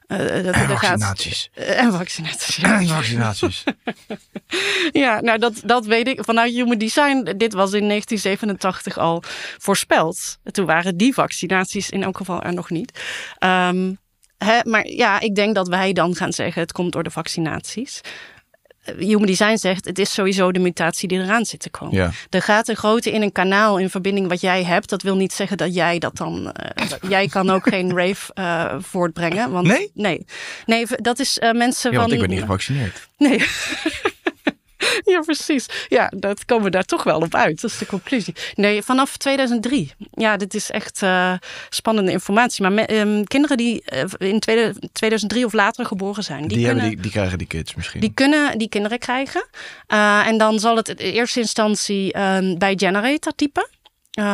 Uh, 0.08 0.18
dat, 0.18 0.56
en 0.56 0.68
vaccinaties. 0.68 1.50
Gaat, 1.54 1.68
uh, 1.68 1.82
en 1.82 1.92
vaccinaties. 1.92 2.56
Ja. 2.56 2.80
En 2.80 2.88
vaccinaties. 2.88 3.64
ja, 5.04 5.22
nou 5.22 5.40
dat, 5.40 5.62
dat 5.66 5.86
weet 5.86 6.08
ik 6.08 6.24
vanuit 6.24 6.54
Human 6.54 6.78
Design. 6.78 7.24
Dit 7.38 7.54
was 7.54 7.74
in 7.74 7.88
1987 7.88 8.98
al 8.98 9.24
voorspeld. 9.58 10.38
Toen 10.44 10.66
waren 10.66 10.98
die 10.98 11.14
vaccinaties 11.14 11.90
in 11.90 12.04
elk 12.04 12.18
geval 12.18 12.42
er 12.42 12.54
nog 12.54 12.70
niet. 12.70 13.00
Um, 13.40 13.98
hè, 14.38 14.60
maar 14.64 14.88
ja, 14.88 15.20
ik 15.20 15.36
denk 15.36 15.56
dat 15.56 15.68
wij 15.68 15.94
dan 15.94 16.16
gaan 16.16 16.34
zeggen: 16.34 16.62
het 16.62 16.72
komt 16.72 16.92
door 16.92 17.04
de 17.04 17.12
vaccinaties. 17.12 18.02
Human 18.98 19.26
Design 19.26 19.56
zegt, 19.56 19.86
het 19.86 20.00
is 20.00 20.14
sowieso 20.14 20.52
de 20.52 20.60
mutatie 20.60 21.08
die 21.08 21.20
eraan 21.20 21.46
zit 21.46 21.60
te 21.60 21.70
komen. 21.70 21.96
Ja. 21.96 22.12
Er 22.30 22.42
gaat 22.42 22.68
een 22.68 22.76
grote 22.76 23.12
in 23.12 23.22
een 23.22 23.32
kanaal 23.32 23.78
in 23.78 23.90
verbinding 23.90 24.28
wat 24.28 24.42
jij 24.42 24.64
hebt. 24.64 24.90
Dat 24.90 25.02
wil 25.02 25.16
niet 25.16 25.34
zeggen 25.34 25.58
dat 25.58 25.74
jij 25.74 26.00
dat 26.00 26.16
dan... 26.18 26.54
Uh, 26.82 27.10
jij 27.10 27.28
kan 27.28 27.50
ook 27.50 27.68
geen 27.68 27.96
rave 28.00 28.32
uh, 28.36 28.76
voortbrengen. 28.80 29.52
Want, 29.52 29.68
nee? 29.68 29.92
Nee. 29.94 30.26
Nee, 30.66 30.86
dat 30.96 31.20
is 31.20 31.38
uh, 31.38 31.52
mensen 31.52 31.92
ja, 31.92 31.98
van... 31.98 32.10
want 32.10 32.22
ik 32.22 32.28
ben 32.28 32.30
niet 32.30 32.40
gevaccineerd. 32.40 33.08
Nee. 33.18 33.44
Ja, 35.14 35.20
precies. 35.20 35.66
Ja, 35.88 36.12
dat 36.16 36.46
komen 36.46 36.64
we 36.64 36.70
daar 36.70 36.84
toch 36.84 37.04
wel 37.04 37.20
op 37.20 37.36
uit. 37.36 37.62
Dat 37.62 37.72
is 37.72 37.78
de 37.78 37.86
conclusie. 37.86 38.36
Nee, 38.56 38.82
vanaf 38.82 39.18
2003. 39.18 39.94
Ja, 40.12 40.38
dit 40.38 40.54
is 40.54 40.72
echt 40.72 41.02
uh, 41.02 41.34
spannende 41.70 42.12
informatie. 42.12 42.62
Maar 42.62 42.72
me, 42.72 43.00
um, 43.00 43.24
kinderen 43.24 43.58
die 43.58 43.84
uh, 43.94 44.30
in 44.30 44.40
2003 44.92 45.46
of 45.46 45.54
later 45.54 45.86
geboren 45.86 46.24
zijn... 46.24 46.48
Die, 46.48 46.58
die, 46.58 46.66
kunnen, 46.66 46.90
die, 46.90 47.02
die, 47.02 47.12
krijgen 47.12 47.38
die 47.38 47.48
kids 47.48 47.76
misschien. 47.76 48.00
Die 48.00 48.14
kunnen 48.14 48.58
die 48.58 48.70
kinderen 48.70 49.00
krijgen. 49.00 49.46
Uh, 49.88 50.28
en 50.28 50.38
dan 50.38 50.60
zal 50.60 50.76
het 50.76 50.88
in 50.88 50.96
eerste 50.96 51.40
instantie 51.40 52.12
bij 52.58 52.74
generator 52.76 53.36
typen. 53.36 53.70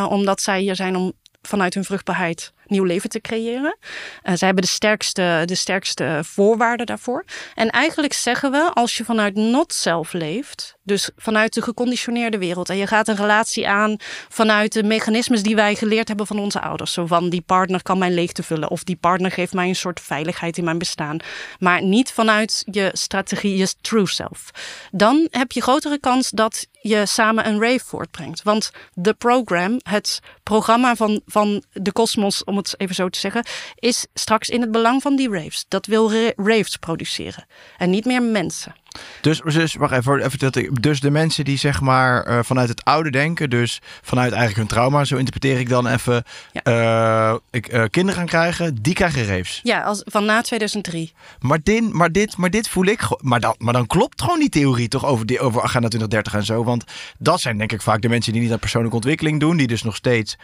omdat 0.10 0.42
zij 0.42 0.60
hier 0.62 0.76
zijn 0.76 0.96
om 0.96 1.14
vanuit 1.42 1.74
hun 1.74 1.84
vruchtbaarheid 1.84 2.54
nieuw 2.74 2.84
leven 2.84 3.10
te 3.10 3.22
creëren. 3.22 3.78
Uh, 4.24 4.34
zij 4.34 4.48
hebben 4.48 4.64
de 4.64 4.70
sterkste, 4.70 5.44
de 5.46 5.56
sterkste 5.56 6.22
voorwaarden 6.24 6.86
daarvoor. 6.86 7.26
En 7.56 7.70
eigenlijk 7.70 8.14
zeggen 8.14 8.52
we, 8.52 8.72
als 8.74 8.98
je 8.98 9.04
vanuit 9.04 9.36
not-self 9.36 10.14
leeft, 10.14 10.76
dus 10.84 11.10
vanuit 11.16 11.54
de 11.54 11.62
geconditioneerde 11.62 12.38
wereld, 12.38 12.70
en 12.70 12.78
je 12.78 12.88
gaat 12.88 13.08
een 13.08 13.16
relatie 13.16 13.68
aan 13.68 13.96
vanuit 14.30 14.74
de 14.74 14.84
mechanismes 14.84 15.44
die 15.44 15.56
wij 15.56 15.76
geleerd 15.76 16.08
hebben 16.08 16.28
van 16.28 16.40
onze 16.40 16.62
ouders. 16.62 16.94
Zo 16.94 17.06
van 17.06 17.30
die 17.30 17.42
partner 17.42 17.84
kan 17.84 17.98
mijn 17.98 18.14
leegte 18.14 18.44
vullen, 18.44 18.70
of 18.70 18.84
die 18.84 18.96
partner 18.96 19.32
geeft 19.32 19.54
mij 19.54 19.68
een 19.68 19.76
soort 19.76 20.00
veiligheid 20.00 20.58
in 20.58 20.64
mijn 20.64 20.78
bestaan. 20.78 21.18
Maar 21.60 21.84
niet 21.84 22.12
vanuit 22.12 22.64
je 22.72 22.90
strategie, 22.94 23.58
je 23.58 23.74
true 23.82 24.08
self. 24.08 24.52
Dan 24.92 25.28
heb 25.32 25.52
je 25.52 25.62
grotere 25.62 26.00
kans 26.00 26.30
dat 26.30 26.68
je 26.82 27.06
samen 27.06 27.48
een 27.48 27.62
rave 27.62 27.86
voortbrengt. 27.86 28.44
Want 28.44 28.72
de 28.94 29.14
program, 29.14 29.80
het 29.84 30.20
programma 30.44 30.96
van, 30.96 31.22
van 31.26 31.64
de 31.72 31.92
kosmos, 31.92 32.44
om 32.44 32.58
het 32.58 32.63
even 32.78 32.96
zo 32.96 33.10
te 33.10 33.20
zeggen, 33.20 33.46
is 33.76 34.06
straks 34.14 34.50
in 34.50 34.62
het 34.62 34.72
belang 34.72 35.02
van 35.02 35.16
die 35.16 35.30
raves. 35.30 35.66
Dat 35.68 35.86
wil 35.86 36.12
raves 36.36 36.78
produceren 36.78 37.46
en 37.78 37.90
niet 37.90 38.06
meer 38.06 38.24
mensen. 38.24 38.76
Dus, 39.22 39.42
dus 39.42 39.76
wacht 39.76 39.94
even, 39.94 40.26
even 40.26 40.40
dat 40.40 40.56
ik, 40.56 40.82
dus 40.82 41.00
de 41.00 41.12
mensen 41.12 41.46
die 41.46 41.58
zeg 41.58 41.82
maar 41.82 42.28
uh, 42.28 42.40
vanuit 42.44 42.70
het 42.70 42.84
oude 42.84 43.12
denken, 43.12 43.50
dus 43.50 43.82
vanuit 44.02 44.32
eigenlijk 44.32 44.60
hun 44.60 44.78
trauma, 44.78 45.06
zo 45.06 45.16
interpreteer 45.16 45.60
ik 45.60 45.70
dan 45.70 45.88
even, 45.88 46.24
ja. 46.52 47.32
uh, 47.32 47.38
ik, 47.52 47.74
uh, 47.74 47.84
kinderen 47.90 48.20
gaan 48.20 48.26
krijgen, 48.26 48.82
die 48.82 48.94
krijgen 48.94 49.26
raves. 49.26 49.60
Ja, 49.64 49.82
als, 49.82 50.02
van 50.06 50.26
na 50.26 50.42
2003. 50.42 51.14
Maar, 51.40 51.60
din, 51.64 51.98
maar, 51.98 52.12
dit, 52.12 52.38
maar 52.38 52.50
dit 52.50 52.70
voel 52.70 52.86
ik, 52.86 53.02
maar 53.18 53.40
dan, 53.40 53.56
maar 53.58 53.74
dan 53.74 53.88
klopt 53.88 54.22
gewoon 54.22 54.40
die 54.40 54.50
theorie 54.50 54.88
toch 54.88 55.06
over, 55.06 55.26
die, 55.26 55.40
over 55.40 55.62
Agenda 55.62 55.88
2030 55.88 56.34
en 56.34 56.46
zo. 56.46 56.64
Want 56.64 56.84
dat 57.18 57.42
zijn 57.42 57.58
denk 57.58 57.72
ik 57.72 57.82
vaak 57.82 58.02
de 58.02 58.10
mensen 58.10 58.34
die 58.34 58.42
niet 58.42 58.52
aan 58.52 58.60
persoonlijke 58.60 58.96
ontwikkeling 58.96 59.40
doen, 59.40 59.58
die 59.58 59.68
dus 59.68 59.84
nog 59.84 59.96
steeds 59.96 60.38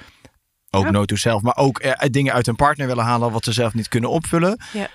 ook 0.72 0.84
ja. 0.84 0.92
no 0.92 1.06
to 1.06 1.16
self, 1.16 1.42
maar 1.42 1.58
ook 1.58 1.84
uh, 1.84 1.92
dingen 2.12 2.34
uit 2.34 2.46
hun 2.46 2.56
partner 2.56 2.88
willen 2.88 3.04
halen 3.04 3.32
wat 3.32 3.44
ze 3.44 3.52
zelf 3.52 3.74
niet 3.74 3.88
kunnen 3.88 4.10
opvullen. 4.10 4.62
Ja. 4.74 4.90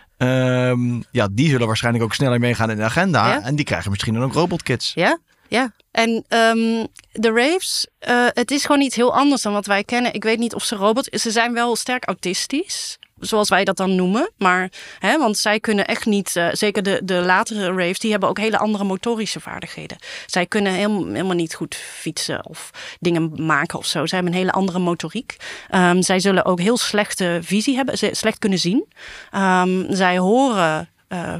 Um, 0.70 1.04
ja, 1.10 1.28
die 1.30 1.48
zullen 1.48 1.66
waarschijnlijk 1.66 2.04
ook 2.04 2.14
sneller 2.14 2.40
meegaan 2.40 2.70
in 2.70 2.76
de 2.76 2.82
agenda. 2.82 3.28
Ja. 3.28 3.42
En 3.42 3.56
die 3.56 3.64
krijgen 3.64 3.90
misschien 3.90 4.14
dan 4.14 4.22
ook 4.22 4.32
robotkits. 4.32 4.92
Ja, 4.94 5.18
ja. 5.48 5.72
En 5.90 6.10
um, 6.10 6.86
de 7.12 7.32
raves, 7.32 7.86
uh, 8.08 8.26
het 8.28 8.50
is 8.50 8.64
gewoon 8.64 8.80
iets 8.80 8.96
heel 8.96 9.14
anders 9.14 9.42
dan 9.42 9.52
wat 9.52 9.66
wij 9.66 9.84
kennen. 9.84 10.14
Ik 10.14 10.22
weet 10.22 10.38
niet 10.38 10.54
of 10.54 10.64
ze 10.64 10.76
robot... 10.76 11.08
Ze 11.20 11.30
zijn 11.30 11.52
wel 11.52 11.76
sterk 11.76 12.04
autistisch. 12.04 12.98
Zoals 13.26 13.48
wij 13.48 13.64
dat 13.64 13.76
dan 13.76 13.94
noemen. 13.94 14.30
Maar, 14.38 14.70
hè, 14.98 15.18
want 15.18 15.38
zij 15.38 15.60
kunnen 15.60 15.86
echt 15.86 16.06
niet, 16.06 16.34
uh, 16.36 16.48
zeker 16.52 16.82
de, 16.82 17.00
de 17.04 17.14
latere 17.14 17.72
raves, 17.72 17.98
die 17.98 18.10
hebben 18.10 18.28
ook 18.28 18.38
hele 18.38 18.58
andere 18.58 18.84
motorische 18.84 19.40
vaardigheden. 19.40 19.96
Zij 20.26 20.46
kunnen 20.46 20.72
helemaal, 20.72 21.34
niet 21.34 21.54
goed 21.54 21.74
fietsen 21.74 22.46
of 22.46 22.70
dingen 23.00 23.46
maken 23.46 23.78
of 23.78 23.86
zo. 23.86 24.06
Zij 24.06 24.18
hebben 24.18 24.32
een 24.36 24.40
hele 24.40 24.52
andere 24.52 24.78
motoriek. 24.78 25.36
Um, 25.74 26.02
zij 26.02 26.20
zullen 26.20 26.44
ook 26.44 26.60
heel 26.60 26.76
slechte 26.76 27.38
visie 27.42 27.76
hebben, 27.76 27.98
slecht 28.16 28.38
kunnen 28.38 28.58
zien. 28.58 28.86
Um, 29.32 29.86
zij 29.88 30.18
horen 30.18 30.88
uh, 31.08 31.34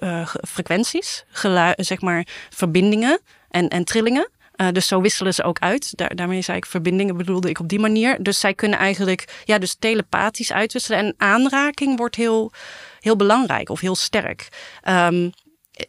uh, 0.00 0.28
frequenties, 0.48 1.24
zeg 1.76 2.00
maar 2.00 2.26
verbindingen 2.50 3.20
en, 3.50 3.68
en 3.68 3.84
trillingen. 3.84 4.28
Uh, 4.60 4.68
dus 4.72 4.86
zo 4.86 5.00
wisselen 5.00 5.34
ze 5.34 5.42
ook 5.42 5.58
uit. 5.58 5.96
Daar, 5.96 6.14
daarmee 6.14 6.42
zei 6.42 6.56
ik 6.56 6.66
verbindingen 6.66 7.16
bedoelde 7.16 7.48
ik 7.48 7.60
op 7.60 7.68
die 7.68 7.78
manier. 7.78 8.22
Dus 8.22 8.40
zij 8.40 8.54
kunnen 8.54 8.78
eigenlijk 8.78 9.42
ja, 9.44 9.58
dus 9.58 9.74
telepathisch 9.74 10.52
uitwisselen. 10.52 10.98
En 10.98 11.14
aanraking 11.16 11.96
wordt 11.96 12.16
heel, 12.16 12.52
heel 13.00 13.16
belangrijk 13.16 13.68
of 13.68 13.80
heel 13.80 13.96
sterk. 13.96 14.48
Um, 14.88 15.32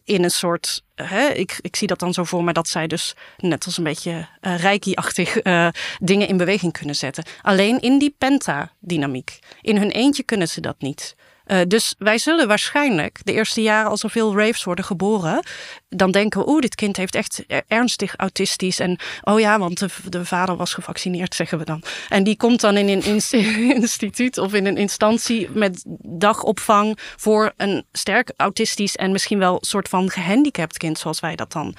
in 0.04 0.24
een 0.24 0.32
soort, 0.32 0.84
hè, 0.96 1.28
ik, 1.28 1.60
ik 1.62 1.76
zie 1.76 1.88
dat 1.88 2.00
dan 2.00 2.14
zo 2.14 2.24
voor 2.24 2.44
me 2.44 2.54
dat 2.54 2.68
zij 2.68 2.88
dus 2.88 3.16
net 3.38 3.66
als 3.66 3.78
een 3.78 3.84
beetje 3.84 4.28
uh, 4.42 4.58
reiki-achtig 4.58 5.44
uh, 5.44 5.68
dingen 6.00 6.28
in 6.28 6.38
beweging 6.38 6.74
kunnen 6.74 6.96
zetten. 6.96 7.24
Alleen 7.42 7.80
in 7.80 8.00
die 8.00 8.16
penta-dynamiek. 8.18 9.40
In 9.62 9.78
hun 9.78 9.92
eentje 9.92 10.24
kunnen 10.24 10.48
ze 10.48 10.62
dat 10.62 10.76
niet. 10.82 11.16
Uh, 11.52 11.60
dus 11.68 11.96
wij 11.98 12.18
zullen 12.18 12.48
waarschijnlijk 12.48 13.20
de 13.24 13.34
eerste 13.34 13.62
jaren 13.62 13.90
als 13.90 14.04
er 14.04 14.10
veel 14.10 14.38
raves 14.38 14.64
worden 14.64 14.86
geboren, 14.86 15.44
dan 15.90 16.12
denken 16.12 16.40
we, 16.40 16.50
oeh, 16.50 16.62
dit 16.62 16.76
kind 16.76 16.98
heeft 16.98 17.16
echt 17.16 17.44
ernstig 17.68 18.16
autistisch. 18.16 18.80
En 18.80 19.00
oh 19.24 19.40
ja, 19.40 19.60
want 19.60 19.80
de, 19.80 19.90
de, 20.10 20.26
vader 20.26 20.56
was 20.56 20.74
gevaccineerd, 20.74 21.36
zeggen 21.36 21.58
we 21.58 21.66
dan. 21.66 21.84
En 22.10 22.24
die 22.24 22.38
komt 22.38 22.62
dan 22.62 22.78
in 22.82 22.88
een 22.90 23.04
instituut 23.76 24.38
of 24.38 24.54
in 24.54 24.66
een 24.66 24.78
instantie 24.78 25.50
met 25.50 25.84
dagopvang 26.02 26.98
voor 27.18 27.54
een 27.58 27.86
sterk 27.92 28.34
autistisch 28.38 28.96
en 28.96 29.12
misschien 29.12 29.40
wel 29.40 29.58
soort 29.62 29.90
van 29.90 30.10
gehandicapt 30.10 30.78
kind, 30.78 31.00
zoals 31.00 31.20
wij 31.20 31.36
dat 31.36 31.52
dan 31.52 31.76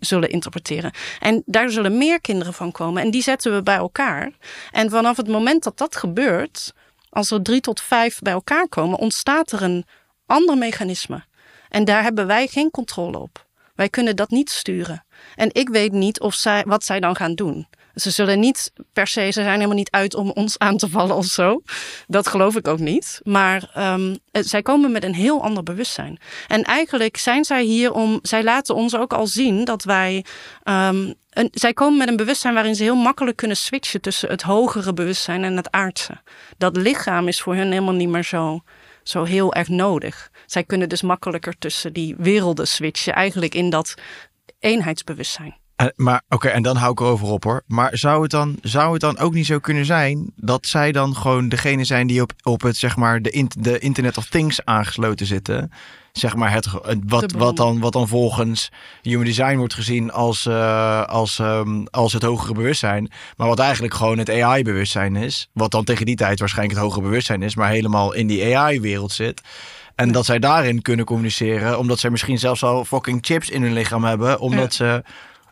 zullen 0.00 0.30
interpreteren. 0.30 0.92
En 1.20 1.42
daar 1.46 1.70
zullen 1.70 1.98
meer 1.98 2.20
kinderen 2.20 2.54
van 2.54 2.72
komen. 2.72 3.02
En 3.02 3.10
die 3.10 3.22
zetten 3.22 3.54
we 3.54 3.62
bij 3.62 3.76
elkaar. 3.76 4.30
En 4.70 4.90
vanaf 4.90 5.16
het 5.16 5.28
moment 5.28 5.62
dat 5.62 5.78
dat 5.78 5.96
gebeurt, 5.96 6.72
als 7.12 7.30
er 7.30 7.42
drie 7.42 7.60
tot 7.60 7.80
vijf 7.80 8.18
bij 8.18 8.32
elkaar 8.32 8.68
komen, 8.68 8.98
ontstaat 8.98 9.52
er 9.52 9.62
een 9.62 9.84
ander 10.26 10.58
mechanisme. 10.58 11.24
En 11.68 11.84
daar 11.84 12.02
hebben 12.02 12.26
wij 12.26 12.46
geen 12.46 12.70
controle 12.70 13.18
op. 13.18 13.46
Wij 13.74 13.88
kunnen 13.88 14.16
dat 14.16 14.30
niet 14.30 14.50
sturen. 14.50 15.04
En 15.34 15.48
ik 15.52 15.68
weet 15.68 15.92
niet 15.92 16.20
of 16.20 16.34
zij, 16.34 16.62
wat 16.66 16.84
zij 16.84 17.00
dan 17.00 17.16
gaan 17.16 17.34
doen. 17.34 17.66
Ze 17.94 18.10
zullen 18.10 18.40
niet 18.40 18.72
per 18.92 19.06
se, 19.06 19.20
ze 19.20 19.32
zijn 19.32 19.54
helemaal 19.54 19.76
niet 19.76 19.90
uit 19.90 20.14
om 20.14 20.30
ons 20.30 20.58
aan 20.58 20.76
te 20.76 20.88
vallen 20.88 21.16
of 21.16 21.24
zo. 21.24 21.62
Dat 22.06 22.26
geloof 22.26 22.56
ik 22.56 22.68
ook 22.68 22.78
niet. 22.78 23.20
Maar 23.22 23.70
um, 23.94 24.18
zij 24.30 24.62
komen 24.62 24.92
met 24.92 25.04
een 25.04 25.14
heel 25.14 25.42
ander 25.42 25.62
bewustzijn. 25.62 26.18
En 26.46 26.62
eigenlijk 26.62 27.16
zijn 27.16 27.44
zij 27.44 27.62
hier 27.62 27.92
om, 27.92 28.18
zij 28.22 28.44
laten 28.44 28.74
ons 28.74 28.96
ook 28.96 29.12
al 29.12 29.26
zien 29.26 29.64
dat 29.64 29.84
wij. 29.84 30.24
Um, 30.64 31.14
een, 31.30 31.48
zij 31.52 31.72
komen 31.72 31.98
met 31.98 32.08
een 32.08 32.16
bewustzijn 32.16 32.54
waarin 32.54 32.74
ze 32.74 32.82
heel 32.82 32.96
makkelijk 32.96 33.36
kunnen 33.36 33.56
switchen 33.56 34.00
tussen 34.00 34.30
het 34.30 34.42
hogere 34.42 34.92
bewustzijn 34.92 35.44
en 35.44 35.56
het 35.56 35.70
aardse. 35.70 36.20
Dat 36.58 36.76
lichaam 36.76 37.28
is 37.28 37.40
voor 37.40 37.54
hen 37.54 37.70
helemaal 37.70 37.94
niet 37.94 38.08
meer 38.08 38.24
zo, 38.24 38.60
zo 39.02 39.24
heel 39.24 39.54
erg 39.54 39.68
nodig. 39.68 40.30
Zij 40.46 40.64
kunnen 40.64 40.88
dus 40.88 41.02
makkelijker 41.02 41.58
tussen 41.58 41.92
die 41.92 42.14
werelden 42.18 42.68
switchen, 42.68 43.12
eigenlijk 43.12 43.54
in 43.54 43.70
dat 43.70 43.94
eenheidsbewustzijn. 44.58 45.60
En, 45.82 45.92
maar 45.96 46.22
oké, 46.28 46.48
en 46.48 46.62
dan 46.62 46.76
hou 46.76 46.92
ik 46.92 47.00
erover 47.00 47.28
op 47.28 47.44
hoor. 47.44 47.62
Maar 47.66 47.96
zou 47.96 48.22
het, 48.22 48.30
dan, 48.30 48.58
zou 48.60 48.92
het 48.92 49.00
dan 49.00 49.18
ook 49.18 49.34
niet 49.34 49.46
zo 49.46 49.58
kunnen 49.58 49.84
zijn 49.84 50.32
dat 50.36 50.66
zij 50.66 50.92
dan 50.92 51.16
gewoon 51.16 51.48
degene 51.48 51.84
zijn 51.84 52.06
die 52.06 52.22
op, 52.22 52.32
op 52.42 52.62
het, 52.62 52.76
zeg 52.76 52.96
maar, 52.96 53.22
de, 53.22 53.46
de 53.58 53.78
Internet 53.78 54.16
of 54.16 54.28
Things 54.28 54.64
aangesloten 54.64 55.26
zitten? 55.26 55.72
Zeg 56.12 56.34
maar 56.34 56.52
het, 56.52 56.68
wat, 57.06 57.32
wat, 57.32 57.56
dan, 57.56 57.80
wat 57.80 57.92
dan 57.92 58.08
volgens 58.08 58.70
human 59.02 59.24
design 59.24 59.56
wordt 59.56 59.74
gezien 59.74 60.12
als, 60.12 60.46
uh, 60.46 61.04
als, 61.04 61.38
um, 61.38 61.86
als 61.90 62.12
het 62.12 62.22
hogere 62.22 62.54
bewustzijn. 62.54 63.10
Maar 63.36 63.48
wat 63.48 63.58
eigenlijk 63.58 63.94
gewoon 63.94 64.18
het 64.18 64.30
AI-bewustzijn 64.30 65.16
is. 65.16 65.48
Wat 65.52 65.70
dan 65.70 65.84
tegen 65.84 66.06
die 66.06 66.16
tijd 66.16 66.38
waarschijnlijk 66.38 66.78
het 66.78 66.86
hogere 66.86 67.04
bewustzijn 67.04 67.42
is, 67.42 67.54
maar 67.54 67.70
helemaal 67.70 68.12
in 68.12 68.26
die 68.26 68.56
AI-wereld 68.56 69.12
zit. 69.12 69.42
En 69.94 70.12
dat 70.12 70.24
zij 70.24 70.38
daarin 70.38 70.82
kunnen 70.82 71.04
communiceren, 71.04 71.78
omdat 71.78 71.98
zij 71.98 72.10
misschien 72.10 72.38
zelfs 72.38 72.62
al 72.62 72.84
fucking 72.84 73.18
chips 73.20 73.50
in 73.50 73.62
hun 73.62 73.72
lichaam 73.72 74.04
hebben, 74.04 74.40
omdat 74.40 74.74
ze 74.74 75.02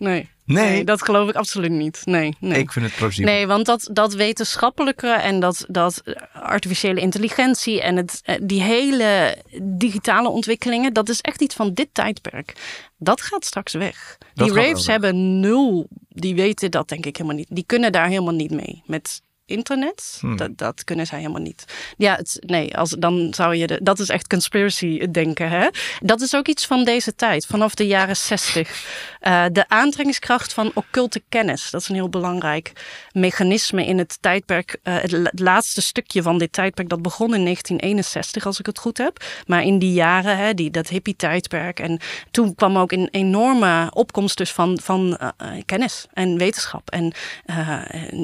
Nee. 0.00 0.28
Nee. 0.44 0.84
dat 0.84 1.02
geloof 1.02 1.28
ik 1.28 1.34
absoluut 1.34 1.70
niet. 1.70 2.02
Nee, 2.04 2.36
nee. 2.40 2.58
Ik 2.58 2.72
vind 2.72 2.84
het 2.84 2.94
plausibel. 2.94 3.32
Nee, 3.32 3.46
want 3.46 3.66
dat, 3.66 3.88
dat 3.92 4.14
wetenschappelijke 4.14 5.08
en 5.08 5.40
dat, 5.40 5.64
dat 5.68 6.02
artificiële 6.32 7.00
intelligentie 7.00 7.82
en 7.82 7.96
het, 7.96 8.20
eh, 8.24 8.34
die 8.42 8.62
hele 8.62 9.36
digitale 9.62 10.28
ontwikkelingen, 10.28 10.92
dat 10.92 11.08
is 11.08 11.20
echt 11.20 11.40
iets 11.40 11.54
van 11.54 11.74
dit 11.74 11.88
tijdperk. 11.92 12.54
Dat 12.98 13.20
gaat 13.20 13.44
straks 13.44 13.72
weg. 13.72 14.18
die 14.34 14.52
raves 14.52 14.86
hebben 14.86 15.40
nul, 15.40 15.88
die 16.08 16.34
weten 16.34 16.70
dat 16.70 16.88
denk 16.88 17.06
ik 17.06 17.16
helemaal 17.16 17.38
niet. 17.38 17.48
Die 17.50 17.64
kunnen 17.66 17.92
daar 17.92 18.08
helemaal 18.08 18.34
niet 18.34 18.50
mee. 18.50 18.82
Met 18.86 19.22
internet. 19.50 20.18
Hmm. 20.20 20.36
Dat, 20.36 20.58
dat 20.58 20.84
kunnen 20.84 21.06
zij 21.06 21.18
helemaal 21.18 21.42
niet. 21.42 21.64
Ja, 21.96 22.16
het, 22.16 22.38
nee, 22.40 22.76
als, 22.76 22.90
dan 22.90 23.34
zou 23.34 23.54
je... 23.54 23.66
De, 23.66 23.80
dat 23.82 23.98
is 23.98 24.08
echt 24.08 24.26
conspiracy 24.26 25.10
denken, 25.10 25.48
hè? 25.48 25.68
Dat 26.00 26.20
is 26.20 26.34
ook 26.34 26.48
iets 26.48 26.66
van 26.66 26.84
deze 26.84 27.14
tijd, 27.14 27.46
vanaf 27.46 27.74
de 27.74 27.86
jaren 27.86 28.16
zestig. 28.16 28.84
Uh, 29.22 29.44
de 29.52 29.68
aantrekkingskracht 29.68 30.52
van 30.52 30.70
occulte 30.74 31.22
kennis. 31.28 31.70
Dat 31.70 31.80
is 31.80 31.88
een 31.88 31.94
heel 31.94 32.08
belangrijk 32.08 32.72
mechanisme 33.12 33.86
in 33.86 33.98
het 33.98 34.16
tijdperk. 34.20 34.78
Uh, 34.84 34.96
het, 34.96 35.40
laatste 35.40 35.82
stukje 35.82 36.22
van 36.22 36.38
dit 36.38 36.52
tijdperk, 36.52 36.88
dat 36.88 37.02
begon 37.02 37.34
in 37.34 37.44
1961, 37.44 38.46
als 38.46 38.58
ik 38.58 38.66
het 38.66 38.78
goed 38.78 38.98
heb. 38.98 39.24
Maar 39.46 39.62
in 39.62 39.78
die 39.78 39.92
jaren, 39.92 40.36
hè, 40.36 40.54
die, 40.54 40.70
dat 40.70 40.88
hippie-tijdperk. 40.88 41.80
En 41.80 42.00
toen 42.30 42.54
kwam 42.54 42.78
ook 42.78 42.92
een 42.92 43.08
enorme 43.10 43.90
opkomst 43.94 44.36
dus 44.36 44.52
van, 44.52 44.78
van 44.82 45.18
uh, 45.22 45.28
kennis 45.66 46.06
en 46.12 46.38
wetenschap. 46.38 46.90
En, 46.90 47.12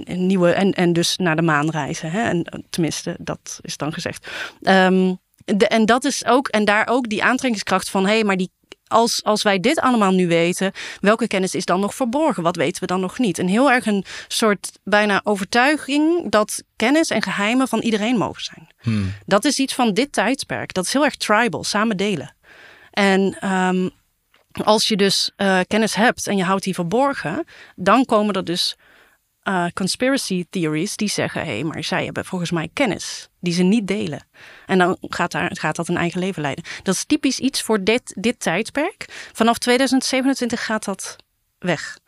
en 0.05 0.27
nieuwe... 0.27 0.53
En, 0.53 0.73
en 0.73 0.93
dus 0.93 1.16
naar 1.17 1.37
de 1.37 1.43
maan 1.43 1.71
reizen. 1.71 2.11
Hè? 2.11 2.23
En, 2.23 2.65
tenminste, 2.71 3.17
dat 3.19 3.59
is 3.63 3.77
dan 3.77 3.93
gezegd. 3.93 4.27
Um, 4.61 5.19
de, 5.45 5.69
en 5.69 5.87
dat 5.87 6.05
is 6.05 6.25
ook, 6.25 6.49
en 6.49 6.65
daar 6.65 6.87
ook 6.89 7.09
die 7.09 7.25
aantrekkingskracht 7.25 7.91
van, 7.91 8.07
hé, 8.07 8.13
hey, 8.13 8.25
maar 8.25 8.37
die 8.37 8.51
als, 8.89 9.25
als 9.25 9.43
wij 9.43 9.61
dit 9.61 9.81
allemaal 9.81 10.13
nu 10.13 10.27
weten, 10.27 10.73
welke 11.01 11.27
kennis 11.27 11.55
is 11.55 11.65
dan 11.65 11.81
nog 11.81 11.95
verborgen? 11.95 12.43
Wat 12.43 12.57
weten 12.57 12.81
we 12.81 12.87
dan 12.87 13.01
nog 13.01 13.19
niet? 13.19 13.39
Een 13.39 13.49
heel 13.49 13.71
erg 13.71 13.87
een 13.87 14.05
soort 14.29 14.73
bijna 14.85 15.21
overtuiging 15.25 16.31
dat 16.31 16.63
kennis 16.77 17.11
en 17.11 17.23
geheimen 17.23 17.69
van 17.69 17.81
iedereen 17.81 18.17
mogen 18.17 18.43
zijn. 18.43 18.67
Hmm. 18.81 19.13
Dat 19.27 19.45
is 19.45 19.59
iets 19.59 19.75
van 19.75 19.95
dit 19.95 20.13
tijdsperk. 20.13 20.75
Dat 20.75 20.85
is 20.85 20.93
heel 20.93 21.05
erg 21.05 21.17
tribal, 21.17 21.65
samen 21.65 21.97
delen. 21.97 22.35
En 22.91 23.51
um, 23.53 23.91
als 24.65 24.89
je 24.89 24.97
dus 24.97 25.31
uh, 25.37 25.61
kennis 25.67 25.95
hebt 25.95 26.27
en 26.27 26.37
je 26.37 26.45
houdt 26.45 26.65
die 26.65 26.75
verborgen, 26.75 27.45
dan 27.77 28.05
komen 28.05 28.35
er 28.35 28.45
dus 28.45 28.77
uh, 29.49 29.67
conspiracy 29.75 30.45
theories 30.51 30.97
die 30.97 31.09
zeggen: 31.09 31.41
hé, 31.41 31.47
hey, 31.47 31.65
maar 31.65 31.85
zij 31.85 32.05
hebben 32.05 32.25
volgens 32.25 32.51
mij 32.51 32.71
kennis 32.73 33.29
die 33.41 33.53
ze 33.53 33.63
niet 33.63 33.87
delen. 33.87 34.27
En 34.67 34.79
dan 34.79 34.97
gaat, 35.01 35.33
daar, 35.33 35.57
gaat 35.57 35.77
dat 35.77 35.89
een 35.89 35.97
eigen 35.97 36.21
leven 36.21 36.43
leiden. 36.43 36.65
Dat 36.83 36.95
is 36.95 37.05
typisch 37.05 37.39
iets 37.39 37.63
voor 37.63 37.85
dit, 37.85 38.15
dit 38.19 38.41
tijdperk. 38.41 39.29
Vanaf 39.33 39.59
2027 39.59 40.65
gaat 40.65 40.85
dat 40.85 41.17
weg. 41.59 41.99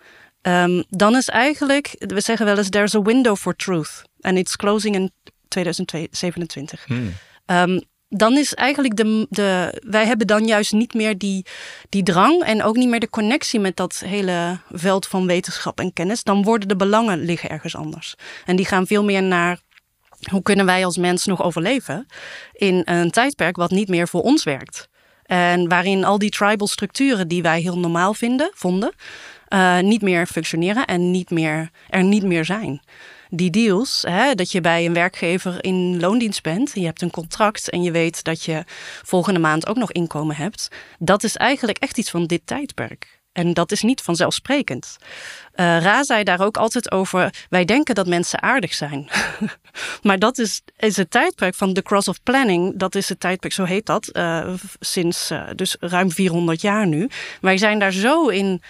Um, 0.43 0.85
dan 0.89 1.17
is 1.17 1.29
eigenlijk, 1.29 1.95
we 1.99 2.21
zeggen 2.21 2.47
wel 2.47 2.59
eens: 2.59 2.69
there's 2.69 2.95
a 2.95 3.03
window 3.03 3.37
for 3.37 3.57
truth. 3.57 4.03
And 4.21 4.39
it's 4.39 4.57
closing 4.57 4.95
in 4.95 5.13
2027. 5.49 6.85
Hmm. 6.87 7.13
Um, 7.47 7.81
dan 8.09 8.37
is 8.37 8.55
eigenlijk 8.55 8.97
de, 8.97 9.27
de. 9.31 9.81
Wij 9.87 10.07
hebben 10.07 10.27
dan 10.27 10.47
juist 10.47 10.73
niet 10.73 10.95
meer 10.95 11.19
die, 11.19 11.47
die 11.89 12.03
drang 12.03 12.43
en 12.43 12.63
ook 12.63 12.77
niet 12.77 12.89
meer 12.89 13.01
de 13.01 13.11
connectie 13.11 13.61
met 13.61 13.77
dat 13.77 14.03
hele 14.07 14.59
veld 14.71 15.07
van 15.07 15.27
wetenschap 15.27 15.81
en 15.81 15.93
kennis. 15.93 16.23
Dan 16.23 16.43
worden 16.43 16.69
de 16.69 16.77
belangen 16.77 17.25
liggen 17.25 17.51
ergens 17.51 17.77
anders. 17.77 18.15
En 18.45 18.57
die 18.57 18.67
gaan 18.67 18.87
veel 18.87 19.05
meer 19.05 19.23
naar. 19.23 19.61
Hoe 20.31 20.43
kunnen 20.43 20.67
wij 20.67 20.85
als 20.85 20.97
mens 20.97 21.27
nog 21.27 21.43
overleven 21.43 22.07
in 22.53 22.83
een 22.85 23.11
tijdperk 23.11 23.57
wat 23.57 23.71
niet 23.71 23.89
meer 23.89 24.09
voor 24.09 24.23
ons 24.23 24.45
werkt? 24.45 24.89
En 25.23 25.69
waarin 25.69 26.05
al 26.05 26.19
die 26.19 26.31
tribal 26.31 26.67
structuren 26.67 27.29
die 27.29 27.43
wij 27.43 27.61
heel 27.61 27.79
normaal 27.79 28.15
vinden, 28.15 28.51
vonden, 28.55 28.93
uh, 29.49 29.79
niet 29.79 30.03
meer 30.03 30.27
functioneren 30.27 30.87
en 30.87 31.11
niet 31.11 31.31
meer, 31.31 31.71
er 31.89 32.05
niet 32.05 32.23
meer 32.23 32.45
zijn 32.45 32.81
die 33.31 33.51
deals, 33.51 34.05
hè, 34.09 34.35
dat 34.35 34.53
je 34.53 34.61
bij 34.61 34.87
een 34.87 34.95
werkgever 34.95 35.65
in 35.65 36.01
loondienst 36.01 36.43
bent, 36.43 36.71
je 36.75 36.85
hebt 36.85 37.03
een 37.03 37.11
contract 37.11 37.71
en 37.71 37.83
je 37.83 37.91
weet 37.91 38.25
dat 38.25 38.43
je 38.45 38.65
volgende 39.03 39.41
maand 39.41 39.67
ook 39.67 39.77
nog 39.77 39.93
inkomen 39.93 40.37
hebt, 40.37 40.69
dat 40.99 41.25
is 41.25 41.37
eigenlijk 41.37 41.79
echt 41.79 41.99
iets 41.99 42.11
van 42.11 42.27
dit 42.27 42.41
tijdperk. 42.45 43.19
En 43.39 43.55
dat 43.55 43.73
is 43.73 43.83
niet 43.83 44.01
vanzelfsprekend. 44.01 44.97
Uh, 45.55 45.83
Ra 45.83 46.03
zei 46.03 46.25
daar 46.25 46.41
ook 46.41 46.57
altijd 46.57 46.91
over: 46.93 47.47
wij 47.49 47.65
denken 47.65 47.95
dat 47.95 48.07
mensen 48.07 48.43
aardig 48.43 48.75
zijn. 48.75 49.09
maar 50.03 50.19
dat 50.19 50.39
is, 50.39 50.63
is 50.77 50.97
het 50.97 51.11
tijdperk 51.11 51.55
van 51.55 51.73
de 51.73 51.83
cross 51.83 52.09
of 52.09 52.23
planning. 52.23 52.79
Dat 52.79 52.95
is 52.95 53.09
het 53.09 53.21
tijdperk, 53.21 53.53
zo 53.53 53.65
heet 53.65 53.87
dat, 53.87 54.11
uh, 54.13 54.55
sinds 54.81 55.31
uh, 55.31 55.43
dus 55.55 55.77
ruim 55.81 56.11
400 56.11 56.61
jaar 56.61 56.87
nu. 56.87 57.09
Wij 57.41 57.59
zijn 57.59 57.79
daar 57.79 57.93
zo 57.93 58.29
in 58.29 58.63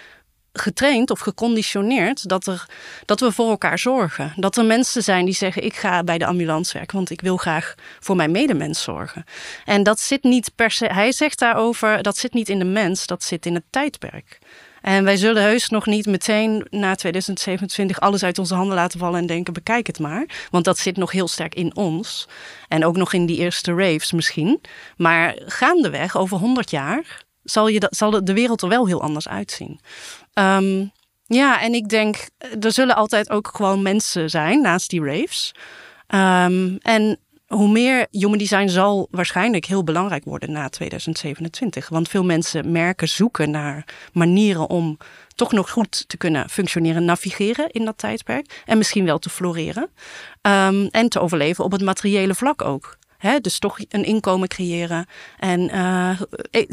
getraind 0.59 1.11
of 1.11 1.21
geconditioneerd 1.21 2.29
dat, 2.29 2.47
er, 2.47 2.67
dat 3.05 3.21
we 3.21 3.33
voor 3.33 3.49
elkaar 3.49 3.79
zorgen. 3.79 4.33
Dat 4.37 4.57
er 4.57 4.65
mensen 4.65 5.03
zijn 5.03 5.25
die 5.25 5.35
zeggen: 5.35 5.65
Ik 5.65 5.77
ga 5.77 6.05
bij 6.05 6.19
de 6.19 6.27
ambulance 6.27 6.73
werken, 6.73 6.97
want 6.97 7.11
ik 7.11 7.21
wil 7.21 7.37
graag 7.37 7.75
voor 8.01 8.17
mijn 8.17 8.31
medemens 8.31 8.83
zorgen. 8.83 9.25
En 9.65 9.83
dat 9.83 10.01
zit 10.01 10.23
niet 10.23 10.51
per 10.55 10.71
se, 10.71 10.87
hij 10.87 11.13
zegt 11.13 11.39
daarover, 11.39 12.03
dat 12.03 12.17
zit 12.17 12.33
niet 12.33 12.49
in 12.49 12.59
de 12.59 12.65
mens, 12.65 13.07
dat 13.07 13.25
zit 13.25 13.47
in 13.47 13.55
het 13.55 13.65
tijdperk. 13.71 14.39
En 14.81 15.05
wij 15.05 15.17
zullen 15.17 15.43
heus 15.43 15.69
nog 15.69 15.87
niet 15.87 16.07
meteen 16.07 16.67
na 16.71 16.95
2027 16.95 18.01
alles 18.01 18.23
uit 18.23 18.39
onze 18.39 18.55
handen 18.55 18.75
laten 18.75 18.99
vallen 18.99 19.21
en 19.21 19.27
denken: 19.27 19.53
bekijk 19.53 19.87
het 19.87 19.99
maar. 19.99 20.27
Want 20.51 20.65
dat 20.65 20.79
zit 20.79 20.97
nog 20.97 21.13
heel 21.13 21.29
sterk 21.29 21.55
in 21.55 21.77
ons. 21.77 22.29
En 22.69 22.85
ook 22.85 22.97
nog 22.97 23.13
in 23.13 23.27
die 23.27 23.39
eerste 23.39 23.75
raves 23.75 24.13
misschien. 24.13 24.61
Maar 24.97 25.39
gaandeweg, 25.47 26.17
over 26.17 26.37
100 26.39 26.71
jaar, 26.71 27.27
zal, 27.51 27.69
je 27.69 27.81
dat, 27.81 27.97
zal 27.97 28.25
de 28.25 28.35
wereld 28.35 28.63
er 28.63 28.69
wel 28.69 28.87
heel 28.87 29.03
anders 29.03 29.29
uitzien. 29.29 29.81
Ehm, 30.33 30.87
ja, 31.27 31.61
en 31.61 31.75
ik 31.75 31.89
denk, 31.89 32.29
er 32.61 32.73
zullen 32.73 32.97
altijd 32.97 33.31
ook 33.31 33.51
gewoon 33.55 33.83
mensen 33.83 34.31
zijn 34.31 34.61
naast 34.61 34.91
die 34.91 35.05
raves. 35.05 35.55
Ehm, 36.07 36.77
en 36.81 37.19
hoe 37.49 37.69
meer 37.69 38.07
human 38.11 38.39
design 38.39 38.69
zal 38.69 39.09
waarschijnlijk 39.11 39.65
heel 39.65 39.85
belangrijk 39.85 40.25
worden 40.25 40.53
na 40.53 40.69
2027. 40.69 41.89
Want 41.89 42.09
veel 42.09 42.25
mensen 42.25 42.73
merken 42.73 43.09
zoeken 43.09 43.51
naar 43.51 43.85
manieren 44.13 44.71
om 44.71 44.99
toch 45.35 45.53
nog 45.53 45.71
goed 45.71 46.09
te 46.09 46.17
kunnen 46.17 46.51
functioneren, 46.51 47.05
navigeren 47.05 47.71
in 47.71 47.85
dat 47.85 47.99
tijdperk. 47.99 48.63
En 48.65 48.79
misschien 48.79 49.05
wel 49.05 49.19
te 49.19 49.31
floreren. 49.31 49.91
Um, 50.43 50.87
en 50.87 51.09
te 51.09 51.21
overleven 51.21 51.65
op 51.65 51.73
het 51.73 51.83
materiële 51.83 52.35
vlak 52.35 52.63
ook. 52.63 52.98
Dus 53.41 53.59
toch 53.59 53.79
een 53.89 54.05
inkomen 54.05 54.49
creëren 54.49 55.07
en 55.39 55.61
uh, 55.61 56.21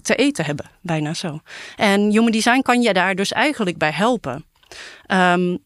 te 0.01 0.15
eten 0.15 0.45
hebben, 0.45 0.69
bijna 0.81 1.13
zo. 1.13 1.39
En 1.75 2.11
human 2.11 2.31
design 2.31 2.61
kan 2.61 2.81
je 2.81 2.93
daar 2.93 3.15
dus 3.15 3.31
eigenlijk 3.31 3.77
bij 3.77 3.91
helpen. 3.91 4.45
Um, 5.07 5.63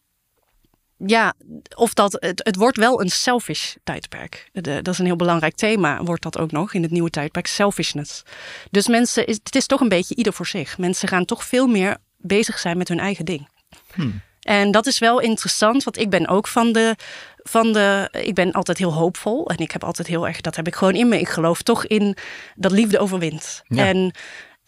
ja, 1.05 1.33
of 1.75 1.93
dat 1.93 2.17
het, 2.19 2.41
het 2.43 2.55
wordt 2.55 2.77
wel 2.77 3.01
een 3.01 3.09
selfish 3.09 3.75
tijdperk. 3.83 4.49
De, 4.51 4.81
dat 4.81 4.93
is 4.93 4.99
een 4.99 5.05
heel 5.05 5.15
belangrijk 5.15 5.55
thema, 5.55 6.03
wordt 6.03 6.23
dat 6.23 6.37
ook 6.37 6.51
nog 6.51 6.73
in 6.73 6.81
het 6.81 6.91
nieuwe 6.91 7.09
tijdperk, 7.09 7.47
selfishness. 7.47 8.23
Dus 8.71 8.87
mensen, 8.87 9.25
is, 9.25 9.39
het 9.43 9.55
is 9.55 9.65
toch 9.65 9.79
een 9.79 9.89
beetje 9.89 10.15
ieder 10.15 10.33
voor 10.33 10.47
zich. 10.47 10.77
Mensen 10.77 11.07
gaan 11.07 11.25
toch 11.25 11.43
veel 11.43 11.67
meer 11.67 11.97
bezig 12.17 12.59
zijn 12.59 12.77
met 12.77 12.87
hun 12.87 12.99
eigen 12.99 13.25
ding. 13.25 13.47
Hmm. 13.93 14.21
En 14.39 14.71
dat 14.71 14.85
is 14.85 14.99
wel 14.99 15.19
interessant, 15.19 15.83
want 15.83 15.97
ik 15.97 16.09
ben 16.09 16.27
ook 16.27 16.47
van 16.47 16.71
de, 16.71 16.95
van 17.49 17.73
de. 17.73 18.09
Ik 18.11 18.33
ben 18.33 18.51
altijd 18.51 18.77
heel 18.77 18.93
hoopvol. 18.93 19.49
En 19.49 19.57
ik 19.57 19.71
heb 19.71 19.83
altijd 19.83 20.07
heel 20.07 20.27
erg. 20.27 20.41
Dat 20.41 20.55
heb 20.55 20.67
ik 20.67 20.75
gewoon 20.75 20.95
in 20.95 21.07
me. 21.07 21.19
Ik 21.19 21.29
geloof 21.29 21.61
toch 21.61 21.85
in 21.85 22.17
dat 22.55 22.71
liefde 22.71 22.99
overwint. 22.99 23.61
En 23.67 24.13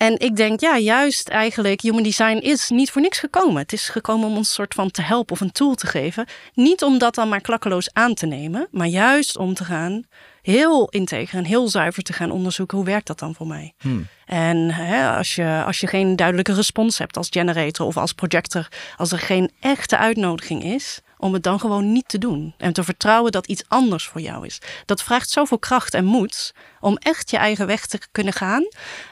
en 0.01 0.19
ik 0.19 0.35
denk, 0.35 0.59
ja, 0.59 0.77
juist 0.77 1.27
eigenlijk, 1.27 1.81
human 1.81 2.03
design 2.03 2.37
is 2.37 2.69
niet 2.69 2.91
voor 2.91 3.01
niks 3.01 3.19
gekomen. 3.19 3.61
Het 3.61 3.73
is 3.73 3.89
gekomen 3.89 4.27
om 4.27 4.37
ons 4.37 4.53
soort 4.53 4.73
van 4.73 4.91
te 4.91 5.01
helpen 5.01 5.33
of 5.33 5.41
een 5.41 5.51
tool 5.51 5.75
te 5.75 5.87
geven. 5.87 6.25
Niet 6.53 6.83
om 6.83 6.97
dat 6.97 7.15
dan 7.15 7.29
maar 7.29 7.41
klakkeloos 7.41 7.93
aan 7.93 8.13
te 8.13 8.25
nemen, 8.25 8.67
maar 8.71 8.87
juist 8.87 9.37
om 9.37 9.53
te 9.53 9.63
gaan 9.63 10.03
heel 10.41 10.89
integer 10.89 11.37
en 11.37 11.45
heel 11.45 11.67
zuiver 11.67 12.03
te 12.03 12.13
gaan 12.13 12.31
onderzoeken 12.31 12.77
hoe 12.77 12.85
werkt 12.85 13.07
dat 13.07 13.19
dan 13.19 13.35
voor 13.35 13.47
mij. 13.47 13.73
Hmm. 13.79 14.07
En 14.25 14.71
hè, 14.71 15.09
als, 15.17 15.35
je, 15.35 15.63
als 15.65 15.79
je 15.79 15.87
geen 15.87 16.15
duidelijke 16.15 16.53
respons 16.53 16.97
hebt 16.97 17.17
als 17.17 17.27
generator 17.29 17.87
of 17.87 17.97
als 17.97 18.13
projector, 18.13 18.67
als 18.97 19.11
er 19.11 19.19
geen 19.19 19.51
echte 19.59 19.97
uitnodiging 19.97 20.63
is, 20.63 21.01
om 21.21 21.33
het 21.33 21.43
dan 21.43 21.59
gewoon 21.59 21.91
niet 21.91 22.07
te 22.07 22.17
doen. 22.17 22.53
En 22.57 22.73
te 22.73 22.83
vertrouwen 22.83 23.31
dat 23.31 23.47
iets 23.47 23.63
anders 23.67 24.07
voor 24.07 24.21
jou 24.21 24.45
is. 24.45 24.61
Dat 24.85 25.03
vraagt 25.03 25.29
zoveel 25.29 25.59
kracht 25.59 25.93
en 25.93 26.05
moed 26.05 26.53
om 26.79 26.97
echt 26.97 27.29
je 27.29 27.37
eigen 27.37 27.67
weg 27.67 27.85
te 27.85 27.99
kunnen 28.11 28.33
gaan. 28.33 28.67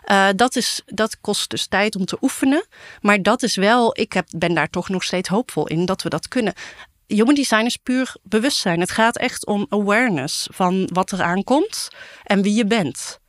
Uh, 0.06 0.28
dat, 0.36 0.56
is, 0.56 0.82
dat 0.86 1.20
kost 1.22 1.50
dus 1.50 1.68
tijd 1.68 1.96
om 1.96 2.06
te 2.06 2.18
oefenen. 2.22 2.66
Maar 3.02 3.22
dat 3.22 3.44
is 3.44 3.56
wel, 3.56 4.00
ik 4.00 4.14
heb, 4.14 4.28
ben 4.38 4.54
daar 4.54 4.70
toch 4.70 4.90
nog 4.90 5.04
steeds 5.04 5.30
hoopvol 5.30 5.68
in 5.68 5.86
dat 5.86 6.02
we 6.02 6.10
dat 6.10 6.28
kunnen. 6.28 6.54
Human 7.08 7.36
design 7.36 7.66
is 7.66 7.78
puur 7.78 8.16
bewustzijn. 8.24 8.80
Het 8.80 8.92
gaat 8.92 9.18
echt 9.18 9.46
om 9.46 9.66
awareness 9.70 10.48
van 10.52 10.90
wat 10.94 11.12
er 11.12 11.22
aankomt 11.22 11.90
en 12.24 12.42
wie 12.42 12.54
je 12.54 12.66
bent. 12.66 13.20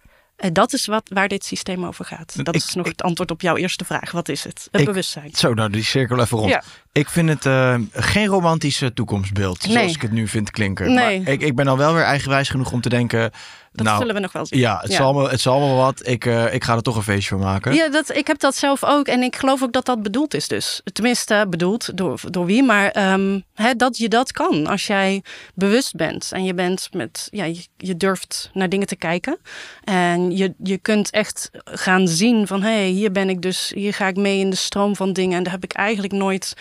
En 0.41 0.53
dat 0.53 0.72
is 0.72 0.86
wat, 0.86 1.03
waar 1.14 1.28
dit 1.28 1.45
systeem 1.45 1.86
over 1.86 2.05
gaat. 2.05 2.45
Dat 2.45 2.55
is 2.55 2.74
nog 2.74 2.86
het 2.86 3.03
antwoord 3.03 3.30
op 3.30 3.41
jouw 3.41 3.57
eerste 3.57 3.84
vraag. 3.84 4.11
Wat 4.11 4.28
is 4.28 4.45
het? 4.45 4.68
Het 4.70 4.84
bewustzijn. 4.84 5.30
Zo, 5.34 5.55
nou 5.55 5.70
die 5.70 5.82
cirkel 5.82 6.20
even 6.20 6.38
rond. 6.38 6.59
Ik 6.93 7.09
vind 7.09 7.28
het 7.28 7.45
uh, 7.45 7.74
geen 7.93 8.26
romantische 8.26 8.93
toekomstbeeld, 8.93 9.62
zoals 9.62 9.95
ik 9.95 10.03
het 10.03 10.12
nu 10.12 10.28
vind 10.28 10.51
klinken. 10.51 10.95
Nee. 10.95 11.20
Maar 11.20 11.32
ik, 11.32 11.41
ik 11.41 11.55
ben 11.55 11.66
al 11.66 11.76
wel 11.76 11.95
weer 11.95 12.03
eigenwijs 12.03 12.49
genoeg 12.49 12.72
om 12.72 12.80
te 12.80 12.88
denken... 12.88 13.30
Dat 13.72 13.86
nou, 13.86 13.98
zullen 13.98 14.14
we 14.14 14.20
nog 14.20 14.32
wel 14.32 14.46
zien. 14.46 14.58
Ja, 14.58 14.78
het, 14.80 14.92
Zal, 14.92 15.12
me, 15.12 15.28
het 15.28 15.40
zal 15.40 15.60
me 15.60 15.74
wat. 15.74 16.06
Ik, 16.06 16.24
uh, 16.24 16.54
ik 16.54 16.64
ga 16.64 16.74
er 16.74 16.82
toch 16.82 16.96
een 16.96 17.02
feestje 17.02 17.28
van 17.28 17.44
maken. 17.44 17.74
Ja, 17.74 17.88
dat, 17.88 18.16
ik 18.16 18.26
heb 18.26 18.38
dat 18.38 18.54
zelf 18.54 18.84
ook. 18.84 19.06
En 19.06 19.22
ik 19.22 19.36
geloof 19.36 19.62
ook 19.62 19.72
dat 19.72 19.84
dat 19.84 20.02
bedoeld 20.02 20.34
is 20.34 20.48
dus. 20.48 20.80
Tenminste, 20.92 21.46
bedoeld 21.48 21.96
door, 21.96 22.20
door 22.30 22.46
wie. 22.46 22.62
Maar 22.62 23.12
um, 23.12 23.44
hè, 23.54 23.74
dat 23.74 23.96
je 23.96 24.08
dat 24.08 24.32
kan. 24.32 24.66
Als 24.66 24.86
jij 24.86 25.22
bewust 25.54 25.94
bent. 25.94 26.32
En 26.32 26.44
je 26.44 26.54
bent 26.54 26.88
met... 26.92 27.28
Ja, 27.30 27.44
je, 27.44 27.66
je 27.76 27.96
durft 27.96 28.50
naar 28.52 28.68
dingen 28.68 28.86
te 28.86 28.96
kijken. 28.96 29.38
En 29.84 30.36
je, 30.36 30.54
je 30.58 30.78
kunt 30.78 31.10
echt 31.10 31.50
gaan 31.64 32.08
zien 32.08 32.46
van... 32.46 32.62
Hé, 32.62 32.68
hey, 32.68 32.88
hier 32.88 33.12
ben 33.12 33.28
ik 33.28 33.42
dus... 33.42 33.72
Hier 33.74 33.94
ga 33.94 34.06
ik 34.06 34.16
mee 34.16 34.38
in 34.38 34.50
de 34.50 34.56
stroom 34.56 34.96
van 34.96 35.12
dingen. 35.12 35.36
En 35.36 35.42
daar 35.42 35.52
heb 35.52 35.64
ik 35.64 35.72
eigenlijk 35.72 36.12
nooit 36.12 36.54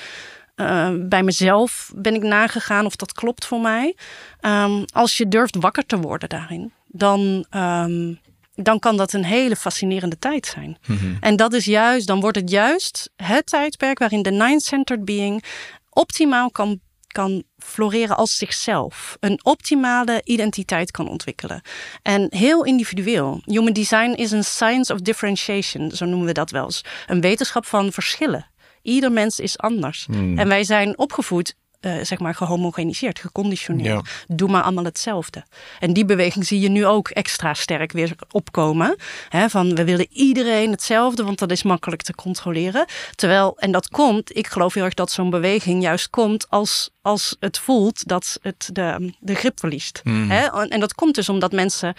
uh, 0.55 0.89
bij 0.95 1.23
mezelf 1.23 1.91
ben 1.95 2.15
ik 2.15 2.21
nagegaan 2.21 2.85
of 2.85 2.95
dat 2.95 3.13
klopt 3.13 3.45
voor 3.45 3.61
mij. 3.61 3.95
Um, 4.41 4.85
als 4.93 5.17
je 5.17 5.27
durft 5.27 5.55
wakker 5.55 5.85
te 5.85 5.99
worden 5.99 6.29
daarin, 6.29 6.71
dan, 6.91 7.45
um, 7.55 8.19
dan 8.53 8.79
kan 8.79 8.97
dat 8.97 9.13
een 9.13 9.23
hele 9.23 9.55
fascinerende 9.55 10.19
tijd 10.19 10.45
zijn. 10.45 10.77
Mm 10.87 10.97
-hmm. 10.97 11.17
En 11.19 11.35
dat 11.35 11.53
is 11.53 11.65
juist, 11.65 12.07
dan 12.07 12.19
wordt 12.19 12.37
het 12.37 12.49
juist 12.49 13.09
het 13.15 13.45
tijdperk 13.45 13.99
waarin 13.99 14.21
de 14.21 14.31
nine-centered 14.31 15.05
being 15.05 15.43
optimaal 15.89 16.51
kan 16.51 16.79
kan 17.11 17.43
floreren 17.57 18.17
als 18.17 18.37
zichzelf. 18.37 19.17
Een 19.19 19.39
optimale 19.43 20.21
identiteit 20.23 20.91
kan 20.91 21.07
ontwikkelen. 21.07 21.61
En 22.01 22.27
heel 22.29 22.65
individueel. 22.65 23.41
Human 23.45 23.73
design 23.73 24.11
is 24.11 24.31
een 24.31 24.43
science 24.43 24.93
of 24.93 24.99
differentiation, 24.99 25.91
zo 25.91 26.05
noemen 26.05 26.27
we 26.27 26.33
dat 26.33 26.51
wel 26.51 26.63
eens. 26.63 26.83
Een 27.07 27.21
wetenschap 27.21 27.65
van 27.65 27.91
verschillen. 27.91 28.47
Ieder 28.81 29.11
mens 29.11 29.39
is 29.39 29.57
anders. 29.57 30.05
Hmm. 30.05 30.37
En 30.37 30.47
wij 30.47 30.63
zijn 30.63 30.97
opgevoed 30.97 31.55
uh, 31.81 32.03
zeg 32.03 32.19
maar 32.19 32.35
gehomogeniseerd, 32.35 33.19
geconditioneerd. 33.19 34.25
Doe 34.27 34.49
maar 34.49 34.63
allemaal 34.63 34.83
hetzelfde. 34.83 35.43
En 35.79 35.93
die 35.93 36.05
beweging 36.05 36.45
zie 36.45 36.59
je 36.59 36.69
nu 36.69 36.85
ook 36.85 37.09
extra 37.09 37.53
sterk 37.53 37.91
weer 37.91 38.15
opkomen. 38.31 38.95
Hè, 39.29 39.49
van 39.49 39.75
we 39.75 39.83
willen 39.83 40.07
iedereen 40.09 40.71
hetzelfde, 40.71 41.23
want 41.23 41.39
dat 41.39 41.51
is 41.51 41.63
makkelijk 41.63 42.01
te 42.01 42.15
controleren. 42.15 42.85
Terwijl, 43.15 43.57
en 43.57 43.71
dat 43.71 43.87
komt, 43.87 44.37
ik 44.37 44.47
geloof 44.47 44.73
heel 44.73 44.83
erg 44.83 44.93
dat 44.93 45.11
zo'n 45.11 45.29
beweging 45.29 45.81
juist 45.81 46.09
komt 46.09 46.49
als, 46.49 46.89
als 47.01 47.35
het 47.39 47.59
voelt 47.59 48.07
dat 48.07 48.37
het 48.41 48.69
de, 48.73 49.13
de 49.19 49.35
grip 49.35 49.59
verliest. 49.59 50.01
Hmm. 50.03 50.29
Hè? 50.29 50.67
En 50.67 50.79
dat 50.79 50.93
komt 50.93 51.15
dus 51.15 51.29
omdat 51.29 51.51
mensen 51.51 51.93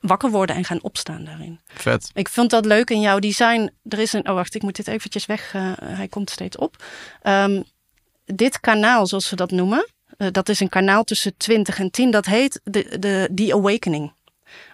wakker 0.00 0.30
worden 0.30 0.56
en 0.56 0.64
gaan 0.64 0.82
opstaan 0.82 1.24
daarin. 1.24 1.60
Vet. 1.66 2.10
Ik 2.14 2.28
vond 2.28 2.50
dat 2.50 2.64
leuk 2.64 2.90
in 2.90 3.00
jouw 3.00 3.18
design. 3.18 3.70
Er 3.88 3.98
is 3.98 4.12
een, 4.12 4.28
oh 4.28 4.34
wacht, 4.34 4.54
ik 4.54 4.62
moet 4.62 4.76
dit 4.76 4.88
eventjes 4.88 5.26
weg. 5.26 5.54
Uh, 5.54 5.72
hij 5.76 6.08
komt 6.08 6.30
steeds 6.30 6.56
op. 6.56 6.84
Um, 7.22 7.64
dit 8.24 8.60
kanaal, 8.60 9.06
zoals 9.06 9.28
ze 9.28 9.36
dat 9.36 9.50
noemen, 9.50 9.86
uh, 10.18 10.28
dat 10.30 10.48
is 10.48 10.60
een 10.60 10.68
kanaal 10.68 11.04
tussen 11.04 11.36
20 11.36 11.78
en 11.78 11.90
10. 11.90 12.10
Dat 12.10 12.26
heet 12.26 12.60
de, 12.64 12.98
de, 12.98 13.30
The 13.34 13.54
Awakening. 13.54 14.12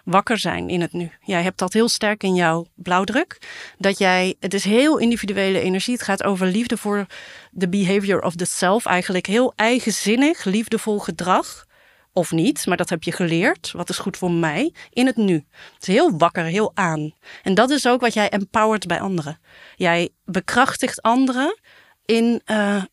Wakker 0.03 0.37
zijn 0.37 0.69
in 0.69 0.81
het 0.81 0.93
nu. 0.93 1.11
Jij 1.21 1.43
hebt 1.43 1.57
dat 1.57 1.73
heel 1.73 1.89
sterk 1.89 2.23
in 2.23 2.35
jouw 2.35 2.65
blauwdruk. 2.75 3.37
Dat 3.77 3.97
jij, 3.97 4.35
het 4.39 4.53
is 4.53 4.63
heel 4.63 4.97
individuele 4.97 5.59
energie. 5.59 5.93
Het 5.93 6.03
gaat 6.03 6.23
over 6.23 6.47
liefde 6.47 6.77
voor 6.77 7.05
de 7.51 7.69
behavior 7.69 8.21
of 8.21 8.35
the 8.35 8.45
self. 8.45 8.85
Eigenlijk 8.85 9.25
heel 9.25 9.53
eigenzinnig, 9.55 10.43
liefdevol 10.43 10.99
gedrag 10.99 11.65
of 12.13 12.31
niet, 12.31 12.65
maar 12.65 12.77
dat 12.77 12.89
heb 12.89 13.03
je 13.03 13.11
geleerd. 13.11 13.71
Wat 13.71 13.89
is 13.89 13.97
goed 13.97 14.17
voor 14.17 14.31
mij 14.31 14.73
in 14.89 15.05
het 15.05 15.15
nu? 15.15 15.33
Het 15.73 15.87
is 15.87 15.87
heel 15.87 16.17
wakker, 16.17 16.43
heel 16.43 16.71
aan. 16.73 17.13
En 17.43 17.53
dat 17.53 17.69
is 17.69 17.87
ook 17.87 18.01
wat 18.01 18.13
jij 18.13 18.29
empowert 18.29 18.87
bij 18.87 18.99
anderen. 18.99 19.39
Jij 19.75 20.09
bekrachtigt 20.25 21.01
anderen 21.01 21.59
in 22.05 22.41
uh, 22.45 22.83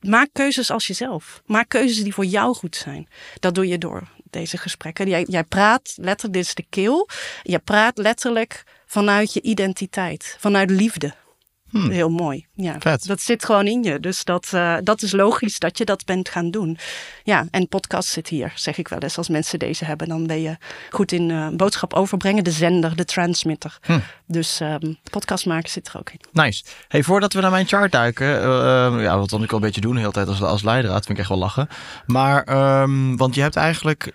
maak 0.00 0.28
keuzes 0.32 0.70
als 0.70 0.86
jezelf. 0.86 1.42
Maak 1.46 1.68
keuzes 1.68 2.02
die 2.02 2.14
voor 2.14 2.24
jou 2.24 2.54
goed 2.54 2.76
zijn. 2.76 3.08
Dat 3.40 3.54
doe 3.54 3.68
je 3.68 3.78
door 3.78 4.08
deze 4.30 4.56
gesprekken. 4.56 5.08
Jij, 5.08 5.24
jij 5.28 5.44
praat 5.44 5.94
letterlijk, 5.96 6.34
dit 6.34 6.44
is 6.44 6.54
de 6.54 6.66
keel. 6.70 7.08
Je 7.42 7.58
praat 7.58 7.98
letterlijk 7.98 8.64
vanuit 8.86 9.32
je 9.32 9.42
identiteit, 9.42 10.36
vanuit 10.38 10.70
liefde. 10.70 11.14
Hmm. 11.70 11.90
Heel 11.90 12.10
mooi. 12.10 12.46
Ja, 12.54 12.76
Vet. 12.78 13.06
Dat 13.06 13.20
zit 13.20 13.44
gewoon 13.44 13.66
in 13.66 13.82
je. 13.82 14.00
Dus 14.00 14.24
dat, 14.24 14.50
uh, 14.54 14.76
dat 14.82 15.02
is 15.02 15.12
logisch 15.12 15.58
dat 15.58 15.78
je 15.78 15.84
dat 15.84 16.04
bent 16.04 16.28
gaan 16.28 16.50
doen. 16.50 16.78
Ja, 17.24 17.46
en 17.50 17.68
podcast 17.68 18.08
zit 18.08 18.28
hier, 18.28 18.52
zeg 18.54 18.78
ik 18.78 18.88
wel 18.88 18.98
eens. 18.98 19.18
Als 19.18 19.28
mensen 19.28 19.58
deze 19.58 19.84
hebben, 19.84 20.08
dan 20.08 20.26
ben 20.26 20.42
je 20.42 20.56
goed 20.90 21.12
in 21.12 21.28
uh, 21.28 21.48
boodschap 21.48 21.94
overbrengen. 21.94 22.44
De 22.44 22.50
zender, 22.50 22.96
de 22.96 23.04
transmitter. 23.04 23.78
Hmm. 23.82 24.02
Dus 24.26 24.60
um, 24.60 24.98
podcast 25.10 25.46
maken 25.46 25.70
zit 25.70 25.88
er 25.88 25.98
ook 25.98 26.10
in. 26.10 26.20
Nice. 26.32 26.64
Hey, 26.88 27.02
voordat 27.02 27.32
we 27.32 27.40
naar 27.40 27.50
mijn 27.50 27.66
chart 27.66 27.92
duiken. 27.92 28.26
Uh, 28.26 29.02
ja, 29.02 29.18
wat 29.18 29.30
dan 29.30 29.42
ik 29.42 29.50
al 29.50 29.56
een 29.56 29.62
beetje 29.62 29.80
doen 29.80 29.94
de 29.94 30.00
hele 30.00 30.12
tijd 30.12 30.28
als, 30.28 30.42
als 30.42 30.62
leidraad. 30.62 31.06
Vind 31.06 31.10
ik 31.10 31.18
echt 31.18 31.28
wel 31.28 31.38
lachen. 31.38 31.68
Maar, 32.06 32.48
um, 32.82 33.16
want 33.16 33.34
je 33.34 33.40
hebt 33.40 33.56
eigenlijk... 33.56 34.12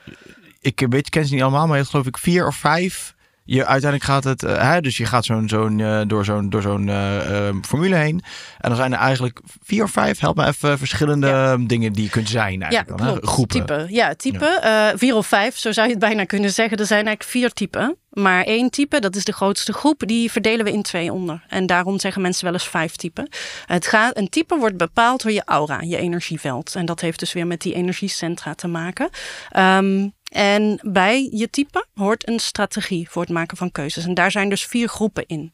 Ik 0.60 0.86
weet, 0.90 1.10
ken 1.10 1.26
ze 1.26 1.34
niet 1.34 1.42
allemaal, 1.42 1.62
maar 1.62 1.72
je 1.72 1.78
hebt 1.78 1.90
geloof 1.90 2.08
ik 2.08 2.18
vier 2.18 2.48
of 2.48 2.56
vijf 2.56 3.14
je, 3.46 3.66
uiteindelijk 3.66 4.04
gaat 4.04 4.24
het, 4.24 4.44
uh, 4.44 4.72
hè, 4.72 4.82
dus 4.82 4.98
je 4.98 5.06
gaat 5.06 5.26
zo'n, 5.26 5.50
zo'n, 5.50 5.80
uh, 5.80 6.02
door 6.08 6.26
zo'n, 6.26 6.50
door 6.50 6.62
zo'n 6.62 6.88
uh, 6.88 7.50
formule 7.62 7.96
heen. 7.96 8.24
En 8.60 8.70
dan 8.70 8.76
zijn 8.76 8.94
er 8.94 9.00
eigenlijk 9.00 9.40
vier 9.64 9.84
of 9.84 9.92
vijf, 9.92 10.20
help 10.20 10.36
me 10.36 10.46
even, 10.46 10.78
verschillende 10.78 11.28
ja. 11.28 11.58
dingen 11.58 11.94
die 11.94 12.04
je 12.04 12.10
kunt 12.10 12.30
zijn. 12.30 12.62
Eigenlijk 12.62 13.00
ja, 13.00 13.06
dan, 13.06 13.20
klopt. 13.20 13.28
Groepen. 13.28 13.66
Type. 13.66 13.86
Ja, 13.90 14.16
type. 14.16 14.60
Ja. 14.62 14.98
vier 14.98 15.16
of 15.16 15.28
vijf, 15.28 15.58
zo 15.58 15.72
zou 15.72 15.88
je 15.88 15.94
het 15.94 16.02
bijna 16.02 16.24
kunnen 16.24 16.52
zeggen. 16.52 16.78
Er 16.78 16.86
zijn 16.86 17.06
eigenlijk 17.06 17.30
vier 17.30 17.52
typen. 17.52 17.98
Maar 18.14 18.44
één 18.44 18.70
type, 18.70 19.00
dat 19.00 19.16
is 19.16 19.24
de 19.24 19.32
grootste 19.32 19.74
groep, 19.74 20.04
die 20.06 20.32
verdelen 20.32 20.66
we 20.66 20.72
in 20.72 20.82
twee 20.82 21.14
onder. 21.14 21.44
En 21.48 21.66
daarom 21.66 22.00
zeggen 22.00 22.22
mensen 22.22 22.46
wel 22.46 22.54
eens 22.54 22.68
vijf 22.68 22.96
typen. 22.96 23.30
Het 23.66 23.88
gaat, 23.88 24.18
een 24.18 24.30
type 24.30 24.58
wordt 24.58 24.78
bepaald 24.78 25.24
door 25.24 25.32
je 25.32 25.42
aura, 25.46 25.82
je 25.82 25.98
energieveld. 25.98 26.76
En 26.76 26.86
dat 26.86 27.02
heeft 27.02 27.20
dus 27.20 27.34
weer 27.34 27.48
met 27.48 27.62
die 27.62 27.74
energiecentra 27.74 28.54
te 28.54 28.68
maken. 28.68 29.10
Um, 29.58 30.14
en 30.34 30.80
bij 30.82 31.30
je 31.32 31.50
type 31.50 31.86
hoort 31.94 32.28
een 32.28 32.40
strategie 32.40 33.10
voor 33.10 33.22
het 33.22 33.32
maken 33.32 33.58
van 33.58 33.72
keuzes. 33.72 34.06
En 34.06 34.14
daar 34.14 34.32
zijn 34.32 34.50
dus 34.50 34.66
vier 34.66 34.88
groepen 34.88 35.26
in. 35.28 35.54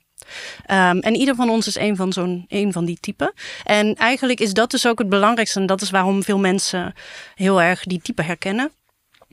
Um, 0.71 0.99
en 0.99 1.15
ieder 1.15 1.35
van 1.35 1.49
ons 1.49 1.67
is 1.67 1.75
een 1.75 1.95
van, 1.95 2.13
zo'n, 2.13 2.45
een 2.47 2.73
van 2.73 2.85
die 2.85 2.97
typen. 2.99 3.33
En 3.63 3.95
eigenlijk 3.95 4.39
is 4.39 4.53
dat 4.53 4.71
dus 4.71 4.87
ook 4.87 4.99
het 4.99 5.09
belangrijkste. 5.09 5.59
En 5.59 5.65
dat 5.65 5.81
is 5.81 5.89
waarom 5.89 6.23
veel 6.23 6.39
mensen 6.39 6.93
heel 7.35 7.61
erg 7.61 7.83
die 7.83 8.01
type 8.01 8.21
herkennen. 8.21 8.71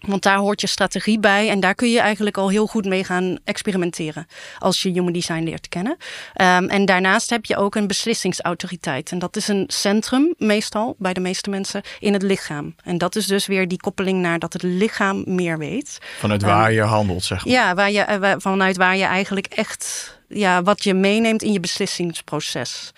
Want 0.06 0.22
daar 0.22 0.36
hoort 0.36 0.60
je 0.60 0.66
strategie 0.66 1.18
bij 1.18 1.50
en 1.50 1.60
daar 1.60 1.74
kun 1.74 1.90
je 1.90 2.00
eigenlijk 2.00 2.36
al 2.36 2.48
heel 2.48 2.66
goed 2.66 2.84
mee 2.84 3.04
gaan 3.04 3.38
experimenteren 3.44 4.26
als 4.58 4.82
je 4.82 4.90
human 4.90 5.12
design 5.12 5.42
leert 5.42 5.68
kennen. 5.68 5.96
Um, 6.40 6.68
en 6.68 6.84
daarnaast 6.84 7.30
heb 7.30 7.44
je 7.44 7.56
ook 7.56 7.74
een 7.74 7.86
beslissingsautoriteit. 7.86 9.10
En 9.10 9.18
dat 9.18 9.36
is 9.36 9.48
een 9.48 9.64
centrum, 9.66 10.34
meestal 10.38 10.94
bij 10.98 11.12
de 11.12 11.20
meeste 11.20 11.50
mensen, 11.50 11.82
in 11.98 12.12
het 12.12 12.22
lichaam. 12.22 12.74
En 12.82 12.98
dat 12.98 13.16
is 13.16 13.26
dus 13.26 13.46
weer 13.46 13.68
die 13.68 13.80
koppeling 13.80 14.20
naar 14.20 14.38
dat 14.38 14.52
het 14.52 14.62
lichaam 14.62 15.22
meer 15.26 15.58
weet. 15.58 15.98
Vanuit 16.18 16.42
waar 16.42 16.68
um, 16.68 16.74
je 16.74 16.82
handelt, 16.82 17.24
zeg 17.24 17.44
maar. 17.44 17.54
Ja, 17.54 17.74
waar 17.74 17.90
je, 17.90 18.36
vanuit 18.38 18.76
waar 18.76 18.96
je 18.96 19.04
eigenlijk 19.04 19.46
echt 19.46 20.14
ja, 20.28 20.62
wat 20.62 20.84
je 20.84 20.94
meeneemt 20.94 21.42
in 21.42 21.52
je 21.52 21.60
beslissingsproces. 21.60 22.92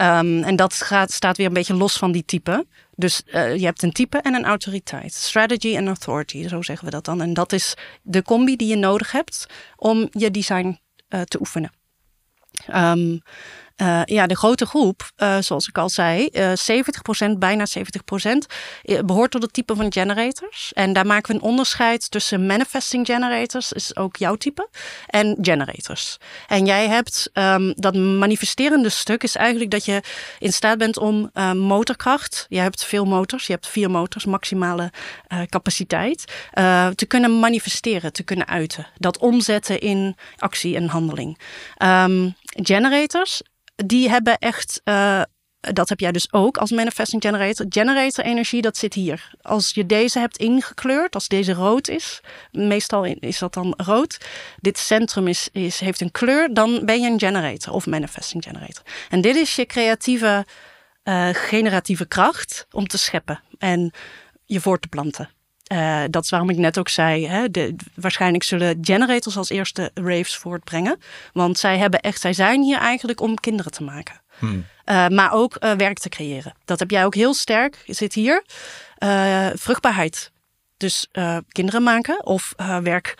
Um, 0.00 0.42
en 0.42 0.56
dat 0.56 0.74
gaat, 0.74 1.12
staat 1.12 1.36
weer 1.36 1.46
een 1.46 1.52
beetje 1.52 1.74
los 1.74 1.96
van 1.96 2.12
die 2.12 2.24
type. 2.24 2.66
Dus 2.98 3.22
uh, 3.26 3.56
je 3.56 3.64
hebt 3.64 3.82
een 3.82 3.92
type 3.92 4.18
en 4.18 4.34
een 4.34 4.44
autoriteit. 4.44 5.14
Strategy 5.14 5.76
en 5.76 5.86
authority, 5.86 6.48
zo 6.48 6.62
zeggen 6.62 6.84
we 6.84 6.90
dat 6.90 7.04
dan. 7.04 7.20
En 7.20 7.34
dat 7.34 7.52
is 7.52 7.74
de 8.02 8.22
combi 8.22 8.56
die 8.56 8.68
je 8.68 8.76
nodig 8.76 9.12
hebt 9.12 9.46
om 9.76 10.08
je 10.10 10.30
design 10.30 10.78
uh, 11.08 11.20
te 11.20 11.38
oefenen. 11.40 11.70
Um, 12.74 13.22
uh, 13.82 14.00
ja, 14.04 14.26
de 14.26 14.36
grote 14.36 14.66
groep, 14.66 15.10
uh, 15.16 15.36
zoals 15.40 15.68
ik 15.68 15.78
al 15.78 15.88
zei, 15.88 16.28
uh, 16.32 16.52
70%, 17.32 17.38
bijna 17.38 17.66
70%, 17.78 17.82
behoort 19.04 19.30
tot 19.30 19.42
het 19.42 19.52
type 19.52 19.76
van 19.76 19.92
generators. 19.92 20.72
En 20.72 20.92
daar 20.92 21.06
maken 21.06 21.32
we 21.32 21.40
een 21.40 21.48
onderscheid 21.48 22.10
tussen 22.10 22.46
manifesting 22.46 23.06
generators, 23.06 23.72
is 23.72 23.96
ook 23.96 24.16
jouw 24.16 24.34
type, 24.34 24.68
en 25.06 25.38
generators. 25.42 26.18
En 26.46 26.66
jij 26.66 26.88
hebt 26.88 27.30
um, 27.34 27.72
dat 27.76 27.94
manifesterende 27.94 28.88
stuk, 28.88 29.22
is 29.22 29.36
eigenlijk 29.36 29.70
dat 29.70 29.84
je 29.84 30.02
in 30.38 30.52
staat 30.52 30.78
bent 30.78 30.98
om 30.98 31.30
motorkracht, 31.54 32.46
je 32.48 32.58
hebt 32.58 32.84
veel 32.84 33.04
motors, 33.04 33.46
je 33.46 33.52
hebt 33.52 33.68
vier 33.68 33.90
motors, 33.90 34.24
maximale 34.24 34.92
capaciteit, 35.48 36.24
te 36.94 37.04
kunnen 37.08 37.38
manifesteren, 37.38 38.12
te 38.12 38.22
kunnen 38.22 38.48
uiten. 38.48 38.86
Dat 38.96 39.18
omzetten 39.18 39.80
in 39.80 40.16
actie 40.36 40.76
en 40.76 40.88
handeling. 40.88 41.38
Um, 41.82 42.34
generators 42.62 43.42
die 43.86 44.08
hebben 44.08 44.38
echt, 44.38 44.80
uh, 44.84 45.22
dat 45.60 45.88
heb 45.88 46.00
jij 46.00 46.12
dus 46.12 46.32
ook 46.32 46.56
als 46.56 46.70
manifesting 46.70 47.22
generator. 47.22 47.66
Generator 47.68 48.24
energie, 48.24 48.62
dat 48.62 48.76
zit 48.76 48.94
hier. 48.94 49.30
Als 49.42 49.70
je 49.74 49.86
deze 49.86 50.18
hebt 50.18 50.36
ingekleurd, 50.36 51.14
als 51.14 51.28
deze 51.28 51.52
rood 51.52 51.88
is, 51.88 52.20
meestal 52.52 53.04
is 53.04 53.38
dat 53.38 53.54
dan 53.54 53.74
rood. 53.76 54.18
Dit 54.60 54.78
centrum 54.78 55.28
is, 55.28 55.48
is, 55.52 55.80
heeft 55.80 56.00
een 56.00 56.10
kleur, 56.10 56.54
dan 56.54 56.84
ben 56.84 57.00
je 57.00 57.10
een 57.10 57.18
generator 57.18 57.74
of 57.74 57.86
manifesting 57.86 58.42
generator. 58.42 58.82
En 59.08 59.20
dit 59.20 59.36
is 59.36 59.56
je 59.56 59.66
creatieve, 59.66 60.46
uh, 61.04 61.28
generatieve 61.32 62.06
kracht 62.06 62.66
om 62.70 62.86
te 62.86 62.98
scheppen 62.98 63.40
en 63.58 63.92
je 64.44 64.60
voor 64.60 64.78
te 64.78 64.88
planten. 64.88 65.28
Uh, 65.72 66.02
dat 66.10 66.24
is 66.24 66.30
waarom 66.30 66.50
ik 66.50 66.56
net 66.56 66.78
ook 66.78 66.88
zei, 66.88 67.26
hè, 67.26 67.50
de, 67.50 67.76
waarschijnlijk 67.94 68.44
zullen 68.44 68.78
generators 68.80 69.36
als 69.36 69.50
eerste 69.50 69.90
raves 69.94 70.36
voortbrengen. 70.36 71.00
Want 71.32 71.58
zij 71.58 71.78
hebben 71.78 72.00
echt, 72.00 72.20
zij 72.20 72.32
zijn 72.32 72.62
hier 72.62 72.78
eigenlijk 72.78 73.20
om 73.20 73.34
kinderen 73.34 73.72
te 73.72 73.82
maken. 73.82 74.20
Hmm. 74.38 74.66
Uh, 74.86 75.08
maar 75.08 75.32
ook 75.32 75.56
uh, 75.60 75.72
werk 75.72 75.98
te 75.98 76.08
creëren. 76.08 76.54
Dat 76.64 76.78
heb 76.78 76.90
jij 76.90 77.04
ook 77.04 77.14
heel 77.14 77.34
sterk. 77.34 77.82
Je 77.84 77.92
zit 77.92 78.14
hier. 78.14 78.44
vruchtbaarheid. 79.54 80.32
Dus 80.76 81.08
kinderen 81.48 81.82
maken 81.82 82.26
of 82.26 82.54
werk 82.82 83.14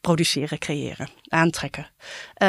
produceren, 0.00 0.58
creëren, 0.58 1.08
aantrekken. 1.28 1.90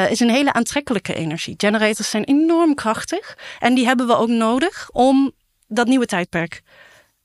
is 0.08 0.20
een 0.20 0.30
hele 0.30 0.52
aantrekkelijke 0.52 1.14
energie. 1.14 1.54
Generators 1.56 2.10
zijn 2.10 2.24
enorm 2.24 2.74
krachtig. 2.74 3.38
En 3.58 3.74
die 3.74 3.86
hebben 3.86 4.06
we 4.06 4.16
ook 4.16 4.28
nodig 4.28 4.88
om 4.92 5.32
dat 5.66 5.86
nieuwe 5.86 6.06
tijdperk 6.06 6.62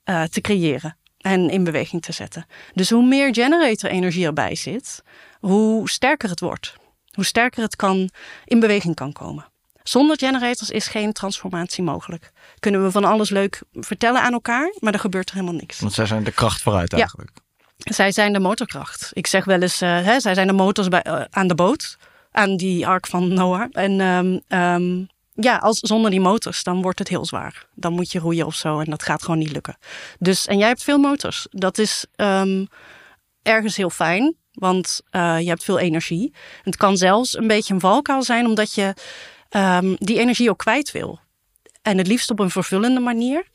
te 0.04 0.42
creëren 0.42 0.98
en 1.24 1.50
in 1.50 1.64
beweging 1.64 2.02
te 2.02 2.12
zetten. 2.12 2.46
Dus 2.74 2.90
hoe 2.90 3.06
meer 3.06 3.34
generator 3.34 3.90
energie 3.90 4.26
erbij 4.26 4.56
zit, 4.56 5.04
hoe 5.40 5.90
sterker 5.90 6.30
het 6.30 6.40
wordt. 6.40 6.76
Hoe 7.12 7.26
sterker 7.26 7.62
het 7.62 7.76
kan 7.76 8.10
in 8.46 8.60
beweging 8.60 8.96
kan 8.96 9.14
komen. 9.14 9.46
Zonder 9.84 10.18
generators 10.18 10.70
is 10.70 10.88
geen 10.88 11.14
transformatie 11.14 11.84
mogelijk. 11.84 12.32
Kunnen 12.60 12.84
we 12.84 12.92
van 12.92 13.04
alles 13.04 13.30
leuk 13.30 13.62
vertellen 13.74 14.22
aan 14.22 14.34
elkaar, 14.34 14.74
maar 14.80 14.94
er 14.94 15.00
gebeurt 15.00 15.30
er 15.30 15.36
helemaal 15.36 15.60
niks. 15.60 15.80
Want 15.80 15.94
zij 15.94 16.06
zijn 16.06 16.24
de 16.24 16.32
kracht 16.32 16.62
vooruit 16.62 16.94
eigenlijk. 16.94 17.32
Ja. 17.78 17.94
Zij 17.94 18.12
zijn 18.12 18.34
de 18.34 18.40
motorkracht. 18.40 19.10
Ik 19.14 19.28
zeg 19.28 19.46
wel 19.46 19.62
eens, 19.62 19.82
uh, 19.82 19.90
hè, 19.90 20.20
zij 20.20 20.34
zijn 20.34 20.48
de 20.48 20.54
motors 20.54 20.88
bij, 20.88 21.06
uh, 21.08 21.22
aan 21.30 21.48
de 21.48 21.56
boot. 21.56 21.98
Aan 22.32 22.58
die 22.58 22.88
ark 22.88 23.08
van 23.08 23.34
Noah. 23.34 23.68
En 23.72 24.00
um, 24.00 24.42
um, 24.48 25.08
ja, 25.34 25.58
als, 25.58 25.80
zonder 25.80 26.12
die 26.12 26.20
motors, 26.20 26.64
dan 26.64 26.82
wordt 26.82 27.00
het 27.00 27.08
heel 27.08 27.26
zwaar. 27.26 27.68
Dan 27.76 27.94
moet 27.94 28.12
je 28.12 28.20
roeien 28.20 28.46
of 28.46 28.56
zo 28.56 28.80
en 28.80 28.90
dat 28.90 29.04
gaat 29.04 29.24
gewoon 29.24 29.40
niet 29.40 29.52
lukken. 29.52 29.78
Dus, 30.20 30.48
en 30.48 30.58
jij 30.58 30.68
hebt 30.68 30.84
veel 30.84 30.98
motors. 30.98 31.48
Dat 31.50 31.78
is 31.78 32.06
um, 32.16 32.68
ergens 33.42 33.76
heel 33.76 33.90
fijn, 33.90 34.36
want 34.52 35.02
uh, 35.12 35.40
je 35.40 35.48
hebt 35.48 35.64
veel 35.64 35.80
energie. 35.80 36.34
Het 36.62 36.78
kan 36.78 36.98
zelfs 36.98 37.38
een 37.38 37.48
beetje 37.48 37.74
een 37.74 37.80
valkuil 37.80 38.24
zijn, 38.24 38.46
omdat 38.46 38.74
je 38.74 38.94
um, 39.50 39.96
die 39.98 40.20
energie 40.20 40.50
ook 40.50 40.58
kwijt 40.58 40.92
wil. 40.92 41.20
En 41.82 41.98
het 41.98 42.08
liefst 42.08 42.32
op 42.32 42.40
een 42.40 42.50
vervullende 42.50 43.00
manier. 43.00 43.52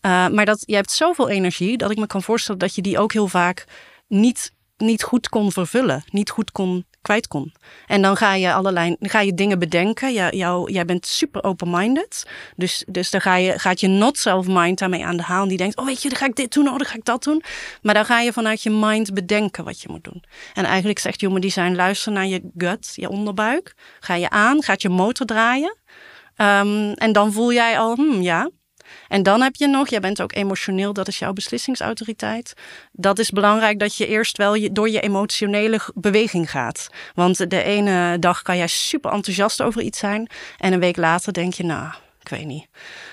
Uh, 0.00 0.28
maar 0.28 0.44
dat, 0.44 0.62
je 0.66 0.74
hebt 0.74 0.90
zoveel 0.90 1.28
energie 1.28 1.76
dat 1.76 1.90
ik 1.90 1.98
me 1.98 2.06
kan 2.06 2.22
voorstellen 2.22 2.60
dat 2.60 2.74
je 2.74 2.82
die 2.82 2.98
ook 2.98 3.12
heel 3.12 3.28
vaak 3.28 3.64
niet, 4.08 4.52
niet 4.76 5.02
goed 5.02 5.28
kon 5.28 5.52
vervullen. 5.52 6.04
Niet 6.10 6.30
goed 6.30 6.52
kon 6.52 6.86
kwijt 7.02 7.28
kon. 7.28 7.52
En 7.86 8.02
dan 8.02 8.16
ga 8.16 8.34
je 8.34 8.52
allerlei 8.52 8.96
ga 9.00 9.20
je 9.20 9.34
dingen 9.34 9.58
bedenken. 9.58 10.12
Ja, 10.12 10.30
jou, 10.30 10.72
jij 10.72 10.84
bent 10.84 11.06
super 11.06 11.44
open-minded. 11.44 12.26
Dus, 12.56 12.84
dus 12.86 13.10
dan 13.10 13.20
ga 13.20 13.36
je, 13.36 13.58
gaat 13.58 13.80
je 13.80 13.88
not-self-mind 13.88 14.78
daarmee 14.78 15.04
aan 15.04 15.16
de 15.16 15.22
haal. 15.22 15.42
En 15.42 15.48
die 15.48 15.58
denkt, 15.58 15.76
oh 15.76 15.84
weet 15.84 16.02
je, 16.02 16.08
dan 16.08 16.18
ga 16.18 16.26
ik 16.26 16.36
dit 16.36 16.52
doen, 16.52 16.68
oh 16.68 16.76
dan 16.76 16.86
ga 16.86 16.94
ik 16.94 17.04
dat 17.04 17.24
doen. 17.24 17.42
Maar 17.82 17.94
dan 17.94 18.04
ga 18.04 18.20
je 18.20 18.32
vanuit 18.32 18.62
je 18.62 18.70
mind 18.70 19.14
bedenken 19.14 19.64
wat 19.64 19.80
je 19.80 19.88
moet 19.90 20.04
doen. 20.04 20.24
En 20.54 20.64
eigenlijk 20.64 20.98
zegt 20.98 21.20
Human 21.20 21.40
Design, 21.40 21.74
luister 21.74 22.12
naar 22.12 22.26
je 22.26 22.50
gut, 22.56 22.92
je 22.94 23.08
onderbuik. 23.08 23.74
Ga 24.00 24.14
je 24.14 24.30
aan, 24.30 24.62
gaat 24.62 24.82
je 24.82 24.88
motor 24.88 25.26
draaien. 25.26 25.78
Um, 26.36 26.92
en 26.92 27.12
dan 27.12 27.32
voel 27.32 27.52
jij 27.52 27.78
al, 27.78 27.94
hmm, 27.94 28.22
ja, 28.22 28.50
en 29.08 29.22
dan 29.22 29.40
heb 29.40 29.54
je 29.54 29.66
nog, 29.66 29.88
jij 29.88 30.00
bent 30.00 30.22
ook 30.22 30.34
emotioneel, 30.34 30.92
dat 30.92 31.08
is 31.08 31.18
jouw 31.18 31.32
beslissingsautoriteit. 31.32 32.54
Dat 32.92 33.18
is 33.18 33.30
belangrijk 33.30 33.78
dat 33.78 33.96
je 33.96 34.06
eerst 34.06 34.36
wel 34.36 34.72
door 34.72 34.90
je 34.90 35.00
emotionele 35.00 35.80
beweging 35.94 36.50
gaat. 36.50 36.88
Want 37.14 37.50
de 37.50 37.62
ene 37.62 38.18
dag 38.18 38.42
kan 38.42 38.56
jij 38.56 38.66
super 38.66 39.12
enthousiast 39.12 39.62
over 39.62 39.82
iets 39.82 39.98
zijn. 39.98 40.28
En 40.58 40.72
een 40.72 40.80
week 40.80 40.96
later 40.96 41.32
denk 41.32 41.54
je, 41.54 41.64
nou, 41.64 41.92
ik 42.20 42.28
weet 42.28 42.44
niet. 42.44 42.66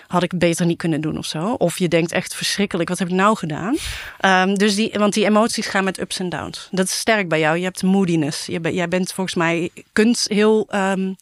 Had 0.07 0.23
ik 0.23 0.37
beter 0.37 0.65
niet 0.65 0.77
kunnen 0.77 1.01
doen 1.01 1.17
of 1.17 1.25
zo. 1.25 1.53
Of 1.53 1.79
je 1.79 1.87
denkt 1.87 2.11
echt 2.11 2.35
verschrikkelijk, 2.35 2.89
wat 2.89 2.99
heb 2.99 3.07
ik 3.07 3.13
nou 3.13 3.37
gedaan? 3.37 3.77
Um, 4.25 4.57
dus 4.57 4.75
die, 4.75 4.91
want 4.93 5.13
die 5.13 5.25
emoties 5.25 5.67
gaan 5.67 5.83
met 5.83 5.99
ups 5.99 6.19
en 6.19 6.29
downs. 6.29 6.67
Dat 6.71 6.85
is 6.85 6.99
sterk 6.99 7.29
bij 7.29 7.39
jou. 7.39 7.57
Je 7.57 7.63
hebt 7.63 7.83
moodiness. 7.83 8.45
Je, 8.45 8.59
jij 8.73 8.87
bent 8.87 9.13
volgens 9.13 9.35
mij, 9.35 9.69
kunt 9.93 10.25
heel... 10.27 10.67
Um, 10.75 11.17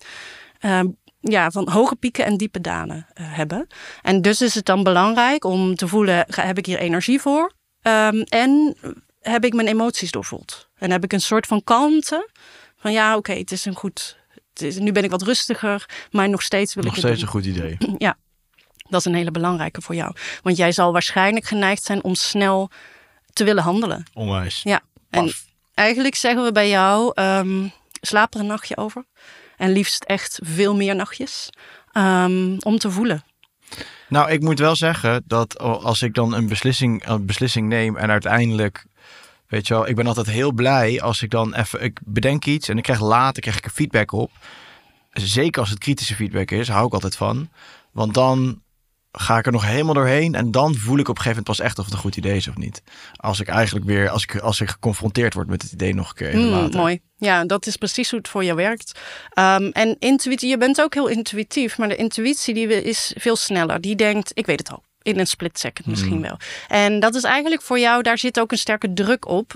ja, 1.31 1.51
van 1.51 1.69
hoge 1.69 1.95
pieken 1.95 2.25
en 2.25 2.37
diepe 2.37 2.61
dalen 2.61 3.07
uh, 3.13 3.25
hebben. 3.35 3.67
En 4.01 4.21
dus 4.21 4.41
is 4.41 4.55
het 4.55 4.65
dan 4.65 4.83
belangrijk 4.83 5.43
om 5.43 5.75
te 5.75 5.87
voelen, 5.87 6.25
heb 6.29 6.57
ik 6.57 6.65
hier 6.65 6.77
energie 6.77 7.21
voor? 7.21 7.51
Um, 7.81 8.21
en 8.21 8.77
heb 9.21 9.45
ik 9.45 9.53
mijn 9.53 9.67
emoties 9.67 10.11
doorvoeld? 10.11 10.69
En 10.75 10.91
heb 10.91 11.03
ik 11.03 11.13
een 11.13 11.21
soort 11.21 11.47
van 11.47 11.63
kalmte? 11.63 12.29
Van 12.77 12.91
ja, 12.91 13.09
oké, 13.09 13.17
okay, 13.17 13.37
het 13.37 13.51
is 13.51 13.65
een 13.65 13.75
goed... 13.75 14.17
Het 14.53 14.61
is, 14.61 14.77
nu 14.77 14.91
ben 14.91 15.03
ik 15.03 15.09
wat 15.09 15.21
rustiger, 15.21 15.85
maar 16.11 16.29
nog 16.29 16.41
steeds 16.41 16.73
wil 16.73 16.83
nog 16.83 16.95
ik 16.95 17.01
het 17.01 17.07
steeds 17.07 17.21
een 17.21 17.33
goed 17.33 17.45
idee. 17.45 17.77
Ja, 17.97 18.17
dat 18.89 18.99
is 18.99 19.05
een 19.05 19.15
hele 19.15 19.31
belangrijke 19.31 19.81
voor 19.81 19.95
jou. 19.95 20.15
Want 20.41 20.57
jij 20.57 20.71
zal 20.71 20.91
waarschijnlijk 20.91 21.45
geneigd 21.45 21.83
zijn 21.83 22.03
om 22.03 22.15
snel 22.15 22.69
te 23.33 23.43
willen 23.43 23.63
handelen. 23.63 24.05
Onwijs. 24.13 24.61
Ja, 24.63 24.81
en 25.09 25.25
Paf. 25.25 25.45
eigenlijk 25.73 26.15
zeggen 26.15 26.43
we 26.43 26.51
bij 26.51 26.69
jou, 26.69 27.21
um, 27.21 27.71
slaap 28.01 28.33
er 28.33 28.39
een 28.39 28.45
nachtje 28.45 28.77
over. 28.77 29.05
En 29.57 29.71
liefst 29.71 30.03
echt 30.03 30.39
veel 30.43 30.75
meer 30.75 30.95
nachtjes. 30.95 31.49
Um, 31.93 32.57
om 32.59 32.77
te 32.77 32.91
voelen. 32.91 33.23
Nou, 34.09 34.31
ik 34.31 34.41
moet 34.41 34.59
wel 34.59 34.75
zeggen 34.75 35.23
dat 35.25 35.59
als 35.59 36.01
ik 36.01 36.13
dan 36.13 36.33
een 36.33 36.47
beslissing, 36.47 37.07
een 37.07 37.25
beslissing 37.25 37.67
neem 37.67 37.97
en 37.97 38.09
uiteindelijk 38.09 38.85
Weet 39.47 39.67
je 39.67 39.73
wel, 39.73 39.87
ik 39.87 39.95
ben 39.95 40.07
altijd 40.07 40.27
heel 40.27 40.51
blij 40.51 41.01
als 41.01 41.21
ik 41.21 41.29
dan 41.29 41.53
even, 41.53 41.83
ik 41.83 41.99
bedenk 42.05 42.45
iets 42.45 42.69
en 42.69 42.77
ik 42.77 42.83
krijg 42.83 42.99
later 42.99 43.41
krijg 43.41 43.57
ik 43.57 43.69
feedback 43.69 44.11
op. 44.11 44.31
Zeker 45.11 45.61
als 45.61 45.69
het 45.69 45.79
kritische 45.79 46.15
feedback 46.15 46.51
is, 46.51 46.67
hou 46.67 46.85
ik 46.85 46.93
altijd 46.93 47.15
van. 47.15 47.49
Want 47.91 48.13
dan 48.13 48.61
ga 49.17 49.37
ik 49.37 49.45
er 49.45 49.51
nog 49.51 49.65
helemaal 49.65 49.93
doorheen 49.93 50.35
en 50.35 50.51
dan 50.51 50.75
voel 50.75 50.97
ik 50.97 51.07
op 51.07 51.15
een 51.17 51.21
gegeven 51.21 51.43
moment 51.45 51.45
pas 51.45 51.59
echt 51.59 51.79
of 51.79 51.85
het 51.85 51.93
een 51.93 51.99
goed 51.99 52.17
idee 52.17 52.35
is 52.35 52.47
of 52.47 52.57
niet. 52.57 52.81
Als 53.15 53.39
ik 53.39 53.47
eigenlijk 53.47 53.85
weer, 53.85 54.09
als 54.09 54.23
ik, 54.23 54.35
als 54.39 54.61
ik 54.61 54.69
geconfronteerd 54.69 55.33
word 55.33 55.47
met 55.47 55.61
het 55.61 55.71
idee 55.71 55.93
nog 55.93 56.09
een 56.09 56.15
keer 56.15 56.27
even 56.27 56.41
Mm, 56.45 56.49
later. 56.51 56.79
mooi. 56.79 56.99
Ja, 57.17 57.45
dat 57.45 57.65
is 57.67 57.75
precies 57.75 58.09
hoe 58.09 58.19
het 58.19 58.27
voor 58.27 58.43
je 58.43 58.53
werkt. 58.55 58.99
Ehm, 59.29 59.69
en 59.71 59.95
intuïtie, 59.99 60.49
je 60.49 60.57
bent 60.57 60.81
ook 60.81 60.93
heel 60.93 61.07
intuïtief, 61.07 61.77
maar 61.77 61.87
de 61.89 61.95
intuïtie 61.95 62.53
die 62.53 62.67
we- 62.67 62.83
is 62.83 63.13
veel 63.17 63.35
sneller. 63.35 63.81
Die 63.81 63.95
denkt, 63.95 64.31
ik 64.33 64.45
weet 64.45 64.59
het 64.59 64.71
al. 64.71 64.83
In 65.05 65.19
een 65.19 65.27
split 65.27 65.59
second 65.59 65.87
misschien 65.87 66.11
Hmm. 66.11 66.21
wel. 66.21 66.37
En 66.67 66.99
dat 66.99 67.15
is 67.15 67.23
eigenlijk 67.23 67.61
voor 67.61 67.79
jou, 67.79 68.01
daar 68.01 68.17
zit 68.17 68.39
ook 68.39 68.51
een 68.51 68.57
sterke 68.57 68.93
druk 68.93 69.27
op. 69.27 69.53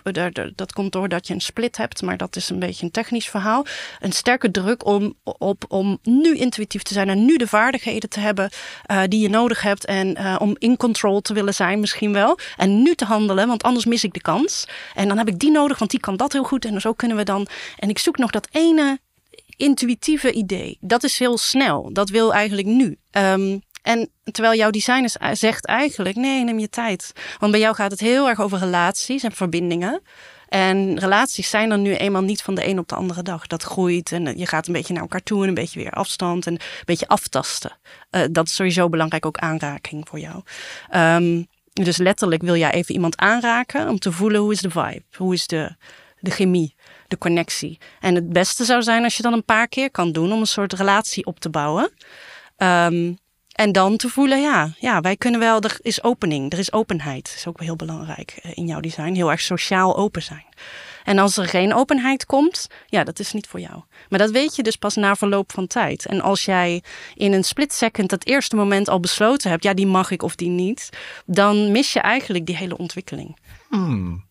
Dat 0.55 0.73
komt 0.73 0.91
doordat 0.91 1.27
je 1.27 1.34
een 1.34 1.41
split 1.41 1.77
hebt, 1.77 2.01
maar 2.01 2.17
dat 2.17 2.35
is 2.35 2.49
een 2.49 2.59
beetje 2.59 2.85
een 2.85 2.91
technisch 2.91 3.30
verhaal. 3.30 3.65
Een 3.99 4.11
sterke 4.11 4.51
druk 4.51 4.85
om, 4.85 5.13
op, 5.23 5.65
om 5.67 5.99
nu 6.03 6.35
intuïtief 6.35 6.81
te 6.84 6.93
zijn 6.93 7.09
en 7.09 7.26
nu 7.26 7.38
de 7.38 7.47
vaardigheden 7.47 8.09
te 8.09 8.19
hebben 8.19 8.49
eh, 8.85 9.01
die 9.07 9.19
je 9.19 9.30
nodig 9.30 9.61
hebt. 9.61 9.85
En 9.85 10.15
eh, 10.15 10.35
om 10.39 10.55
in 10.57 10.77
control 10.77 11.21
te 11.21 11.34
willen 11.34 11.53
zijn 11.53 11.80
misschien 11.80 12.13
wel. 12.13 12.39
En 12.57 12.81
nu 12.81 12.95
te 12.95 13.05
handelen, 13.05 13.47
want 13.47 13.63
anders 13.63 13.85
mis 13.85 14.03
ik 14.03 14.13
de 14.13 14.21
kans. 14.21 14.67
En 14.95 15.07
dan 15.07 15.17
heb 15.17 15.27
ik 15.27 15.39
die 15.39 15.51
nodig, 15.51 15.80
want 15.80 15.91
die 15.91 15.99
kan 15.99 16.17
dat 16.17 16.34
heel 16.34 16.43
goed. 16.43 16.65
En 16.65 16.81
zo 16.81 16.93
kunnen 16.93 17.17
we 17.17 17.23
dan. 17.23 17.47
En 17.77 17.89
ik 17.89 17.99
zoek 17.99 18.17
nog 18.17 18.31
dat 18.31 18.47
ene 18.51 18.99
intuïtieve 19.55 20.31
idee. 20.31 20.77
Dat 20.81 21.03
is 21.03 21.19
heel 21.19 21.38
snel. 21.38 21.89
Dat 21.93 22.09
wil 22.09 22.34
eigenlijk 22.34 22.67
nu. 22.67 22.97
Ehm, 23.11 23.57
en 23.90 24.10
terwijl 24.32 24.57
jouw 24.57 24.70
designer 24.70 25.11
zegt 25.32 25.66
eigenlijk: 25.66 26.16
nee, 26.16 26.44
neem 26.44 26.60
je 26.60 26.70
tijd. 26.70 27.14
Want 27.40 27.52
bij 27.52 27.61
jou 27.61 27.76
gaat 27.76 27.91
het 27.91 27.99
heel 27.99 28.30
erg 28.30 28.41
over 28.41 28.60
relaties 28.60 29.24
en 29.24 29.32
verbindingen. 29.32 30.02
En 30.48 30.99
relaties 30.99 31.49
zijn 31.49 31.72
er 31.72 31.78
nu 31.78 31.95
eenmaal 31.95 32.22
niet 32.22 32.41
van 32.41 32.56
de 32.56 32.68
een 32.68 32.80
op 32.80 32.88
de 32.88 32.95
andere 32.95 33.22
dag. 33.24 33.48
Dat 33.48 33.64
groeit 33.64 34.11
en 34.11 34.38
je 34.38 34.45
gaat 34.45 34.68
een 34.68 34.74
beetje 34.74 34.94
naar 34.94 35.02
elkaar 35.02 35.24
toe 35.24 35.41
en 35.41 35.48
een 35.48 35.53
beetje 35.53 35.80
weer 35.80 35.91
afstand 35.91 36.48
en 36.48 36.53
een 36.53 36.60
beetje 36.86 37.07
aftasten. 37.07 37.78
Eh, 38.10 38.22
dat 38.32 38.48
is 38.48 38.56
sowieso 38.56 38.90
belangrijk, 38.90 39.26
ook 39.26 39.38
aanraking 39.38 40.07
voor 40.07 40.20
jou. 40.20 40.44
Ehm, 40.90 41.44
dus 41.74 41.98
letterlijk 41.98 42.41
wil 42.41 42.56
jij 42.56 42.72
even 42.72 42.94
iemand 42.94 43.18
aanraken 43.18 43.90
om 43.90 43.99
te 43.99 44.11
voelen 44.11 44.41
hoe 44.41 44.52
is 44.52 44.61
de 44.61 44.70
vibe, 44.70 45.03
hoe 45.16 45.34
is 45.34 45.48
de, 45.48 45.76
de 46.20 46.32
chemie, 46.32 46.76
de 47.07 47.18
connectie. 47.18 47.78
En 47.99 48.16
het 48.16 48.30
beste 48.30 48.66
zou 48.66 48.82
zijn 48.82 49.03
als 49.03 49.18
je 49.18 49.24
dan 49.24 49.34
een 49.34 49.45
paar 49.45 49.68
keer 49.68 49.91
kan 49.91 50.11
doen 50.11 50.32
om 50.32 50.40
een 50.40 50.48
soort 50.48 50.74
relatie 50.74 51.26
op 51.26 51.40
te 51.40 51.49
bouwen. 51.49 51.91
Ehm, 52.57 53.14
en 53.60 53.72
dan 53.72 53.98
te 53.98 54.10
voelen, 54.10 54.41
ja, 54.41 54.73
ja, 54.77 55.02
wij 55.02 55.15
kunnen 55.15 55.40
wel, 55.40 55.61
er 55.61 55.77
is 55.81 56.03
opening, 56.03 56.52
er 56.52 56.60
is 56.60 56.73
openheid. 56.73 57.23
Dat 57.23 57.36
is 57.36 57.48
ook 57.48 57.61
heel 57.61 57.76
belangrijk 57.76 58.40
eh, 58.41 58.52
in 58.53 58.65
jouw 58.65 58.80
design. 58.80 59.14
Heel 59.14 59.31
erg 59.31 59.41
sociaal 59.41 59.98
open 59.98 60.22
zijn. 60.22 60.45
En 61.03 61.19
als 61.19 61.38
er 61.38 61.48
geen 61.48 61.73
openheid 61.73 62.26
komt, 62.26 62.68
ja, 62.86 63.03
dat 63.03 63.19
is 63.19 63.34
niet 63.34 63.48
voor 63.48 63.60
jou. 63.60 63.84
Maar 64.10 64.19
dat 64.19 64.31
weet 64.31 64.56
je 64.56 64.64
dus 64.64 64.76
pas 64.76 64.95
na 64.95 65.15
verloop 65.15 65.52
van 65.52 65.68
tijd. 65.68 66.06
En 66.06 66.22
als 66.22 66.45
jij 66.45 66.84
in 67.14 67.34
een 67.34 67.44
split 67.44 67.73
second 67.73 68.11
het 68.11 68.27
eerste 68.27 68.56
moment 68.56 68.90
al 68.90 68.99
besloten 68.99 69.49
hebt, 69.49 69.64
ja, 69.64 69.73
die 69.73 69.88
mag 69.88 70.11
ik 70.11 70.23
of 70.23 70.36
die 70.36 70.49
niet, 70.49 70.90
dan 71.26 71.72
mis 71.72 71.94
je 71.94 71.99
eigenlijk 71.99 72.45
die 72.45 72.57
hele 72.57 72.77
ontwikkeling. 72.77 73.38
Hmm. 73.69 74.27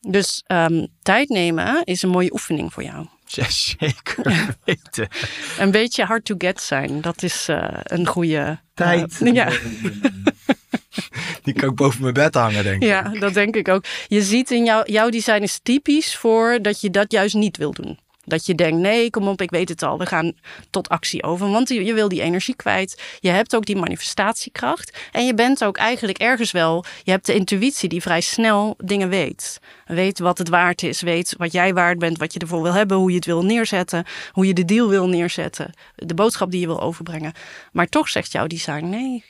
Dus 0.00 0.42
ehm, 0.46 0.86
tijd 1.02 1.28
nemen 1.28 1.84
is 1.84 2.02
een 2.02 2.10
mooie 2.10 2.32
oefening 2.32 2.72
voor 2.72 2.82
jou. 2.82 3.06
Zeker 3.28 4.56
weten. 4.64 5.08
Een 5.58 5.70
beetje 5.70 6.04
hard 6.04 6.24
to 6.24 6.34
get 6.38 6.60
zijn, 6.60 7.00
dat 7.00 7.22
is 7.22 7.48
eh, 7.48 7.68
een 7.82 8.06
goede 8.06 8.58
Tijd. 8.74 9.20
eh, 9.22 9.32
ja. 9.32 9.48
Die 11.42 11.54
kan 11.54 11.68
ik 11.68 11.74
boven 11.74 12.02
mijn 12.02 12.14
bed 12.14 12.34
hangen, 12.34 12.64
denk 12.64 12.82
ik. 12.82 12.88
Ja, 12.88 13.02
dat 13.02 13.34
denk 13.34 13.56
ik 13.56 13.68
ook. 13.68 13.84
Je 14.06 14.22
ziet 14.22 14.50
in 14.50 14.64
jou, 14.64 14.92
jouw 14.92 15.08
design 15.10 15.42
is 15.42 15.60
typisch 15.62 16.16
voor 16.16 16.58
dat 16.62 16.80
je 16.80 16.90
dat 16.90 17.12
juist 17.12 17.34
niet 17.34 17.56
wil 17.56 17.72
doen. 17.72 17.98
Dat 18.28 18.46
je 18.46 18.54
denkt, 18.54 18.78
nee, 18.78 19.10
kom 19.10 19.28
op, 19.28 19.42
ik 19.42 19.50
weet 19.50 19.68
het 19.68 19.82
al. 19.82 19.98
We 19.98 20.06
gaan 20.06 20.32
tot 20.70 20.88
actie 20.88 21.22
over. 21.22 21.50
Want 21.50 21.68
je, 21.68 21.84
je 21.84 21.94
wil 21.94 22.08
die 22.08 22.22
energie 22.22 22.56
kwijt. 22.56 23.02
Je 23.20 23.30
hebt 23.30 23.56
ook 23.56 23.66
die 23.66 23.76
manifestatiekracht. 23.76 24.98
En 25.12 25.26
je 25.26 25.34
bent 25.34 25.64
ook 25.64 25.76
eigenlijk 25.76 26.18
ergens 26.18 26.50
wel... 26.50 26.84
Je 27.02 27.10
hebt 27.10 27.26
de 27.26 27.34
intuïtie 27.34 27.88
die 27.88 28.02
vrij 28.02 28.20
snel 28.20 28.74
dingen 28.84 29.08
weet. 29.08 29.58
Weet 29.86 30.18
wat 30.18 30.38
het 30.38 30.48
waard 30.48 30.82
is. 30.82 31.00
Weet 31.00 31.34
wat 31.36 31.52
jij 31.52 31.74
waard 31.74 31.98
bent. 31.98 32.18
Wat 32.18 32.32
je 32.32 32.38
ervoor 32.38 32.62
wil 32.62 32.72
hebben. 32.72 32.96
Hoe 32.96 33.10
je 33.10 33.16
het 33.16 33.26
wil 33.26 33.44
neerzetten. 33.44 34.04
Hoe 34.32 34.46
je 34.46 34.54
de 34.54 34.64
deal 34.64 34.88
wil 34.88 35.08
neerzetten. 35.08 35.72
De 35.94 36.14
boodschap 36.14 36.50
die 36.50 36.60
je 36.60 36.66
wil 36.66 36.80
overbrengen. 36.80 37.32
Maar 37.72 37.86
toch 37.86 38.08
zegt 38.08 38.32
jouw 38.32 38.46
design, 38.46 38.88
nee, 38.88 39.24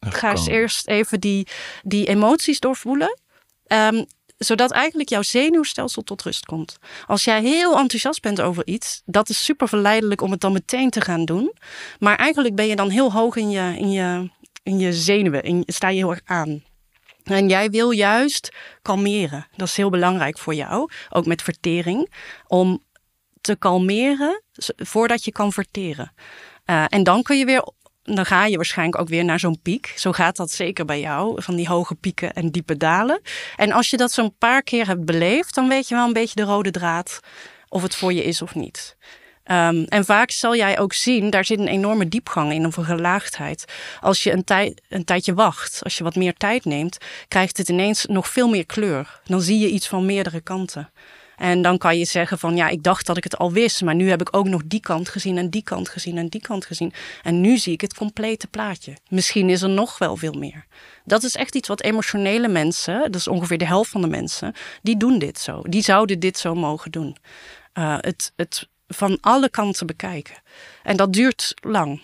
Ga 0.00 0.30
eens 0.30 0.46
eerst 0.46 0.86
even 0.86 1.20
die, 1.20 1.46
die 1.82 2.06
emoties 2.06 2.60
doorvoelen. 2.60 3.18
Ehm, 3.66 4.04
zodat 4.38 4.70
eigenlijk 4.70 5.08
jouw 5.08 5.22
zenuwstelsel 5.22 6.02
tot 6.02 6.22
rust 6.22 6.44
komt. 6.44 6.78
Als 7.06 7.24
jij 7.24 7.42
heel 7.42 7.78
enthousiast 7.78 8.22
bent 8.22 8.40
over 8.40 8.66
iets, 8.66 9.02
dat 9.04 9.28
is 9.28 9.44
super 9.44 9.68
verleidelijk 9.68 10.20
om 10.20 10.30
het 10.30 10.40
dan 10.40 10.52
meteen 10.52 10.90
te 10.90 11.00
gaan 11.00 11.24
doen. 11.24 11.52
Maar 11.98 12.16
eigenlijk 12.16 12.54
ben 12.54 12.66
je 12.66 12.76
dan 12.76 12.90
heel 12.90 13.12
hoog 13.12 13.36
in 13.36 13.50
je, 13.50 13.74
in 13.78 13.90
je, 13.90 14.30
in 14.62 14.78
je 14.78 14.92
zenuwen. 14.92 15.42
In, 15.42 15.62
sta 15.66 15.88
je 15.88 15.96
heel 15.96 16.10
erg 16.10 16.20
aan. 16.24 16.62
En 17.24 17.48
jij 17.48 17.70
wil 17.70 17.90
juist 17.90 18.52
kalmeren. 18.82 19.46
Dat 19.56 19.68
is 19.68 19.76
heel 19.76 19.90
belangrijk 19.90 20.38
voor 20.38 20.54
jou, 20.54 20.90
ook 21.10 21.26
met 21.26 21.42
vertering, 21.42 22.12
om 22.46 22.82
te 23.40 23.56
kalmeren 23.56 24.42
voordat 24.76 25.24
je 25.24 25.32
kan 25.32 25.52
verteren. 25.52 26.12
Eh, 26.64 26.84
en 26.88 27.02
dan 27.02 27.22
kun 27.22 27.38
je 27.38 27.44
weer, 27.44 27.68
dan 28.14 28.26
ga 28.26 28.46
je 28.46 28.56
waarschijnlijk 28.56 29.00
ook 29.00 29.08
weer 29.08 29.24
naar 29.24 29.38
zo'n 29.38 29.60
piek. 29.62 29.92
Zo 29.96 30.12
gaat 30.12 30.36
dat 30.36 30.50
zeker 30.50 30.84
bij 30.84 31.00
jou, 31.00 31.42
van 31.42 31.56
die 31.56 31.68
hoge 31.68 31.94
pieken 31.94 32.32
en 32.32 32.50
diepe 32.50 32.76
dalen. 32.76 33.20
En 33.56 33.72
als 33.72 33.90
je 33.90 33.96
dat 33.96 34.12
zo'n 34.12 34.34
paar 34.38 34.62
keer 34.62 34.86
hebt 34.86 35.04
beleefd, 35.04 35.54
dan 35.54 35.68
weet 35.68 35.88
je 35.88 35.94
wel 35.94 36.06
een 36.06 36.12
beetje 36.12 36.34
de 36.34 36.42
rode 36.42 36.70
draad 36.70 37.20
of 37.68 37.82
het 37.82 37.96
voor 37.96 38.12
je 38.12 38.24
is 38.24 38.42
of 38.42 38.54
niet. 38.54 38.96
Ehm, 39.44 39.82
en 39.82 40.04
vaak 40.04 40.30
zal 40.30 40.56
jij 40.56 40.78
ook 40.78 40.92
zien, 40.92 41.30
daar 41.30 41.44
zit 41.44 41.58
een 41.58 41.68
enorme 41.68 42.08
diepgang 42.08 42.52
in, 42.52 42.66
of 42.66 42.76
een 42.76 42.84
gelaagdheid. 42.84 43.64
Als 44.00 44.22
je 44.22 44.32
een, 44.32 44.76
een 44.88 45.04
tijdje 45.04 45.34
wacht, 45.34 45.80
als 45.82 45.98
je 45.98 46.04
wat 46.04 46.16
meer 46.16 46.34
tijd 46.34 46.64
neemt, 46.64 46.98
krijgt 47.28 47.56
het 47.56 47.68
ineens 47.68 48.04
nog 48.04 48.28
veel 48.28 48.48
meer 48.48 48.66
kleur. 48.66 49.20
Dan 49.24 49.40
zie 49.40 49.58
je 49.58 49.68
iets 49.68 49.88
van 49.88 50.06
meerdere 50.06 50.40
kanten. 50.40 50.90
En 51.38 51.62
dan 51.62 51.78
kan 51.78 51.98
je 51.98 52.04
zeggen 52.04 52.38
van 52.38 52.56
ja, 52.56 52.68
ik 52.68 52.82
dacht 52.82 53.06
dat 53.06 53.16
ik 53.16 53.24
het 53.24 53.38
al 53.38 53.52
wist, 53.52 53.82
maar 53.82 53.94
nu 53.94 54.10
heb 54.10 54.20
ik 54.20 54.36
ook 54.36 54.48
nog 54.48 54.62
die 54.64 54.80
kant 54.80 55.08
gezien 55.08 55.38
en 55.38 55.50
die 55.50 55.62
kant 55.62 55.88
gezien 55.88 56.18
en 56.18 56.28
die 56.28 56.40
kant 56.40 56.66
gezien. 56.66 56.92
En 57.22 57.40
nu 57.40 57.58
zie 57.58 57.72
ik 57.72 57.80
het 57.80 57.94
complete 57.94 58.46
plaatje. 58.46 58.96
Misschien 59.08 59.50
is 59.50 59.62
er 59.62 59.68
nog 59.68 59.98
wel 59.98 60.16
veel 60.16 60.32
meer. 60.32 60.66
Dat 61.04 61.22
is 61.22 61.36
echt 61.36 61.54
iets 61.54 61.68
wat 61.68 61.82
emotionele 61.82 62.48
mensen, 62.48 63.02
dat 63.02 63.14
is 63.14 63.28
ongeveer 63.28 63.58
de 63.58 63.66
helft 63.66 63.90
van 63.90 64.00
de 64.00 64.08
mensen, 64.08 64.54
die 64.82 64.96
doen 64.96 65.18
dit 65.18 65.38
zo. 65.38 65.62
Die 65.62 65.82
zouden 65.82 66.20
dit 66.20 66.38
zo 66.38 66.54
mogen 66.54 66.90
doen. 66.90 67.16
Uh, 67.74 67.96
het, 68.00 68.32
het 68.36 68.68
van 68.88 69.18
alle 69.20 69.48
kanten 69.48 69.86
bekijken. 69.86 70.34
En 70.82 70.96
dat 70.96 71.12
duurt 71.12 71.54
lang. 71.60 72.00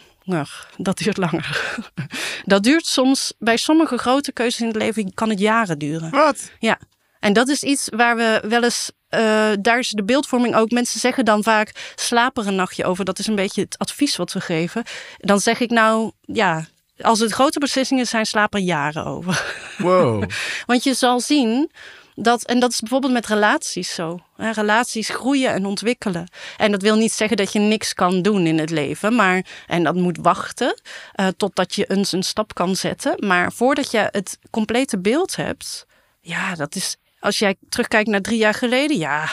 Dat 0.77 0.99
duurt 0.99 1.17
langer. 1.17 1.77
dat 2.45 2.63
duurt 2.63 2.87
soms, 2.87 3.33
bij 3.39 3.57
sommige 3.57 3.99
grote 3.99 4.33
keuzes 4.33 4.61
in 4.61 4.67
het 4.67 4.77
leven 4.77 5.15
kan 5.15 5.29
het 5.29 5.39
jaren 5.39 5.79
duren. 5.79 6.11
Wat? 6.11 6.51
Ja, 6.59 6.79
en 7.25 7.33
dat 7.33 7.49
is 7.49 7.63
iets 7.63 7.89
waar 7.97 8.17
we 8.17 8.43
wel 8.49 8.63
eens, 8.63 8.91
uh, 9.11 9.53
daar 9.61 9.79
is 9.79 9.91
de 9.91 10.05
beeldvorming 10.05 10.55
ook. 10.57 10.71
Mensen 10.71 11.01
zeggen 11.01 11.25
dan 11.25 11.43
vaak, 11.43 11.93
slaap 11.95 12.39
er 12.39 12.47
een 12.47 12.55
nachtje 12.55 12.85
over. 12.85 13.05
Dat 13.05 13.19
is 13.19 13.27
een 13.27 13.35
beetje 13.35 13.61
het 13.63 13.79
advies 13.79 14.17
wat 14.17 14.33
we 14.33 14.41
geven. 14.41 14.83
Dan 15.19 15.41
zeg 15.41 15.61
ik 15.61 15.71
nou, 15.71 16.11
ja, 16.21 16.67
als 17.01 17.19
het 17.19 17.33
grote 17.33 17.59
beslissingen 17.59 18.07
zijn, 18.07 18.27
slaap 18.27 18.55
er 18.55 18.61
jaren 18.61 19.05
over. 19.05 19.55
Wow. 19.79 20.25
Want 20.67 20.85
je 20.85 20.95
zal 20.95 21.21
zien 21.21 21.71
dat, 22.15 22.43
en 22.45 22.61
dat 22.61 22.71
is 22.71 22.81
bijvoorbeeld 22.81 23.13
met 23.13 23.27
relaties 23.27 23.95
zo. 23.95 24.19
Hè, 24.37 24.51
relaties 24.51 25.09
groeien 25.09 25.53
en 25.53 25.67
ontwikkelen. 25.67 26.29
En 26.57 26.73
dat 26.73 26.83
wil 26.83 26.97
niet 26.97 27.13
zeggen 27.13 27.37
dat 27.37 27.53
je 27.53 27.59
niks 27.59 27.95
kan 27.95 28.23
doen 28.23 28.47
in 28.47 28.59
het 28.59 28.71
leven, 28.71 29.15
maar, 29.15 29.47
en 29.67 29.83
dat 29.83 29.95
moet 29.95 30.19
wachten 30.23 30.81
uh, 31.21 31.27
totdat 31.37 31.75
je 31.75 31.87
eens 31.87 32.13
een 32.13 32.23
stap 32.23 32.55
kan 32.55 32.77
zetten. 32.77 33.27
Maar 33.27 33.53
voordat 33.53 33.91
je 33.91 34.09
het 34.11 34.39
complete 34.51 34.99
beeld 34.99 35.37
hebt, 35.37 35.87
ja, 36.21 36.55
dat 36.55 36.75
is, 36.75 36.97
als 37.25 37.39
jij 37.39 37.57
terugkijkt 37.69 38.09
naar 38.09 38.21
drie 38.21 38.39
jaar 38.39 38.55
geleden, 38.55 38.99
ja, 38.99 39.29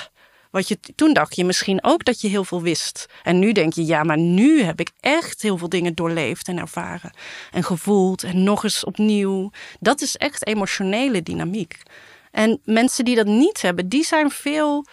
wat 0.52 0.68
je, 0.68 0.80
toen 0.96 1.14
dacht 1.14 1.36
je 1.36 1.46
misschien 1.46 1.84
ook 1.84 2.06
dat 2.06 2.22
je 2.22 2.28
heel 2.28 2.44
veel 2.44 2.62
wist. 2.62 3.06
En 3.24 3.40
nu 3.40 3.52
denk 3.52 3.74
je, 3.74 3.86
ja, 3.86 4.04
maar 4.04 4.18
nu 4.18 4.62
heb 4.62 4.80
ik 4.80 4.92
echt 5.00 5.42
heel 5.42 5.58
veel 5.58 5.70
dingen 5.70 5.96
doorleefd 5.96 6.48
en 6.48 6.58
ervaren. 6.58 7.14
En 7.52 7.64
gevoeld 7.64 8.24
en 8.24 8.44
nog 8.44 8.64
eens 8.64 8.84
opnieuw. 8.84 9.52
Dat 9.80 10.02
is 10.02 10.18
echt 10.18 10.48
emotionele 10.48 11.24
dynamiek. 11.24 11.82
En 12.32 12.60
mensen 12.64 13.06
die 13.06 13.16
dat 13.16 13.26
niet 13.26 13.62
hebben, 13.62 13.90
die 13.90 14.04
zijn 14.04 14.32
veel 14.32 14.86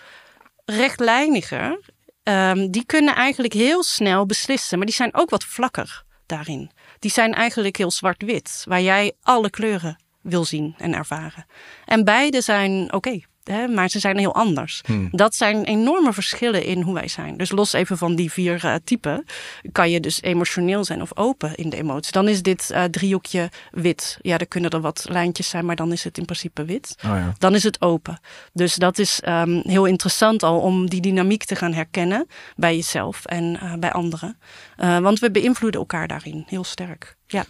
rechtlijniger. 0.65 1.81
Um, 2.23 2.71
die 2.71 2.85
kunnen 2.87 3.15
eigenlijk 3.15 3.53
heel 3.53 3.83
snel 3.83 4.27
beslissen, 4.27 4.79
maar 4.79 4.87
die 4.87 4.97
zijn 4.97 5.15
ook 5.15 5.31
wat 5.31 5.45
vlakker 5.45 6.05
daarin. 6.27 6.71
Die 6.99 7.11
zijn 7.11 7.35
eigenlijk 7.35 7.77
heel 7.77 7.91
zwart-wit, 7.91 8.65
waar 8.69 8.83
jij 8.83 9.13
alle 9.23 9.51
kleuren 9.51 10.07
wil 10.29 10.45
zien 10.45 10.75
en 10.79 10.95
ervaren. 10.95 11.47
En 11.85 12.05
beide 12.05 12.41
zijn 12.41 12.93
oké. 12.93 12.97
Okay. 12.97 13.67
maar 13.75 13.89
ze 13.89 13.99
zijn 13.99 14.19
heel 14.19 14.35
anders. 14.35 14.81
Hmm. 14.87 15.09
Dat 15.11 15.35
zijn 15.35 15.65
enorme 15.65 16.13
verschillen 16.13 16.65
in 16.65 16.83
hoe 16.83 16.95
wij 16.95 17.09
zijn. 17.09 17.37
Dus 17.37 17.51
los 17.51 17.73
even 17.73 17.99
van 17.99 18.15
die 18.15 18.33
vier 18.33 18.65
eh, 18.65 18.75
typen, 18.85 19.25
kan 19.73 19.91
je 19.91 20.01
dus 20.01 20.23
emotioneel 20.23 20.85
zijn 20.85 21.03
of 21.03 21.17
open 21.17 21.55
in 21.55 21.71
de 21.71 21.77
emoties. 21.77 22.13
Dan 22.13 22.29
is 22.29 22.43
dit 22.43 22.71
eh, 22.71 22.85
driehoekje 22.85 23.51
wit. 23.71 24.19
Ja, 24.23 24.39
er 24.39 24.49
kunnen 24.49 24.71
er 24.71 24.81
wat 24.81 25.07
lijntjes 25.09 25.49
zijn, 25.49 25.65
maar 25.65 25.77
dan 25.77 25.93
is 25.93 26.05
het 26.05 26.19
in 26.19 26.25
principe 26.25 26.65
wit. 26.65 26.95
Oh 27.05 27.11
ja. 27.11 27.35
Dan 27.39 27.55
is 27.55 27.63
het 27.63 27.81
open. 27.81 28.21
Dus 28.53 28.75
dat 28.75 28.99
is 28.99 29.21
ehm, 29.21 29.61
heel 29.63 29.85
interessant 29.85 30.43
al 30.43 30.61
om 30.61 30.89
die 30.89 31.01
dynamiek 31.01 31.45
te 31.45 31.57
gaan 31.57 31.73
herkennen 31.73 32.27
bij 32.57 32.75
jezelf 32.75 33.25
en 33.25 33.59
eh, 33.61 33.73
bij 33.75 33.93
anderen. 33.93 34.39
Want 34.77 35.19
we 35.19 35.31
beïnvloeden 35.31 35.81
elkaar 35.81 36.09
daarin 36.09 36.45
heel 36.47 36.65
sterk. 36.65 37.17
Ja. 37.27 37.45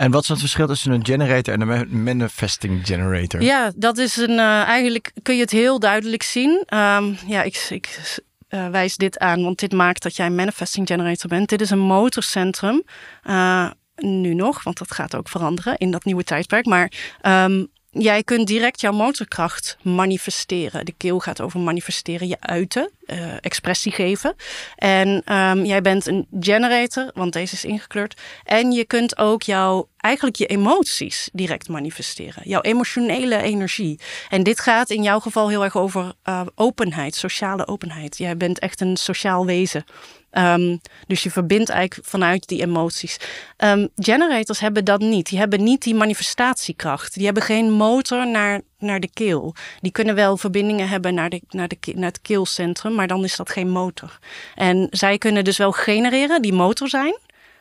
En 0.00 0.10
wat 0.10 0.22
is 0.22 0.28
het 0.28 0.38
verschil 0.38 0.66
tussen 0.66 0.92
een 0.92 1.04
generator 1.06 1.54
en 1.54 1.60
een 1.60 1.66
ma- 1.68 1.84
manifesting 2.12 2.86
generator? 2.86 3.42
Ja, 3.42 3.72
dat 3.76 3.98
is 3.98 4.16
een. 4.16 4.38
eh, 4.38 4.62
eigenlijk 4.62 5.12
kun 5.22 5.34
je 5.34 5.40
het 5.40 5.50
heel 5.50 5.78
duidelijk 5.78 6.22
zien. 6.22 6.62
Ehm, 6.66 7.12
ja, 7.26 7.42
ik, 7.42 7.66
ik 7.70 8.00
eh, 8.48 8.68
wijs 8.68 8.96
dit 8.96 9.18
aan, 9.18 9.42
want 9.42 9.58
dit 9.58 9.72
maakt 9.72 10.02
dat 10.02 10.16
jij 10.16 10.26
een 10.26 10.34
manifesting 10.34 10.86
generator 10.86 11.28
bent. 11.30 11.48
Dit 11.48 11.60
is 11.60 11.70
een 11.70 11.78
motorcentrum. 11.78 12.82
eh, 13.22 13.70
nu 13.96 14.34
nog, 14.34 14.62
want 14.62 14.78
dat 14.78 14.92
gaat 14.94 15.14
ook 15.14 15.28
veranderen 15.28 15.76
in 15.78 15.90
dat 15.90 16.04
nieuwe 16.04 16.24
tijdperk. 16.24 16.66
Maar 16.66 16.92
ehm, 17.20 17.64
jij 17.90 18.22
kunt 18.22 18.46
direct 18.46 18.80
jouw 18.80 18.92
motorkracht 18.92 19.76
manifesteren. 19.82 20.84
De 20.84 20.94
keel 20.96 21.18
gaat 21.18 21.40
over 21.40 21.60
manifesteren, 21.60 22.28
je 22.28 22.36
uiten, 22.40 22.90
eh, 23.06 23.34
expressie 23.40 23.92
geven. 23.92 24.34
En 24.76 25.22
ehm, 25.24 25.64
jij 25.64 25.80
bent 25.80 26.06
een 26.06 26.26
generator, 26.40 27.10
want 27.14 27.32
deze 27.32 27.54
is 27.54 27.64
ingekleurd. 27.64 28.20
En 28.44 28.72
je 28.72 28.84
kunt 28.84 29.18
ook 29.18 29.42
jouw, 29.42 29.88
eigenlijk 29.96 30.36
je 30.36 30.46
emoties 30.46 31.28
direct 31.32 31.68
manifesteren. 31.68 32.42
Jouw 32.44 32.60
emotionele 32.60 33.42
energie. 33.42 34.00
En 34.28 34.42
dit 34.42 34.60
gaat 34.60 34.90
in 34.90 35.02
jouw 35.02 35.20
geval 35.20 35.48
heel 35.48 35.64
erg 35.64 35.76
over 35.76 36.12
eh, 36.22 36.40
openheid, 36.54 37.14
sociale 37.14 37.66
openheid. 37.66 38.18
Jij 38.18 38.36
bent 38.36 38.58
echt 38.58 38.80
een 38.80 38.96
sociaal 38.96 39.46
wezen. 39.46 39.84
Ehm, 40.30 40.76
dus 41.06 41.22
je 41.22 41.30
verbindt 41.30 41.68
eigenlijk 41.68 42.08
vanuit 42.08 42.48
die 42.48 42.62
emoties. 42.62 43.16
Ehm, 43.56 43.86
generators 43.96 44.60
hebben 44.60 44.84
dat 44.84 45.00
niet. 45.00 45.28
Die 45.28 45.38
hebben 45.38 45.64
niet 45.64 45.82
die 45.82 45.94
manifestatiekracht. 45.94 47.14
Die 47.14 47.24
hebben 47.24 47.42
geen 47.42 47.70
motor 47.70 48.28
naar, 48.28 48.60
naar 48.78 49.00
de 49.00 49.10
keel. 49.12 49.54
Die 49.80 49.92
kunnen 49.92 50.14
wel 50.14 50.36
verbindingen 50.36 50.88
hebben 50.88 51.14
naar, 51.14 51.30
de, 51.30 51.42
naar, 51.48 51.68
de, 51.68 51.78
naar 51.94 52.08
het 52.08 52.20
keelcentrum, 52.20 52.94
maar 52.94 53.06
dan 53.06 53.24
is 53.24 53.36
dat 53.36 53.50
geen 53.50 53.70
motor. 53.70 54.18
En 54.54 54.86
zij 54.90 55.18
kunnen 55.18 55.44
dus 55.44 55.56
wel 55.56 55.72
genereren, 55.72 56.42
die 56.42 56.52
motor 56.52 56.88
zijn, 56.88 57.18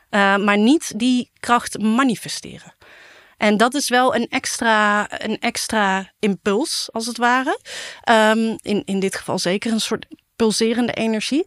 eh, 0.09 0.37
maar 0.37 0.57
niet 0.57 0.93
die 0.95 1.31
kracht 1.39 1.79
manifesteren. 1.79 2.73
En 3.37 3.57
dat 3.57 3.73
is 3.73 3.89
wel 3.89 4.15
een 4.15 4.27
extra, 4.29 5.07
een 5.21 5.39
extra 5.39 6.11
impuls, 6.19 6.89
als 6.91 7.05
het 7.05 7.17
ware. 7.17 7.59
Ehm, 8.01 8.57
in, 8.61 8.81
in 8.85 8.99
dit 8.99 9.15
geval 9.15 9.39
zeker 9.39 9.71
een 9.71 9.79
soort 9.79 10.05
pulserende 10.35 10.93
energie. 10.93 11.43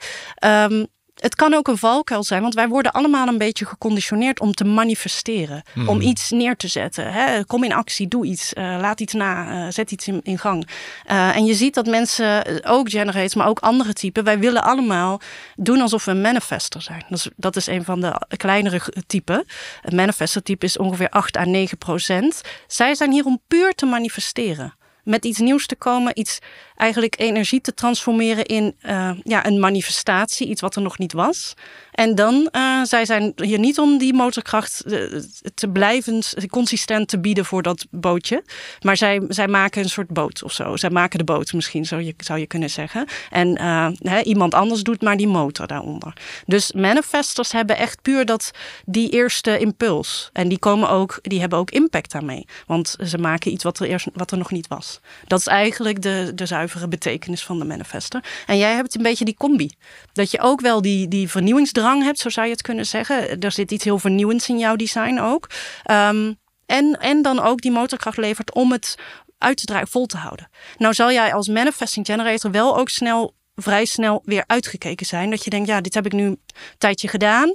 Het 1.23 1.35
kan 1.35 1.55
ook 1.55 1.69
een 1.69 1.79
valkuil 1.79 2.25
zijn, 2.25 2.43
want 2.43 2.55
wij 2.55 2.69
worden 2.69 2.93
allemaal 2.93 3.29
een 3.29 3.39
beetje 3.39 3.67
geconditioneerd 3.67 4.41
om 4.41 4.53
te 4.53 4.65
manifesteren. 4.65 5.63
Om 5.87 6.01
iets 6.01 6.31
neer 6.31 6.57
te 6.57 6.69
zetten. 6.69 7.13
Hè? 7.13 7.45
Kom 7.45 7.65
in 7.65 7.73
actie, 7.73 8.09
doe 8.09 8.27
iets, 8.27 8.53
eh, 8.53 8.77
laat 8.81 9.01
iets 9.01 9.13
na, 9.13 9.51
eh, 9.67 9.73
zet 9.73 9.91
iets 9.91 10.09
in, 10.09 10.21
in 10.23 10.39
gang. 10.39 10.69
Eh, 11.05 11.37
en 11.37 11.45
je 11.45 11.55
ziet 11.55 11.75
dat 11.75 11.87
mensen, 11.87 12.65
ook 12.65 12.91
generators, 12.91 13.35
maar 13.35 13.49
ook 13.49 13.59
andere 13.59 13.93
typen, 13.93 14.25
wij 14.25 14.39
willen 14.39 14.63
allemaal 14.63 15.21
doen 15.57 15.81
alsof 15.81 16.05
we 16.05 16.11
een 16.11 16.21
manifester 16.21 16.83
zijn. 16.83 17.05
Dat 17.09 17.19
is, 17.19 17.29
dat 17.37 17.57
is 17.57 17.67
een 17.67 17.85
van 17.85 18.01
de 18.01 18.15
kleinere 18.37 18.81
typen. 19.07 19.45
Een 19.83 19.97
manifester 19.97 20.43
type 20.43 20.65
is 20.65 20.79
ongeveer 20.79 21.09
8 21.09 21.37
à 21.37 21.45
9 21.45 21.79
procent. 21.79 22.41
Zij 22.67 22.95
zijn 22.95 23.13
hier 23.13 23.25
om 23.25 23.41
puur 23.49 23.75
te 23.75 23.87
manifesteren 23.87 24.75
met 25.05 25.25
iets 25.25 25.39
nieuws 25.39 25.67
te 25.67 25.77
komen, 25.77 26.19
iets 26.19 26.39
eigenlijk 26.83 27.21
energie 27.21 27.61
te 27.61 27.75
transformeren 27.75 28.45
in 28.45 28.75
eh, 28.81 29.11
ja, 29.25 29.47
een 29.47 29.61
manifestatie, 29.61 30.49
iets 30.49 30.61
wat 30.61 30.77
er 30.77 30.83
nog 30.83 30.99
niet 30.99 31.13
was. 31.13 31.55
En 31.93 32.15
dan, 32.15 32.49
eh, 32.51 32.83
zij 32.83 33.05
zijn 33.05 33.33
hier 33.37 33.59
niet 33.59 33.79
om 33.79 33.99
die 33.99 34.15
motorkracht 34.15 34.85
eh, 34.85 35.21
te 35.55 35.69
blijvend, 35.69 36.35
consistent 36.51 37.09
te 37.09 37.19
bieden 37.19 37.45
voor 37.45 37.63
dat 37.63 37.87
bootje. 37.91 38.43
Maar 38.81 38.97
zij, 38.97 39.23
zij 39.29 39.49
maken 39.49 39.83
een 39.83 39.89
soort 39.89 40.09
boot 40.09 40.43
of 40.43 40.53
zo. 40.53 40.77
Zij 40.77 40.91
maken 40.91 41.19
de 41.19 41.25
boot 41.25 41.53
misschien, 41.53 41.85
zou 41.85 42.03
je, 42.03 42.15
zou 42.17 42.39
je 42.39 42.47
kunnen 42.47 42.71
zeggen. 42.71 43.07
En 43.31 43.61
hè, 43.99 44.21
iemand 44.23 44.55
anders 44.55 44.83
doet 44.83 45.03
maar 45.03 45.17
die 45.17 45.29
motor 45.29 45.67
daaronder. 45.67 46.13
Dus 46.47 46.73
manifestors 46.73 47.53
hebben 47.53 47.77
echt 47.77 48.03
puur 48.03 48.25
dat, 48.25 48.51
die 48.85 49.11
eerste 49.11 49.59
impuls. 49.59 50.31
En 50.33 50.49
die, 50.49 50.59
komen 50.59 50.89
ook, 50.89 51.19
die 51.23 51.41
hebben 51.41 51.59
ook 51.59 51.71
impact 51.71 52.13
daarmee. 52.13 52.47
Want 52.67 52.97
ze 53.05 53.19
maken 53.19 53.53
iets 53.53 53.65
wat 53.65 53.79
er, 53.79 53.87
eerst, 53.87 54.07
wat 54.15 54.31
er 54.31 54.39
nog 54.39 54.51
niet 54.51 54.69
was. 54.69 55.01
Dat 55.27 55.39
is 55.39 55.47
eigenlijk 55.47 56.03
de, 56.03 56.33
de 56.35 56.47
zuivere 56.47 56.72
betekenis 56.89 57.45
van 57.45 57.59
de 57.59 57.65
manifester. 57.65 58.25
En 58.47 58.59
jij 58.59 58.75
hebt 58.75 58.95
een 58.95 59.03
beetje 59.03 59.25
die 59.25 59.35
combi. 59.35 59.71
Dat 60.13 60.31
je 60.31 60.41
ook 60.41 60.61
wel 60.61 60.83
die, 60.83 61.09
die 61.09 61.29
vernieuwingsdrang 61.29 62.03
hebt, 62.03 62.19
zo 62.19 62.29
zou 62.29 62.47
je 62.47 62.53
het 62.53 62.63
kunnen 62.63 62.87
zeggen. 62.87 63.41
Er 63.41 63.53
zit 63.53 63.71
iets 63.71 63.85
heel 63.85 63.99
vernieuwends 63.99 64.49
in 64.49 64.59
jouw 64.59 64.77
design 64.77 65.19
ook. 65.19 65.51
Ehm, 65.83 66.33
en, 66.67 66.99
en 67.01 67.23
dan 67.23 67.41
ook 67.41 67.61
die 67.61 67.71
motorkracht 67.71 68.17
levert 68.17 68.53
om 68.53 68.73
het 68.73 68.95
uit 69.39 69.57
te 69.57 69.65
draaien, 69.65 69.89
vol 69.89 70.07
te 70.07 70.17
houden. 70.17 70.49
Nou 70.77 70.95
zal 70.95 71.13
jij 71.13 71.35
als 71.35 71.49
manifesting 71.49 72.07
generator 72.07 72.51
wel 72.51 72.77
ook 72.77 72.89
snel 72.89 73.35
vrij 73.55 73.85
snel 73.85 74.23
weer 74.25 74.45
uitgekeken 74.47 75.07
zijn. 75.07 75.31
Dat 75.31 75.45
je 75.45 75.51
denkt, 75.51 75.69
ja, 75.69 75.81
dit 75.81 75.95
heb 75.95 76.07
ik 76.07 76.13
nu 76.13 76.25
een 76.25 76.41
tijdje 76.79 77.09
gedaan. 77.09 77.55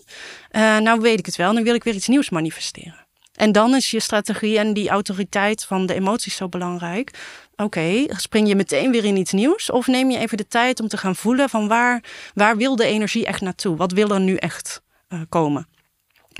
Eh, 0.49 0.77
nou 0.77 1.02
weet 1.02 1.19
ik 1.19 1.26
het 1.26 1.35
wel, 1.35 1.53
nu 1.53 1.64
wil 1.64 1.76
ik 1.76 1.84
weer 1.84 1.94
iets 1.94 2.07
nieuws 2.07 2.30
manifesteren. 2.30 3.06
En 3.38 3.51
dan 3.51 3.76
is 3.76 3.91
je 3.91 3.99
strategie 3.99 4.57
en 4.57 4.73
die 4.73 4.89
autoriteit 4.89 5.65
van 5.65 5.85
de 5.85 5.93
emoties 5.93 6.35
zo 6.35 6.49
belangrijk. 6.49 7.11
Oké, 7.55 8.05
spring 8.07 8.47
je 8.47 8.55
meteen 8.55 8.91
weer 8.91 9.05
in 9.05 9.18
iets 9.18 9.31
nieuws? 9.31 9.72
Of 9.72 9.88
neem 9.88 10.11
je 10.11 10.18
even 10.18 10.38
de 10.38 10.47
tijd 10.47 10.80
om 10.80 10.88
te 10.88 10.97
gaan 10.97 11.15
voelen 11.15 11.49
van 11.49 11.68
waar, 11.68 12.03
waar 12.34 12.57
wil 12.57 12.76
de 12.76 12.85
energie 12.85 13.26
echt 13.26 13.41
naartoe? 13.41 13.76
Wat 13.76 13.91
wil 13.91 14.09
er 14.09 14.19
nu 14.19 14.35
echt 14.35 14.81
eh, 15.07 15.22
komen? 15.30 15.68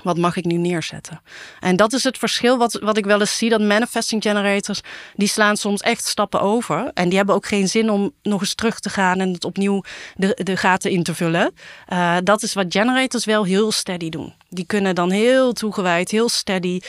Wat 0.04 0.18
mag 0.18 0.36
ik 0.36 0.46
nu 0.46 0.58
neerzetten? 0.58 1.22
En 1.60 1.76
dat 1.76 1.94
is 1.94 2.04
het 2.04 2.18
verschil 2.18 2.58
wat, 2.58 2.74
wat 2.74 2.98
ik 2.98 3.06
wel 3.06 3.20
eens 3.20 3.38
zie. 3.38 3.50
Dat 3.50 3.62
manifesting 3.62 4.22
generators, 4.24 4.82
die 5.16 5.28
slaan 5.28 5.58
soms 5.58 5.82
echt 5.82 6.06
stappen 6.06 6.42
over. 6.42 6.92
En 6.94 7.08
die 7.10 7.18
hebben 7.18 7.36
ook 7.36 7.46
geen 7.46 7.70
zin 7.70 7.90
om 7.90 8.12
nog 8.22 8.42
eens 8.42 8.56
terug 8.56 8.80
te 8.80 8.90
gaan 8.90 9.20
en 9.20 9.34
het 9.34 9.46
opnieuw 9.46 9.84
de, 10.16 10.40
de 10.44 10.58
gaten 10.58 10.92
in 10.92 11.04
te 11.04 11.16
vullen. 11.16 11.54
Uh, 11.94 12.18
dat 12.24 12.44
is 12.44 12.54
wat 12.54 12.66
generators 12.70 13.26
wel 13.26 13.44
heel 13.44 13.72
steady 13.72 14.10
doen. 14.10 14.34
Die 14.50 14.66
kunnen 14.66 14.96
dan 14.96 15.12
heel 15.12 15.54
toegewijd, 15.54 16.12
heel 16.12 16.30
steady, 16.30 16.80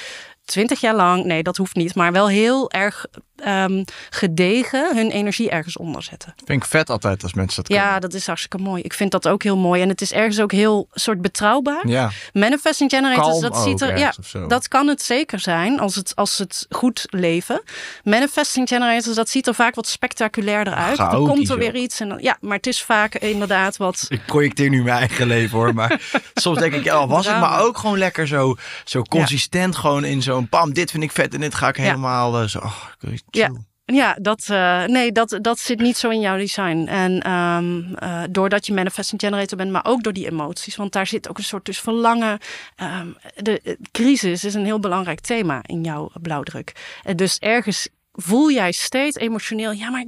twintig 0.48 0.80
jaar 0.80 0.94
lang, 0.94 1.24
nee 1.24 1.42
dat 1.42 1.56
hoeft 1.56 1.74
niet, 1.76 1.94
maar 1.94 2.12
wel 2.12 2.28
heel 2.28 2.70
erg 2.70 3.06
um, 3.46 3.84
gedegen 4.10 4.96
hun 4.96 5.10
energie 5.10 5.50
ergens 5.50 5.76
onder 5.76 6.02
zetten. 6.02 6.34
Vind 6.44 6.62
ik 6.62 6.68
vet 6.68 6.90
altijd 6.90 7.22
als 7.22 7.34
mensen 7.34 7.62
dat 7.62 7.72
Ja, 7.72 7.82
kunnen. 7.82 8.00
dat 8.00 8.14
is 8.14 8.26
hartstikke 8.26 8.58
mooi. 8.58 8.82
Ik 8.82 8.92
vind 8.92 9.10
dat 9.10 9.28
ook 9.28 9.42
heel 9.42 9.56
mooi. 9.56 9.82
En 9.82 9.88
het 9.88 10.00
is 10.00 10.12
ergens 10.12 10.40
ook 10.40 10.52
heel 10.52 10.88
soort 10.92 11.20
betrouwbaar. 11.20 11.88
Ja, 11.88 12.10
Manifesting 12.32 12.90
generators, 12.90 13.26
Kalm 13.26 13.40
dat 13.40 13.56
ziet 13.56 13.80
er. 13.80 13.98
Ja, 13.98 14.12
dat 14.48 14.68
kan 14.68 14.86
het 14.86 15.02
zeker 15.02 15.40
zijn 15.40 15.80
als 15.80 15.94
het, 15.94 16.12
als 16.14 16.38
het 16.38 16.66
goed 16.68 17.06
leven. 17.10 17.62
Manifesting 18.04 18.68
generators, 18.68 19.16
dat 19.16 19.28
ziet 19.28 19.46
er 19.46 19.54
vaak 19.54 19.74
wat 19.74 19.86
spectaculairder 19.86 20.74
uit. 20.74 20.96
Dan 20.96 21.26
komt 21.26 21.50
er 21.50 21.58
weer 21.58 21.68
ook. 21.68 21.74
iets. 21.74 22.00
En 22.00 22.08
dan, 22.08 22.18
ja, 22.20 22.36
maar 22.40 22.56
het 22.56 22.66
is 22.66 22.82
vaak 22.82 23.14
inderdaad 23.14 23.76
wat. 23.76 24.06
ik 24.08 24.24
projecteer 24.26 24.70
nu 24.70 24.82
mijn 24.82 24.98
eigen 24.98 25.26
leven 25.26 25.58
hoor. 25.58 25.74
Maar 25.74 26.00
soms 26.34 26.58
denk 26.58 26.72
ik, 26.72 26.84
ja, 26.84 27.06
was 27.06 27.26
het 27.26 27.40
maar 27.40 27.60
ook 27.60 27.78
gewoon 27.78 27.98
lekker 27.98 28.26
zo, 28.26 28.56
zo 28.84 29.02
consistent. 29.02 29.76
Gewoon 29.76 30.04
in 30.04 30.22
zo'n 30.22 30.37
pam, 30.46 30.72
dit 30.72 30.90
vind 30.90 31.02
ik 31.02 31.12
vet 31.12 31.34
en 31.34 31.40
dit 31.40 31.54
ga 31.54 31.68
ik 31.68 31.76
helemaal 31.76 32.40
eh, 32.40 32.48
zo. 32.48 32.58
Oh, 32.58 32.84
Ja. 33.30 33.50
Ja, 33.92 34.16
dat, 34.20 34.48
uh, 34.50 34.84
nee, 34.84 35.12
dat, 35.12 35.38
dat 35.40 35.58
zit 35.58 35.80
niet 35.80 35.96
zo 35.96 36.08
in 36.08 36.20
jouw 36.20 36.36
design. 36.36 36.86
En 36.86 37.30
um, 37.32 37.94
uh, 38.02 38.22
doordat 38.30 38.66
je 38.66 38.72
manifesting 38.72 39.20
generator 39.20 39.58
bent, 39.58 39.70
maar 39.70 39.84
ook 39.84 40.02
door 40.02 40.12
die 40.12 40.30
emoties. 40.30 40.76
Want 40.76 40.92
daar 40.92 41.06
zit 41.06 41.28
ook 41.28 41.38
een 41.38 41.44
soort 41.44 41.64
dus 41.64 41.80
verlangen. 41.80 42.38
Um, 42.76 43.16
de, 43.36 43.60
de 43.62 43.78
crisis 43.92 44.44
is 44.44 44.54
een 44.54 44.64
heel 44.64 44.80
belangrijk 44.80 45.20
thema 45.20 45.60
in 45.66 45.84
jouw 45.84 46.10
blauwdruk. 46.22 46.72
En 47.02 47.16
dus 47.16 47.38
ergens 47.38 47.88
voel 48.20 48.50
jij 48.50 48.72
steeds 48.72 49.16
emotioneel, 49.16 49.72
ja 49.72 49.90
maar, 49.90 50.04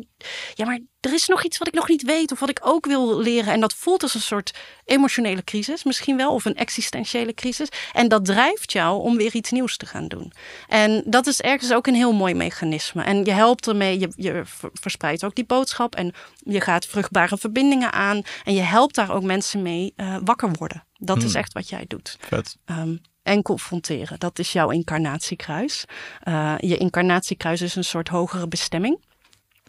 ja, 0.54 0.64
maar 0.64 0.80
er 1.00 1.12
is 1.12 1.26
nog 1.26 1.44
iets 1.44 1.58
wat 1.58 1.68
ik 1.68 1.74
nog 1.74 1.88
niet 1.88 2.02
weet 2.02 2.32
of 2.32 2.40
wat 2.40 2.48
ik 2.48 2.60
ook 2.62 2.86
wil 2.86 3.18
leren. 3.18 3.52
En 3.52 3.60
dat 3.60 3.74
voelt 3.74 4.02
als 4.02 4.14
een 4.14 4.20
soort 4.20 4.54
emotionele 4.84 5.44
crisis 5.44 5.84
misschien 5.84 6.16
wel, 6.16 6.34
of 6.34 6.44
een 6.44 6.56
existentiële 6.56 7.34
crisis. 7.34 7.68
En 7.92 8.08
dat 8.08 8.24
drijft 8.24 8.72
jou 8.72 9.02
om 9.02 9.16
weer 9.16 9.34
iets 9.34 9.50
nieuws 9.50 9.76
te 9.76 9.86
gaan 9.86 10.08
doen. 10.08 10.32
En 10.68 11.02
dat 11.06 11.26
is 11.26 11.40
ergens 11.40 11.72
ook 11.72 11.86
een 11.86 11.94
heel 11.94 12.12
mooi 12.12 12.34
mechanisme. 12.34 13.02
En 13.02 13.24
je 13.24 13.32
helpt 13.32 13.68
ermee, 13.68 13.98
je, 13.98 14.12
je 14.16 14.42
verspreidt 14.72 15.24
ook 15.24 15.34
die 15.34 15.46
boodschap 15.46 15.94
en 15.94 16.14
je 16.36 16.60
gaat 16.60 16.86
vruchtbare 16.86 17.38
verbindingen 17.38 17.92
aan. 17.92 18.22
En 18.44 18.54
je 18.54 18.62
helpt 18.62 18.94
daar 18.94 19.10
ook 19.10 19.22
mensen 19.22 19.62
mee 19.62 19.92
uh, 19.96 20.16
wakker 20.24 20.50
worden. 20.52 20.84
Dat 20.92 21.16
hmm. 21.16 21.26
is 21.26 21.34
echt 21.34 21.52
wat 21.52 21.68
jij 21.68 21.84
doet. 21.88 22.16
Vet. 22.20 22.56
Um, 22.66 23.00
en 23.22 23.42
confronteren. 23.42 24.18
Dat 24.18 24.38
is 24.38 24.52
jouw 24.52 24.70
incarnatiekruis. 24.70 25.84
Uh, 26.24 26.55
je 26.59 26.76
incarnatiekruis 26.76 27.60
is 27.60 27.76
een 27.76 27.84
soort 27.84 28.09
hogere 28.09 28.48
bestemming. 28.48 28.98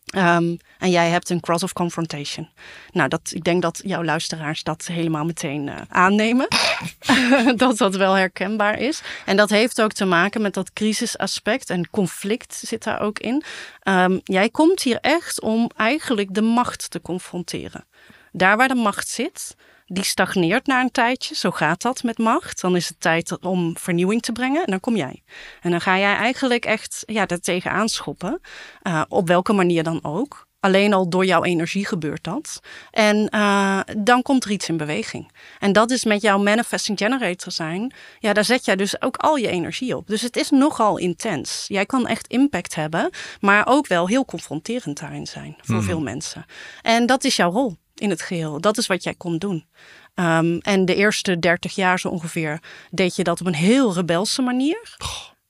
Ehm, 0.05 0.55
en 0.79 0.89
jij 0.89 1.09
hebt 1.09 1.29
een 1.29 1.39
cross 1.39 1.63
of 1.63 1.73
confrontation. 1.73 2.49
Nou, 2.91 3.09
dat, 3.09 3.31
ik 3.33 3.43
denk 3.43 3.61
dat 3.61 3.81
jouw 3.85 4.03
luisteraars 4.03 4.63
dat 4.63 4.85
helemaal 4.85 5.25
meteen 5.25 5.67
uh, 5.67 5.75
aannemen. 5.87 6.47
dat 7.55 7.77
dat 7.77 7.95
wel 7.95 8.13
herkenbaar 8.13 8.79
is. 8.79 9.01
En 9.25 9.37
dat 9.37 9.49
heeft 9.49 9.81
ook 9.81 9.91
te 9.91 10.05
maken 10.05 10.41
met 10.41 10.53
dat 10.53 10.73
crisisaspect 10.73 11.69
en 11.69 11.89
conflict 11.89 12.53
zit 12.53 12.83
daar 12.83 13.01
ook 13.01 13.19
in. 13.19 13.43
Um, 13.83 14.19
jij 14.23 14.49
komt 14.49 14.81
hier 14.81 14.97
echt 15.01 15.41
om 15.41 15.69
eigenlijk 15.75 16.33
de 16.33 16.41
macht 16.41 16.91
te 16.91 17.01
confronteren. 17.01 17.85
Daar 18.31 18.57
waar 18.57 18.67
de 18.67 18.75
macht 18.75 19.07
zit, 19.07 19.55
die 19.93 20.03
stagneert 20.03 20.67
na 20.67 20.81
een 20.81 20.91
tijdje. 20.91 21.35
Zo 21.35 21.51
gaat 21.51 21.81
dat 21.81 22.03
met 22.03 22.17
macht. 22.17 22.61
Dan 22.61 22.75
is 22.75 22.87
het 22.87 22.99
tijd 22.99 23.39
om 23.39 23.77
vernieuwing 23.77 24.21
te 24.21 24.31
brengen 24.31 24.65
en 24.65 24.71
dan 24.71 24.79
kom 24.79 24.95
jij. 24.95 25.23
En 25.61 25.71
dan 25.71 25.81
ga 25.81 25.97
jij 25.97 26.15
eigenlijk 26.15 26.65
echt 26.65 27.03
ja, 27.05 27.25
daar 27.25 27.39
tegenaan 27.39 27.89
schoppen. 27.89 28.41
Uh, 28.83 29.01
op 29.07 29.27
welke 29.27 29.53
manier 29.53 29.83
dan 29.83 29.99
ook. 30.03 30.49
Alleen 30.59 30.93
al 30.93 31.09
door 31.09 31.25
jouw 31.25 31.43
energie 31.43 31.85
gebeurt 31.85 32.23
dat. 32.23 32.59
En 32.91 33.29
uh, 33.35 33.79
dan 33.97 34.21
komt 34.21 34.43
er 34.43 34.51
iets 34.51 34.69
in 34.69 34.77
beweging. 34.77 35.31
En 35.59 35.73
dat 35.73 35.91
is 35.91 36.05
met 36.05 36.21
jouw 36.21 36.37
manifesting 36.37 36.97
generator 36.97 37.51
zijn. 37.51 37.93
Ja, 38.19 38.33
daar 38.33 38.45
zet 38.45 38.65
jij 38.65 38.75
dus 38.75 39.01
ook 39.01 39.17
al 39.17 39.35
je 39.35 39.47
energie 39.47 39.95
op. 39.97 40.07
Dus 40.07 40.21
het 40.21 40.37
is 40.37 40.49
nogal 40.49 40.97
intens. 40.97 41.65
Jij 41.67 41.85
kan 41.85 42.07
echt 42.07 42.27
impact 42.27 42.75
hebben, 42.75 43.09
maar 43.39 43.67
ook 43.67 43.87
wel 43.87 44.07
heel 44.07 44.25
confronterend 44.25 44.99
daarin 44.99 45.27
zijn 45.27 45.55
voor 45.61 45.75
mm. 45.75 45.83
veel 45.83 46.01
mensen. 46.01 46.45
En 46.81 47.05
dat 47.05 47.23
is 47.23 47.35
jouw 47.35 47.51
rol 47.51 47.77
in 48.01 48.09
het 48.09 48.21
geheel. 48.21 48.61
Dat 48.61 48.77
is 48.77 48.87
wat 48.87 49.03
jij 49.03 49.13
komt 49.13 49.41
doen. 49.41 49.65
Um, 50.15 50.57
en 50.57 50.85
de 50.85 50.95
eerste 50.95 51.39
30 51.39 51.75
jaar 51.75 51.99
zo 51.99 52.07
ongeveer 52.07 52.59
deed 52.91 53.15
je 53.15 53.23
dat 53.23 53.41
op 53.41 53.47
een 53.47 53.55
heel 53.55 53.93
rebelse 53.93 54.41
manier. 54.41 54.97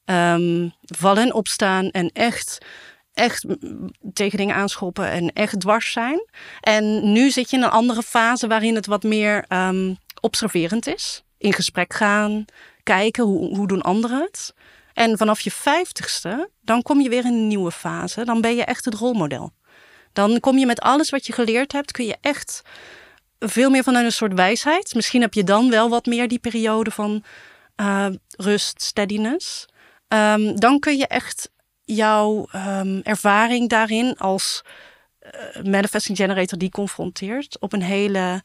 Um, 0.06 0.74
vallen 0.82 1.24
en 1.24 1.34
opstaan 1.34 1.90
en 1.90 2.10
echt, 2.14 2.58
echt 3.14 3.46
tegen 4.14 4.38
dingen 4.38 4.56
aanschoppen 4.56 5.10
en 5.10 5.34
echt 5.34 5.60
dwars 5.60 5.92
zijn. 5.92 6.26
En 6.60 7.12
nu 7.12 7.32
zit 7.32 7.50
je 7.50 7.58
in 7.58 7.64
een 7.64 7.70
andere 7.70 8.04
fase 8.04 8.48
waarin 8.48 8.76
het 8.76 8.86
wat 8.86 9.04
meer 9.04 9.46
um, 9.50 9.98
observerend 10.22 10.88
is. 10.88 11.24
In 11.38 11.54
gesprek 11.54 11.94
gaan, 11.94 12.46
kijken 12.84 13.24
hoe, 13.24 13.56
hoe 13.56 13.68
doen 13.68 13.82
anderen 13.82 14.22
het. 14.22 14.54
En 14.94 15.18
vanaf 15.18 15.40
je 15.40 15.52
vijftigste, 15.52 16.50
dan 16.62 16.82
kom 16.82 17.02
je 17.02 17.10
weer 17.10 17.26
in 17.26 17.34
een 17.34 17.48
nieuwe 17.48 17.72
fase. 17.72 18.26
Dan 18.26 18.42
ben 18.42 18.56
je 18.56 18.64
echt 18.64 18.86
het 18.86 18.94
rolmodel. 18.94 19.52
Dan 20.14 20.40
kom 20.40 20.58
je 20.58 20.66
met 20.66 20.80
alles 20.80 21.10
wat 21.10 21.26
je 21.26 21.34
geleerd 21.34 21.72
hebt, 21.72 21.92
kun 21.92 22.06
je 22.06 22.18
echt 22.22 22.62
veel 23.40 23.70
meer 23.70 23.84
vanuit 23.84 24.06
een 24.06 24.12
soort 24.12 24.34
wijsheid. 24.34 24.96
Misschien 24.96 25.22
heb 25.22 25.34
je 25.34 25.44
dan 25.44 25.70
wel 25.70 25.90
wat 25.90 26.06
meer 26.06 26.28
die 26.28 26.40
periode 26.40 26.92
van 26.92 27.24
uh, 27.82 28.08
rust, 28.38 28.82
steadiness. 28.82 29.66
Um, 30.08 30.60
dan 30.60 30.80
kun 30.80 30.98
je 30.98 31.08
echt 31.08 31.52
jouw 31.84 32.48
um, 32.56 33.02
ervaring 33.04 33.70
daarin 33.70 34.18
als 34.18 34.62
uh, 35.22 35.64
manifesting 35.64 36.18
generator 36.18 36.58
die 36.58 36.70
confronteert 36.70 37.60
op 37.60 37.74
een 37.74 37.82
hele 37.82 38.44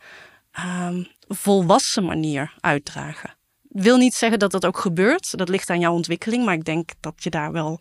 um, 0.59 1.07
volwassen 1.29 2.05
manier 2.05 2.55
uitdragen. 2.61 3.36
Wil 3.83 3.97
niet 3.97 4.15
zeggen 4.15 4.39
dat 4.39 4.51
dat 4.51 4.67
ook 4.67 4.79
gebeurt. 4.79 5.39
Dat 5.39 5.49
ligt 5.49 5.71
aan 5.71 5.81
jouw 5.81 5.93
ontwikkeling. 5.93 6.45
Maar 6.45 6.55
ik 6.55 6.65
denk 6.65 6.91
dat 7.01 7.15
je 7.17 7.31
daar 7.31 7.53
wel 7.53 7.81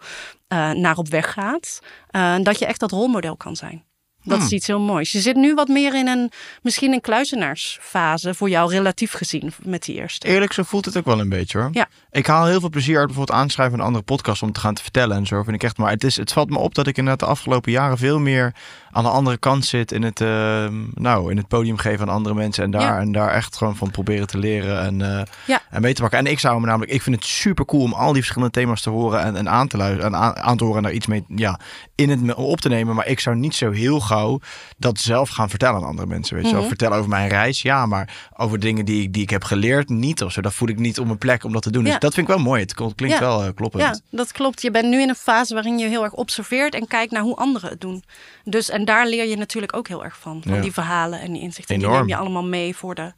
uh, 0.53 0.71
naar 0.71 0.97
op 0.97 1.07
weg 1.07 1.33
gaat. 1.33 1.79
Uh, 2.11 2.35
dat 2.41 2.59
je 2.59 2.65
echt 2.65 2.79
dat 2.79 2.91
rolmodel 2.91 3.37
kan 3.37 3.55
zijn. 3.55 3.83
Dat 4.25 4.37
is 4.37 4.45
hmm. 4.45 4.55
iets 4.55 4.67
heel 4.67 4.79
moois. 4.79 5.11
Je 5.11 5.19
zit 5.19 5.35
nu 5.35 5.53
wat 5.53 5.67
meer 5.67 5.95
in 5.95 6.07
een, 6.07 6.31
misschien 6.61 6.93
een 6.93 7.01
kluizenaarsfase 7.01 8.33
voor 8.33 8.49
jou 8.49 8.71
relatief 8.71 9.11
gezien 9.11 9.53
met 9.63 9.83
die 9.83 9.95
eerste. 9.95 10.27
Eerlijk, 10.27 10.53
zo 10.53 10.63
voelt 10.63 10.85
het 10.85 10.97
ook 10.97 11.05
wel 11.05 11.19
een 11.19 11.29
beetje 11.29 11.57
hoor. 11.57 11.69
Ja. 11.71 11.87
Ik 12.11 12.27
haal 12.27 12.45
heel 12.45 12.59
veel 12.59 12.69
plezier 12.69 12.97
uit 12.97 13.05
bijvoorbeeld 13.07 13.37
aanschrijven 13.39 13.75
van 13.75 13.79
een 13.79 13.87
andere 13.87 14.05
podcast 14.05 14.41
om 14.41 14.51
te 14.51 14.59
gaan 14.59 14.73
te 14.73 14.81
vertellen 14.81 15.17
en 15.17 15.25
zo 15.25 15.43
vind 15.43 15.55
ik 15.55 15.63
echt. 15.63 15.77
Maar 15.77 15.91
het, 15.91 16.03
is, 16.03 16.15
het 16.15 16.31
valt 16.31 16.49
me 16.49 16.57
op 16.57 16.75
dat 16.75 16.87
ik 16.87 16.97
inderdaad 16.97 17.27
de 17.27 17.33
afgelopen 17.33 17.71
jaren 17.71 17.97
veel 17.97 18.19
meer 18.19 18.55
aan 18.95 19.03
de 19.03 19.09
andere 19.09 19.37
kant 19.37 19.65
zit 19.65 19.91
in 19.91 20.03
het, 20.03 20.19
uh, 20.19 20.67
nou, 20.93 21.31
in 21.31 21.37
het 21.37 21.47
podium 21.47 21.77
geven 21.77 22.07
aan 22.07 22.15
andere 22.15 22.35
mensen 22.35 22.63
en 22.63 22.71
daar, 22.71 22.99
en 22.99 23.11
daar 23.11 23.31
echt 23.31 23.57
gewoon 23.57 23.75
van 23.75 23.91
proberen 23.91 24.27
te 24.27 24.37
leren 24.37 24.81
en, 24.81 24.99
uh, 24.99 25.21
ja. 25.45 25.61
en 25.69 25.81
mee 25.81 25.93
te 25.93 26.01
pakken. 26.01 26.19
En 26.19 26.25
ik 26.25 26.39
zou 26.39 26.59
me 26.59 26.65
namelijk, 26.65 26.91
ik 26.91 27.01
vind 27.01 27.15
het 27.15 27.25
super 27.25 27.65
cool 27.65 27.83
om 27.83 27.93
al 27.93 28.11
die 28.11 28.21
verschillende 28.21 28.53
thema's 28.53 28.81
te 28.81 28.89
horen 28.89 29.21
en, 29.21 29.35
en 29.35 29.49
aan 29.49 29.67
te 29.67 29.77
luisteren 29.77 30.05
en 30.05 30.15
aan, 30.15 30.35
aan, 30.35 30.57
te 30.57 30.63
horen 30.63 30.77
en 30.77 30.83
daar 30.83 30.93
iets 30.93 31.07
mee 31.07 31.23
ja, 31.27 31.59
in 31.95 32.09
het 32.09 32.35
op 32.35 32.61
te 32.61 32.69
nemen. 32.69 32.95
Maar 32.95 33.07
ik 33.07 33.19
zou 33.19 33.35
niet 33.35 33.55
zo 33.55 33.71
heel 33.71 33.99
gauw 33.99 34.39
dat 34.77 34.99
zelf 34.99 35.29
gaan 35.29 35.49
vertellen 35.49 35.75
aan 35.75 35.87
andere 35.87 36.07
mensen. 36.07 36.35
Weet 36.35 36.45
je 36.45 36.53
mm 36.53 36.59
-hmm. 36.59 36.67
Vertellen 36.67 36.97
over 36.97 37.09
mijn 37.09 37.29
reis, 37.29 37.61
ja, 37.61 37.85
maar 37.85 38.29
over 38.37 38.59
dingen 38.59 38.85
die, 38.85 39.11
die 39.11 39.21
ik 39.21 39.29
heb 39.29 39.43
geleerd, 39.43 39.89
niet 39.89 40.23
of 40.23 40.31
zo. 40.31 40.41
Dat 40.41 40.53
voel 40.53 40.69
ik 40.69 40.79
niet 40.79 40.99
op 40.99 41.05
mijn 41.05 41.17
plek 41.17 41.43
om 41.43 41.53
dat 41.53 41.61
te 41.61 41.71
doen. 41.71 41.83
Ja. 41.83 41.89
Dus 41.89 41.99
dat 41.99 42.13
vind 42.13 42.29
ik 42.29 42.35
wel 42.35 42.43
mooi. 42.43 42.61
Het 42.61 42.73
klinkt 42.95 43.19
wel 43.19 43.45
uh, 43.45 43.49
kloppend. 43.55 43.83
Ja, 43.83 43.99
dat 44.09 44.31
klopt. 44.31 44.61
Je 44.61 44.71
bent 44.71 44.87
nu 44.87 45.01
in 45.01 45.09
een 45.09 45.15
fase 45.15 45.53
waarin 45.53 45.77
je 45.77 45.87
heel 45.87 46.03
erg 46.03 46.13
observeert 46.13 46.75
en 46.75 46.87
kijkt 46.87 47.11
naar 47.11 47.21
hoe 47.21 47.35
anderen 47.35 47.69
het 47.69 47.81
doen. 47.81 48.03
Dus 48.43 48.69
en 48.69 48.84
daar 48.85 49.07
leer 49.07 49.25
je 49.25 49.37
natuurlijk 49.37 49.75
ook 49.75 49.87
heel 49.87 50.03
erg 50.03 50.17
van. 50.17 50.41
Van 50.47 50.61
die 50.61 50.71
verhalen 50.71 51.19
en 51.19 51.33
die 51.33 51.41
inzichten. 51.41 51.75
Enorm. 51.75 51.91
Die 51.91 51.99
neem 51.99 52.09
je 52.09 52.15
allemaal 52.15 52.45
mee 52.45 52.75
voor 52.75 52.95
de, 52.95 53.13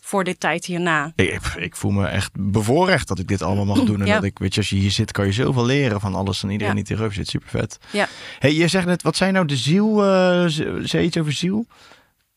voor 0.00 0.24
de 0.24 0.38
tijd 0.38 0.64
hierna. 0.64 1.12
Ik, 1.16 1.40
ik, 1.56 1.76
voel 1.76 1.90
me 1.90 2.06
echt 2.06 2.30
bevoorrecht 2.32 3.08
dat 3.08 3.18
ik 3.18 3.28
dit 3.28 3.42
allemaal 3.42 3.64
mag 3.64 3.84
doen. 3.84 4.00
En 4.00 4.06
ja. 4.06 4.14
dat 4.14 4.24
ik, 4.24 4.38
weet 4.38 4.54
je, 4.54 4.60
als 4.60 4.70
je 4.70 4.76
hier 4.76 4.90
zit, 4.90 5.12
kan 5.12 5.26
je 5.26 5.32
zoveel 5.32 5.64
leren 5.64 6.00
van 6.00 6.14
alles 6.14 6.42
en 6.42 6.50
iedereen 6.50 6.76
ja. 6.76 6.82
die 6.82 7.12
zit. 7.12 7.28
Super 7.28 7.48
vet. 7.48 7.78
Ja. 7.90 8.08
Hey, 8.38 8.54
je 8.54 8.68
zegt 8.68 8.86
net, 8.86 9.02
wat 9.02 9.16
zijn 9.16 9.32
nou 9.32 9.46
de 9.46 9.56
ziel? 9.56 10.04
Uh, 10.04 10.44
zei 10.84 11.04
iets 11.04 11.18
over 11.18 11.32
ziel? 11.32 11.66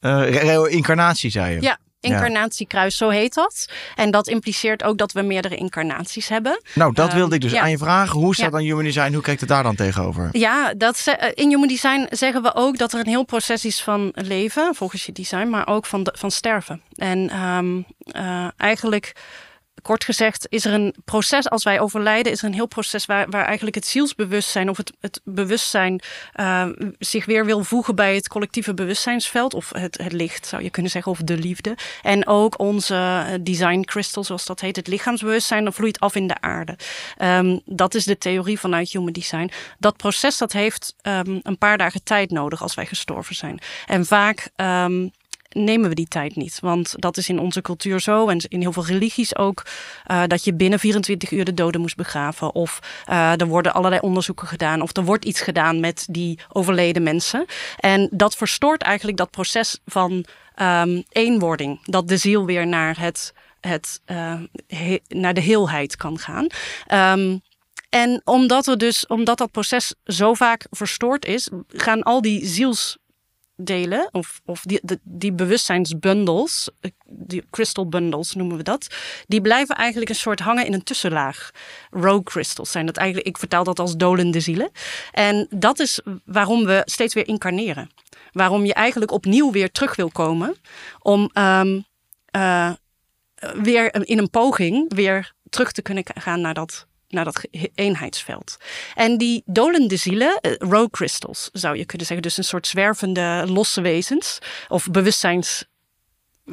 Uh, 0.01 0.71
incarnatie, 0.71 1.29
zei 1.29 1.55
je. 1.55 1.61
Ja, 1.61 1.77
Incarnatiekruis, 2.05 2.97
zo 2.97 3.09
heet 3.09 3.33
dat. 3.33 3.69
En 3.95 4.11
dat 4.11 4.27
impliceert 4.27 4.83
ook 4.83 4.97
dat 4.97 5.11
we 5.11 5.21
meerdere 5.21 5.55
incarnaties 5.55 6.27
hebben. 6.27 6.61
Nou, 6.73 6.93
dat 6.93 7.13
wilde 7.13 7.35
ik 7.35 7.41
dus 7.41 7.55
aan 7.55 7.69
je 7.69 7.77
vragen. 7.77 8.19
Hoe 8.19 8.33
staat 8.33 8.45
ja. 8.45 8.51
dan 8.51 8.61
Human 8.61 8.83
Design? 8.83 9.13
Hoe 9.13 9.23
kijkt 9.23 9.39
het 9.39 9.49
daar 9.49 9.63
dan 9.63 9.75
tegenover? 9.75 10.29
Ja, 10.31 10.73
dat, 10.73 11.15
in 11.33 11.49
Human 11.49 11.67
Design 11.67 12.07
zeggen 12.09 12.41
we 12.41 12.55
ook 12.55 12.77
dat 12.77 12.93
er 12.93 12.99
een 12.99 13.07
heel 13.07 13.25
proces 13.25 13.65
is 13.65 13.81
van 13.81 14.11
leven, 14.13 14.75
volgens 14.75 15.05
je 15.05 15.11
design, 15.11 15.49
maar 15.49 15.67
ook 15.67 15.85
van, 15.85 16.03
de, 16.03 16.13
van 16.17 16.31
sterven. 16.31 16.81
En 16.95 17.43
um, 17.43 17.85
uh, 18.15 18.47
eigenlijk 18.57 19.13
kort 19.85 20.03
gezegd 20.03 20.45
is 20.49 20.65
er 20.65 20.73
een 20.73 20.95
proces, 21.05 21.49
als 21.49 21.63
wij 21.63 21.79
overlijden, 21.79 22.31
is 22.31 22.39
er 22.39 22.47
een 22.47 22.53
heel 22.53 22.67
proces 22.67 23.05
waar, 23.05 23.29
waar 23.29 23.45
eigenlijk 23.45 23.75
het 23.75 23.87
zielsbewustzijn 23.87 24.69
of 24.69 24.77
het, 24.77 24.91
het 24.99 25.21
bewustzijn 25.23 26.01
uh, 26.35 26.65
zich 26.99 27.25
weer 27.25 27.45
wil 27.45 27.63
voegen 27.63 27.95
bij 27.95 28.15
het 28.15 28.27
collectieve 28.27 28.73
bewustzijnsveld 28.73 29.53
of 29.53 29.69
het, 29.69 29.97
het 29.97 30.11
licht, 30.11 30.47
zou 30.47 30.63
je 30.63 30.69
kunnen 30.69 30.91
zeggen, 30.91 31.11
of 31.11 31.19
de 31.19 31.37
liefde. 31.37 31.77
En 32.01 32.27
ook 32.27 32.59
onze 32.59 33.25
design 33.41 33.81
crystal, 33.81 34.23
zoals 34.23 34.45
dat 34.45 34.59
heet, 34.59 34.75
het 34.75 34.87
lichaamsbewustzijn, 34.87 35.65
dat 35.65 35.73
vloeit 35.73 35.99
af 35.99 36.15
in 36.15 36.27
de 36.27 36.41
aarde. 36.41 36.77
Um, 37.21 37.61
dat 37.65 37.95
is 37.95 38.05
de 38.05 38.17
theorie 38.17 38.59
vanuit 38.59 38.91
Human 38.91 39.11
Design. 39.11 39.51
Dat 39.79 39.97
proces 39.97 40.37
dat 40.37 40.51
heeft 40.51 40.95
um, 41.01 41.39
een 41.43 41.57
paar 41.57 41.77
dagen 41.77 42.03
tijd 42.03 42.31
nodig 42.31 42.61
als 42.61 42.75
wij 42.75 42.85
gestorven 42.85 43.35
zijn. 43.35 43.59
En 43.85 44.05
vaak 44.05 44.49
nemen 45.55 45.89
we 45.89 45.95
die 45.95 46.07
tijd 46.07 46.35
niet. 46.35 46.59
Want 46.59 46.93
dat 46.97 47.17
is 47.17 47.29
in 47.29 47.39
onze 47.39 47.61
cultuur 47.61 47.99
zo 47.99 48.27
en 48.27 48.37
in 48.47 48.61
heel 48.61 48.73
veel 48.73 48.85
religies 48.85 49.35
ook. 49.35 49.63
Uh, 50.11 50.23
dat 50.27 50.43
je 50.43 50.53
binnen 50.53 50.79
24 50.79 51.31
uur 51.31 51.45
de 51.45 51.53
doden 51.53 51.81
moest 51.81 51.95
begraven. 51.95 52.55
Of 52.55 52.79
uh, 53.09 53.39
er 53.41 53.47
worden 53.47 53.73
allerlei 53.73 54.01
onderzoeken 54.01 54.47
gedaan. 54.47 54.81
Of 54.81 54.97
er 54.97 55.03
wordt 55.03 55.25
iets 55.25 55.41
gedaan 55.41 55.79
met 55.79 56.05
die 56.09 56.39
overleden 56.49 57.03
mensen. 57.03 57.45
En 57.79 58.09
dat 58.11 58.35
verstoort 58.35 58.81
eigenlijk 58.81 59.17
dat 59.17 59.31
proces 59.31 59.79
van 59.85 60.25
um, 60.61 61.03
eenwording. 61.09 61.79
Dat 61.83 62.07
de 62.07 62.17
ziel 62.17 62.45
weer 62.45 62.67
naar, 62.67 62.99
het, 62.99 63.33
het, 63.59 64.01
he, 64.67 64.99
naar 65.07 65.33
de 65.33 65.41
heelheid 65.41 65.95
kan 65.95 66.19
gaan. 66.19 66.47
Um, 67.19 67.41
en 67.89 68.21
omdat, 68.23 68.67
er 68.67 68.77
dus, 68.77 69.07
omdat 69.07 69.37
dat 69.37 69.51
proces 69.51 69.93
zo 70.05 70.33
vaak 70.33 70.67
verstoord 70.69 71.25
is, 71.25 71.49
gaan 71.67 72.03
al 72.03 72.21
die 72.21 72.45
ziels 72.45 72.97
delen, 73.55 74.09
of, 74.11 74.41
of 74.45 74.61
die, 74.61 74.79
die, 74.83 74.99
die 75.03 75.33
bewustzijnsbundels, 75.33 76.69
eh, 76.79 76.91
die 77.05 77.43
crystal 77.49 77.89
bundles 77.89 78.33
noemen 78.33 78.57
we 78.57 78.63
dat, 78.63 78.87
die 79.27 79.41
blijven 79.41 79.75
eigenlijk 79.75 80.09
een 80.09 80.15
soort 80.15 80.39
hangen 80.39 80.65
in 80.65 80.73
een 80.73 80.83
tussenlaag. 80.83 81.51
Rogue 81.89 82.23
crystals 82.23 82.71
zijn 82.71 82.85
dat 82.85 82.97
eigenlijk, 82.97 83.27
ik 83.27 83.37
vertaal 83.37 83.63
dat 83.63 83.79
als 83.79 83.95
dolende 83.95 84.39
zielen. 84.39 84.71
En 85.11 85.47
dat 85.49 85.79
is 85.79 85.99
waarom 86.25 86.65
we 86.65 86.81
steeds 86.85 87.13
weer 87.13 87.27
incarneren. 87.27 87.89
Waarom 88.31 88.65
je 88.65 88.73
eigenlijk 88.73 89.11
opnieuw 89.11 89.51
weer 89.51 89.71
terug 89.71 89.95
wil 89.95 90.09
komen 90.09 90.55
om 90.99 91.29
um, 91.33 91.85
uh, 92.35 92.71
weer 93.53 94.07
in 94.07 94.17
een 94.17 94.29
poging 94.29 94.93
weer 94.93 95.33
terug 95.49 95.71
te 95.71 95.81
kunnen 95.81 96.03
gaan 96.13 96.41
naar 96.41 96.53
dat 96.53 96.87
naar 97.15 97.25
dat 97.25 97.45
eenheidsveld. 97.75 98.57
En 98.95 99.17
die 99.17 99.43
dolende 99.45 99.95
zielen, 99.95 100.39
uh, 100.41 100.53
rogue 100.57 100.89
crystals 100.89 101.49
zou 101.53 101.77
je 101.77 101.85
kunnen 101.85 102.07
zeggen, 102.07 102.25
dus 102.27 102.37
een 102.37 102.43
soort 102.43 102.67
zwervende 102.67 103.43
losse 103.47 103.81
wezens 103.81 104.39
of 104.67 104.87
bewustzijnsvelden, 104.91 105.69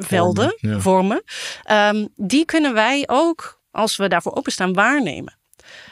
vormen, 0.01 0.57
ja. 0.57 0.79
vormen 0.79 1.23
um, 1.71 2.09
die 2.15 2.45
kunnen 2.45 2.73
wij 2.73 3.03
ook, 3.05 3.61
als 3.71 3.95
we 3.95 4.07
daarvoor 4.07 4.35
openstaan, 4.35 4.73
waarnemen. 4.73 5.37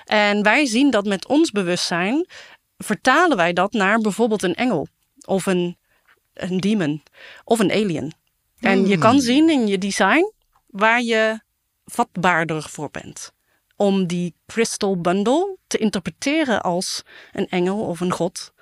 En 0.05 0.43
wij 0.43 0.65
zien 0.65 0.91
dat 0.91 1.05
met 1.05 1.27
ons 1.27 1.51
bewustzijn 1.51 2.27
vertalen 2.77 3.37
wij 3.37 3.53
dat 3.53 3.73
naar 3.73 3.99
bijvoorbeeld 3.99 4.43
een 4.43 4.55
engel 4.55 4.87
of 5.25 5.45
een, 5.45 5.77
een 6.33 6.57
demon 6.57 7.03
of 7.43 7.59
een 7.59 7.71
alien. 7.71 8.13
En 8.59 8.87
je 8.87 8.97
kan 8.97 9.11
hmm. 9.11 9.21
zien 9.21 9.49
in 9.49 9.67
je 9.67 9.77
design 9.77 10.31
waar 10.67 11.01
je 11.01 11.39
vatbaarder 11.85 12.63
voor 12.69 12.89
bent 12.91 13.33
om 13.81 14.07
die 14.07 14.35
crystal 14.45 15.01
bundle 15.01 15.57
te 15.67 15.77
interpreteren 15.77 16.61
als 16.61 17.01
een 17.31 17.47
engel 17.49 17.79
of 17.79 17.99
een 17.99 18.11
god. 18.11 18.53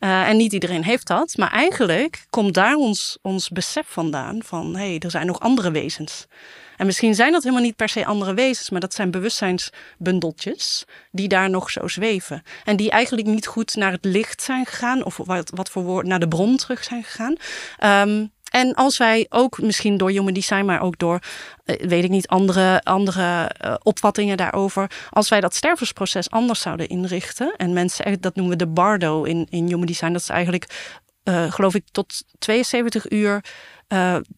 Uh, 0.00 0.28
en 0.28 0.36
niet 0.36 0.52
iedereen 0.52 0.84
heeft 0.84 1.06
dat. 1.06 1.36
Maar 1.36 1.50
eigenlijk 1.50 2.26
komt 2.30 2.54
daar 2.54 2.74
ons, 2.74 3.18
ons 3.22 3.48
besef 3.48 3.86
vandaan 3.88 4.42
van 4.42 4.76
hé, 4.76 4.88
hey, 4.88 4.98
er 4.98 5.10
zijn 5.10 5.26
nog 5.26 5.40
andere 5.40 5.70
wezens. 5.70 6.26
En 6.76 6.86
misschien 6.86 7.14
zijn 7.14 7.32
dat 7.32 7.42
helemaal 7.42 7.64
niet 7.64 7.76
per 7.76 7.88
se 7.88 8.06
andere 8.06 8.34
wezens, 8.34 8.70
maar 8.70 8.80
dat 8.80 8.94
zijn 8.94 9.10
bewustzijnsbundeltjes 9.10 10.84
die 11.10 11.28
daar 11.28 11.50
nog 11.50 11.70
zo 11.70 11.88
zweven. 11.88 12.42
En 12.64 12.76
die 12.76 12.90
eigenlijk 12.90 13.26
niet 13.26 13.46
goed 13.46 13.74
naar 13.74 13.92
het 13.92 14.04
licht 14.04 14.42
zijn 14.42 14.66
gegaan, 14.66 15.04
of 15.04 15.16
wat, 15.16 15.50
wat 15.54 15.70
voor 15.70 15.82
woord, 15.82 16.06
naar 16.06 16.20
de 16.20 16.28
bron 16.28 16.56
terug 16.56 16.84
zijn 16.84 17.04
gegaan. 17.04 17.36
Um, 18.08 18.32
en 18.50 18.74
als 18.74 18.98
wij 18.98 19.26
ook 19.28 19.62
misschien 19.62 19.96
door 19.96 20.10
Human 20.10 20.32
Design, 20.32 20.64
maar 20.64 20.80
ook 20.80 20.98
door, 20.98 21.20
eh, 21.64 21.86
weet 21.86 22.04
ik 22.04 22.10
niet, 22.10 22.28
andere, 22.28 22.80
andere 22.82 23.50
uh, 23.64 23.74
opvattingen 23.82 24.36
daarover. 24.36 24.90
Als 25.10 25.28
wij 25.28 25.40
dat 25.40 25.54
stervensproces 25.54 26.30
anders 26.30 26.60
zouden 26.60 26.88
inrichten. 26.88 27.54
En 27.56 27.72
mensen, 27.72 28.20
dat 28.20 28.34
noemen 28.34 28.58
we 28.58 28.64
de 28.64 28.70
bardo 28.70 29.22
in, 29.22 29.46
in 29.50 29.66
Human 29.66 29.86
Design. 29.86 30.12
Dat 30.12 30.20
is 30.20 30.28
eigenlijk, 30.28 30.94
uh, 31.24 31.52
geloof 31.52 31.74
ik, 31.74 31.84
tot 31.92 32.24
72 32.38 33.10
uur 33.10 33.44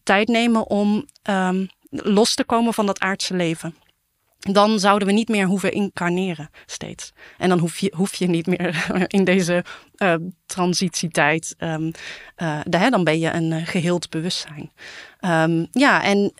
tijd 0.03 0.27
nemen 0.27 0.67
om 0.67 1.05
um, 1.29 1.69
los 1.89 2.35
te 2.35 2.43
komen 2.43 2.73
van 2.73 2.85
dat 2.85 2.99
aardse 2.99 3.35
leven 3.35 3.75
dan 4.39 4.79
zouden 4.79 5.07
we 5.07 5.13
niet 5.13 5.29
meer 5.29 5.45
hoeven 5.45 5.71
incarneren 5.71 6.49
steeds. 6.65 7.11
En 7.37 7.49
dan 7.49 7.59
hoef 7.59 7.77
je, 7.77 7.93
hoef 7.95 8.15
je 8.15 8.27
niet 8.27 8.47
meer 8.47 8.85
in 9.07 9.23
deze 9.23 9.63
uh, 9.97 10.15
transitietijd. 10.45 11.55
Um, 11.57 11.91
uh, 12.37 12.89
dan 12.89 13.03
ben 13.03 13.19
je 13.19 13.31
een 13.31 13.51
uh, 13.51 13.67
geheeld 13.67 14.09
bewustzijn. 14.09 14.71
Um, 15.21 15.67
ja, 15.71 16.03
en 16.03 16.33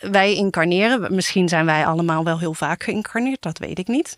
wij 0.00 0.34
incarneren. 0.34 1.14
Misschien 1.14 1.48
zijn 1.48 1.66
wij 1.66 1.86
allemaal 1.86 2.24
wel 2.24 2.38
heel 2.38 2.54
vaak 2.54 2.82
geïncarneerd, 2.82 3.42
dat 3.42 3.58
weet 3.58 3.78
ik 3.78 3.88
niet. 3.88 4.14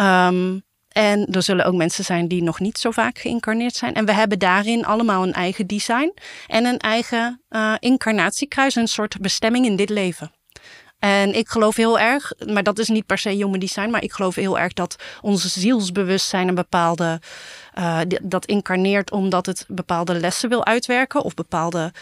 Um, 0.00 0.62
en 0.88 1.26
er 1.26 1.42
zullen 1.42 1.64
ook 1.64 1.74
mensen 1.74 2.04
zijn 2.04 2.28
die 2.28 2.42
nog 2.42 2.60
niet 2.60 2.78
zo 2.78 2.90
vaak 2.90 3.18
geïncarneerd 3.18 3.74
zijn. 3.74 3.94
En 3.94 4.04
we 4.04 4.12
hebben 4.12 4.38
daarin 4.38 4.84
allemaal 4.84 5.22
een 5.22 5.32
eigen 5.32 5.66
design 5.66 6.14
en 6.46 6.64
een 6.64 6.78
eigen 6.78 7.42
incarnatiekruis, 7.78 8.74
een 8.74 8.88
soort 8.88 9.20
bestemming 9.20 9.66
in 9.66 9.76
dit 9.76 9.88
leven. 9.88 10.32
En 10.98 11.34
ik 11.34 11.48
geloof 11.48 11.76
heel 11.76 11.98
erg, 11.98 12.32
maar 12.46 12.62
dat 12.62 12.78
is 12.78 12.88
niet 12.88 13.06
per 13.06 13.18
se 13.18 13.28
human 13.28 13.58
design, 13.58 13.90
maar 13.90 14.02
ik 14.02 14.12
geloof 14.12 14.34
heel 14.34 14.58
erg 14.58 14.72
dat 14.72 14.96
onze 15.20 15.48
zielsbewustzijn 15.48 16.48
een 16.48 16.54
bepaalde, 16.54 17.20
uh, 17.78 18.00
dat 18.22 18.46
incarneert 18.46 19.10
omdat 19.10 19.46
het 19.46 19.64
bepaalde 19.68 20.14
lessen 20.14 20.48
wil 20.48 20.64
uitwerken 20.64 21.22
of 21.22 21.34
bepaalde 21.34 21.92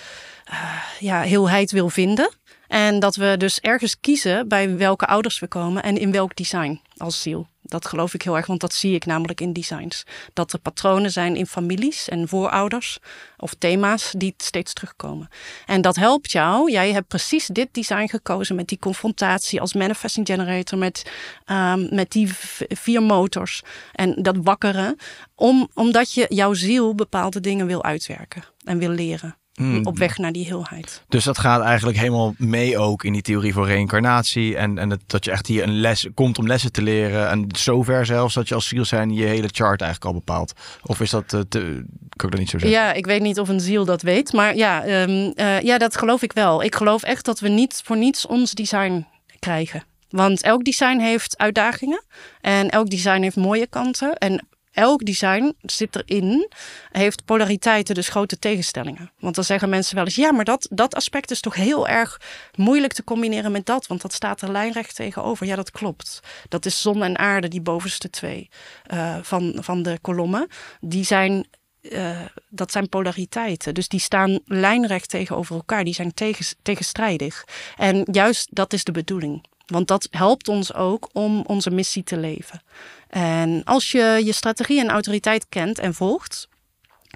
uh, 0.51 0.83
ja, 0.99 1.21
heelheid 1.21 1.71
wil 1.71 1.89
vinden. 1.89 2.31
En 2.69 2.99
dat 3.01 3.17
we 3.17 3.35
dus 3.37 3.61
ergens 3.61 4.01
kiezen 4.01 4.49
bij 4.49 4.77
welke 4.77 5.07
ouders 5.07 5.39
we 5.39 5.47
komen 5.47 5.83
en 5.83 5.97
in 5.99 6.13
welk 6.13 6.37
design 6.37 6.81
als 6.97 7.23
ziel. 7.23 7.47
Dat 7.63 7.87
geloof 7.87 8.15
ik 8.15 8.23
heel 8.23 8.37
erg, 8.37 8.47
want 8.47 8.61
dat 8.61 8.75
zie 8.75 8.95
ik 8.95 9.07
namelijk 9.07 9.41
in 9.41 9.53
designs. 9.53 10.05
Dat 10.33 10.53
er 10.53 10.59
patronen 10.59 11.11
zijn 11.11 11.37
in 11.37 11.47
families 11.47 12.09
en 12.09 12.29
voorouders 12.29 12.99
of 13.37 13.55
thema's 13.55 14.13
die 14.17 14.35
steeds 14.37 14.73
terugkomen. 14.73 15.29
En 15.67 15.81
dat 15.81 15.97
helpt 15.97 16.33
jou. 16.33 16.71
Jij 16.71 16.93
hebt 16.93 17.09
precies 17.09 17.47
dit 17.47 17.69
design 17.73 18.09
gekozen 18.09 18.57
met 18.57 18.69
die 18.69 18.79
confrontatie 18.79 19.61
als 19.61 19.75
manifesting 19.75 20.27
generator, 20.27 20.79
met, 20.79 21.11
um, 21.47 21.95
met 21.95 22.11
die 22.11 22.29
vier 22.69 23.03
motors 23.03 23.63
en 23.93 24.23
dat 24.23 24.37
wakkeren, 24.43 24.97
om, 25.35 25.69
omdat 25.75 26.13
je 26.13 26.27
jouw 26.29 26.55
ziel 26.55 26.95
bepaalde 26.95 27.41
dingen 27.41 27.67
wil 27.67 27.85
uitwerken 27.85 28.45
en 28.65 28.79
wil 28.79 28.91
leren. 28.91 29.37
Hmm. 29.57 29.87
Op 29.87 29.99
weg 29.99 30.19
naar 30.19 30.33
die 30.33 30.45
heelheid. 30.45 31.03
Dus 31.09 31.25
dat 31.25 31.39
gaat 31.39 31.63
eigenlijk 31.63 31.99
helemaal 31.99 32.35
mee 32.39 32.79
ook 32.79 33.05
in 33.05 33.13
die 33.13 33.23
theorie 33.23 33.53
voor 33.53 33.67
reïncarnatie. 33.67 34.57
En, 34.57 34.79
en 34.79 34.91
het, 34.91 35.01
dat 35.07 35.25
je 35.25 35.31
echt 35.31 35.47
hier 35.47 35.63
een 35.63 35.81
les 35.81 36.09
komt 36.15 36.39
om 36.39 36.47
lessen 36.47 36.73
te 36.73 36.83
leren. 36.83 37.29
En 37.29 37.47
zover 37.57 38.07
zelfs 38.07 38.35
dat 38.35 38.49
je 38.49 38.55
als 38.55 38.69
ziel 38.69 38.85
zijn 38.85 39.15
je 39.15 39.25
hele 39.25 39.49
chart 39.53 39.81
eigenlijk 39.81 40.05
al 40.05 40.21
bepaalt. 40.21 40.53
Of 40.83 41.01
is 41.01 41.11
dat, 41.11 41.33
uh, 41.33 41.41
te, 41.49 41.85
kan 42.17 42.27
ik 42.27 42.31
dat 42.31 42.39
niet 42.39 42.51
zo 42.51 42.59
zeggen? 42.59 42.79
Ja, 42.79 42.93
ik 42.93 43.07
weet 43.07 43.23
niet 43.23 43.41
of 43.41 43.49
een 43.49 43.61
ziel 43.61 43.85
dat 43.85 44.03
weet. 44.03 44.33
Maar 44.33 44.57
ja, 44.57 45.03
um, 45.03 45.33
uh, 45.37 45.61
ja, 45.61 45.79
dat 45.79 45.97
geloof 45.97 46.23
ik 46.23 46.33
wel. 46.33 46.63
Ik 46.63 46.75
geloof 46.75 47.03
echt 47.03 47.25
dat 47.25 47.41
we 47.41 47.49
niet 47.49 47.81
voor 47.85 47.97
niets 47.97 48.27
ons 48.27 48.53
design 48.53 49.07
krijgen. 49.39 49.85
Want 50.11 50.43
elk 50.43 50.65
design 50.65 50.99
heeft 50.99 51.39
uitdagingen. 51.39 52.03
En 52.41 52.69
elk 52.69 52.91
design 52.91 53.23
heeft 53.23 53.37
mooie 53.37 53.67
kanten. 53.67 54.15
En 54.15 54.47
elk 54.77 55.05
design 55.05 55.55
zit 55.63 55.97
erin, 55.97 56.49
heeft 56.91 57.25
polariteiten, 57.25 57.95
dus 57.95 58.09
grote 58.09 58.39
tegenstellingen. 58.39 59.11
Want 59.19 59.35
dan 59.35 59.45
zeggen 59.45 59.69
mensen 59.69 59.95
wel 59.95 60.05
eens, 60.05 60.15
ja, 60.15 60.33
maar 60.33 60.45
dat, 60.45 60.69
dat 60.71 60.95
aspect 60.95 61.31
is 61.31 61.41
toch 61.41 61.55
heel 61.55 61.89
erg 61.89 62.21
moeilijk 62.55 62.93
te 62.93 63.05
combineren 63.05 63.53
met 63.53 63.67
dat, 63.67 63.87
want 63.87 64.03
dat 64.03 64.13
staat 64.13 64.43
er 64.43 64.51
lijnrecht 64.51 64.95
tegenover. 64.95 65.47
Ja, 65.47 65.57
dat 65.57 65.71
klopt. 65.71 66.21
Dat 66.49 66.67
is 66.67 66.81
zon 66.81 67.03
en 67.03 67.19
aarde, 67.19 67.49
die 67.49 67.61
bovenste 67.61 68.11
twee 68.11 68.49
uh, 68.93 69.17
van, 69.23 69.57
van 69.61 69.83
de 69.83 69.99
kolommen. 70.01 70.49
Die 70.81 71.05
zijn 71.05 71.47
uh, 71.81 72.21
dat 72.49 72.73
zijn 72.73 72.89
polariteiten. 72.89 73.75
Dus 73.75 73.89
die 73.89 74.01
staan 74.01 74.41
lijnrecht 74.45 75.09
tegenover 75.09 75.57
elkaar. 75.57 75.85
Die 75.85 75.95
zijn 75.95 76.15
tegen, 76.15 76.57
tegenstrijdig. 76.63 77.45
En 77.77 78.09
juist 78.13 78.49
dat 78.55 78.73
is 78.73 78.85
de 78.85 78.93
bedoeling. 78.93 79.45
Want 79.67 79.89
dat 79.89 80.09
helpt 80.11 80.49
ons 80.49 80.75
ook 80.75 81.09
om 81.13 81.45
onze 81.47 81.71
missie 81.71 82.03
te 82.03 82.17
leven. 82.17 82.63
En 83.09 83.65
als 83.65 83.91
je 83.91 84.21
je 84.25 84.33
strategie 84.33 84.81
en 84.81 84.91
autoriteit 84.91 85.47
kent 85.49 85.79
en 85.79 85.95
volgt, 85.95 86.49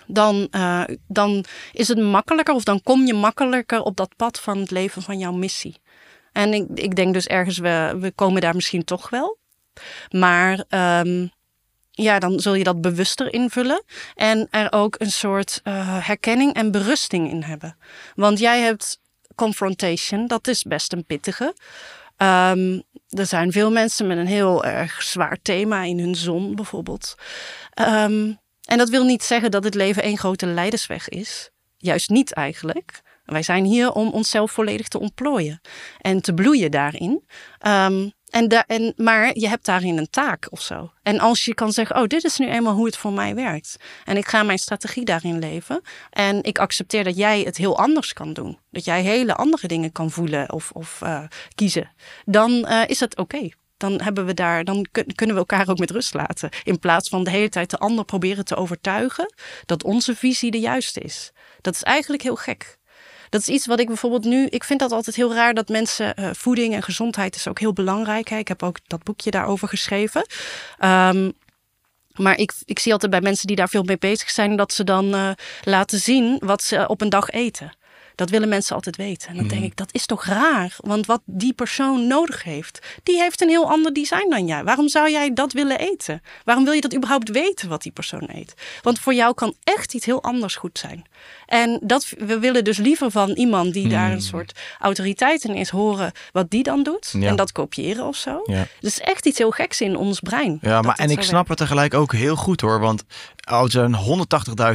dan, 0.06 0.48
uh, 0.50 0.84
dan 1.08 1.44
is 1.72 1.88
het 1.88 1.98
makkelijker 1.98 2.54
of 2.54 2.64
dan 2.64 2.82
kom 2.82 3.06
je 3.06 3.14
makkelijker 3.14 3.82
op 3.82 3.96
dat 3.96 4.16
pad 4.16 4.40
van 4.40 4.58
het 4.58 4.70
leven 4.70 5.02
van 5.02 5.18
jouw 5.18 5.32
missie. 5.32 5.80
En 6.32 6.54
ik, 6.54 6.66
ik 6.74 6.96
denk 6.96 7.14
dus 7.14 7.26
ergens, 7.26 7.58
we, 7.58 7.96
we 8.00 8.12
komen 8.14 8.40
daar 8.40 8.54
misschien 8.54 8.84
toch 8.84 9.10
wel. 9.10 9.38
Maar 10.10 10.64
um, 11.04 11.30
ja, 11.90 12.18
dan 12.18 12.40
zul 12.40 12.54
je 12.54 12.64
dat 12.64 12.80
bewuster 12.80 13.32
invullen. 13.32 13.84
En 14.14 14.48
er 14.50 14.72
ook 14.72 14.94
een 14.98 15.10
soort 15.10 15.60
uh, 15.64 16.06
herkenning 16.06 16.54
en 16.54 16.70
berusting 16.70 17.30
in 17.30 17.42
hebben. 17.42 17.76
Want 18.14 18.38
jij 18.38 18.60
hebt 18.60 19.00
confrontation, 19.34 20.26
dat 20.26 20.48
is 20.48 20.62
best 20.62 20.92
een 20.92 21.04
pittige. 21.04 21.54
Um, 22.22 22.82
er 23.08 23.26
zijn 23.26 23.52
veel 23.52 23.70
mensen 23.70 24.06
met 24.06 24.18
een 24.18 24.26
heel 24.26 24.64
erg 24.64 25.02
zwaar 25.02 25.38
thema 25.42 25.82
in 25.82 25.98
hun 25.98 26.14
zon 26.14 26.54
bijvoorbeeld. 26.54 27.14
Um, 27.80 28.38
en 28.64 28.78
dat 28.78 28.88
wil 28.88 29.04
niet 29.04 29.22
zeggen 29.22 29.50
dat 29.50 29.64
het 29.64 29.74
leven 29.74 30.02
één 30.02 30.18
grote 30.18 30.46
leidersweg 30.46 31.08
is. 31.08 31.50
Juist 31.76 32.10
niet 32.10 32.32
eigenlijk. 32.32 33.00
Wij 33.24 33.42
zijn 33.42 33.64
hier 33.64 33.92
om 33.92 34.08
onszelf 34.08 34.50
volledig 34.50 34.88
te 34.88 35.00
ontplooien 35.00 35.60
en 36.00 36.20
te 36.20 36.34
bloeien 36.34 36.70
daarin. 36.70 37.24
Um, 37.66 38.12
en 38.30 38.48
da 38.48 38.64
en, 38.66 38.92
maar 38.96 39.38
je 39.38 39.48
hebt 39.48 39.64
daarin 39.64 39.98
een 39.98 40.10
taak 40.10 40.46
of 40.50 40.60
zo. 40.60 40.92
En 41.02 41.18
als 41.18 41.44
je 41.44 41.54
kan 41.54 41.72
zeggen, 41.72 41.96
oh, 41.96 42.06
dit 42.06 42.24
is 42.24 42.38
nu 42.38 42.48
eenmaal 42.48 42.74
hoe 42.74 42.86
het 42.86 42.96
voor 42.96 43.12
mij 43.12 43.34
werkt. 43.34 43.76
En 44.04 44.16
ik 44.16 44.28
ga 44.28 44.42
mijn 44.42 44.58
strategie 44.58 45.04
daarin 45.04 45.38
leven. 45.38 45.80
En 46.10 46.42
ik 46.42 46.58
accepteer 46.58 47.04
dat 47.04 47.16
jij 47.16 47.40
het 47.40 47.56
heel 47.56 47.78
anders 47.78 48.12
kan 48.12 48.32
doen. 48.32 48.58
Dat 48.70 48.84
jij 48.84 49.02
hele 49.02 49.34
andere 49.34 49.68
dingen 49.68 49.92
kan 49.92 50.10
voelen 50.10 50.52
of, 50.52 50.70
of 50.70 51.00
uh, 51.02 51.22
kiezen. 51.54 51.90
Dan 52.24 52.50
uh, 52.50 52.82
is 52.86 53.00
het 53.00 53.16
oké. 53.16 53.48
Dan, 53.76 54.00
hebben 54.00 54.26
we 54.26 54.34
daar, 54.34 54.64
dan 54.64 54.86
kunnen 54.90 55.34
we 55.34 55.40
elkaar 55.40 55.68
ook 55.68 55.78
met 55.78 55.90
rust 55.90 56.14
laten. 56.14 56.50
In 56.62 56.78
plaats 56.78 57.08
van 57.08 57.24
de 57.24 57.30
hele 57.30 57.48
tijd 57.48 57.70
de 57.70 57.78
ander 57.78 58.04
proberen 58.04 58.44
te 58.44 58.56
overtuigen 58.56 59.34
dat 59.66 59.84
onze 59.84 60.16
visie 60.16 60.50
de 60.50 60.60
juiste 60.60 61.00
is. 61.00 61.32
Dat 61.60 61.74
is 61.74 61.82
eigenlijk 61.82 62.22
heel 62.22 62.36
gek. 62.36 62.78
Dat 63.30 63.40
is 63.40 63.48
iets 63.48 63.66
wat 63.66 63.80
ik 63.80 63.86
bijvoorbeeld 63.86 64.24
nu. 64.24 64.46
Ik 64.46 64.64
vind 64.64 64.80
dat 64.80 64.92
altijd 64.92 65.16
heel 65.16 65.34
raar 65.34 65.54
dat 65.54 65.68
mensen. 65.68 66.14
Uh, 66.18 66.30
voeding 66.32 66.74
en 66.74 66.82
gezondheid 66.82 67.34
is 67.36 67.48
ook 67.48 67.58
heel 67.58 67.72
belangrijk. 67.72 68.28
Hè. 68.28 68.36
Ik 68.36 68.48
heb 68.48 68.62
ook 68.62 68.78
dat 68.86 69.02
boekje 69.02 69.30
daarover 69.30 69.68
geschreven. 69.68 70.26
Um, 70.84 71.32
maar 72.14 72.38
ik, 72.38 72.52
ik 72.64 72.78
zie 72.78 72.92
altijd 72.92 73.10
bij 73.10 73.20
mensen 73.20 73.46
die 73.46 73.56
daar 73.56 73.68
veel 73.68 73.82
mee 73.82 73.98
bezig 73.98 74.30
zijn, 74.30 74.56
dat 74.56 74.72
ze 74.72 74.84
dan 74.84 75.14
uh, 75.14 75.30
laten 75.64 75.98
zien 75.98 76.38
wat 76.44 76.62
ze 76.62 76.88
op 76.88 77.00
een 77.00 77.08
dag 77.08 77.30
eten. 77.30 77.72
Dat 78.20 78.30
willen 78.30 78.48
mensen 78.48 78.74
altijd 78.74 78.96
weten. 78.96 79.28
En 79.28 79.36
dan 79.36 79.48
denk 79.48 79.60
mhm. 79.60 79.70
ik, 79.70 79.76
dat 79.76 79.88
is 79.92 80.06
toch 80.06 80.24
raar? 80.24 80.76
Want 80.76 81.06
wat 81.06 81.20
die 81.24 81.52
persoon 81.52 82.06
nodig 82.06 82.44
heeft, 82.44 82.86
die 83.02 83.20
heeft 83.20 83.40
een 83.40 83.48
heel 83.48 83.70
ander 83.70 83.92
design 83.92 84.30
dan 84.30 84.46
jij. 84.46 84.64
Waarom 84.64 84.88
zou 84.88 85.10
jij 85.10 85.32
dat 85.32 85.52
willen 85.52 85.78
eten? 85.78 86.22
Waarom 86.44 86.64
wil 86.64 86.72
je 86.72 86.80
dat 86.80 86.94
überhaupt 86.94 87.28
weten 87.30 87.68
wat 87.68 87.82
die 87.82 87.92
persoon 87.92 88.28
eet? 88.32 88.54
Want 88.82 88.98
voor 88.98 89.14
jou 89.14 89.34
kan 89.34 89.54
echt 89.64 89.94
iets 89.94 90.06
heel 90.06 90.22
anders 90.22 90.56
goed 90.56 90.78
zijn. 90.78 91.04
En 91.46 91.80
dat, 91.82 92.12
we 92.18 92.38
willen 92.38 92.64
dus 92.64 92.76
liever 92.76 93.10
van 93.10 93.30
iemand 93.30 93.72
die 93.72 93.88
daar 93.88 94.06
een 94.06 94.10
hmm. 94.10 94.20
soort 94.20 94.58
autoriteit 94.78 95.44
in 95.44 95.54
is 95.54 95.68
horen 95.68 96.12
wat 96.32 96.50
die 96.50 96.62
dan 96.62 96.82
doet. 96.82 97.14
En 97.20 97.36
dat 97.36 97.52
kopiëren 97.52 98.06
of 98.06 98.16
zo. 98.16 98.40
Ja. 98.44 98.66
Dus 98.80 99.00
echt 99.00 99.26
iets 99.26 99.38
heel 99.38 99.50
geks 99.50 99.80
in 99.80 99.96
ons 99.96 100.20
brein. 100.20 100.58
Ja, 100.62 100.82
maar 100.82 100.96
en 100.96 101.10
ik 101.10 101.22
snap 101.22 101.48
het 101.48 101.58
tegelijk 101.58 101.94
ook 101.94 102.12
heel 102.12 102.36
goed 102.36 102.60
hoor. 102.60 102.80
Want 102.80 103.04
er 103.40 103.70
zijn 103.70 103.96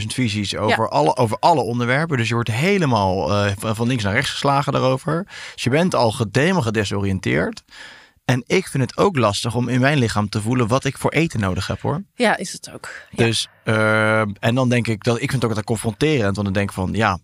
180.000 0.02 0.06
visies 0.06 0.56
over, 0.56 0.90
alle, 0.90 1.16
over 1.16 1.38
alle 1.40 1.62
onderwerpen. 1.62 2.18
Dus 2.18 2.28
je 2.28 2.34
wordt 2.34 2.52
helemaal 2.52 3.46
uh, 3.46 3.52
van 3.58 3.88
links 3.88 4.04
naar 4.04 4.14
rechts 4.14 4.30
geslagen 4.30 4.74
daarover. 4.74 5.28
Dus 5.54 5.64
je 5.64 5.70
bent 5.70 5.96
al 5.96 6.16
helemaal 6.32 6.62
gedesoriënteerd. 6.62 7.64
En 8.26 8.44
ik 8.48 8.68
vind 8.68 8.84
het 8.84 8.98
ook 8.98 9.18
lastig 9.18 9.56
om 9.56 9.70
in 9.70 9.80
mijn 9.80 9.98
lichaam 9.98 10.30
te 10.30 10.42
voelen 10.42 10.68
wat 10.68 10.86
ik 10.86 10.98
voor 10.98 11.12
eten 11.12 11.40
nodig 11.40 11.68
heb 11.68 11.82
hoor. 11.82 12.04
Ja, 12.16 12.38
is 12.38 12.52
het 12.52 12.72
ook. 12.74 12.90
Dus, 13.12 13.48
uh, 13.64 14.20
en 14.20 14.56
dan 14.56 14.70
denk 14.70 14.88
ik 14.88 15.04
dat 15.04 15.16
ik 15.16 15.22
vind 15.22 15.34
het 15.34 15.44
ook 15.44 15.50
altijd 15.50 15.66
confronterend. 15.66 16.36
Want 16.36 16.44
dan 16.48 16.54
denk 16.54 16.70
ik 16.70 16.76
van 16.76 16.94
ja, 16.94 17.20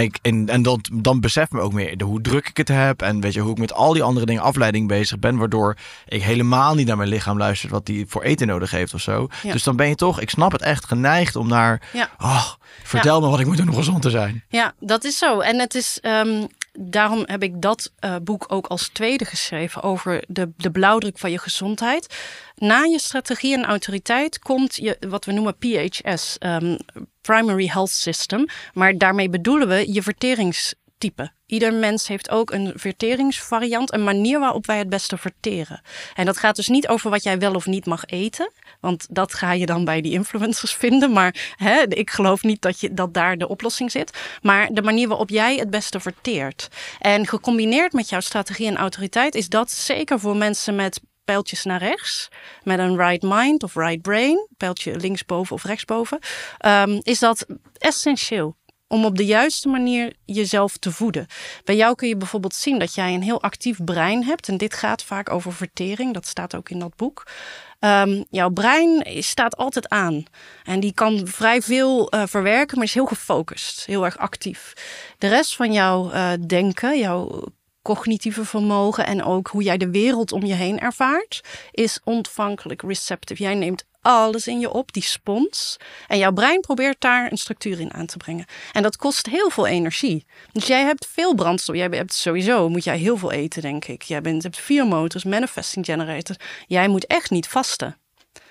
En, 0.00 0.06
ik, 0.06 0.18
en, 0.22 0.48
en 0.48 0.62
dat, 0.62 0.90
dan 0.92 1.20
besef 1.20 1.50
me 1.50 1.60
ook 1.60 1.72
meer 1.72 1.96
de, 1.96 2.04
hoe 2.04 2.20
druk 2.20 2.48
ik 2.48 2.56
het 2.56 2.68
heb. 2.68 3.02
En 3.02 3.20
weet 3.20 3.32
je, 3.32 3.40
hoe 3.40 3.50
ik 3.50 3.58
met 3.58 3.72
al 3.72 3.92
die 3.92 4.02
andere 4.02 4.26
dingen 4.26 4.42
afleiding 4.42 4.88
bezig 4.88 5.18
ben. 5.18 5.36
Waardoor 5.36 5.76
ik 6.08 6.22
helemaal 6.22 6.74
niet 6.74 6.86
naar 6.86 6.96
mijn 6.96 7.08
lichaam 7.08 7.38
luister 7.38 7.70
wat 7.70 7.86
die 7.86 8.06
voor 8.08 8.22
eten 8.22 8.46
nodig 8.46 8.70
heeft 8.70 8.94
of 8.94 9.00
zo. 9.00 9.28
Ja. 9.42 9.52
Dus 9.52 9.62
dan 9.62 9.76
ben 9.76 9.88
je 9.88 9.94
toch, 9.94 10.20
ik 10.20 10.30
snap 10.30 10.52
het 10.52 10.62
echt, 10.62 10.84
geneigd 10.84 11.36
om 11.36 11.48
naar... 11.48 11.88
Ja. 11.92 12.10
Oh, 12.18 12.46
vertel 12.82 13.20
me 13.20 13.28
wat 13.28 13.40
ik 13.40 13.46
moet 13.46 13.56
doen 13.56 13.68
om 13.68 13.74
gezond 13.74 14.02
te 14.02 14.10
zijn. 14.10 14.44
Ja, 14.48 14.74
dat 14.78 15.04
is 15.04 15.18
zo. 15.18 15.40
En 15.40 15.58
het 15.58 15.74
is, 15.74 15.98
ehm, 16.00 16.46
daarom 16.72 17.22
heb 17.26 17.42
ik 17.42 17.62
dat 17.62 17.92
eh, 17.98 18.16
boek 18.22 18.44
ook 18.48 18.66
als 18.66 18.88
tweede 18.88 19.24
geschreven 19.24 19.82
over 19.82 20.24
de, 20.28 20.50
de 20.56 20.70
blauwdruk 20.70 21.18
van 21.18 21.30
je 21.30 21.38
gezondheid. 21.38 22.14
Na 22.56 22.82
je 22.82 22.98
strategie 22.98 23.54
en 23.54 23.64
autoriteit 23.64 24.38
komt 24.38 24.76
je, 24.76 24.96
wat 25.08 25.24
we 25.24 25.32
noemen 25.32 25.56
PHS, 25.56 26.38
ehm, 26.38 26.76
Primary 27.20 27.66
Health 27.66 27.90
System. 27.90 28.46
Maar 28.74 28.98
daarmee 28.98 29.28
bedoelen 29.28 29.68
we 29.68 29.92
je 29.92 30.02
verteringstype. 30.02 31.30
Ieder 31.46 31.74
mens 31.74 32.08
heeft 32.08 32.30
ook 32.30 32.50
een 32.50 32.72
verteringsvariant, 32.74 33.92
een 33.92 34.04
manier 34.04 34.40
waarop 34.40 34.66
wij 34.66 34.78
het 34.78 34.88
beste 34.88 35.16
verteren. 35.16 35.80
En 36.14 36.24
dat 36.24 36.36
gaat 36.36 36.56
dus 36.56 36.68
niet 36.68 36.88
over 36.88 37.10
wat 37.10 37.22
jij 37.22 37.38
wel 37.38 37.54
of 37.54 37.66
niet 37.66 37.86
mag 37.86 38.04
eten. 38.04 38.52
Want 38.80 39.06
dat 39.10 39.34
ga 39.34 39.52
je 39.52 39.66
dan 39.66 39.84
bij 39.84 40.00
die 40.00 40.12
influencers 40.12 40.72
vinden. 40.72 41.12
Maar 41.12 41.54
hè, 41.56 41.82
ik 41.88 42.10
geloof 42.10 42.42
niet 42.42 42.62
dat, 42.62 42.80
je, 42.80 42.94
dat 42.94 43.14
daar 43.14 43.38
de 43.38 43.48
oplossing 43.48 43.90
zit. 43.90 44.18
Maar 44.42 44.68
de 44.72 44.82
manier 44.82 45.08
waarop 45.08 45.28
jij 45.28 45.56
het 45.56 45.70
beste 45.70 46.00
verteert. 46.00 46.68
En 46.98 47.26
gecombineerd 47.26 47.92
met 47.92 48.08
jouw 48.08 48.20
strategie 48.20 48.66
en 48.66 48.76
autoriteit 48.76 49.34
is 49.34 49.48
dat 49.48 49.70
zeker 49.70 50.20
voor 50.20 50.36
mensen 50.36 50.74
met 50.74 51.00
pijltjes 51.24 51.64
naar 51.64 51.82
rechts, 51.82 52.28
met 52.62 52.78
een 52.78 52.96
right 52.96 53.22
mind 53.22 53.62
of 53.62 53.74
right 53.74 54.02
brain, 54.02 54.48
pijltje 54.56 54.96
linksboven 54.96 55.54
of 55.54 55.64
rechtsboven, 55.64 56.18
um, 56.66 57.00
is 57.02 57.18
dat 57.18 57.46
essentieel 57.78 58.56
om 58.92 59.04
op 59.04 59.16
de 59.16 59.24
juiste 59.24 59.68
manier 59.68 60.12
jezelf 60.24 60.76
te 60.76 60.92
voeden. 60.92 61.26
Bij 61.64 61.76
jou 61.76 61.94
kun 61.94 62.08
je 62.08 62.16
bijvoorbeeld 62.16 62.54
zien 62.54 62.78
dat 62.78 62.94
jij 62.94 63.14
een 63.14 63.22
heel 63.22 63.42
actief 63.42 63.84
brein 63.84 64.24
hebt. 64.24 64.48
En 64.48 64.56
dit 64.56 64.74
gaat 64.74 65.02
vaak 65.02 65.30
over 65.30 65.52
vertering, 65.52 66.14
dat 66.14 66.26
staat 66.26 66.54
ook 66.54 66.70
in 66.70 66.78
dat 66.78 66.96
boek. 66.96 67.26
Um, 67.80 68.24
jouw 68.30 68.50
brein 68.50 69.22
staat 69.22 69.56
altijd 69.56 69.88
aan. 69.88 70.24
En 70.62 70.80
die 70.80 70.92
kan 70.92 71.26
vrij 71.26 71.62
veel 71.62 72.14
uh, 72.14 72.22
verwerken, 72.26 72.76
maar 72.76 72.86
is 72.86 72.94
heel 72.94 73.06
gefocust, 73.06 73.86
heel 73.86 74.04
erg 74.04 74.18
actief. 74.18 74.72
De 75.18 75.28
rest 75.28 75.56
van 75.56 75.72
jouw 75.72 76.12
uh, 76.12 76.32
denken, 76.46 76.98
jouw 76.98 77.44
cognitieve 77.82 78.44
vermogen 78.44 79.06
en 79.06 79.24
ook 79.24 79.48
hoe 79.48 79.62
jij 79.62 79.76
de 79.76 79.90
wereld 79.90 80.32
om 80.32 80.44
je 80.44 80.54
heen 80.54 80.78
ervaart, 80.78 81.40
is 81.70 82.00
ontvankelijk, 82.04 82.82
receptive. 82.82 83.42
Jij 83.42 83.54
neemt 83.54 83.84
alles 84.02 84.46
in 84.46 84.60
je 84.60 84.70
op, 84.70 84.92
die 84.92 85.02
spons. 85.02 85.76
En 86.06 86.18
jouw 86.18 86.32
brein 86.32 86.60
probeert 86.60 87.00
daar 87.00 87.30
een 87.30 87.38
structuur 87.38 87.80
in 87.80 87.92
aan 87.92 88.06
te 88.06 88.16
brengen. 88.16 88.46
En 88.72 88.82
dat 88.82 88.96
kost 88.96 89.26
heel 89.26 89.50
veel 89.50 89.66
energie. 89.66 90.26
Dus 90.52 90.66
jij 90.66 90.82
hebt 90.82 91.06
veel 91.06 91.34
brandstof. 91.34 91.76
Jij 91.76 91.88
hebt 91.90 92.14
sowieso, 92.14 92.68
moet 92.68 92.84
jij 92.84 92.98
heel 92.98 93.16
veel 93.16 93.32
eten, 93.32 93.62
denk 93.62 93.84
ik. 93.84 94.02
Jij 94.02 94.20
bent, 94.20 94.42
hebt 94.42 94.60
vier 94.60 94.86
motors, 94.86 95.24
manifesting 95.24 95.84
generators. 95.84 96.38
Jij 96.66 96.88
moet 96.88 97.06
echt 97.06 97.30
niet 97.30 97.48
vasten. 97.48 97.96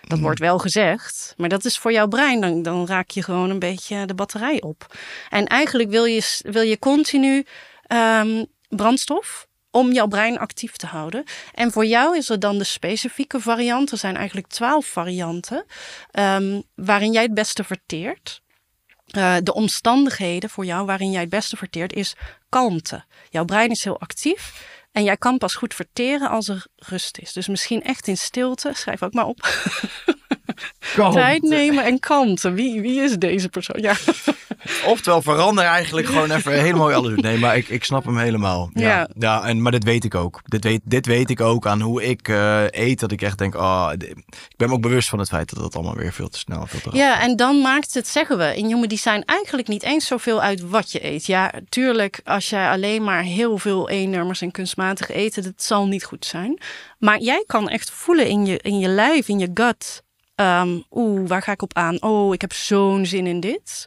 Dat 0.01 0.17
mm. 0.17 0.23
wordt 0.23 0.39
wel 0.39 0.59
gezegd, 0.59 1.33
maar 1.37 1.49
dat 1.49 1.65
is 1.65 1.77
voor 1.77 1.91
jouw 1.91 2.07
brein. 2.07 2.41
Dan, 2.41 2.61
dan 2.61 2.87
raak 2.87 3.09
je 3.09 3.23
gewoon 3.23 3.49
een 3.49 3.59
beetje 3.59 4.05
de 4.05 4.13
batterij 4.13 4.61
op. 4.61 4.95
En 5.29 5.45
eigenlijk 5.45 5.89
wil 5.89 6.05
je, 6.05 6.39
wil 6.41 6.61
je 6.61 6.79
continu 6.79 7.45
um, 7.87 8.45
brandstof 8.69 9.47
om 9.71 9.91
jouw 9.91 10.07
brein 10.07 10.39
actief 10.39 10.75
te 10.75 10.85
houden. 10.85 11.23
En 11.53 11.71
voor 11.71 11.85
jou 11.85 12.17
is 12.17 12.29
er 12.29 12.39
dan 12.39 12.57
de 12.57 12.63
specifieke 12.63 13.39
variant. 13.39 13.91
Er 13.91 13.97
zijn 13.97 14.15
eigenlijk 14.15 14.47
twaalf 14.47 14.85
varianten 14.85 15.65
um, 16.11 16.63
waarin 16.75 17.11
jij 17.11 17.23
het 17.23 17.33
beste 17.33 17.63
verteert. 17.63 18.41
Uh, 19.17 19.35
de 19.43 19.53
omstandigheden 19.53 20.49
voor 20.49 20.65
jou 20.65 20.85
waarin 20.85 21.11
jij 21.11 21.21
het 21.21 21.29
beste 21.29 21.57
verteert 21.57 21.93
is 21.93 22.15
kalmte. 22.49 23.03
Jouw 23.29 23.45
brein 23.45 23.69
is 23.69 23.83
heel 23.83 23.99
actief. 23.99 24.67
En 24.91 25.03
jij 25.03 25.17
kan 25.17 25.37
pas 25.37 25.55
goed 25.55 25.73
verteren 25.73 26.29
als 26.29 26.47
er 26.47 26.65
rust 26.75 27.17
is. 27.17 27.33
Dus 27.33 27.47
misschien 27.47 27.83
echt 27.83 28.07
in 28.07 28.17
stilte. 28.17 28.71
Schrijf 28.73 29.03
ook 29.03 29.13
maar 29.13 29.25
op. 29.25 29.39
Tijd 31.11 31.41
nemen 31.41 31.83
en 31.83 31.99
kalmte. 31.99 32.51
Wie, 32.51 32.81
wie 32.81 33.01
is 33.01 33.17
deze 33.17 33.49
persoon? 33.49 33.81
Ja. 33.81 33.95
Oftewel, 34.85 35.21
verander 35.21 35.63
eigenlijk 35.63 36.07
gewoon 36.07 36.31
even 36.31 36.61
helemaal 36.61 36.93
alles. 36.93 37.15
Nee, 37.15 37.37
maar 37.37 37.57
ik, 37.57 37.69
ik 37.69 37.83
snap 37.83 38.05
hem 38.05 38.17
helemaal. 38.17 38.69
Ja, 38.73 38.89
ja. 38.89 39.09
ja. 39.17 39.43
en, 39.43 39.61
maar 39.61 39.71
dit 39.71 39.83
weet 39.83 40.03
ik 40.03 40.15
ook. 40.15 40.41
Dit 40.43 40.63
weet, 40.63 40.81
dit 40.83 41.05
weet 41.05 41.29
ik 41.29 41.41
ook 41.41 41.67
aan 41.67 41.81
hoe 41.81 42.03
ik 42.03 42.27
uh, 42.27 42.63
eet. 42.69 42.99
Dat 42.99 43.11
ik 43.11 43.21
echt 43.21 43.37
denk, 43.37 43.55
oh, 43.55 43.89
ik 43.93 44.55
ben 44.57 44.67
me 44.67 44.73
ook 44.73 44.81
bewust 44.81 45.09
van 45.09 45.19
het 45.19 45.27
feit 45.29 45.55
dat 45.55 45.63
het 45.63 45.75
allemaal 45.75 45.95
weer 45.95 46.13
veel 46.13 46.29
te 46.29 46.37
snel 46.37 46.65
veel 46.67 46.91
te 46.91 46.97
Ja, 46.97 47.21
en 47.21 47.35
dan 47.35 47.61
maakt 47.61 47.93
het, 47.93 48.07
zeggen 48.07 48.37
we, 48.37 48.55
in 48.55 48.65
Human 48.65 48.87
Design 48.87 49.23
eigenlijk 49.25 49.67
niet 49.67 49.83
eens 49.83 50.07
zoveel 50.07 50.41
uit 50.41 50.69
wat 50.69 50.91
je 50.91 51.05
eet. 51.05 51.25
Ja, 51.25 51.51
tuurlijk, 51.69 52.21
als 52.23 52.49
jij 52.49 52.69
alleen 52.69 53.03
maar 53.03 53.23
heel 53.23 53.57
veel 53.57 53.89
E-nummers 53.89 54.41
en 54.41 54.51
kunstmatig 54.51 55.09
eten, 55.09 55.43
dat 55.43 55.63
zal 55.63 55.87
niet 55.87 56.03
goed 56.03 56.25
zijn. 56.25 56.61
Maar 56.97 57.19
jij 57.19 57.43
kan 57.47 57.69
echt 57.69 57.91
voelen 57.91 58.27
in 58.27 58.45
je, 58.45 58.57
in 58.57 58.79
je 58.79 58.87
lijf, 58.87 59.27
in 59.27 59.39
je 59.39 59.51
gut. 59.53 60.03
Um, 60.35 60.83
Oeh, 60.91 61.27
waar 61.27 61.41
ga 61.41 61.51
ik 61.51 61.61
op 61.61 61.73
aan? 61.73 62.01
Oh, 62.01 62.33
ik 62.33 62.41
heb 62.41 62.53
zo'n 62.53 63.05
zin 63.05 63.27
in 63.27 63.39
dit. 63.39 63.85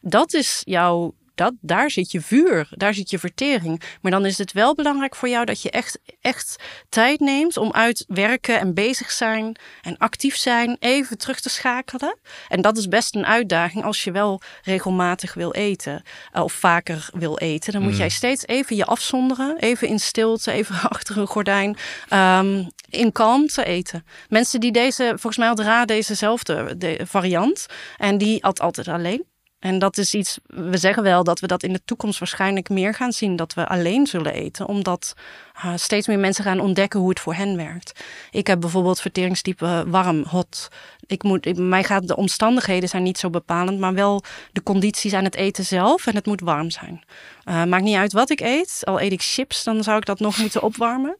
Dat 0.00 0.34
is 0.34 0.62
jouw, 0.64 1.14
dat, 1.34 1.54
daar 1.60 1.90
zit 1.90 2.10
je 2.10 2.20
vuur, 2.20 2.68
daar 2.70 2.94
zit 2.94 3.10
je 3.10 3.18
vertering. 3.18 3.82
Maar 4.00 4.10
dan 4.10 4.26
is 4.26 4.38
het 4.38 4.52
wel 4.52 4.74
belangrijk 4.74 5.14
voor 5.14 5.28
jou 5.28 5.44
dat 5.44 5.62
je 5.62 5.70
echt, 5.70 5.98
echt 6.20 6.56
tijd 6.88 7.20
neemt 7.20 7.56
om 7.56 7.72
uit 7.72 8.04
werken 8.08 8.58
en 8.58 8.74
bezig 8.74 9.10
zijn 9.10 9.56
en 9.82 9.96
actief 9.98 10.36
zijn 10.36 10.76
even 10.78 11.18
terug 11.18 11.40
te 11.40 11.48
schakelen. 11.48 12.18
En 12.48 12.60
dat 12.60 12.76
is 12.76 12.88
best 12.88 13.14
een 13.14 13.26
uitdaging 13.26 13.84
als 13.84 14.04
je 14.04 14.12
wel 14.12 14.40
regelmatig 14.62 15.34
wil 15.34 15.52
eten 15.52 16.02
uh, 16.34 16.42
of 16.42 16.52
vaker 16.52 17.08
wil 17.12 17.38
eten. 17.38 17.72
Dan 17.72 17.82
moet 17.82 17.92
mm. 17.92 17.98
jij 17.98 18.08
steeds 18.08 18.46
even 18.46 18.76
je 18.76 18.84
afzonderen, 18.84 19.58
even 19.58 19.88
in 19.88 20.00
stilte, 20.00 20.52
even 20.52 20.76
achter 20.90 21.18
een 21.18 21.26
gordijn. 21.26 21.76
Um, 22.12 22.68
in 22.90 23.12
kalmte 23.12 23.64
eten. 23.64 24.04
Mensen 24.28 24.60
die 24.60 24.72
deze, 24.72 25.04
volgens 25.04 25.36
mij 25.36 25.48
had 25.48 25.60
Ra 25.60 25.84
dezezelfde 25.84 26.76
de 26.76 27.00
variant. 27.04 27.66
En 27.96 28.18
die 28.18 28.44
at 28.44 28.60
altijd 28.60 28.88
alleen. 28.88 29.29
En 29.60 29.78
dat 29.78 29.98
is 29.98 30.14
iets, 30.14 30.38
we 30.46 30.76
zeggen 30.76 31.02
wel 31.02 31.24
dat 31.24 31.40
we 31.40 31.46
dat 31.46 31.62
in 31.62 31.72
de 31.72 31.84
toekomst 31.84 32.18
waarschijnlijk 32.18 32.68
meer 32.68 32.94
gaan 32.94 33.12
zien, 33.12 33.36
dat 33.36 33.54
we 33.54 33.66
alleen 33.68 34.06
zullen 34.06 34.32
eten, 34.32 34.66
omdat 34.66 35.14
uh, 35.56 35.72
steeds 35.76 36.06
meer 36.06 36.18
mensen 36.18 36.44
gaan 36.44 36.60
ontdekken 36.60 37.00
hoe 37.00 37.08
het 37.08 37.20
voor 37.20 37.34
hen 37.34 37.56
werkt. 37.56 38.04
Ik 38.30 38.46
heb 38.46 38.60
bijvoorbeeld 38.60 39.00
verteringstype 39.00 39.84
warm, 39.86 40.24
hot. 40.28 40.68
Ik 41.10 41.22
moet, 41.22 41.58
mij 41.58 41.84
gaat 41.84 42.08
de 42.08 42.16
omstandigheden 42.16 42.88
zijn 42.88 43.02
niet 43.02 43.18
zo 43.18 43.30
bepalend, 43.30 43.78
maar 43.78 43.94
wel 43.94 44.22
de 44.52 44.62
condities 44.62 45.12
aan 45.12 45.24
het 45.24 45.34
eten 45.34 45.64
zelf 45.64 46.06
en 46.06 46.14
het 46.14 46.26
moet 46.26 46.40
warm 46.40 46.70
zijn. 46.70 47.04
Uh, 47.44 47.64
maakt 47.64 47.82
niet 47.82 47.96
uit 47.96 48.12
wat 48.12 48.30
ik 48.30 48.40
eet. 48.40 48.82
Al 48.84 49.00
eet 49.00 49.12
ik 49.12 49.22
chips, 49.22 49.64
dan 49.64 49.82
zou 49.82 49.98
ik 49.98 50.04
dat 50.04 50.20
nog 50.20 50.38
moeten 50.42 50.62
opwarmen. 50.62 51.16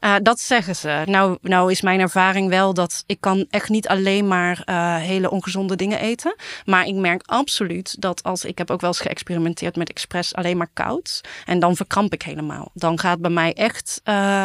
Uh, 0.00 0.14
dat 0.22 0.40
zeggen 0.40 0.76
ze. 0.76 1.02
Nou, 1.06 1.38
nou 1.40 1.70
is 1.70 1.80
mijn 1.80 2.00
ervaring 2.00 2.48
wel 2.48 2.74
dat 2.74 3.04
ik 3.06 3.20
kan 3.20 3.46
echt 3.50 3.68
niet 3.68 3.88
alleen 3.88 4.28
maar 4.28 4.62
uh, 4.66 4.96
hele 4.96 5.30
ongezonde 5.30 5.76
dingen 5.76 5.98
eten. 5.98 6.36
Maar 6.64 6.86
ik 6.86 6.94
merk 6.94 7.22
absoluut 7.26 8.00
dat 8.00 8.22
als 8.22 8.44
ik 8.44 8.58
heb 8.58 8.70
ook 8.70 8.80
wel 8.80 8.90
eens 8.90 9.00
geëxperimenteerd 9.00 9.76
met 9.76 9.90
expres 9.90 10.34
alleen 10.34 10.56
maar 10.56 10.70
koud. 10.72 11.20
En 11.44 11.58
dan 11.58 11.76
verkramp 11.76 12.12
ik 12.12 12.22
helemaal. 12.22 12.70
Dan 12.74 12.98
gaat 12.98 13.20
bij 13.20 13.30
mij 13.30 13.52
echt 13.52 14.00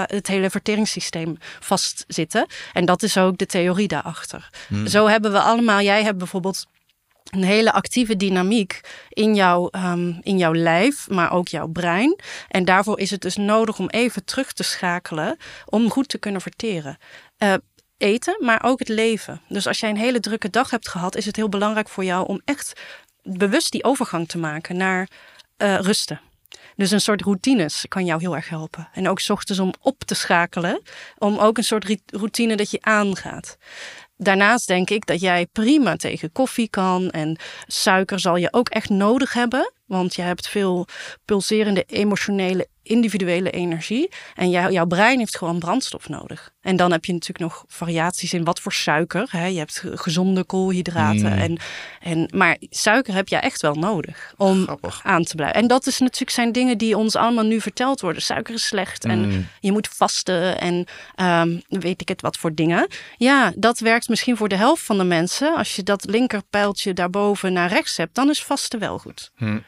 het 0.07 0.27
hele 0.27 0.49
verteringssysteem 0.49 1.37
vastzitten. 1.59 2.45
En 2.73 2.85
dat 2.85 3.03
is 3.03 3.17
ook 3.17 3.37
de 3.37 3.45
theorie 3.45 3.87
daarachter. 3.87 4.49
Hmm. 4.67 4.86
Zo 4.89 5.07
hebben 5.07 5.31
we 5.31 5.39
allemaal, 5.39 5.81
jij 5.81 6.03
hebt 6.03 6.17
bijvoorbeeld 6.17 6.65
een 7.23 7.43
hele 7.43 7.71
actieve 7.71 8.15
dynamiek 8.15 8.79
in, 9.09 9.35
jouw 9.35 9.69
um, 9.71 10.19
in 10.21 10.37
jouw 10.37 10.53
lijf, 10.53 11.09
maar 11.09 11.31
ook 11.31 11.47
jouw 11.47 11.67
brein. 11.67 12.19
En 12.47 12.65
daarvoor 12.65 12.99
is 12.99 13.11
het 13.11 13.21
dus 13.21 13.35
nodig 13.35 13.79
om 13.79 13.89
even 13.89 14.25
terug 14.25 14.53
te 14.53 14.63
schakelen 14.63 15.37
om 15.65 15.89
goed 15.89 16.09
te 16.09 16.17
kunnen 16.17 16.41
verteren. 16.41 16.97
Uh, 17.37 17.53
eten, 17.97 18.37
maar 18.39 18.63
ook 18.63 18.79
het 18.79 18.87
leven. 18.87 19.41
Dus 19.47 19.67
als 19.67 19.79
jij 19.79 19.89
een 19.89 19.97
hele 19.97 20.19
drukke 20.19 20.49
dag 20.49 20.69
hebt 20.69 20.87
gehad, 20.87 21.15
is 21.15 21.25
het 21.25 21.35
heel 21.35 21.49
belangrijk 21.49 21.89
voor 21.89 22.03
jou 22.03 22.27
om 22.27 22.41
echt 22.45 22.81
bewust 23.23 23.71
die 23.71 23.83
overgang 23.83 24.27
te 24.27 24.37
maken 24.37 24.77
naar 24.77 25.07
uh, 25.57 25.79
rusten. 25.79 26.21
Dus 26.75 26.91
een 26.91 27.01
soort 27.01 27.21
routines 27.21 27.85
kan 27.87 28.05
jou 28.05 28.19
heel 28.19 28.35
erg 28.35 28.49
helpen. 28.49 28.89
En 28.93 29.09
ook 29.09 29.19
s 29.19 29.29
ochtends 29.29 29.61
om 29.61 29.73
op 29.81 30.03
te 30.03 30.15
schakelen, 30.15 30.81
om 31.17 31.37
ook 31.37 31.57
een 31.57 31.63
soort 31.63 31.97
routine 32.05 32.55
dat 32.55 32.71
je 32.71 32.81
aangaat. 32.81 33.57
Daarnaast 34.17 34.67
denk 34.67 34.89
ik 34.89 35.05
dat 35.05 35.19
jij 35.19 35.45
prima 35.45 35.95
tegen 35.95 36.31
koffie 36.31 36.69
kan. 36.69 37.09
En 37.09 37.37
suiker 37.67 38.19
zal 38.19 38.35
je 38.35 38.53
ook 38.53 38.69
echt 38.69 38.89
nodig 38.89 39.33
hebben. 39.33 39.71
Want 39.85 40.15
je 40.15 40.21
hebt 40.21 40.47
veel 40.47 40.87
pulserende 41.25 41.83
emotionele 41.83 42.67
individuele 42.87 43.51
energie. 43.51 44.09
En 44.35 44.49
jou, 44.49 44.71
jouw 44.71 44.85
brein 44.85 45.19
heeft 45.19 45.37
gewoon 45.37 45.59
brandstof 45.59 46.09
nodig. 46.09 46.51
En 46.61 46.75
dan 46.75 46.91
heb 46.91 47.05
je 47.05 47.13
natuurlijk 47.13 47.39
nog 47.39 47.65
variaties 47.67 48.33
in 48.33 48.43
wat 48.43 48.59
voor 48.59 48.73
suiker. 48.73 49.27
Hè? 49.31 49.45
Je 49.45 49.57
hebt 49.57 49.83
gezonde 49.85 50.43
koolhydraten. 50.43 51.33
Mm. 51.33 51.39
En, 51.39 51.57
en, 51.99 52.29
maar 52.35 52.57
suiker 52.69 53.13
heb 53.13 53.27
je 53.27 53.35
echt 53.35 53.61
wel 53.61 53.75
nodig 53.75 54.33
om 54.37 54.63
Grappig. 54.63 54.99
aan 55.03 55.23
te 55.23 55.35
blijven. 55.35 55.61
En 55.61 55.67
dat 55.67 55.87
is 55.87 55.99
natuurlijk 55.99 56.31
zijn 56.31 56.51
dingen 56.51 56.77
die 56.77 56.97
ons 56.97 57.15
allemaal 57.15 57.45
nu 57.45 57.61
verteld 57.61 58.01
worden. 58.01 58.21
Suiker 58.21 58.53
is 58.53 58.67
slecht 58.67 59.05
en 59.05 59.25
mm. 59.25 59.47
je 59.59 59.71
moet 59.71 59.87
vasten 59.87 60.59
en 60.59 60.85
um, 61.21 61.61
weet 61.67 62.01
ik 62.01 62.07
het 62.07 62.21
wat 62.21 62.37
voor 62.37 62.53
dingen. 62.53 62.87
Ja, 63.17 63.53
dat 63.55 63.79
werkt 63.79 64.09
misschien 64.09 64.37
voor 64.37 64.49
de 64.49 64.55
helft 64.55 64.83
van 64.83 64.97
de 64.97 65.03
mensen. 65.03 65.55
Als 65.55 65.75
je 65.75 65.83
dat 65.83 66.05
linkerpijltje 66.05 66.93
daarboven 66.93 67.53
naar 67.53 67.69
rechts 67.69 67.97
hebt, 67.97 68.15
dan 68.15 68.29
is 68.29 68.43
vasten 68.43 68.79
wel 68.79 68.99
goed. 68.99 69.31
Mm. 69.37 69.63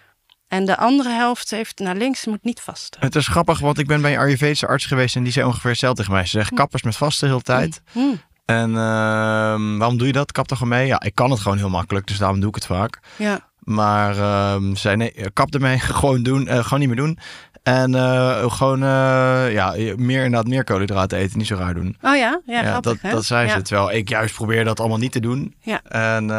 En 0.49 0.65
de 0.65 0.77
andere 0.77 1.09
helft 1.09 1.51
heeft 1.51 1.79
naar 1.79 1.95
links, 1.95 2.25
moet 2.25 2.43
niet 2.43 2.61
vast. 2.61 2.97
Het 2.99 3.15
is 3.15 3.27
grappig, 3.27 3.59
want 3.59 3.79
ik 3.79 3.87
ben 3.87 4.01
bij 4.01 4.13
een 4.13 4.19
Ayurvedische 4.19 4.67
arts 4.67 4.85
geweest 4.85 5.15
en 5.15 5.23
die 5.23 5.31
zei 5.31 5.45
ongeveer 5.45 5.69
hetzelfde 5.69 5.97
tegen 5.97 6.13
mij. 6.13 6.25
Ze 6.25 6.37
zegt 6.37 6.53
kappers 6.53 6.83
met 6.83 6.95
vaste 6.95 7.25
de 7.25 7.31
hele 7.31 7.43
tijd. 7.43 7.81
Hm. 7.91 7.99
En 8.45 8.69
ehm, 8.69 9.77
waarom 9.77 9.97
doe 9.97 10.07
je 10.07 10.13
dat? 10.13 10.31
Kap 10.31 10.51
gewoon 10.51 10.67
mee? 10.67 10.87
Ja, 10.87 11.01
ik 11.01 11.15
kan 11.15 11.31
het 11.31 11.39
gewoon 11.39 11.57
heel 11.57 11.69
makkelijk, 11.69 12.07
dus 12.07 12.17
daarom 12.17 12.39
doe 12.39 12.49
ik 12.49 12.55
het 12.55 12.65
vaak. 12.65 12.99
Ja. 13.15 13.47
Maar 13.59 14.17
ehm 14.17 14.75
zei 14.75 14.95
nee, 14.95 15.31
kap 15.33 15.53
ermee, 15.53 15.79
gewoon 15.99 16.23
doen, 16.23 16.47
eh, 16.47 16.63
gewoon 16.63 16.79
niet 16.79 16.87
meer 16.87 16.97
doen. 16.97 17.19
En 17.63 17.95
eh, 17.95 18.51
gewoon 18.51 18.83
uh, 18.83 19.51
ja, 19.51 19.73
meer 19.95 20.23
inderdaad 20.23 20.47
meer 20.47 20.63
koolhydraten 20.63 21.17
eten, 21.17 21.37
niet 21.37 21.47
zo 21.47 21.55
raar 21.55 21.73
doen. 21.73 21.97
Oh 22.01 22.15
ja, 22.15 22.41
ja, 22.45 22.61
ja 22.61 22.61
grappig, 22.63 23.01
dat, 23.01 23.11
dat 23.11 23.25
zei 23.25 23.47
ja. 23.47 23.53
ze. 23.55 23.61
Terwijl 23.61 23.91
ik 23.91 24.09
juist 24.09 24.33
probeer 24.35 24.63
dat 24.63 24.79
allemaal 24.79 24.97
niet 24.97 25.11
te 25.11 25.19
doen. 25.19 25.55
Ja. 25.61 25.81
En 25.83 26.23
uh, 26.23 26.29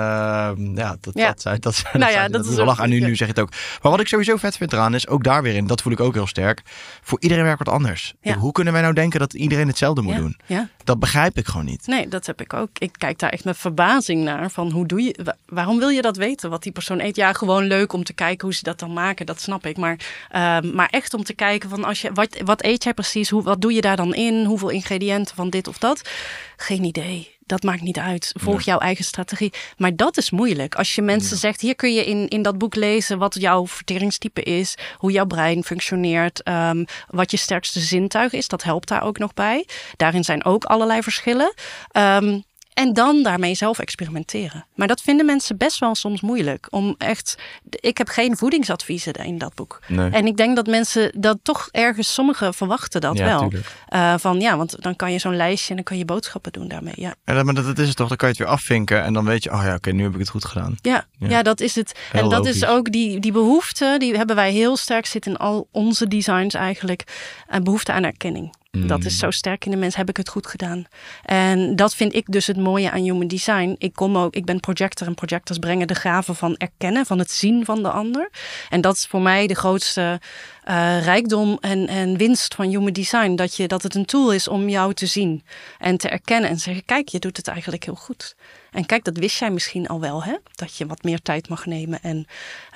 ja, 0.75 0.97
dat, 1.01 1.15
Ja. 1.15 1.27
dat 1.29 1.41
zei 1.41 1.59
dat, 1.59 1.83
Nou 1.93 1.99
dat, 1.99 2.09
ja, 2.09 2.15
zei- 2.15 2.23
dat 2.33 2.43
dat 2.43 2.51
is 2.51 2.57
wel 2.57 2.65
lachen. 2.67 2.85
En 2.85 2.91
nu, 2.91 3.01
nu 3.01 3.17
zeg 3.17 3.29
je 3.29 3.33
het 3.35 3.43
ook. 3.43 3.51
Maar 3.83 3.91
wat 3.93 4.01
ik 4.01 4.09
sowieso 4.09 4.37
vet 4.37 4.57
vind 4.57 4.73
eraan 4.73 4.95
is, 4.95 5.09
ook 5.09 5.25
daar 5.25 5.43
weer 5.43 5.55
in, 5.55 5.67
dat 5.67 5.83
voel 5.83 5.93
ik 5.93 6.01
ook 6.01 6.15
heel 6.15 6.27
sterk. 6.27 6.63
Voor 7.03 7.21
iedereen 7.21 7.45
werkt 7.45 7.65
wat 7.65 7.75
anders. 7.75 8.15
Hoe 8.39 8.53
kunnen 8.53 8.73
wij 8.73 8.83
nou 8.83 8.95
denken 8.95 9.21
dat 9.21 9.35
iedereen 9.35 9.67
hetzelfde 9.69 10.03
moet 10.03 10.17
doen? 10.17 10.37
Ja. 10.47 10.69
Dat 10.85 10.99
begrijp 10.99 11.39
ik 11.39 11.47
gewoon 11.47 11.65
niet. 11.67 11.87
Nee, 11.87 12.09
dat 12.09 12.27
heb 12.27 12.41
ik 12.41 12.53
ook. 12.55 12.69
Ik 12.79 12.93
kijk 12.99 13.19
daar 13.19 13.31
echt 13.31 13.45
met 13.45 13.57
verbazing 13.59 14.25
naar. 14.25 14.51
Van 14.51 14.71
hoe 14.71 14.87
doe 14.87 15.03
je, 15.03 15.19
wa- 15.25 15.37
waarom 15.47 15.79
wil 15.79 15.89
je 15.89 16.03
dat 16.03 16.17
weten? 16.17 16.51
Wat 16.51 16.63
die 16.63 16.73
persoon 16.73 17.01
eet? 17.01 17.17
Ja, 17.17 17.33
gewoon 17.33 17.65
leuk 17.65 17.93
om 17.93 18.05
te 18.05 18.13
kijken 18.13 18.47
hoe 18.47 18.55
ze 18.57 18.63
dat 18.63 18.79
dan 18.79 18.93
maken. 18.93 19.27
Dat 19.27 19.41
snap 19.41 19.67
ik. 19.67 19.77
Maar, 19.77 19.97
ehm, 20.31 20.75
maar 20.75 20.89
echt 20.91 21.10
om 21.15 21.25
te 21.25 21.35
kijken 21.35 21.69
van 21.69 21.85
als 21.85 22.01
je, 22.01 22.13
wat, 22.13 22.37
wat 22.45 22.65
eet 22.65 22.85
jij 22.85 22.95
precies? 22.95 23.31
Hoe, 23.31 23.43
wat 23.43 23.61
doe 23.61 23.73
je 23.73 23.81
daar 23.81 23.97
dan 23.97 24.15
in? 24.15 24.45
Hoeveel 24.45 24.69
ingrediënten 24.69 25.37
van 25.37 25.51
dit 25.51 25.69
of 25.69 25.79
dat? 25.79 26.09
Geen 26.57 26.85
idee. 26.85 27.39
Dat 27.51 27.63
maakt 27.63 27.83
niet 27.83 27.99
uit. 27.99 28.33
Volg 28.39 28.63
jouw 28.63 28.79
eigen 28.79 29.05
strategie. 29.05 29.53
Maar 29.77 29.97
dat 29.97 30.17
is 30.17 30.31
moeilijk. 30.31 30.75
Als 30.75 30.95
je 30.95 31.03
mensen 31.03 31.37
zegt, 31.37 31.61
hier 31.61 31.77
kun 31.77 31.95
je 31.95 32.05
in, 32.05 32.29
in 32.29 32.43
dat 32.43 32.59
boek 32.59 32.75
lezen 32.75 33.19
wat 33.19 33.35
jouw 33.35 33.67
verteringstype 33.67 34.43
is, 34.43 34.75
hoe 34.97 35.13
jouw 35.13 35.27
brein 35.27 35.65
functioneert, 35.65 36.43
ehm, 36.43 36.85
wat 37.07 37.31
je 37.31 37.37
sterkste 37.37 37.81
zintuig 37.81 38.33
is. 38.33 38.49
Dat 38.49 38.63
helpt 38.63 38.89
daar 38.89 39.03
ook 39.03 39.19
nog 39.19 39.35
bij. 39.35 39.67
Daarin 39.97 40.25
zijn 40.25 40.45
ook 40.45 40.65
allerlei 40.65 41.03
verschillen. 41.03 41.55
Ehm, 41.91 42.41
en 42.81 42.93
dan 42.93 43.23
daarmee 43.23 43.55
zelf 43.55 43.79
experimenteren. 43.79 44.67
Maar 44.75 44.89
dat 44.89 45.01
vinden 45.01 45.27
mensen 45.27 45.57
best 45.57 45.79
wel 45.79 45.95
soms 45.95 46.21
moeilijk. 46.21 46.67
Om 46.71 46.95
echt. 46.99 47.35
Ik 47.71 47.99
heb 47.99 48.09
geen 48.09 48.37
voedingsadviezen 48.37 49.13
in 49.13 49.39
dat 49.39 49.55
boek. 49.55 49.81
Nee. 49.89 50.11
En 50.11 50.27
ik 50.27 50.37
denk 50.37 50.57
dat 50.57 50.67
mensen 50.67 51.13
dat 51.21 51.39
toch 51.43 51.69
ergens, 51.71 52.15
sommigen 52.15 52.55
verwachten 52.55 53.01
dat 53.01 53.19
Ja, 53.19 53.25
wel. 53.25 53.53
Eh, 53.89 54.15
van 54.19 54.41
ja, 54.41 54.57
want 54.57 54.83
dan 54.83 54.97
kan 54.97 55.13
je 55.13 55.19
zo'n 55.19 55.37
lijstje 55.37 55.69
en 55.71 55.75
dan 55.75 55.85
kan 55.85 55.99
je 55.99 56.05
boodschappen 56.05 56.53
doen 56.53 56.69
daarmee. 56.69 56.95
Ja, 56.97 57.15
dat- 57.25 57.45
maar 57.45 57.55
dat, 57.55 57.65
dat 57.65 57.79
is 57.79 57.89
het 57.89 57.97
toch, 57.97 58.09
dan 58.09 58.17
kan 58.17 58.29
je 58.29 58.35
het 58.35 58.43
weer 58.45 58.53
afvinken 58.53 59.03
en 59.03 59.13
dan 59.13 59.25
weet 59.25 59.43
je, 59.43 59.53
oh 59.53 59.63
ja, 59.65 59.75
oké, 59.75 59.91
nu 59.91 60.03
heb 60.03 60.13
ik 60.13 60.19
het 60.19 60.29
goed 60.29 60.45
gedaan. 60.45 60.77
ja, 60.83 61.05
Ja. 61.19 61.29
ja. 61.29 61.43
dat 61.43 61.61
is 61.61 61.75
het. 61.75 61.99
Heel 62.13 62.23
en 62.23 62.29
dat 62.29 62.39
logisch. 62.39 62.57
is 62.57 62.65
ook 62.67 62.93
die, 62.93 63.21
die 63.21 63.33
behoefte, 63.33 63.95
die 63.99 64.17
hebben 64.17 64.37
wij 64.37 64.53
heel 64.53 64.77
sterk 64.77 65.07
zit 65.07 65.27
in 65.27 65.37
al 65.37 65.69
onze 65.73 66.09
designs 66.09 66.55
eigenlijk. 66.55 67.05
Een 67.49 67.65
behoefte 67.65 67.93
aan 67.93 68.05
erkenning. 68.05 68.55
Dat 68.71 68.99
Mm. 68.99 69.07
is 69.07 69.19
zo 69.19 69.31
sterk 69.31 69.65
in 69.65 69.71
de 69.71 69.77
mens. 69.77 69.97
Heb 69.97 70.09
ik 70.09 70.17
het 70.17 70.29
goed 70.29 70.47
gedaan? 70.47 70.85
En 71.23 71.77
dat 71.77 71.95
vind 71.95 72.15
ik 72.15 72.25
dus 72.27 72.47
het 72.47 72.57
mooie 72.57 72.91
aan 72.91 73.03
human 73.03 73.27
design. 73.27 73.75
Ik 73.79 73.93
kom 73.93 74.19
ook, 74.19 74.35
ik 74.35 74.45
ben 74.45 74.61
projector 74.61 75.07
en 75.07 75.15
projectors 75.15 75.59
brengen 75.59 75.87
de 75.87 75.95
gaven 75.95 76.37
van 76.37 76.57
erkennen, 76.57 77.07
van 77.07 77.19
het 77.19 77.31
zien 77.31 77.65
van 77.65 77.83
de 77.83 77.91
ander. 77.91 78.31
En 78.69 78.81
dat 78.81 78.95
is 78.97 79.07
voor 79.07 79.21
mij 79.23 79.47
de 79.47 79.55
grootste 79.55 80.21
eh, 80.65 81.03
rijkdom 81.05 81.59
en, 81.61 81.87
en 81.87 82.17
winst 82.17 82.55
van 82.55 82.69
human 82.69 82.93
design. 82.93 83.35
Dat, 83.35 83.57
je, 83.57 83.69
dat 83.69 83.83
het 83.83 83.95
een 83.95 84.05
tool 84.05 84.33
is 84.33 84.49
om 84.49 84.69
jou 84.69 84.95
te 84.95 85.07
zien 85.07 85.45
en 85.79 85.97
te 85.97 86.09
erkennen 86.09 86.51
en 86.51 86.59
zeggen: 86.59 86.85
kijk, 86.85 87.09
je 87.09 87.19
doet 87.19 87.37
het 87.37 87.49
eigenlijk 87.49 87.85
heel 87.85 87.95
goed. 87.95 88.37
En 88.71 88.87
kijk, 88.87 89.05
dat 89.05 89.17
wist 89.17 89.39
jij 89.39 89.51
misschien 89.51 89.87
al 89.87 90.01
wel, 90.01 90.25
hè? 90.25 90.35
Dat 90.55 90.77
je 90.77 90.87
wat 90.87 91.03
meer 91.03 91.23
tijd 91.23 91.49
mag 91.49 91.67
nemen. 91.67 92.03
En 92.03 92.27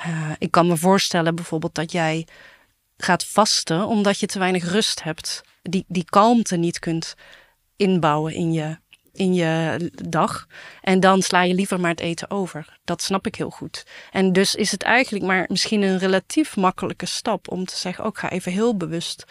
eh, 0.05 0.31
ik 0.39 0.51
kan 0.51 0.67
me 0.67 0.77
voorstellen 0.77 1.35
bijvoorbeeld 1.35 1.75
dat 1.75 1.93
jij 1.93 2.27
gaat 2.97 3.25
vasten 3.25 3.87
omdat 3.87 4.19
je 4.19 4.27
te 4.27 4.39
weinig 4.39 4.71
rust 4.71 5.03
hebt. 5.03 5.43
Die, 5.63 5.85
die 5.89 6.05
kalmte 6.05 6.57
niet 6.57 6.79
kunt 6.79 7.15
inbouwen 7.77 8.35
in 8.35 8.53
je, 8.53 8.79
in 9.13 9.35
je 9.35 9.79
dag. 10.09 10.47
En 10.81 11.01
dan 11.01 11.23
sla 11.23 11.43
je 11.43 11.55
liever 11.55 11.81
maar 11.81 11.91
het 11.91 12.01
eten 12.01 12.31
over. 12.31 12.79
Dat 12.85 13.03
snap 13.03 13.27
ik 13.27 13.35
heel 13.35 13.51
goed. 13.51 13.87
En 14.11 14.33
dus 14.33 14.55
is 14.55 14.71
het 14.71 14.83
eigenlijk 14.83 15.25
maar 15.25 15.45
misschien 15.49 15.83
een 15.83 15.99
relatief 15.99 16.57
makkelijke 16.57 17.07
stap 17.07 17.51
om 17.51 17.65
te 17.65 17.77
zeggen: 17.77 18.05
ook 18.05 18.19
ga 18.19 18.31
even 18.31 18.53
heel 18.53 18.77
bewust 18.77 19.25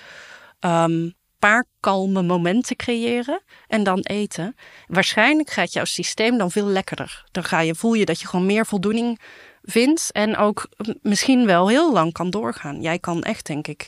een 0.59 1.15
paar 1.39 1.65
kalme 1.79 2.21
momenten 2.21 2.75
creëren 2.75 3.41
en 3.67 3.83
dan 3.83 3.99
eten. 3.99 4.55
Waarschijnlijk 4.87 5.49
gaat 5.49 5.73
jouw 5.73 5.85
systeem 5.85 6.37
dan 6.37 6.51
veel 6.51 6.65
lekkerder. 6.65 7.23
Dan 7.31 7.43
ga 7.43 7.59
je, 7.59 7.75
voel 7.75 7.93
je 7.93 8.05
dat 8.05 8.19
je 8.19 8.27
gewoon 8.27 8.45
meer 8.45 8.65
voldoening 8.65 9.19
vindt 9.63 10.11
en 10.11 10.37
ook 10.37 10.69
misschien 11.01 11.45
wel 11.45 11.67
heel 11.67 11.93
lang 11.93 12.13
kan 12.13 12.29
doorgaan. 12.29 12.81
Jij 12.81 12.99
kan 12.99 13.23
echt, 13.23 13.45
denk 13.45 13.67
ik, 13.67 13.87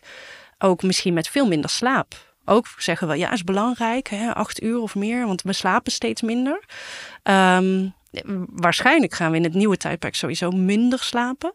ook 0.57 0.83
misschien 0.83 1.13
met 1.13 1.27
veel 1.27 1.47
minder 1.47 1.69
slaap. 1.69 2.35
Ook 2.45 2.67
zeggen 2.77 3.07
we, 3.07 3.17
ja, 3.17 3.31
is 3.31 3.43
belangrijk, 3.43 4.09
hè, 4.09 4.33
acht 4.33 4.63
uur 4.63 4.79
of 4.79 4.95
meer, 4.95 5.25
want 5.25 5.41
we 5.41 5.53
slapen 5.53 5.91
steeds 5.91 6.21
minder. 6.21 6.63
Ehm, 7.23 7.87
waarschijnlijk 8.45 9.13
gaan 9.13 9.31
we 9.31 9.37
in 9.37 9.43
het 9.43 9.53
nieuwe 9.53 9.77
tijdperk 9.77 10.15
sowieso 10.15 10.51
minder 10.51 10.99
slapen, 10.99 11.53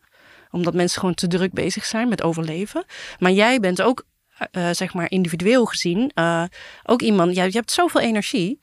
omdat 0.50 0.74
mensen 0.74 1.00
gewoon 1.00 1.14
te 1.14 1.26
druk 1.26 1.52
bezig 1.52 1.84
zijn 1.84 2.08
met 2.08 2.22
overleven. 2.22 2.84
Maar 3.18 3.30
jij 3.30 3.60
bent 3.60 3.82
ook, 3.82 4.04
eh, 4.50 4.70
zeg 4.70 4.94
maar 4.94 5.10
individueel 5.10 5.64
gezien, 5.64 6.10
eh, 6.14 6.44
ook 6.82 7.02
iemand, 7.02 7.34
jij, 7.34 7.46
je 7.46 7.56
hebt 7.56 7.72
zoveel 7.72 8.00
energie. 8.00 8.60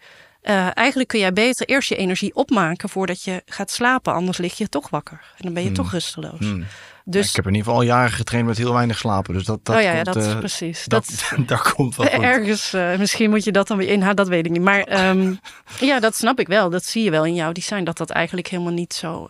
Eh, 0.48 0.68
eigenlijk 0.74 1.10
kun 1.10 1.20
jij 1.20 1.34
beter 1.34 1.68
eerst 1.68 1.90
je 1.90 1.96
energie 1.96 2.36
opmaken 2.36 2.90
voordat 2.90 3.24
je 3.24 3.42
gaat 3.46 3.72
slapen, 3.72 4.14
anders 4.14 4.38
lig 4.38 4.58
je 4.58 4.70
toch 4.70 4.90
wakker. 4.90 5.22
En 5.38 5.44
dan 5.44 5.54
ben 5.54 5.64
je 5.64 5.72
toch 5.72 5.92
rusteloos. 5.92 6.40
Hmm. 6.40 6.66
Dus 7.06 7.30
Ik 7.30 7.36
heb 7.36 7.46
in 7.46 7.52
ieder 7.54 7.66
geval 7.68 7.80
al 7.82 7.88
jaren 7.88 8.12
getraind 8.12 8.48
met 8.48 8.58
heel 8.58 8.74
weinig 8.74 8.98
slapen. 8.98 9.34
Dus 9.34 9.44
dat, 9.44 9.66
dat 9.66 9.76
oh 9.76 9.82
ja, 9.82 9.92
ja, 9.94 10.04
dat 10.04 10.16
is 10.16 10.26
eh, 10.26 10.38
precies. 10.38 10.86
dat, 10.86 11.06
Dat, 11.30 11.48
daar 11.48 11.74
komt 11.74 11.96
wel 11.96 12.08
goed. 12.08 12.24
ergens, 12.24 12.74
eh, 12.74 12.98
misschien 12.98 13.30
moet 13.30 13.44
je 13.44 13.52
dat 13.52 13.68
dan 13.68 13.78
weer 13.78 13.88
inhouden, 13.88 14.16
dat 14.26 14.28
weet 14.28 14.46
ik 14.46 14.52
niet. 14.52 14.62
Maar 14.62 14.82
ehm, 14.82 15.34
ja, 15.80 16.00
dat 16.00 16.16
snap 16.16 16.40
ik 16.40 16.48
wel. 16.48 16.70
Dat 16.70 16.86
zie 16.86 17.04
je 17.04 17.12
wel 17.12 17.26
in 17.26 17.36
jouw 17.36 17.52
design. 17.52 17.84
Dat 17.84 17.98
dat 17.98 18.10
eigenlijk 18.10 18.48
helemaal 18.48 18.74
niet 18.74 18.94
zo. 18.94 19.30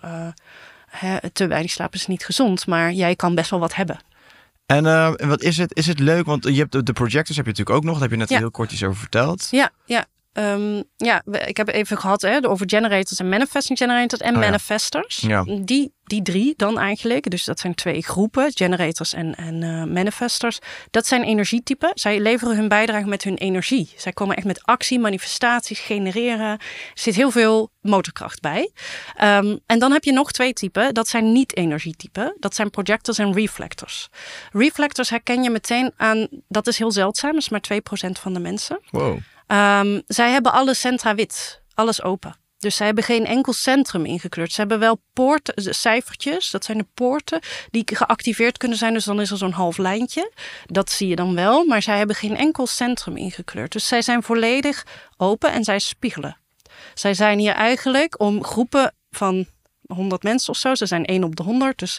hè, 0.88 1.30
te 1.32 1.48
weinig 1.48 1.72
slapen 1.72 2.00
is 2.00 2.08
niet 2.08 2.26
gezond, 2.26 2.68
maar 2.68 2.92
jij 2.92 3.16
kan 3.16 3.36
best 3.36 3.50
wel 3.50 3.60
wat 3.60 3.76
hebben. 3.76 4.00
En 4.66 4.84
wat 5.28 5.42
is 5.42 5.58
het? 5.58 5.76
Is 5.76 5.88
het 5.88 6.00
leuk? 6.00 6.26
Want 6.26 6.44
je 6.44 6.54
hebt 6.54 6.72
de, 6.72 6.84
de 6.84 6.94
projectors 6.94 7.38
heb 7.38 7.46
je 7.46 7.52
natuurlijk 7.52 7.78
ook 7.78 7.84
nog. 7.84 7.94
Daar 7.94 8.02
heb 8.02 8.12
je 8.12 8.18
net 8.18 8.30
Ja. 8.30 8.38
heel 8.38 8.52
kort 8.52 8.72
iets 8.72 8.84
over 8.84 9.00
verteld. 9.00 9.48
Ja, 9.52 9.70
ja. 9.86 10.06
Ehm, 10.38 10.82
ja, 10.96 11.22
ik 11.46 11.58
heb 11.58 11.68
even 11.68 11.98
gehad 11.98 12.22
hè, 12.22 12.48
over 12.48 12.70
generators 12.70 13.20
en 13.20 13.30
manifesting 13.30 13.78
generators 13.78 14.22
en 14.22 14.34
Oh 14.34 14.40
manifestors. 14.40 15.18
Ja. 15.18 15.44
Die, 15.44 15.94
die 16.04 16.22
drie 16.22 16.54
dan 16.58 16.80
eigenlijk, 16.80 17.30
dus 17.30 17.44
dat 17.44 17.60
zijn 17.60 17.76
twee 17.76 18.04
groepen, 18.04 18.52
generators 18.54 19.14
en, 19.14 19.36
en 19.36 19.64
eh, 19.64 19.84
manifestors. 19.84 20.60
Dat 20.92 21.08
zijn 21.08 21.24
energietypen. 21.24 21.92
Zij 21.94 22.20
leveren 22.20 22.56
hun 22.56 22.68
bijdrage 22.68 23.08
met 23.08 23.24
hun 23.24 23.36
energie. 23.36 23.94
Zij 23.96 24.12
komen 24.12 24.36
echt 24.36 24.46
met 24.46 24.64
actie, 24.64 25.00
manifestaties, 25.00 25.80
genereren. 25.80 26.50
Er 26.50 26.60
zit 26.94 27.16
heel 27.16 27.32
veel 27.32 27.72
motorkracht 27.82 28.42
bij. 28.42 28.72
Ehm, 29.16 29.58
en 29.66 29.80
dan 29.80 29.92
heb 29.92 30.04
je 30.04 30.12
nog 30.12 30.32
twee 30.32 30.54
typen. 30.54 30.94
Dat 30.94 31.08
zijn 31.08 31.32
niet-energietypen. 31.32 32.36
Dat 32.40 32.56
zijn 32.56 32.70
projectors 32.70 33.18
en 33.18 33.34
reflectors. 33.34 34.10
Reflectors 34.52 35.10
herken 35.10 35.44
je 35.44 35.50
meteen 35.50 35.92
aan, 35.96 36.28
dat 36.48 36.68
is 36.68 36.78
heel 36.78 36.92
zeldzaam, 36.92 37.32
dat 37.32 37.42
is 37.42 37.50
maar 37.50 37.62
2% 37.62 38.20
van 38.20 38.34
de 38.34 38.40
mensen. 38.40 38.80
Wow. 38.90 39.18
Ehm, 39.48 40.02
zij 40.08 40.32
hebben 40.32 40.52
alle 40.52 40.74
centra 40.74 41.16
wit, 41.16 41.62
alles 41.74 42.02
open. 42.02 42.36
Dus 42.60 42.76
zij 42.76 42.86
hebben 42.86 43.04
geen 43.04 43.26
enkel 43.26 43.54
centrum 43.54 44.06
ingekleurd. 44.06 44.52
Ze 44.52 44.60
hebben 44.60 44.80
wel 44.80 45.02
poorten, 45.14 45.76
cijfertjes, 45.76 46.52
dat 46.52 46.66
zijn 46.66 46.78
de 46.78 46.88
poorten 46.94 47.40
die 47.70 47.84
geactiveerd 47.86 48.58
kunnen 48.58 48.78
zijn. 48.78 48.94
Dus 48.94 49.06
dan 49.06 49.22
is 49.22 49.32
er 49.32 49.38
zo'n 49.38 49.52
half 49.52 49.78
lijntje. 49.78 50.32
Dat 50.66 50.92
zie 50.92 51.08
je 51.08 51.16
dan 51.16 51.36
wel, 51.36 51.66
maar 51.66 51.82
zij 51.82 51.98
hebben 51.98 52.16
geen 52.16 52.38
enkel 52.38 52.68
centrum 52.68 53.18
ingekleurd. 53.18 53.72
Dus 53.72 53.88
zij 53.88 54.02
zijn 54.02 54.24
volledig 54.24 54.86
open 55.18 55.52
en 55.52 55.64
zij 55.64 55.80
spiegelen. 55.80 56.38
Zij 56.94 57.14
zijn 57.14 57.40
hier 57.40 57.54
eigenlijk 57.54 58.20
om 58.20 58.44
groepen 58.44 58.94
van 59.12 59.46
100 59.88 60.24
mensen 60.24 60.50
of 60.50 60.58
zo, 60.58 60.76
ze 60.76 60.86
zijn 60.86 61.06
1 61.06 61.24
op 61.24 61.36
de 61.36 61.44
100, 61.44 61.80
dus 61.80 61.98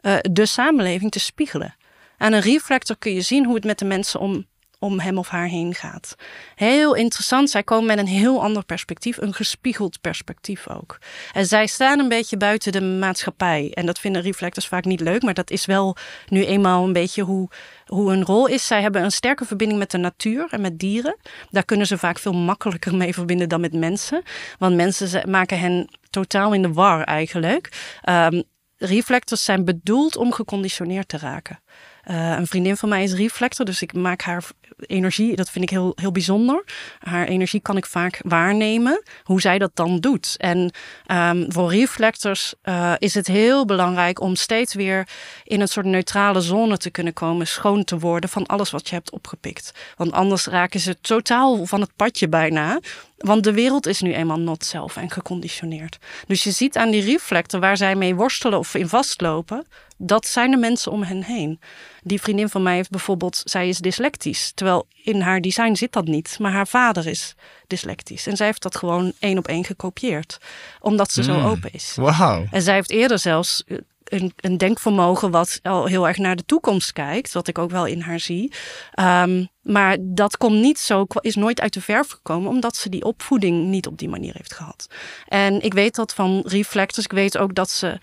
eh, 0.00 0.16
de 0.30 0.46
samenleving 0.46 1.10
te 1.10 1.20
spiegelen. 1.20 1.76
Aan 2.16 2.32
een 2.32 2.40
reflector 2.40 2.96
kun 2.98 3.14
je 3.14 3.20
zien 3.20 3.44
hoe 3.44 3.54
het 3.54 3.64
met 3.64 3.78
de 3.78 3.84
mensen 3.84 4.20
om, 4.20 4.46
om 4.78 5.00
hem 5.00 5.18
of 5.18 5.28
haar 5.28 5.46
heen 5.46 5.74
gaat. 5.74 6.14
Heel 6.54 6.94
interessant, 6.94 7.50
zij 7.50 7.62
komen 7.62 7.86
met 7.86 7.98
een 7.98 8.06
heel 8.06 8.42
ander 8.42 8.64
perspectief, 8.64 9.16
een 9.16 9.34
gespiegeld 9.34 10.00
perspectief 10.00 10.68
ook. 10.68 10.98
En 11.32 11.46
zij 11.46 11.66
staan 11.66 11.98
een 11.98 12.08
beetje 12.08 12.36
buiten 12.36 12.72
de 12.72 12.80
maatschappij. 12.80 13.70
En 13.74 13.86
dat 13.86 13.98
vinden 13.98 14.22
reflectors 14.22 14.66
vaak 14.66 14.84
niet 14.84 15.00
leuk, 15.00 15.22
maar 15.22 15.34
dat 15.34 15.50
is 15.50 15.66
wel 15.66 15.96
nu 16.28 16.44
eenmaal 16.44 16.84
een 16.84 16.92
beetje 16.92 17.22
hoe, 17.22 17.48
hoe 17.86 18.10
hun 18.10 18.24
rol 18.24 18.46
is. 18.46 18.66
Zij 18.66 18.82
hebben 18.82 19.02
een 19.02 19.10
sterke 19.10 19.44
verbinding 19.44 19.78
met 19.78 19.90
de 19.90 19.98
natuur 19.98 20.46
en 20.50 20.60
met 20.60 20.78
dieren. 20.78 21.16
Daar 21.50 21.64
kunnen 21.64 21.86
ze 21.86 21.98
vaak 21.98 22.18
veel 22.18 22.34
makkelijker 22.34 22.96
mee 22.96 23.14
verbinden 23.14 23.48
dan 23.48 23.60
met 23.60 23.72
mensen. 23.72 24.22
Want 24.58 24.76
mensen 24.76 25.30
maken 25.30 25.58
hen 25.58 25.88
totaal 26.10 26.52
in 26.52 26.62
de 26.62 26.72
war 26.72 27.02
eigenlijk. 27.02 27.96
Ehm, 28.02 28.42
reflectors 28.76 29.44
zijn 29.44 29.64
bedoeld 29.64 30.16
om 30.16 30.32
geconditioneerd 30.32 31.08
te 31.08 31.18
raken. 31.18 31.60
Uh, 32.04 32.30
een 32.30 32.46
vriendin 32.46 32.76
van 32.76 32.88
mij 32.88 33.02
is 33.02 33.12
reflector, 33.12 33.66
dus 33.66 33.82
ik 33.82 33.92
maak 33.92 34.22
haar 34.22 34.44
energie, 34.78 35.36
dat 35.36 35.50
vind 35.50 35.64
ik 35.64 35.70
heel, 35.70 35.92
heel 35.94 36.12
bijzonder. 36.12 36.64
Haar 36.98 37.26
energie 37.26 37.60
kan 37.60 37.76
ik 37.76 37.86
vaak 37.86 38.20
waarnemen, 38.22 39.02
hoe 39.22 39.40
zij 39.40 39.58
dat 39.58 39.70
dan 39.74 40.00
doet. 40.00 40.34
En 40.36 40.72
um, 41.12 41.52
voor 41.52 41.72
reflectors 41.72 42.54
uh, 42.64 42.92
is 42.98 43.14
het 43.14 43.26
heel 43.26 43.64
belangrijk 43.64 44.20
om 44.20 44.36
steeds 44.36 44.74
weer 44.74 45.08
in 45.44 45.60
een 45.60 45.68
soort 45.68 45.86
neutrale 45.86 46.40
zone 46.40 46.76
te 46.76 46.90
kunnen 46.90 47.12
komen, 47.12 47.46
schoon 47.46 47.84
te 47.84 47.98
worden 47.98 48.30
van 48.30 48.46
alles 48.46 48.70
wat 48.70 48.88
je 48.88 48.94
hebt 48.94 49.10
opgepikt. 49.10 49.72
Want 49.96 50.12
anders 50.12 50.46
raken 50.46 50.80
ze 50.80 51.00
totaal 51.00 51.66
van 51.66 51.80
het 51.80 51.90
padje 51.96 52.28
bijna. 52.28 52.80
Want 53.16 53.44
de 53.44 53.52
wereld 53.52 53.86
is 53.86 54.00
nu 54.00 54.14
eenmaal 54.14 54.38
not 54.38 54.64
zelf 54.64 54.96
en 54.96 55.10
geconditioneerd. 55.10 55.98
Dus 56.26 56.44
je 56.44 56.50
ziet 56.50 56.76
aan 56.76 56.90
die 56.90 57.04
reflector 57.04 57.60
waar 57.60 57.76
zij 57.76 57.94
mee 57.94 58.14
worstelen 58.14 58.58
of 58.58 58.74
in 58.74 58.88
vastlopen, 58.88 59.66
dat 59.98 60.26
zijn 60.26 60.50
de 60.50 60.56
mensen 60.56 60.92
om 60.92 61.02
hen 61.02 61.22
heen. 61.22 61.60
Die 62.02 62.20
vriendin 62.20 62.48
van 62.48 62.62
mij 62.62 62.74
heeft 62.74 62.90
bijvoorbeeld, 62.90 63.40
zij 63.44 63.68
is 63.68 63.78
dyslectisch. 63.78 64.52
Terwijl 64.54 64.86
in 65.02 65.20
haar 65.20 65.40
design 65.40 65.74
zit 65.74 65.92
dat 65.92 66.04
niet. 66.04 66.36
Maar 66.38 66.52
haar 66.52 66.66
vader 66.68 67.06
is 67.06 67.34
dyslectisch. 67.66 68.26
En 68.26 68.36
zij 68.36 68.46
heeft 68.46 68.62
dat 68.62 68.76
gewoon 68.76 69.12
één 69.18 69.38
op 69.38 69.48
één 69.48 69.64
gekopieerd. 69.64 70.38
Omdat 70.80 71.12
ze 71.12 71.22
zo 71.22 71.32
Hmm. 71.32 71.44
open 71.44 71.72
is. 71.72 71.92
Wauw. 71.96 72.46
En 72.50 72.62
zij 72.62 72.74
heeft 72.74 72.90
eerder 72.90 73.18
zelfs 73.18 73.64
eh, 73.66 73.76
een, 74.04 74.32
een 74.36 74.58
denkvermogen 74.58 75.30
wat 75.30 75.60
al 75.62 75.86
heel 75.86 76.08
erg 76.08 76.16
naar 76.16 76.36
de 76.36 76.44
toekomst 76.44 76.92
kijkt. 76.92 77.32
Wat 77.32 77.48
ik 77.48 77.58
ook 77.58 77.70
wel 77.70 77.86
in 77.86 78.00
haar 78.00 78.20
zie. 78.20 78.52
Ehm, 78.92 79.44
maar 79.62 79.96
dat 80.00 80.36
komt 80.36 80.60
niet 80.60 80.78
zo, 80.78 81.06
is 81.20 81.34
nooit 81.34 81.60
uit 81.60 81.72
de 81.72 81.80
verf 81.80 82.08
gekomen. 82.08 82.50
Omdat 82.50 82.76
ze 82.76 82.88
die 82.88 83.04
opvoeding 83.04 83.66
niet 83.66 83.86
op 83.86 83.98
die 83.98 84.08
manier 84.08 84.34
heeft 84.36 84.54
gehad. 84.54 84.86
En 85.26 85.62
ik 85.62 85.74
weet 85.74 85.94
dat 85.94 86.14
van 86.14 86.42
reflectors. 86.46 87.04
Ik 87.04 87.12
weet 87.12 87.38
ook 87.38 87.54
dat 87.54 87.70
ze 87.70 87.98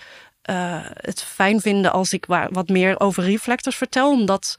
uh, 0.50 0.80
het 0.94 1.24
fijn 1.24 1.62
vinden 1.62 1.92
als 1.92 2.14
ik 2.14 2.26
wat 2.50 2.70
meer 2.70 3.00
over 3.00 3.24
reflectors 3.24 3.76
vertel. 3.76 4.12
Omdat 4.12 4.56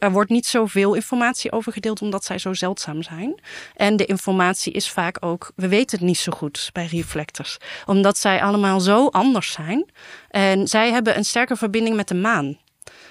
er 0.00 0.12
wordt 0.12 0.30
niet 0.30 0.46
zoveel 0.46 0.94
informatie 0.94 1.52
over 1.52 1.72
gedeeld 1.72 2.02
omdat 2.02 2.24
zij 2.24 2.38
zo 2.38 2.54
zeldzaam 2.54 3.02
zijn. 3.02 3.40
En 3.74 3.96
de 3.96 4.04
informatie 4.04 4.72
is 4.72 4.90
vaak 4.90 5.16
ook, 5.24 5.52
we 5.56 5.68
weten 5.68 5.98
het 5.98 6.06
niet 6.06 6.18
zo 6.18 6.32
goed 6.32 6.70
bij 6.72 6.86
reflectors. 6.86 7.56
Omdat 7.86 8.18
zij 8.18 8.42
allemaal 8.42 8.80
zo 8.80 9.06
anders 9.06 9.52
zijn. 9.52 9.90
En 10.28 10.68
zij 10.68 10.90
hebben 10.90 11.16
een 11.16 11.24
sterke 11.24 11.56
verbinding 11.56 11.96
met 11.96 12.08
de 12.08 12.14
maan. 12.14 12.58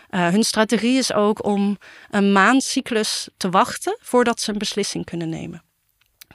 Uh, 0.10 0.28
hun 0.28 0.44
strategie 0.44 0.98
is 0.98 1.14
ook 1.14 1.46
om 1.46 1.78
een 2.10 2.32
maancyclus 2.32 3.30
te 3.38 3.50
wachten 3.50 3.98
voordat 4.02 4.42
ze 4.42 4.52
een 4.52 4.58
beslissing 4.58 5.06
kunnen 5.06 5.30
nemen. 5.30 5.69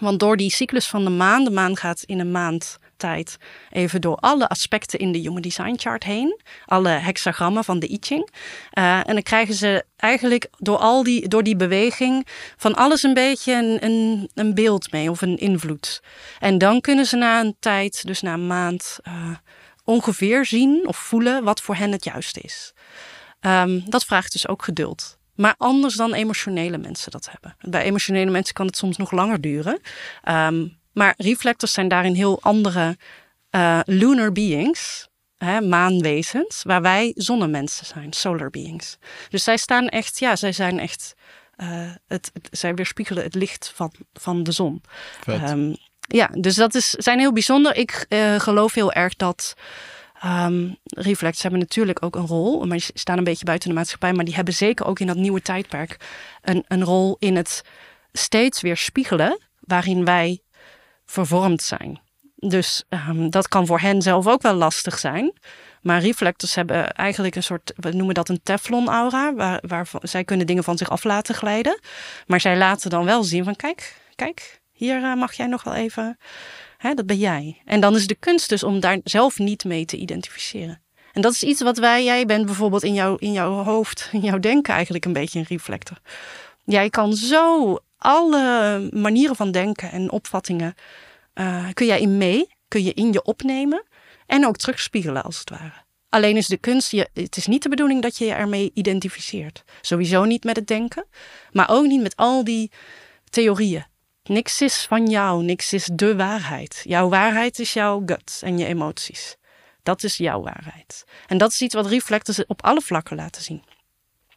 Want 0.05 0.21
door 0.21 0.37
die 0.37 0.51
cyclus 0.51 0.87
van 0.87 1.05
de 1.05 1.11
maan, 1.11 1.45
de 1.45 1.51
maan 1.51 1.77
gaat 1.77 2.03
in 2.03 2.21
een 2.21 2.31
maand 2.31 2.79
tijd 2.97 3.37
even 3.71 4.01
door 4.01 4.17
alle 4.17 4.49
aspecten 4.49 4.99
in 4.99 5.13
de 5.13 5.19
Human 5.19 5.41
Design 5.41 5.75
Chart 5.77 6.05
heen. 6.05 6.41
Alle 6.67 6.89
hexagrammen 6.89 7.65
van 7.65 7.79
de 7.79 7.91
I 7.91 7.97
Ching. 8.01 8.31
Uh, 8.79 8.97
en 8.97 9.15
dan 9.15 9.23
krijgen 9.23 9.55
ze 9.55 9.85
eigenlijk 9.97 10.49
door, 10.59 10.77
al 10.77 11.03
die, 11.03 11.29
door 11.29 11.43
die 11.43 11.57
beweging 11.57 12.27
van 12.57 12.75
alles 12.75 13.03
een 13.03 13.15
beetje 13.15 13.53
een, 13.53 13.85
een, 13.85 14.31
een 14.35 14.55
beeld 14.55 14.93
mee 14.93 15.11
of 15.11 15.23
een 15.23 15.37
invloed. 15.39 16.03
En 16.39 16.59
dan 16.59 16.81
kunnen 16.81 17.07
ze 17.07 17.17
na 17.17 17.41
een 17.41 17.57
tijd, 17.61 18.07
dus 18.07 18.21
na 18.21 18.33
een 18.33 18.47
maand, 18.47 18.99
uh, 19.09 19.31
ongeveer 19.85 20.47
zien 20.47 20.87
of 20.87 20.97
voelen 20.97 21.45
wat 21.45 21.61
voor 21.61 21.75
hen 21.75 21.93
het 21.93 22.05
juiste 22.05 22.41
is. 22.41 22.73
Um, 23.41 23.83
dat 23.87 24.05
vraagt 24.05 24.33
dus 24.33 24.49
ook 24.49 24.65
geduld. 24.65 25.19
Maar 25.35 25.55
anders 25.59 25.95
dan 25.95 26.15
emotionele 26.15 26.79
mensen 26.79 27.11
dat 27.11 27.29
hebben. 27.31 27.57
Bij 27.61 27.83
emotionele 27.83 28.31
mensen 28.31 28.55
kan 28.55 28.67
het 28.67 28.77
soms 28.77 28.97
nog 28.97 29.11
langer 29.11 29.41
duren. 29.41 29.81
Um, 30.29 30.79
maar 30.93 31.15
reflectors 31.17 31.73
zijn 31.73 31.89
daarin 31.89 32.15
heel 32.15 32.39
andere 32.43 32.97
uh, 33.51 33.81
lunar 33.85 34.33
beings, 34.33 35.09
hè, 35.37 35.61
maanwezens, 35.61 36.63
waar 36.63 36.83
wij 36.83 37.13
zonnemensen 37.15 37.87
zijn, 37.87 38.13
solar 38.13 38.51
beings. 38.51 38.99
Dus 39.29 39.45
zij 39.45 39.57
staan 39.57 39.89
echt, 39.89 40.19
ja, 40.19 40.37
zij 40.37 40.53
zijn 40.53 40.79
echt, 40.79 41.15
uh, 41.57 41.91
het, 42.07 42.31
het, 42.33 42.49
zij 42.51 42.75
weerspiegelen 42.75 43.23
het 43.23 43.35
licht 43.35 43.73
van, 43.75 43.93
van 44.13 44.43
de 44.43 44.53
zon. 44.53 44.83
Um, 45.29 45.77
ja, 46.09 46.31
dus 46.33 46.55
dat 46.55 46.75
is, 46.75 46.91
zijn 46.91 47.19
heel 47.19 47.33
bijzonder. 47.33 47.77
Ik 47.77 48.07
uh, 48.09 48.41
geloof 48.41 48.75
heel 48.75 48.93
erg 48.93 49.15
dat 49.15 49.55
Um, 50.25 50.77
reflects 50.85 51.43
hebben 51.43 51.61
natuurlijk 51.61 52.03
ook 52.05 52.17
een 52.17 52.27
rol, 52.27 52.67
maar 52.67 52.77
die 52.77 52.91
staan 52.95 53.19
een 53.19 53.25
beetje 53.25 53.45
buiten 53.45 53.69
de 53.69 53.75
maatschappij. 53.75 54.13
Maar 54.13 54.25
die 54.25 54.35
hebben 54.35 54.55
zeker 54.55 54.87
ook 54.87 54.99
in 54.99 55.07
dat 55.07 55.17
nieuwe 55.17 55.43
tijdperk 55.43 55.97
een, 56.43 56.65
een 56.69 56.85
rol 56.85 57.17
in 57.19 57.37
het 57.37 57.63
steeds 58.13 58.61
weer 58.61 58.77
spiegelen 58.77 59.39
waarin 59.61 60.05
wij 60.05 60.43
vervormd 61.05 61.63
zijn. 61.63 62.01
Dus 62.37 62.85
um, 62.89 63.31
dat 63.31 63.49
kan 63.49 63.67
voor 63.67 63.81
hen 63.81 64.03
zelf 64.03 64.27
ook 64.27 64.43
wel 64.43 64.55
lastig 64.55 64.99
zijn. 64.99 65.33
Maar 65.83 66.01
reflectors 66.01 66.55
hebben 66.55 66.93
eigenlijk 66.93 67.35
een 67.35 67.43
soort, 67.43 67.73
we 67.77 67.93
noemen 67.93 68.15
dat 68.15 68.29
een 68.29 68.41
teflon-aura, 68.43 69.59
waar, 69.61 69.91
zij 70.03 70.25
kunnen 70.25 70.47
dingen 70.47 70.65
van 70.65 70.79
zich 70.79 70.91
af 70.91 71.05
laten 71.05 71.35
glijden. 71.35 71.81
Maar 72.27 72.41
zij 72.41 72.57
laten 72.57 72.91
dan 72.91 73.05
wel 73.05 73.25
zien 73.25 73.45
van 73.45 73.57
kijk, 73.57 73.97
kijk, 74.15 74.61
hier 74.73 75.01
uh, 75.01 75.15
mag 75.15 75.33
jij 75.33 75.47
nog 75.47 75.63
wel 75.63 75.75
even 75.75 76.19
Hè, 76.85 76.95
dat 76.95 77.07
ben 77.07 77.17
jij. 77.17 77.61
En 77.65 77.81
dan 77.81 77.95
is 77.95 78.07
de 78.07 78.15
kunst 78.15 78.49
dus 78.49 78.63
om 78.63 78.81
daar 78.81 78.99
zelf 79.05 79.39
niet 79.39 79.65
mee 79.65 79.85
te 79.85 79.97
identificeren. 79.97 80.83
En 81.13 81.23
dat 81.23 81.33
is 81.33 81.43
iets 81.43 81.63
wat 81.63 81.79
wij, 81.79 82.05
jij 82.05 82.27
bent 82.27 82.47
bijvoorbeeld 82.47 82.83
in, 82.83 82.95
jouw 82.95 83.17
in 83.17 83.33
jouw 83.33 83.53
hoofd, 83.53 84.09
in 84.13 84.21
jouw 84.21 84.39
denken 84.39 84.75
eigenlijk 84.75 85.05
een 85.05 85.13
beetje 85.13 85.39
een 85.39 85.45
reflector. 85.49 85.99
Jij 86.65 86.91
kan 86.91 87.15
zo 87.15 87.79
alle 87.97 88.89
manieren 88.93 89.37
van 89.37 89.51
denken 89.51 89.91
en 89.91 90.11
opvattingen, 90.11 90.75
uh, 91.35 91.67
kun 91.73 91.87
jij 91.87 92.01
in 92.01 92.19
mee, 92.19 92.47
kun 92.69 92.85
je 92.85 92.95
in 92.95 93.13
je 93.13 93.23
opnemen 93.23 93.85
en 94.27 94.47
ook 94.47 94.57
terugspiegelen 94.57 95.23
als 95.23 95.39
het 95.39 95.51
ware. 95.51 95.83
Alleen 96.09 96.37
is 96.37 96.47
de 96.47 96.57
kunst, 96.57 96.91
je, 96.91 97.09
het 97.13 97.37
is 97.37 97.47
niet 97.47 97.63
de 97.63 97.69
bedoeling 97.69 98.03
dat 98.03 98.17
je 98.17 98.25
je 98.25 98.33
ermee 98.33 98.71
identificeert. 98.75 99.65
Sowieso 99.81 100.25
niet 100.25 100.45
met 100.45 100.57
het 100.57 100.67
denken, 100.67 101.07
maar 101.53 101.71
ook 101.71 101.87
niet 101.87 102.03
met 102.03 102.17
al 102.17 102.45
die 102.45 102.71
theorieën. 103.31 103.85
Niks 104.25 104.61
is 104.61 104.87
van 104.89 105.07
jou, 105.07 105.43
niks 105.43 105.73
is 105.73 105.91
de 105.93 106.17
waarheid. 106.17 106.81
Jouw 106.85 107.09
waarheid 107.09 107.59
is 107.59 107.73
jouw 107.73 108.03
gut 108.07 108.41
en 108.41 108.59
je 108.59 108.67
emoties. 108.67 109.37
Dat 109.83 110.03
is 110.03 110.17
jouw 110.17 110.43
waarheid. 110.43 111.05
En 111.27 111.39
dat 111.39 111.51
is 111.51 111.61
iets 111.61 111.75
wat 111.75 111.87
reflectors 111.87 112.47
op 112.47 112.63
alle 112.63 112.81
vlakken 112.81 113.17
laten 113.17 113.43
zien. 113.43 113.63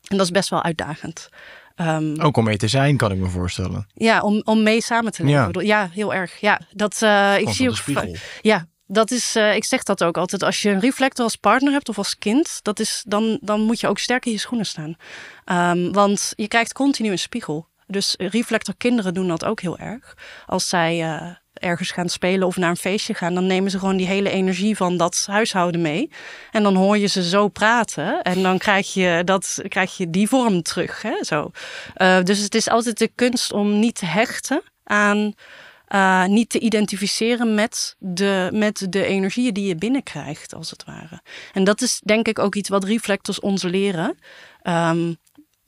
En 0.08 0.18
dat 0.18 0.26
is 0.26 0.32
best 0.32 0.50
wel 0.50 0.64
uitdagend. 0.64 1.30
Um, 1.76 2.22
Ook 2.22 2.38
om 2.38 2.44
mee 2.44 2.58
te 2.58 2.68
zijn, 2.68 2.98
kan 2.98 3.12
ik 3.12 3.18
me 3.18 3.28
voorstellen. 3.28 3.88
Ja, 3.94 4.22
om, 4.22 4.42
om 4.44 4.64
mee 4.64 4.82
samen 4.82 5.12
te 5.12 5.24
leven. 5.24 5.54
Ja, 5.54 5.62
ja 5.62 5.90
heel 5.94 6.14
erg. 6.14 6.40
Ja, 6.40 6.62
dat, 6.72 7.02
uh, 7.04 7.38
ik 7.40 7.50
zie 7.50 7.70
ook. 7.70 7.78
Ja, 8.42 8.68
dat 8.86 9.12
is, 9.12 9.36
uh, 9.36 9.56
ik 9.56 9.64
zeg 9.64 9.84
dat 9.84 10.04
ook 10.04 10.18
altijd. 10.18 10.44
Als 10.44 10.62
je 10.62 10.70
een 10.70 10.80
reflector 10.80 11.24
als 11.24 11.36
partner 11.36 11.72
hebt 11.72 11.90
of 11.90 11.98
als 11.98 12.18
kind, 12.18 12.60
dat 12.62 12.80
is, 12.80 13.04
dan, 13.08 13.38
dan 13.42 13.62
moet 13.62 13.80
je 13.80 13.88
ook 13.88 14.00
sterk 14.00 14.26
in 14.26 14.32
je 14.32 14.38
schoenen 14.38 14.66
staan. 14.66 14.96
Um, 15.46 15.92
want 15.92 16.34
je 16.36 16.48
krijgt 16.48 16.74
continu 16.74 17.12
een 17.12 17.20
spiegel. 17.20 17.68
Dus 17.88 18.16
reflectorkinderen 18.18 19.14
doen 19.14 19.28
dat 19.28 19.46
ook 19.46 19.62
heel 19.62 19.78
erg. 19.78 20.18
Als 20.46 20.70
zij 20.70 21.00
uh, 21.00 21.32
ergens 21.54 21.92
gaan 21.92 22.10
spelen 22.10 22.48
of 22.48 22.58
naar 22.58 22.70
een 22.70 22.78
feestje 22.78 23.14
gaan, 23.14 23.34
dan 23.34 23.46
nemen 23.46 23.72
ze 23.72 23.80
gewoon 23.80 23.98
die 23.98 24.08
hele 24.08 24.30
energie 24.30 24.76
van 24.76 24.98
dat 24.98 25.26
huishouden 25.30 25.82
mee. 25.82 26.12
En 26.52 26.64
dan 26.64 26.76
hoor 26.76 26.98
je 26.98 27.08
ze 27.08 27.24
zo 27.24 27.48
praten 27.48 28.22
en 28.22 28.42
dan 28.44 28.58
krijg 28.58 28.94
je, 28.94 29.22
dat, 29.26 29.60
krijg 29.68 29.98
je 29.98 30.10
die 30.10 30.28
vorm 30.28 30.62
terug. 30.62 31.02
Hè, 31.02 31.24
zo. 31.24 31.52
Uh, 31.98 32.22
dus 32.22 32.40
het 32.40 32.56
is 32.56 32.70
altijd 32.70 32.98
de 32.98 33.12
kunst 33.16 33.54
om 33.54 33.80
niet 33.80 33.96
te 33.96 34.06
hechten 34.06 34.62
aan. 34.84 35.34
Uh, 35.96 36.26
niet 36.26 36.50
te 36.50 36.60
identificeren 36.60 37.56
met 37.56 37.96
de, 38.00 38.50
met 38.54 38.86
de 38.90 39.06
energieën 39.06 39.54
die 39.54 39.68
je 39.68 39.76
binnenkrijgt, 39.76 40.54
als 40.54 40.70
het 40.70 40.84
ware. 40.86 41.22
En 41.54 41.64
dat 41.64 41.82
is 41.82 42.02
denk 42.04 42.28
ik 42.28 42.40
ook 42.40 42.56
iets 42.56 42.70
wat 42.70 42.84
reflectors 42.84 43.40
ons 43.40 43.64
leren. 43.64 44.18
Um, 44.64 45.18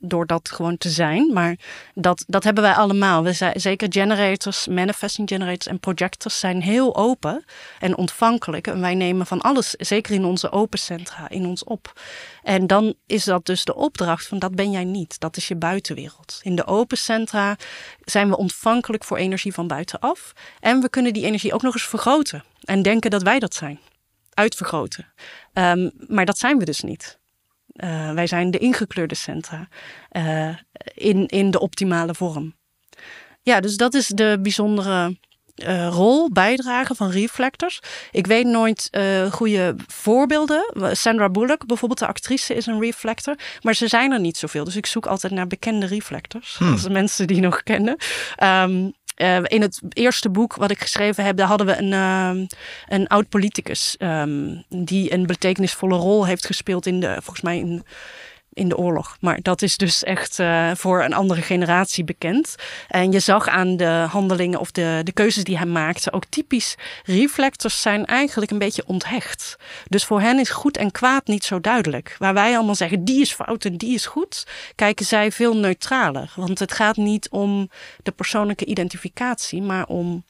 door 0.00 0.26
dat 0.26 0.50
gewoon 0.50 0.78
te 0.78 0.88
zijn. 0.90 1.32
Maar 1.32 1.56
dat, 1.94 2.24
dat 2.26 2.44
hebben 2.44 2.62
wij 2.62 2.72
allemaal. 2.72 3.22
We 3.22 3.32
zijn, 3.32 3.60
zeker 3.60 3.88
generators, 3.90 4.66
manifesting 4.66 5.28
generators 5.28 5.66
en 5.66 5.80
projectors 5.80 6.38
zijn 6.38 6.62
heel 6.62 6.96
open 6.96 7.44
en 7.78 7.96
ontvankelijk. 7.96 8.66
En 8.66 8.80
wij 8.80 8.94
nemen 8.94 9.26
van 9.26 9.40
alles, 9.40 9.70
zeker 9.70 10.14
in 10.14 10.24
onze 10.24 10.50
open 10.50 10.78
centra, 10.78 11.28
in 11.28 11.46
ons 11.46 11.64
op. 11.64 12.00
En 12.42 12.66
dan 12.66 12.94
is 13.06 13.24
dat 13.24 13.46
dus 13.46 13.64
de 13.64 13.74
opdracht 13.74 14.26
van 14.26 14.38
dat 14.38 14.54
ben 14.54 14.70
jij 14.70 14.84
niet. 14.84 15.20
Dat 15.20 15.36
is 15.36 15.48
je 15.48 15.56
buitenwereld. 15.56 16.40
In 16.42 16.56
de 16.56 16.66
open 16.66 16.98
centra 16.98 17.56
zijn 18.04 18.28
we 18.28 18.36
ontvankelijk 18.36 19.04
voor 19.04 19.16
energie 19.16 19.54
van 19.54 19.66
buitenaf. 19.66 20.32
En 20.60 20.80
we 20.80 20.88
kunnen 20.88 21.12
die 21.12 21.24
energie 21.24 21.52
ook 21.52 21.62
nog 21.62 21.74
eens 21.74 21.86
vergroten. 21.86 22.44
En 22.64 22.82
denken 22.82 23.10
dat 23.10 23.22
wij 23.22 23.38
dat 23.38 23.54
zijn. 23.54 23.80
Uitvergroten. 24.34 25.12
Um, 25.54 25.90
maar 26.08 26.26
dat 26.26 26.38
zijn 26.38 26.58
we 26.58 26.64
dus 26.64 26.80
niet. 26.80 27.19
Uh, 27.84 28.12
wij 28.12 28.26
zijn 28.26 28.50
de 28.50 28.58
ingekleurde 28.58 29.14
centra 29.14 29.68
uh, 30.12 30.56
in, 30.94 31.26
in 31.26 31.50
de 31.50 31.60
optimale 31.60 32.14
vorm. 32.14 32.54
Ja, 33.42 33.60
dus 33.60 33.76
dat 33.76 33.94
is 33.94 34.06
de 34.06 34.38
bijzondere 34.42 35.18
uh, 35.56 35.88
rol, 35.88 36.30
bijdrage 36.32 36.94
van 36.94 37.10
reflectors. 37.10 37.80
Ik 38.10 38.26
weet 38.26 38.46
nooit 38.46 38.90
goede 39.30 39.74
voorbeelden. 39.86 40.74
Sandra 40.92 41.30
Bullock, 41.30 41.66
bijvoorbeeld 41.66 42.00
de 42.00 42.06
actrice, 42.06 42.54
is 42.54 42.66
een 42.66 42.80
reflector. 42.80 43.34
Maar 43.62 43.74
ze 43.74 43.88
zijn 43.88 44.12
er 44.12 44.20
niet 44.20 44.36
zoveel. 44.36 44.64
Dus 44.64 44.76
ik 44.76 44.86
zoek 44.86 45.06
altijd 45.06 45.32
naar 45.32 45.46
bekende 45.46 45.86
reflectors. 45.86 46.56
Hmm. 46.58 46.72
Als 46.72 46.88
mensen 47.00 47.26
die 47.26 47.40
nog 47.40 47.62
kennen. 47.62 47.96
Um, 48.42 48.92
uh, 49.20 49.38
in 49.42 49.60
het 49.60 49.80
eerste 49.88 50.30
boek 50.30 50.54
wat 50.54 50.70
ik 50.70 50.80
geschreven 50.80 51.24
heb, 51.24 51.36
daar 51.36 51.46
hadden 51.46 51.66
we 51.66 51.76
een, 51.76 51.92
uh, 51.92 52.46
een 52.88 53.06
oud 53.06 53.28
politicus 53.28 53.96
um, 53.98 54.64
die 54.68 55.12
een 55.12 55.26
betekenisvolle 55.26 55.96
rol 55.96 56.26
heeft 56.26 56.46
gespeeld 56.46 56.86
in 56.86 57.00
de, 57.00 57.12
volgens 57.12 57.40
mij 57.40 57.58
in 57.58 57.84
in 58.52 58.68
de 58.68 58.76
oorlog. 58.76 59.16
Maar 59.20 59.38
dat 59.42 59.62
is 59.62 59.76
dus 59.76 60.04
echt 60.04 60.38
uh, 60.38 60.70
voor 60.74 61.02
een 61.04 61.12
andere 61.12 61.42
generatie 61.42 62.04
bekend. 62.04 62.54
En 62.88 63.12
je 63.12 63.20
zag 63.20 63.48
aan 63.48 63.76
de 63.76 64.06
handelingen 64.10 64.60
of 64.60 64.70
de, 64.70 65.00
de 65.04 65.12
keuzes 65.12 65.44
die 65.44 65.56
hij 65.56 65.66
maakte 65.66 66.12
ook 66.12 66.24
typisch 66.24 66.74
reflectors 67.04 67.82
zijn 67.82 68.06
eigenlijk 68.06 68.50
een 68.50 68.58
beetje 68.58 68.86
onthecht. 68.86 69.56
Dus 69.88 70.04
voor 70.04 70.20
hen 70.20 70.38
is 70.38 70.50
goed 70.50 70.76
en 70.76 70.90
kwaad 70.90 71.26
niet 71.26 71.44
zo 71.44 71.60
duidelijk. 71.60 72.16
Waar 72.18 72.34
wij 72.34 72.56
allemaal 72.56 72.74
zeggen 72.74 73.04
die 73.04 73.20
is 73.20 73.32
fout 73.32 73.64
en 73.64 73.76
die 73.76 73.94
is 73.94 74.06
goed, 74.06 74.46
kijken 74.74 75.06
zij 75.06 75.32
veel 75.32 75.56
neutraler. 75.56 76.32
Want 76.36 76.58
het 76.58 76.72
gaat 76.72 76.96
niet 76.96 77.28
om 77.30 77.70
de 78.02 78.10
persoonlijke 78.10 78.64
identificatie, 78.64 79.62
maar 79.62 79.86
om 79.86 80.24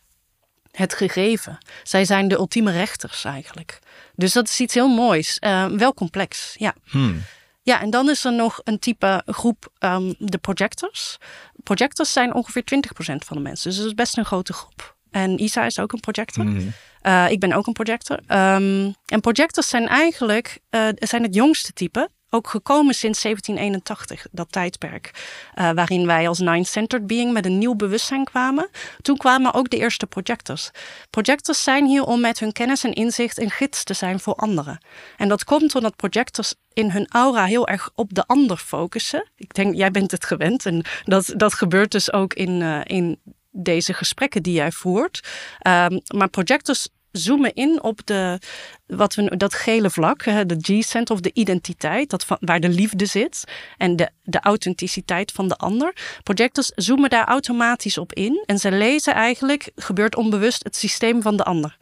het 0.71 0.95
gegeven. 0.95 1.59
Zij 1.83 2.05
zijn 2.05 2.29
de 2.29 2.37
ultieme 2.37 2.73
rechters 2.73 3.25
eigenlijk. 3.25 3.79
Dus 4.15 4.33
dat 4.33 4.49
is 4.49 4.61
iets 4.61 4.75
heel 4.75 4.89
moois. 4.89 5.37
Uh, 5.41 5.67
wel 5.67 5.95
complex, 5.95 6.55
ja. 6.59 6.75
Hmm. 6.85 7.23
Ja, 7.71 7.81
en 7.81 7.91
dan 7.91 8.09
is 8.11 8.25
er 8.25 8.33
nog 8.33 8.61
een 8.65 8.79
type 8.79 9.23
groep, 9.27 9.73
um, 9.79 10.15
de 10.19 10.39
projectors. 10.39 11.17
Projectors 11.63 12.13
zijn 12.13 12.35
ongeveer 12.35 12.63
20% 12.63 13.25
van 13.27 13.37
de 13.37 13.43
mensen. 13.43 13.71
Dus 13.71 13.79
dat 13.79 13.87
is 13.87 13.95
best 13.95 14.17
een 14.17 14.25
grote 14.25 14.53
groep. 14.53 14.97
En 15.11 15.43
Isa 15.43 15.65
is 15.65 15.79
ook 15.79 15.93
een 15.93 16.01
projector. 16.01 16.45
Hmm. 16.45 16.73
Uh, 17.03 17.31
ik 17.31 17.41
ben 17.41 17.53
ook 17.53 17.67
een 17.67 17.73
projector. 17.73 18.17
Um, 18.17 18.95
en 19.07 19.21
projectors 19.21 19.69
zijn 19.69 19.89
eigenlijk 19.89 20.59
uh, 20.71 20.89
zijn 20.95 21.23
het 21.23 21.35
jongste 21.35 21.73
type 21.73 22.09
ook 22.31 22.49
gekomen 22.49 22.95
sinds 22.95 23.23
1781, 23.23 24.27
dat 24.31 24.53
tijdperk. 24.53 25.11
Uh, 25.55 25.71
waarin 25.71 26.07
wij 26.07 26.29
als 26.29 26.39
Nine-Centered 26.39 27.07
Being 27.07 27.33
met 27.33 27.47
een 27.47 27.59
nieuw 27.59 27.75
bewustzijn 27.75 28.25
kwamen. 28.25 28.69
Toen 29.03 29.17
kwamen 29.17 29.55
ook 29.55 29.71
de 29.71 29.77
eerste 29.77 30.07
projectors. 30.07 30.71
Projectors 31.11 31.63
zijn 31.63 31.87
hier 31.87 32.05
om 32.05 32.21
met 32.21 32.39
hun 32.39 32.53
kennis 32.53 32.85
en 32.85 32.93
inzicht 32.93 33.39
een 33.39 33.51
gids 33.51 33.85
te 33.85 33.95
zijn 33.95 34.21
voor 34.21 34.35
anderen. 34.35 34.85
En 35.17 35.29
dat 35.29 35.45
komt 35.45 35.75
omdat 35.75 35.97
projectors 35.97 36.55
in 36.73 36.91
hun 36.91 37.07
aura 37.09 37.45
heel 37.45 37.69
erg 37.69 37.91
op 37.95 38.15
de 38.15 38.27
ander 38.27 38.57
focussen. 38.57 39.31
Ik 39.37 39.55
denk, 39.55 39.75
jij 39.75 39.91
bent 39.91 40.11
het 40.11 40.25
gewend. 40.25 40.67
En 40.67 40.85
dat, 41.05 41.33
dat 41.37 41.55
gebeurt 41.55 41.93
dus 41.93 42.13
ook 42.13 42.35
in, 42.35 42.61
uh, 42.61 42.81
in 42.85 43.21
deze 43.51 43.93
gesprekken 43.93 44.43
die 44.43 44.55
jij 44.55 44.73
voert. 44.73 45.21
Um, 45.67 46.01
maar 46.15 46.29
projectors 46.29 46.89
zoomen 47.13 47.55
in 47.55 47.83
op 47.83 48.01
de, 48.07 48.39
wat 48.87 49.15
we, 49.15 49.37
dat 49.37 49.55
gele 49.55 49.91
vlak, 49.91 50.25
de 50.25 50.57
G-cent 50.61 51.11
of 51.11 51.21
de 51.21 51.31
identiteit, 51.33 52.11
dat 52.11 52.25
van, 52.25 52.37
waar 52.41 52.61
de 52.61 52.69
liefde 52.69 53.07
zit 53.07 53.45
en 53.77 53.97
de, 53.97 54.09
de 54.23 54.41
authenticiteit 54.41 55.33
van 55.33 55.49
de 55.49 55.57
ander. 55.57 55.95
Projectors 56.23 56.73
zoomen 56.75 57.11
daar 57.11 57.27
automatisch 57.27 57.99
op 57.99 58.13
in 58.13 58.43
en 58.47 58.59
ze 58.59 58.73
lezen 58.73 59.15
eigenlijk, 59.15 59.71
gebeurt 59.77 60.17
onbewust, 60.17 60.65
het 60.65 60.77
systeem 60.77 61.23
van 61.23 61.37
de 61.37 61.45
ander. 61.45 61.77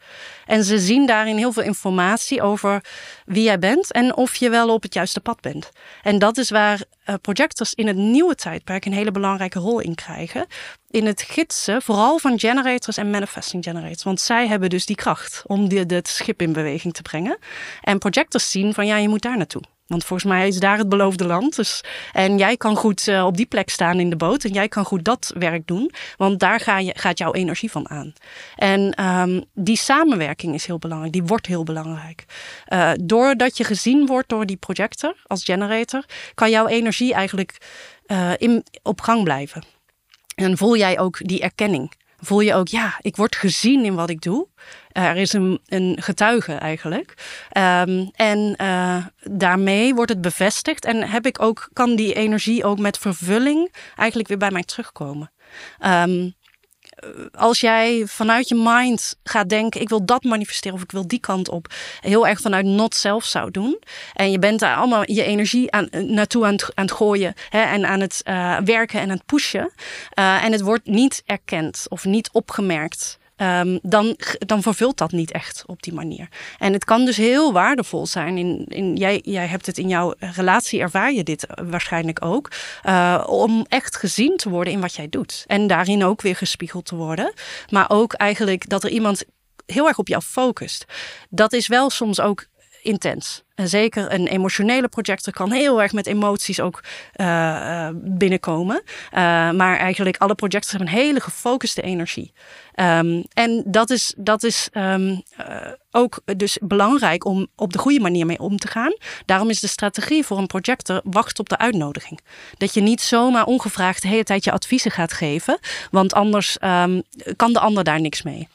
En 0.49 0.63
ze 0.63 0.79
zien 0.79 1.05
daarin 1.05 1.37
heel 1.37 1.51
veel 1.51 1.63
informatie 1.63 2.41
over 2.41 2.83
wie 3.25 3.43
jij 3.43 3.59
bent 3.59 3.91
en 3.91 4.15
of 4.15 4.35
je 4.35 4.49
wel 4.49 4.69
op 4.69 4.81
het 4.81 4.93
juiste 4.93 5.19
pad 5.19 5.41
bent. 5.41 5.69
En 6.03 6.19
dat 6.19 6.37
is 6.37 6.49
waar 6.49 6.81
uh, 7.05 7.15
projectors 7.21 7.73
in 7.73 7.87
het 7.87 7.95
nieuwe 7.95 8.35
tijdperk 8.35 8.85
een 8.85 8.93
hele 8.93 9.11
belangrijke 9.11 9.59
rol 9.59 9.79
in 9.79 9.95
krijgen. 9.95 10.45
In 10.89 11.05
het 11.05 11.21
gidsen, 11.21 11.81
vooral 11.81 12.19
van 12.19 12.39
generators 12.39 12.97
en 12.97 13.09
manifesting 13.09 13.63
generators. 13.63 14.03
Want 14.03 14.19
zij 14.19 14.47
hebben 14.47 14.69
dus 14.69 14.85
die 14.85 14.95
kracht 14.95 15.43
om 15.45 15.67
dit 15.67 16.07
schip 16.07 16.41
in 16.41 16.53
beweging 16.53 16.93
te 16.93 17.01
brengen. 17.01 17.37
En 17.81 17.97
projectors 17.97 18.51
zien 18.51 18.73
van 18.73 18.85
ja, 18.85 18.97
je 18.97 19.09
moet 19.09 19.21
daar 19.21 19.37
naartoe. 19.37 19.61
Want 19.89 20.05
volgens 20.05 20.29
mij 20.29 20.47
is 20.47 20.59
daar 20.59 20.77
het 20.77 20.89
beloofde 20.89 21.25
land. 21.25 21.55
Dus, 21.55 21.83
en 22.11 22.37
jij 22.37 22.57
kan 22.57 22.75
goed 22.75 23.07
uh, 23.07 23.25
op 23.25 23.37
die 23.37 23.45
plek 23.45 23.69
staan 23.69 23.99
in 23.99 24.09
de 24.09 24.15
boot. 24.15 24.43
En 24.43 24.53
jij 24.53 24.67
kan 24.67 24.85
goed 24.85 25.03
dat 25.03 25.33
werk 25.37 25.67
doen. 25.67 25.91
Want 26.17 26.39
daar 26.39 26.59
ga 26.59 26.79
je, 26.79 26.93
gaat 26.97 27.17
jouw 27.17 27.33
energie 27.33 27.71
van 27.71 27.89
aan. 27.89 28.13
En 28.55 29.05
um, 29.05 29.43
die 29.53 29.77
samenwerking 29.77 30.53
is 30.53 30.65
heel 30.65 30.79
belangrijk. 30.79 31.13
Die 31.13 31.23
wordt 31.23 31.45
heel 31.45 31.63
belangrijk. 31.63 32.25
Uh, 32.73 32.91
doordat 33.01 33.57
je 33.57 33.63
gezien 33.63 34.05
wordt 34.05 34.29
door 34.29 34.45
die 34.45 34.57
projector 34.57 35.15
als 35.27 35.43
generator. 35.43 36.05
Kan 36.33 36.49
jouw 36.49 36.67
energie 36.67 37.13
eigenlijk 37.13 37.57
uh, 38.07 38.31
in, 38.37 38.63
op 38.83 39.01
gang 39.01 39.23
blijven. 39.23 39.63
En 40.35 40.57
voel 40.57 40.77
jij 40.77 40.99
ook 40.99 41.17
die 41.27 41.41
erkenning 41.41 41.91
voel 42.21 42.39
je 42.39 42.53
ook, 42.53 42.67
ja, 42.67 42.97
ik 43.01 43.15
word 43.15 43.35
gezien 43.35 43.85
in 43.85 43.95
wat 43.95 44.09
ik 44.09 44.21
doe. 44.21 44.47
er 44.91 45.15
is 45.15 45.33
een, 45.33 45.59
een 45.65 45.97
getuige 46.01 46.53
eigenlijk. 46.53 47.13
Um, 47.57 48.11
en 48.15 48.55
uh, 48.61 49.05
daarmee 49.23 49.95
wordt 49.95 50.11
het 50.11 50.21
bevestigd 50.21 50.85
en 50.85 51.09
heb 51.09 51.25
ik 51.25 51.41
ook, 51.41 51.69
kan 51.73 51.95
die 51.95 52.13
energie 52.13 52.63
ook 52.63 52.79
met 52.79 52.97
vervulling 52.97 53.73
eigenlijk 53.95 54.29
weer 54.29 54.37
bij 54.37 54.51
mij 54.51 54.63
terugkomen. 54.63 55.31
Um, 55.85 56.33
als 57.31 57.59
jij 57.59 58.03
vanuit 58.05 58.47
je 58.47 58.55
mind 58.55 59.15
gaat 59.23 59.49
denken, 59.49 59.81
ik 59.81 59.89
wil 59.89 60.05
dat 60.05 60.23
manifesteren 60.23 60.77
of 60.77 60.83
ik 60.83 60.91
wil 60.91 61.07
die 61.07 61.19
kant 61.19 61.49
op, 61.49 61.73
heel 61.99 62.27
erg 62.27 62.41
vanuit 62.41 62.65
not 62.65 62.95
zelf 62.95 63.25
zou 63.25 63.51
doen. 63.51 63.79
En 64.13 64.31
je 64.31 64.39
bent 64.39 64.59
daar 64.59 64.75
allemaal 64.75 65.11
je 65.11 65.23
energie 65.23 65.71
aan, 65.71 65.89
naartoe 65.91 66.45
aan 66.45 66.51
het, 66.51 66.71
aan 66.73 66.89
gooien 66.91 67.33
hè, 67.49 67.61
en 67.61 67.85
aan 67.85 67.99
het 67.99 68.21
uh, 68.23 68.57
werken 68.57 68.99
en 68.99 69.09
aan 69.09 69.17
het 69.17 69.25
pushen. 69.25 69.71
En 70.13 70.51
het 70.51 70.61
wordt 70.61 70.85
niet 70.85 71.23
erkend 71.25 71.85
of 71.89 72.05
niet 72.05 72.29
opgemerkt. 72.31 73.18
Um, 73.41 73.79
dan, 73.81 74.17
dan 74.39 74.61
vervult 74.61 74.97
dat 74.97 75.11
niet 75.11 75.31
echt 75.31 75.63
op 75.65 75.83
die 75.83 75.93
manier. 75.93 76.27
En 76.57 76.73
het 76.73 76.85
kan 76.85 77.05
dus 77.05 77.17
heel 77.17 77.53
waardevol 77.53 78.05
zijn. 78.05 78.37
In, 78.37 78.65
in, 78.67 78.95
jij, 78.95 79.21
jij 79.23 79.47
hebt 79.47 79.65
het 79.65 79.77
in 79.77 79.87
jouw 79.87 80.13
relatie, 80.19 80.79
ervaar 80.79 81.13
je 81.13 81.23
dit 81.23 81.47
waarschijnlijk 81.69 82.25
ook. 82.25 82.51
Uh, 82.83 83.23
om 83.27 83.65
echt 83.69 83.95
gezien 83.95 84.37
te 84.37 84.49
worden 84.49 84.73
in 84.73 84.81
wat 84.81 84.95
jij 84.95 85.09
doet. 85.09 85.43
En 85.47 85.67
daarin 85.67 86.03
ook 86.03 86.21
weer 86.21 86.35
gespiegeld 86.35 86.85
te 86.85 86.95
worden. 86.95 87.33
Maar 87.69 87.89
ook 87.89 88.13
eigenlijk 88.13 88.69
dat 88.69 88.83
er 88.83 88.89
iemand 88.89 89.23
heel 89.65 89.87
erg 89.87 89.97
op 89.97 90.07
jou 90.07 90.21
focust. 90.21 90.85
Dat 91.29 91.53
is 91.53 91.67
wel 91.67 91.89
soms 91.89 92.19
ook 92.19 92.45
intens. 92.81 93.43
En 93.55 93.69
zeker 93.69 94.13
een 94.13 94.27
emotionele 94.27 94.87
projector 94.87 95.33
kan 95.33 95.51
heel 95.51 95.81
erg 95.81 95.93
met 95.93 96.07
emoties 96.07 96.59
ook 96.59 96.83
uh, 97.15 97.89
binnenkomen. 97.93 98.81
Uh, 98.85 99.19
maar 99.51 99.77
eigenlijk 99.77 100.17
alle 100.17 100.35
projectors 100.35 100.71
hebben 100.71 100.89
een 100.89 100.99
hele 100.99 101.19
gefocuste 101.19 101.81
energie. 101.81 102.33
Um, 102.75 103.23
en 103.33 103.63
dat 103.65 103.89
is, 103.89 104.13
dat 104.17 104.43
is 104.43 104.69
um, 104.73 105.23
ook 105.91 106.21
dus 106.37 106.57
belangrijk 106.61 107.25
om 107.25 107.47
op 107.55 107.73
de 107.73 107.79
goede 107.79 107.99
manier 107.99 108.25
mee 108.25 108.39
om 108.39 108.57
te 108.57 108.67
gaan. 108.67 108.95
Daarom 109.25 109.49
is 109.49 109.59
de 109.59 109.67
strategie 109.67 110.25
voor 110.25 110.37
een 110.37 110.47
projector 110.47 111.01
wacht 111.03 111.39
op 111.39 111.49
de 111.49 111.57
uitnodiging. 111.57 112.19
Dat 112.57 112.73
je 112.73 112.81
niet 112.81 113.01
zomaar 113.01 113.45
ongevraagd 113.45 114.01
de 114.01 114.07
hele 114.07 114.23
tijd 114.23 114.43
je 114.43 114.51
adviezen 114.51 114.91
gaat 114.91 115.13
geven. 115.13 115.59
Want 115.91 116.13
anders 116.13 116.57
um, 116.61 117.03
kan 117.35 117.53
de 117.53 117.59
ander 117.59 117.83
daar 117.83 118.01
niks 118.01 118.21
mee. 118.21 118.47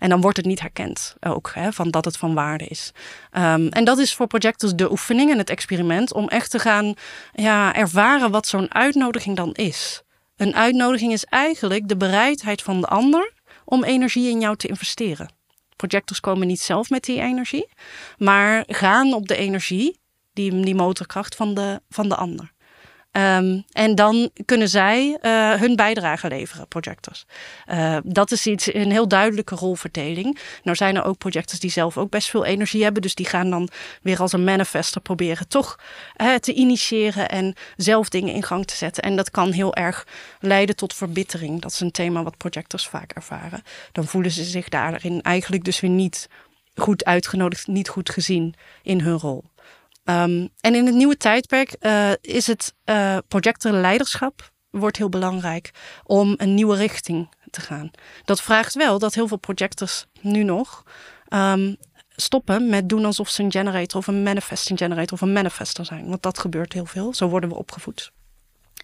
En 0.00 0.08
dan 0.08 0.20
wordt 0.20 0.36
het 0.36 0.46
niet 0.46 0.60
herkend 0.60 1.14
ook, 1.20 1.50
hè, 1.54 1.72
van 1.72 1.90
dat 1.90 2.04
het 2.04 2.16
van 2.16 2.34
waarde 2.34 2.66
is. 2.66 2.92
Um, 3.32 3.68
en 3.68 3.84
dat 3.84 3.98
is 3.98 4.14
voor 4.14 4.26
projectors 4.26 4.74
de 4.74 4.90
oefening 4.90 5.30
en 5.30 5.38
het 5.38 5.50
experiment 5.50 6.12
om 6.12 6.28
echt 6.28 6.50
te 6.50 6.58
gaan 6.58 6.94
ja, 7.32 7.74
ervaren 7.74 8.30
wat 8.30 8.46
zo'n 8.46 8.74
uitnodiging 8.74 9.36
dan 9.36 9.52
is. 9.52 10.02
Een 10.36 10.54
uitnodiging 10.54 11.12
is 11.12 11.24
eigenlijk 11.24 11.88
de 11.88 11.96
bereidheid 11.96 12.62
van 12.62 12.80
de 12.80 12.86
ander 12.86 13.32
om 13.64 13.84
energie 13.84 14.30
in 14.30 14.40
jou 14.40 14.56
te 14.56 14.68
investeren. 14.68 15.28
Projectors 15.76 16.20
komen 16.20 16.46
niet 16.46 16.60
zelf 16.60 16.90
met 16.90 17.04
die 17.04 17.20
energie, 17.20 17.68
maar 18.18 18.64
gaan 18.66 19.14
op 19.14 19.28
de 19.28 19.36
energie, 19.36 20.00
die, 20.32 20.60
die 20.60 20.74
motorkracht 20.74 21.34
van 21.34 21.54
de, 21.54 21.80
van 21.88 22.08
de 22.08 22.16
ander. 22.16 22.52
Um, 23.12 23.64
en 23.72 23.94
dan 23.94 24.30
kunnen 24.44 24.68
zij 24.68 25.18
uh, 25.22 25.54
hun 25.54 25.76
bijdrage 25.76 26.28
leveren, 26.28 26.68
projectors. 26.68 27.26
Uh, 27.70 27.96
dat 28.04 28.30
is 28.30 28.46
iets, 28.46 28.74
een 28.74 28.90
heel 28.90 29.08
duidelijke 29.08 29.54
rolverdeling. 29.54 30.38
Nou 30.62 30.76
zijn 30.76 30.96
er 30.96 31.04
ook 31.04 31.18
projectors 31.18 31.60
die 31.60 31.70
zelf 31.70 31.98
ook 31.98 32.10
best 32.10 32.30
veel 32.30 32.44
energie 32.44 32.82
hebben. 32.82 33.02
Dus 33.02 33.14
die 33.14 33.26
gaan 33.26 33.50
dan 33.50 33.68
weer 34.02 34.20
als 34.20 34.32
een 34.32 34.44
manifester 34.44 35.00
proberen 35.00 35.48
toch 35.48 35.78
te 36.40 36.52
initiëren 36.52 37.28
en 37.28 37.54
zelf 37.76 38.08
dingen 38.08 38.34
in 38.34 38.42
gang 38.42 38.66
te 38.66 38.76
zetten. 38.76 39.02
En 39.02 39.16
dat 39.16 39.30
kan 39.30 39.52
heel 39.52 39.74
erg 39.74 40.06
leiden 40.40 40.76
tot 40.76 40.94
verbittering. 40.94 41.60
Dat 41.60 41.72
is 41.72 41.80
een 41.80 41.90
thema 41.90 42.22
wat 42.22 42.36
projectors 42.36 42.88
vaak 42.88 43.12
ervaren. 43.12 43.62
Dan 43.92 44.06
voelen 44.06 44.30
ze 44.30 44.44
zich 44.44 44.68
daarin 44.68 45.22
eigenlijk 45.22 45.64
dus 45.64 45.80
weer 45.80 45.90
niet 45.90 46.28
goed 46.74 47.04
uitgenodigd, 47.04 47.66
niet 47.66 47.88
goed 47.88 48.10
gezien 48.10 48.54
in 48.82 49.00
hun 49.00 49.18
rol. 49.18 49.44
Um, 50.04 50.48
en 50.60 50.74
in 50.74 50.86
het 50.86 50.94
nieuwe 50.94 51.16
tijdperk 51.16 51.76
uh, 51.80 52.10
is 52.20 52.46
het 52.46 52.74
uh, 52.84 53.18
projectenleiderschap 53.28 54.52
wordt 54.70 54.96
heel 54.96 55.08
belangrijk 55.08 55.70
om 56.04 56.34
een 56.36 56.54
nieuwe 56.54 56.76
richting 56.76 57.28
te 57.50 57.60
gaan. 57.60 57.90
Dat 58.24 58.42
vraagt 58.42 58.74
wel 58.74 58.98
dat 58.98 59.14
heel 59.14 59.28
veel 59.28 59.36
projectors 59.36 60.06
nu 60.20 60.42
nog 60.42 60.82
um, 61.28 61.76
stoppen 62.08 62.68
met 62.68 62.88
doen 62.88 63.04
alsof 63.04 63.28
ze 63.28 63.42
een 63.42 63.52
generator 63.52 63.98
of 63.98 64.06
een 64.06 64.22
manifesting 64.22 64.78
generator 64.78 65.12
of 65.12 65.20
een 65.20 65.32
manifester 65.32 65.84
zijn. 65.84 66.08
Want 66.08 66.22
dat 66.22 66.38
gebeurt 66.38 66.72
heel 66.72 66.86
veel. 66.86 67.14
Zo 67.14 67.28
worden 67.28 67.48
we 67.48 67.54
opgevoed. 67.54 68.12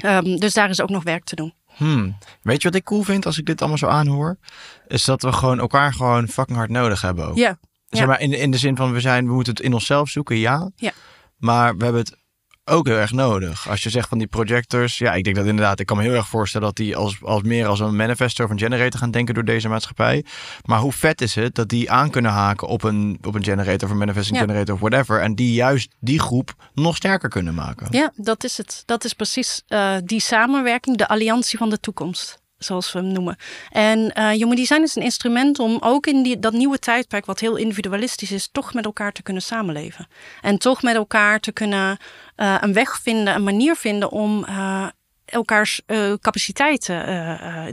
Um, 0.05 0.39
dus 0.39 0.55
daar 0.55 0.71
is 0.71 0.81
ook 0.81 0.91
nog 0.91 1.03
werk 1.03 1.25
te 1.25 1.37
doen. 1.37 1.55
Hmm. 1.67 2.19
Weet 2.43 2.63
je 2.63 2.69
wat 2.69 2.77
ik 2.77 2.85
cool 2.85 3.03
vind 3.03 3.27
als 3.27 3.39
ik 3.39 3.47
dit 3.47 3.61
allemaal 3.61 3.79
zo 3.79 3.87
aanhoor? 3.87 4.39
Is 4.87 5.05
dat 5.05 5.23
we 5.23 5.33
gewoon 5.33 5.59
elkaar 5.59 5.93
gewoon 5.93 6.29
fucking 6.29 6.57
hard 6.57 6.71
nodig 6.71 7.01
hebben 7.01 7.27
ook. 7.27 7.37
Ja. 7.37 7.59
Zeg 7.89 8.07
maar 8.07 8.21
in, 8.21 8.33
in 8.33 8.51
de 8.51 8.59
zin 8.59 8.77
van 8.77 8.93
we 8.93 9.01
zijn, 9.01 9.27
we 9.27 9.33
moeten 9.33 9.53
het 9.55 9.63
in 9.63 9.73
onszelf 9.75 10.09
zoeken, 10.09 10.37
ja. 10.37 10.71
Ja. 10.77 10.93
Maar 11.37 11.77
we 11.77 11.85
hebben 11.85 12.03
het 12.03 12.17
ook 12.65 12.87
heel 12.87 12.97
erg 12.97 13.13
nodig. 13.13 13.69
Als 13.69 13.83
je 13.83 13.91
zegt 13.91 14.09
van 14.09 14.19
die 14.19 14.27
projectors, 14.27 14.99
ja, 14.99 15.15
ik 15.15 15.25
denk 15.25 15.37
dat 15.37 15.47
inderdaad, 15.47 15.81
ik 15.81 15.87
kan 15.87 15.97
me 15.97 16.03
heel 16.03 16.15
erg 16.15 16.29
voorstellen 16.29 16.67
dat 16.67 16.77
die 16.77 16.97
als, 16.97 17.23
als 17.23 17.43
meer 17.43 17.67
als 17.67 17.81
een 17.81 17.97
manifesto 17.97 18.45
of 18.45 18.51
een 18.51 18.59
generator 18.59 19.01
gaan 19.01 19.11
denken 19.11 19.35
door 19.35 19.45
deze 19.45 19.69
maatschappij. 19.69 20.25
Maar 20.65 20.79
hoe 20.79 20.93
vet 20.93 21.21
is 21.21 21.35
het 21.35 21.55
dat 21.55 21.69
die 21.69 21.91
aan 21.91 22.11
kunnen 22.11 22.31
haken 22.31 22.69
op 22.69 22.83
een, 22.83 23.19
op 23.27 23.35
een 23.35 23.45
generator 23.45 23.85
of 23.89 23.91
een 23.91 23.99
manifesting 23.99 24.37
Ja. 24.39 24.43
generator 24.45 24.75
of 24.75 24.81
whatever. 24.81 25.21
En 25.21 25.35
die 25.35 25.53
juist 25.53 25.95
die 26.01 26.21
groep 26.21 26.55
nog 26.75 26.97
sterker 26.97 27.29
kunnen 27.29 27.55
maken. 27.55 27.87
Ja, 27.91 28.13
dat 28.17 28.45
is 28.45 28.57
het. 28.57 28.83
Dat 28.87 29.05
is 29.05 29.13
precies 29.13 29.63
eh, 29.67 29.97
die 30.05 30.21
samenwerking, 30.21 30.97
de 30.97 31.09
alliantie 31.09 31.59
van 31.59 31.71
de 31.71 31.81
toekomst. 31.81 32.45
Zoals 32.59 32.93
we 32.93 32.99
hem 32.99 33.13
noemen. 33.13 33.37
En 33.71 34.13
eh 34.13 34.29
Human 34.29 34.57
Design 34.57 34.83
is 34.83 34.97
een 34.97 35.03
instrument 35.03 35.59
om 35.59 35.77
ook 35.81 36.07
in 36.07 36.23
die, 36.23 36.39
dat 36.39 36.53
nieuwe 36.53 36.79
tijdperk, 36.79 37.27
wat 37.27 37.41
heel 37.41 37.57
individualistisch 37.57 38.31
is, 38.31 38.49
toch 38.53 38.75
met 38.75 38.85
elkaar 38.85 39.13
te 39.13 39.23
kunnen 39.23 39.43
samenleven. 39.43 40.07
En 40.41 40.59
toch 40.59 40.83
met 40.83 40.95
elkaar 40.95 41.41
te 41.41 41.53
kunnen 41.53 41.97
eh, 42.37 42.57
een 42.61 42.73
weg 42.73 43.01
vinden, 43.03 43.35
een 43.35 43.45
manier 43.45 43.77
vinden 43.77 44.11
om 44.11 44.45
eh, 44.45 44.87
elkaars 45.25 45.81
eh, 45.87 46.13
capaciteiten 46.21 46.95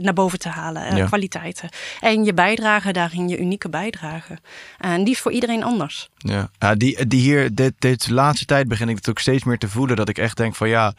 naar 0.02 0.12
boven 0.12 0.38
te 0.38 0.48
halen, 0.48 0.96
Ja. 0.96 1.06
kwaliteiten. 1.06 1.68
En 2.00 2.24
je 2.24 2.34
bijdrage 2.34 2.92
daarin, 2.92 3.28
je 3.28 3.38
unieke 3.38 3.68
bijdrage. 3.68 4.38
En 4.78 5.04
die 5.04 5.14
is 5.14 5.20
voor 5.20 5.32
iedereen 5.32 5.62
anders. 5.62 6.08
Ja, 6.16 6.50
ja 6.58 6.74
die, 6.74 7.06
die 7.06 7.20
hier, 7.20 7.54
dit, 7.54 7.74
dit 7.78 8.10
laatste 8.10 8.44
tijd 8.44 8.68
begin 8.68 8.88
ik 8.88 8.96
het 8.96 9.08
ook 9.08 9.18
steeds 9.18 9.44
meer 9.44 9.58
te 9.58 9.68
voelen. 9.68 9.96
Dat 9.96 10.08
ik 10.08 10.18
echt 10.18 10.36
denk 10.36 10.54
van 10.54 10.68
ja, 10.68 10.94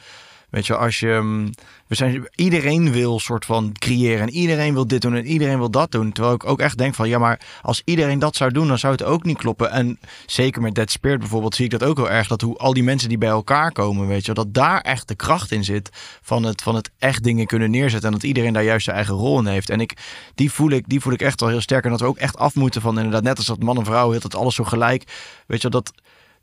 weet 0.56 0.66
je, 0.66 0.76
als 0.76 1.00
je. 1.00 1.20
mm, 1.22 1.50
We 1.88 1.96
zijn, 1.96 2.28
iedereen 2.36 2.92
wil 2.92 3.20
soort 3.20 3.46
van 3.46 3.72
creëren. 3.72 4.22
En 4.22 4.30
iedereen 4.30 4.74
wil 4.74 4.88
dit 4.88 5.02
doen 5.02 5.16
en 5.16 5.26
iedereen 5.26 5.58
wil 5.58 5.72
dat 5.72 5.92
doen. 5.92 6.12
Terwijl 6.12 6.36
ik 6.36 6.46
ook 6.46 6.60
echt 6.60 6.78
denk 6.78 6.96
van 6.96 7.10
ja, 7.10 7.18
maar 7.20 7.40
als 7.62 7.82
iedereen 7.86 8.20
dat 8.20 8.36
zou 8.36 8.52
doen, 8.52 8.68
dan 8.68 8.78
zou 8.78 8.94
het 8.94 9.04
ook 9.04 9.24
niet 9.24 9.38
kloppen. 9.38 9.72
En 9.72 10.00
zeker 10.26 10.62
met 10.62 10.76
Dead 10.76 10.92
Spirit 10.92 11.20
bijvoorbeeld, 11.20 11.56
zie 11.56 11.66
ik 11.66 11.72
dat 11.72 11.84
ook 11.84 11.98
heel 11.98 12.10
erg. 12.10 12.28
Dat 12.28 12.42
hoe 12.42 12.58
al 12.58 12.74
die 12.74 12.84
mensen 12.84 13.10
die 13.10 13.18
bij 13.18 13.30
elkaar 13.30 13.72
komen, 13.72 14.08
weet 14.08 14.26
je, 14.26 14.34
dat 14.34 14.54
daar 14.54 14.82
echt 14.82 15.08
de 15.08 15.16
kracht 15.16 15.52
in 15.52 15.64
zit. 15.64 15.90
Van 16.22 16.44
het, 16.44 16.62
van 16.62 16.76
het 16.76 16.92
echt 17.00 17.24
dingen 17.24 17.46
kunnen 17.46 17.72
neerzetten. 17.72 18.10
En 18.10 18.16
dat 18.16 18.24
iedereen 18.24 18.54
daar 18.54 18.64
juist 18.64 18.84
zijn 18.84 18.96
eigen 18.96 19.16
rol 19.16 19.40
in 19.40 19.46
heeft. 19.46 19.70
En 19.70 19.80
ik, 19.80 19.94
die, 20.36 20.52
voel 20.52 20.70
ik, 20.70 20.90
die 20.90 21.00
voel 21.00 21.14
ik 21.14 21.22
echt 21.22 21.40
wel 21.40 21.50
heel 21.50 21.62
sterk. 21.62 21.84
En 21.84 21.92
dat 21.92 22.00
we 22.00 22.06
ook 22.06 22.18
echt 22.18 22.38
af 22.38 22.56
moeten 22.56 22.82
van 22.82 22.98
inderdaad, 22.98 23.24
net 23.24 23.38
als 23.38 23.46
dat 23.48 23.64
man 23.64 23.78
en 23.78 23.86
vrouw, 23.86 24.12
heel 24.12 24.20
dat 24.20 24.36
alles 24.36 24.56
zo 24.56 24.64
gelijk. 24.64 25.04
Weet 25.48 25.62
je, 25.62 25.70
dat 25.70 25.92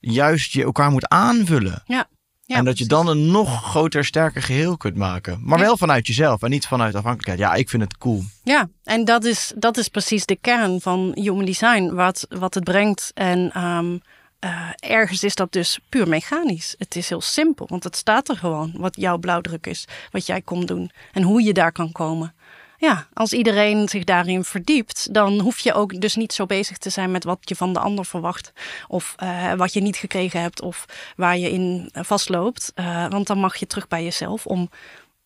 juist 0.01 0.52
je 0.52 0.62
elkaar 0.62 0.90
moet 0.90 1.09
aanvullen. 1.09 1.82
Ja. 1.86 2.09
Ja, 2.47 2.56
en 2.56 2.64
dat 2.64 2.78
je 2.78 2.86
dan 2.86 3.06
een 3.09 3.31
nog 3.31 3.62
groter, 3.62 4.05
sterker 4.05 4.43
geheel 4.43 4.77
kunt 4.77 4.97
maken. 4.97 5.39
Maar 5.43 5.59
Ja. 5.59 5.64
wel 5.64 5.77
vanuit 5.77 6.06
jezelf 6.06 6.43
en 6.43 6.51
niet 6.51 6.66
vanuit 6.66 6.94
afhankelijkheid. 6.94 7.39
Ja, 7.39 7.55
ik 7.55 7.69
vind 7.69 7.82
het 7.82 7.98
cool. 7.98 8.23
Ja, 8.43 8.69
en 8.85 9.05
dat 9.05 9.24
is, 9.24 9.52
dat 9.56 9.77
is 9.77 9.89
precies 9.89 10.27
de 10.27 10.36
kern 10.36 10.81
van 10.81 11.10
human 11.14 11.44
design, 11.44 11.90
wat, 11.94 12.27
wat 12.28 12.55
het 12.55 12.64
brengt. 12.64 13.10
En 13.14 13.51
ehm, 13.52 13.97
eh, 14.39 14.69
ergens 14.78 15.24
is 15.24 15.35
dat 15.35 15.52
dus 15.52 15.78
puur 15.89 16.09
mechanisch. 16.09 16.74
Het 16.78 16.97
is 16.97 17.09
heel 17.09 17.20
simpel, 17.20 17.66
want 17.69 17.85
het 17.85 17.97
staat 17.97 18.28
er 18.28 18.36
gewoon 18.36 18.73
wat 18.77 18.97
jouw 18.97 19.19
blauwdruk 19.19 19.66
is, 19.66 19.85
wat 20.10 20.27
jij 20.27 20.40
komt 20.40 20.69
doen 20.69 20.90
en 21.12 21.23
hoe 21.23 21.43
je 21.43 21.52
daar 21.52 21.73
kan 21.73 21.93
komen. 21.93 22.35
Ja, 22.83 23.07
als 23.13 23.33
iedereen 23.33 23.89
zich 23.89 24.05
daarin 24.05 24.45
verdiept, 24.45 25.15
dan 25.15 25.41
hoef 25.41 25.59
je 25.59 25.75
ook 25.75 26.01
dus 26.01 26.17
niet 26.17 26.33
zo 26.33 26.47
bezig 26.47 26.79
te 26.79 26.91
zijn 26.91 27.11
met 27.11 27.25
wat 27.25 27.39
je 27.41 27.57
van 27.57 27.73
de 27.73 27.79
ander 27.79 28.05
verwacht. 28.05 28.53
Of 28.89 29.15
eh, 29.17 29.53
wat 29.53 29.73
je 29.73 29.81
niet 29.81 29.97
gekregen 29.97 30.41
hebt 30.41 30.63
of 30.63 30.85
waar 31.17 31.39
je 31.39 31.51
in 31.51 31.89
vastloopt. 31.93 32.73
Eh, 32.75 33.07
want 33.09 33.27
dan 33.27 33.39
mag 33.39 33.57
je 33.57 33.67
terug 33.67 33.89
bij 33.89 34.05
jezelf 34.05 34.47
om 34.47 34.71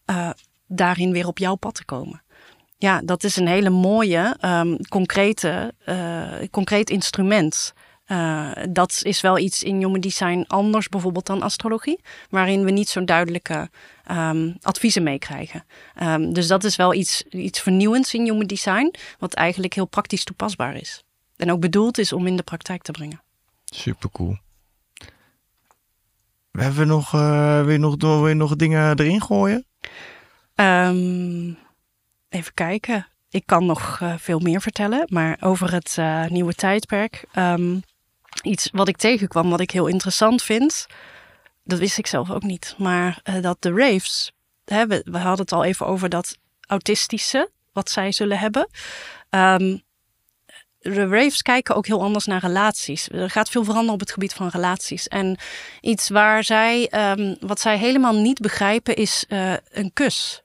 eh, 0.04 0.30
daarin 0.66 1.12
weer 1.12 1.26
op 1.26 1.38
jouw 1.38 1.54
pad 1.54 1.74
te 1.74 1.84
komen. 1.84 2.22
Ja, 2.78 3.00
dat 3.04 3.24
is 3.24 3.36
een 3.36 3.48
hele 3.48 3.70
mooie, 3.70 4.36
ehm, 4.40 4.76
concrete, 4.88 5.74
concreet 6.50 6.90
instrument. 6.90 7.74
Eh, 8.06 8.50
dat 8.70 9.00
is 9.02 9.20
wel 9.20 9.38
iets 9.38 9.62
in 9.62 9.76
Human 9.76 10.00
Design 10.00 10.44
anders 10.46 10.88
bijvoorbeeld 10.88 11.26
dan 11.26 11.42
astrologie, 11.42 12.00
waarin 12.30 12.64
we 12.64 12.70
niet 12.70 12.88
zo'n 12.88 13.04
duidelijke 13.04 13.70
ehm, 14.04 14.52
adviezen 14.62 15.02
meekrijgen. 15.02 15.64
Ehm, 15.94 16.32
dus 16.32 16.46
dat 16.46 16.64
is 16.64 16.76
wel 16.76 16.94
iets, 16.94 17.22
iets 17.22 17.60
vernieuwends 17.60 18.14
in 18.14 18.22
Human 18.22 18.46
Design, 18.46 18.94
wat 19.18 19.34
eigenlijk 19.34 19.74
heel 19.74 19.86
praktisch 19.86 20.24
toepasbaar 20.24 20.74
is. 20.74 21.04
En 21.36 21.52
ook 21.52 21.60
bedoeld 21.60 21.98
is 21.98 22.12
om 22.12 22.26
in 22.26 22.36
de 22.36 22.42
praktijk 22.42 22.82
te 22.82 22.92
brengen. 22.92 23.22
Super 23.64 24.10
cool. 24.10 24.36
We 26.50 26.62
hebben 26.62 26.86
nog, 26.86 27.14
eh 27.14 27.62
wil, 27.62 27.72
je 27.72 27.78
nog, 27.78 27.96
wil 27.98 28.28
je 28.28 28.34
nog 28.34 28.56
dingen 28.56 28.98
erin 28.98 29.22
gooien? 29.22 29.66
Ehm, 30.54 31.52
even 32.28 32.54
kijken. 32.54 33.06
Ik 33.30 33.42
kan 33.46 33.66
nog 33.66 33.98
eh, 34.00 34.14
veel 34.18 34.38
meer 34.38 34.60
vertellen, 34.60 35.06
maar 35.08 35.36
over 35.40 35.72
het 35.72 35.94
eh, 35.98 36.26
nieuwe 36.26 36.54
tijdperk. 36.54 37.24
Iets 38.42 38.68
wat 38.72 38.88
ik 38.88 38.96
tegenkwam, 38.96 39.50
wat 39.50 39.60
ik 39.60 39.70
heel 39.70 39.86
interessant 39.86 40.42
vind. 40.42 40.86
Dat 41.64 41.78
wist 41.78 41.98
ik 41.98 42.06
zelf 42.06 42.30
ook 42.30 42.42
niet. 42.42 42.74
Maar 42.78 43.20
eh, 43.22 43.42
dat 43.42 43.56
de 43.62 43.72
raves, 43.72 44.32
hè, 44.64 44.86
we, 44.86 45.02
hadden 45.18 45.40
het 45.40 45.52
al 45.52 45.64
even 45.64 45.86
over 45.86 46.08
dat 46.08 46.36
autistische, 46.60 47.50
wat 47.72 47.90
zij 47.90 48.12
zullen 48.12 48.38
hebben. 48.38 48.68
Ehm, 49.30 49.76
de 50.78 51.06
raves 51.06 51.42
kijken 51.42 51.74
ook 51.74 51.86
heel 51.86 52.02
anders 52.02 52.24
naar 52.24 52.40
relaties. 52.40 53.08
Er 53.08 53.30
gaat 53.30 53.48
veel 53.48 53.64
veranderen 53.64 53.94
op 53.94 54.00
het 54.00 54.12
gebied 54.12 54.34
van 54.34 54.48
relaties. 54.48 55.08
En 55.08 55.38
iets 55.80 56.08
waar 56.08 56.44
zij, 56.44 56.88
ehm, 56.88 57.34
wat 57.40 57.60
zij 57.60 57.78
helemaal 57.78 58.14
niet 58.14 58.40
begrijpen, 58.40 58.96
is 58.96 59.24
eh, 59.28 59.54
een 59.70 59.92
kus. 59.92 60.42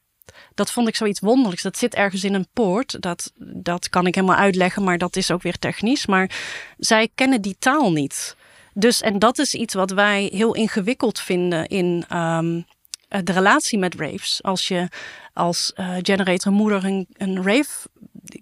Dat 0.53 0.71
vond 0.71 0.87
ik 0.87 0.95
zoiets 0.95 1.19
wonderlijks. 1.19 1.63
Dat 1.63 1.77
zit 1.77 1.95
ergens 1.95 2.23
in 2.23 2.33
een 2.33 2.47
poort. 2.53 3.01
Dat, 3.01 3.31
dat 3.37 3.89
kan 3.89 4.07
ik 4.07 4.15
helemaal 4.15 4.37
uitleggen, 4.37 4.83
maar 4.83 4.97
dat 4.97 5.15
is 5.15 5.31
ook 5.31 5.41
weer 5.41 5.59
technisch. 5.59 6.05
Maar 6.05 6.31
zij 6.77 7.09
kennen 7.15 7.41
die 7.41 7.55
taal 7.59 7.91
niet. 7.91 8.35
Dus, 8.73 9.01
en 9.01 9.19
dat 9.19 9.39
is 9.39 9.53
iets 9.53 9.73
wat 9.73 9.91
wij 9.91 10.29
heel 10.33 10.55
ingewikkeld 10.55 11.19
vinden 11.19 11.67
in 11.67 12.05
ehm, 12.07 12.61
eh, 13.07 13.19
de 13.23 13.31
relatie 13.31 13.79
met 13.79 13.95
raves. 13.95 14.43
Als 14.43 14.67
je 14.67 14.87
als 15.33 15.73
eh, 15.73 15.95
generator 16.01 16.51
moeder 16.51 16.85
een, 16.85 17.07
een 17.13 17.43
rave 17.43 17.89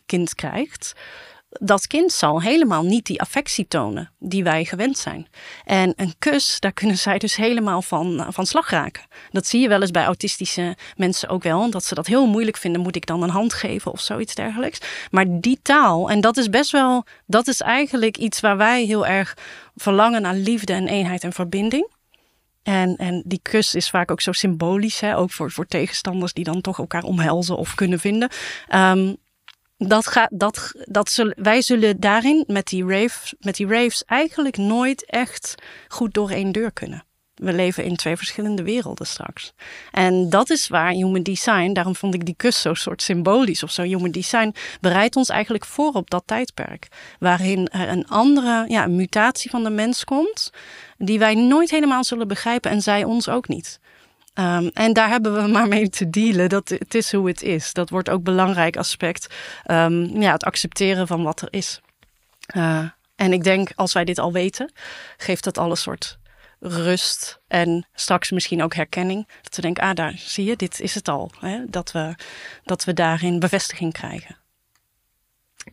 kind 0.05 0.35
krijgt, 0.35 0.93
dat 1.49 1.87
kind 1.87 2.11
zal 2.11 2.41
helemaal 2.41 2.83
niet 2.83 3.05
die 3.05 3.21
affectie 3.21 3.67
tonen 3.67 4.11
die 4.19 4.43
wij 4.43 4.65
gewend 4.65 4.97
zijn. 4.97 5.27
En 5.65 5.93
een 5.95 6.13
kus, 6.19 6.59
daar 6.59 6.73
kunnen 6.73 6.97
zij 6.97 7.17
dus 7.17 7.35
helemaal 7.35 7.81
van, 7.81 8.25
van 8.29 8.45
slag 8.45 8.69
raken. 8.69 9.03
Dat 9.31 9.47
zie 9.47 9.61
je 9.61 9.67
wel 9.67 9.81
eens 9.81 9.91
bij 9.91 10.03
autistische 10.03 10.77
mensen 10.95 11.29
ook 11.29 11.43
wel. 11.43 11.69
Dat 11.69 11.83
ze 11.83 11.95
dat 11.95 12.07
heel 12.07 12.27
moeilijk 12.27 12.57
vinden. 12.57 12.81
Moet 12.81 12.95
ik 12.95 13.05
dan 13.05 13.23
een 13.23 13.29
hand 13.29 13.53
geven 13.53 13.91
of 13.91 14.01
zoiets 14.01 14.35
dergelijks? 14.35 14.79
Maar 15.11 15.25
die 15.29 15.59
taal, 15.61 16.09
en 16.09 16.21
dat 16.21 16.37
is 16.37 16.49
best 16.49 16.71
wel, 16.71 17.05
dat 17.25 17.47
is 17.47 17.61
eigenlijk 17.61 18.17
iets 18.17 18.39
waar 18.39 18.57
wij 18.57 18.83
heel 18.83 19.05
erg 19.05 19.37
verlangen 19.75 20.21
naar 20.21 20.35
liefde 20.35 20.73
en 20.73 20.87
eenheid 20.87 21.23
en 21.23 21.33
verbinding. 21.33 21.97
En, 22.63 22.95
en 22.95 23.23
die 23.25 23.39
kus 23.41 23.75
is 23.75 23.89
vaak 23.89 24.11
ook 24.11 24.21
zo 24.21 24.31
symbolisch, 24.31 24.99
hè? 24.99 25.17
ook 25.17 25.31
voor, 25.31 25.51
voor 25.51 25.65
tegenstanders 25.65 26.33
die 26.33 26.43
dan 26.43 26.61
toch 26.61 26.77
elkaar 26.77 27.03
omhelzen 27.03 27.57
of 27.57 27.75
kunnen 27.75 27.99
vinden. 27.99 28.29
Ehm, 28.67 29.13
dat 29.87 30.07
gaat, 30.07 30.29
dat, 30.31 30.73
dat 30.85 31.09
zullen, 31.09 31.33
wij 31.37 31.61
zullen 31.61 31.99
daarin 31.99 32.43
met 32.47 32.67
die, 32.67 32.85
rave, 32.85 33.35
met 33.39 33.55
die 33.55 33.67
raves 33.67 34.03
eigenlijk 34.05 34.57
nooit 34.57 35.05
echt 35.05 35.55
goed 35.87 36.13
door 36.13 36.29
één 36.29 36.51
deur 36.51 36.71
kunnen. 36.71 37.03
We 37.35 37.53
leven 37.53 37.83
in 37.83 37.95
twee 37.95 38.17
verschillende 38.17 38.63
werelden 38.63 39.07
straks. 39.07 39.53
En 39.91 40.29
dat 40.29 40.49
is 40.49 40.67
waar 40.67 40.91
Human 40.91 41.23
Design, 41.23 41.73
daarom 41.73 41.95
vond 41.95 42.13
ik 42.13 42.25
die 42.25 42.35
kus 42.37 42.61
zo 42.61 42.73
soort 42.73 43.01
symbolisch 43.01 43.63
of 43.63 43.71
zo. 43.71 43.81
Human 43.81 44.11
Design 44.11 44.55
bereidt 44.81 45.15
ons 45.15 45.29
eigenlijk 45.29 45.65
voor 45.65 45.91
op 45.93 46.09
dat 46.09 46.23
tijdperk. 46.25 46.87
Waarin 47.19 47.67
er 47.67 47.89
een 47.89 48.07
andere 48.07 48.65
ja, 48.67 48.87
mutatie 48.87 49.49
van 49.49 49.63
de 49.63 49.69
mens 49.69 50.03
komt, 50.03 50.51
die 50.97 51.19
wij 51.19 51.35
nooit 51.35 51.69
helemaal 51.69 52.03
zullen 52.03 52.27
begrijpen 52.27 52.71
en 52.71 52.81
zij 52.81 53.03
ons 53.03 53.29
ook 53.29 53.47
niet. 53.47 53.79
Um, 54.39 54.69
en 54.73 54.93
daar 54.93 55.09
hebben 55.09 55.33
we 55.33 55.47
maar 55.57 55.67
mee 55.67 55.89
te 55.89 56.09
dealen. 56.09 56.49
Dat 56.49 56.69
het 56.69 56.95
is 56.95 57.11
hoe 57.11 57.27
het 57.27 57.41
is. 57.41 57.73
Dat 57.73 57.89
wordt 57.89 58.09
ook 58.09 58.17
een 58.17 58.23
belangrijk 58.23 58.77
aspect. 58.77 59.33
Um, 59.65 60.21
ja, 60.21 60.31
het 60.31 60.43
accepteren 60.43 61.07
van 61.07 61.23
wat 61.23 61.41
er 61.41 61.47
is. 61.51 61.81
Uh, 62.55 62.89
en 63.15 63.33
ik 63.33 63.43
denk, 63.43 63.71
als 63.75 63.93
wij 63.93 64.05
dit 64.05 64.19
al 64.19 64.31
weten, 64.31 64.71
geeft 65.17 65.43
dat 65.43 65.57
al 65.57 65.69
een 65.69 65.77
soort 65.77 66.19
rust 66.59 67.39
en 67.47 67.87
straks 67.93 68.31
misschien 68.31 68.63
ook 68.63 68.75
herkenning. 68.75 69.27
Dat 69.41 69.55
we 69.55 69.61
denken, 69.61 69.83
ah, 69.83 69.95
daar 69.95 70.13
zie 70.17 70.45
je, 70.45 70.55
dit 70.55 70.79
is 70.79 70.95
het 70.95 71.07
al. 71.07 71.31
Hè? 71.39 71.65
Dat, 71.67 71.91
we, 71.91 72.15
dat 72.63 72.83
we 72.83 72.93
daarin 72.93 73.39
bevestiging 73.39 73.93
krijgen. 73.93 74.37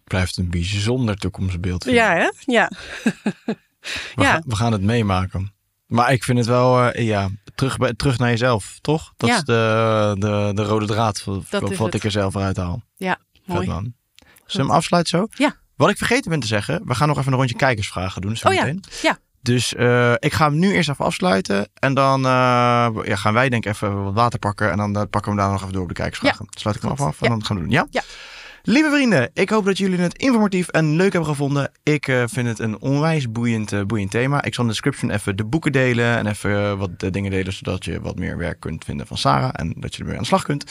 Blijft 0.04 0.36
een 0.36 0.50
bijzonder 0.50 1.16
toekomstbeeld. 1.16 1.84
vinden. 1.84 2.02
Ja, 2.02 2.14
hè? 2.14 2.30
Ja. 2.44 2.70
We, 3.44 4.22
ja. 4.22 4.32
gaan, 4.32 4.42
we 4.46 4.56
gaan 4.56 4.72
het 4.72 4.82
meemaken. 4.82 5.52
Maar 5.86 6.12
ik 6.12 6.24
vind 6.24 6.38
het 6.38 6.46
wel, 6.46 6.96
uh, 6.96 7.06
ja, 7.06 7.28
terug, 7.56 7.76
bij, 7.76 7.94
terug 7.94 8.18
naar 8.18 8.30
jezelf, 8.30 8.78
toch? 8.80 9.12
Dat 9.16 9.28
Ja. 9.28 9.36
is 9.36 9.44
de, 9.44 10.14
de, 10.18 10.50
de 10.54 10.62
rode 10.62 10.86
draad 10.86 11.20
van, 11.20 11.44
wat 11.50 11.78
het. 11.78 11.94
ik 11.94 12.04
er 12.04 12.10
zelf 12.10 12.36
uit 12.36 12.56
haal. 12.56 12.82
Ja, 12.96 13.18
mooi. 13.44 13.64
Zullen 13.66 13.94
we 14.46 14.58
hem 14.58 14.70
afsluiten 14.70 15.18
zo? 15.18 15.26
Ja. 15.44 15.54
Wat 15.76 15.90
ik 15.90 15.96
vergeten 15.96 16.30
ben 16.30 16.40
te 16.40 16.46
zeggen, 16.46 16.82
we 16.84 16.94
gaan 16.94 17.08
nog 17.08 17.18
even 17.18 17.32
een 17.32 17.38
rondje 17.38 17.56
kijkersvragen 17.56 18.20
doen. 18.22 18.36
Zo 18.36 18.48
Oh 18.48 18.54
ja, 18.54 18.64
meteen. 18.64 18.84
ja. 19.02 19.18
Dus 19.42 19.72
uh, 19.74 20.12
ik 20.18 20.32
ga 20.32 20.44
hem 20.44 20.58
nu 20.58 20.72
eerst 20.72 20.88
even 20.88 21.04
afsluiten. 21.04 21.68
En 21.74 21.94
dan 21.94 22.20
uh, 22.24 22.28
ja, 23.04 23.16
gaan 23.16 23.34
wij 23.34 23.48
denk 23.48 23.64
ik 23.66 23.72
even 23.72 24.04
wat 24.04 24.14
water 24.14 24.38
pakken. 24.38 24.70
En 24.70 24.76
dan 24.76 24.96
uh, 24.96 25.02
pakken 25.10 25.22
we 25.22 25.28
hem 25.28 25.36
daar 25.36 25.50
nog 25.50 25.60
even 25.60 25.72
door 25.72 25.82
op 25.82 25.88
de 25.88 25.94
kijkersvragen. 25.94 26.46
Sluit 26.50 26.76
ik 26.76 26.82
hem 26.82 26.90
Goed. 26.90 27.00
af 27.06 27.12
en 27.12 27.16
Ja. 27.20 27.28
dan 27.28 27.44
gaan 27.44 27.56
we 27.56 27.62
doen. 27.62 27.70
Ja? 27.72 27.86
Ja. 27.90 28.02
Lieve 28.68 28.90
vrienden, 28.90 29.30
ik 29.34 29.50
hoop 29.50 29.64
dat 29.64 29.78
jullie 29.78 29.98
het 29.98 30.18
informatief 30.18 30.68
en 30.68 30.96
leuk 30.96 31.12
hebben 31.12 31.30
gevonden. 31.30 31.70
Ik 31.82 32.08
uh, 32.08 32.24
vind 32.26 32.46
het 32.46 32.58
een 32.58 32.80
onwijs 32.80 33.30
boeiend, 33.32 33.72
uh, 33.72 33.82
boeiend 33.82 34.10
thema. 34.10 34.42
Ik 34.42 34.54
zal 34.54 34.64
in 34.64 34.70
de 34.70 34.76
description 34.76 35.10
even 35.10 35.36
de 35.36 35.44
boeken 35.44 35.72
delen 35.72 36.16
en 36.16 36.26
even 36.26 36.50
uh, 36.50 36.78
wat 36.78 37.00
dingen 37.10 37.30
delen, 37.30 37.52
zodat 37.52 37.84
je 37.84 38.00
wat 38.00 38.18
meer 38.18 38.36
werk 38.36 38.60
kunt 38.60 38.84
vinden 38.84 39.06
van 39.06 39.18
Sarah 39.18 39.50
en 39.52 39.74
dat 39.76 39.94
je 39.94 40.00
ermee 40.00 40.16
aan 40.16 40.22
de 40.22 40.28
slag 40.28 40.42
kunt. 40.42 40.64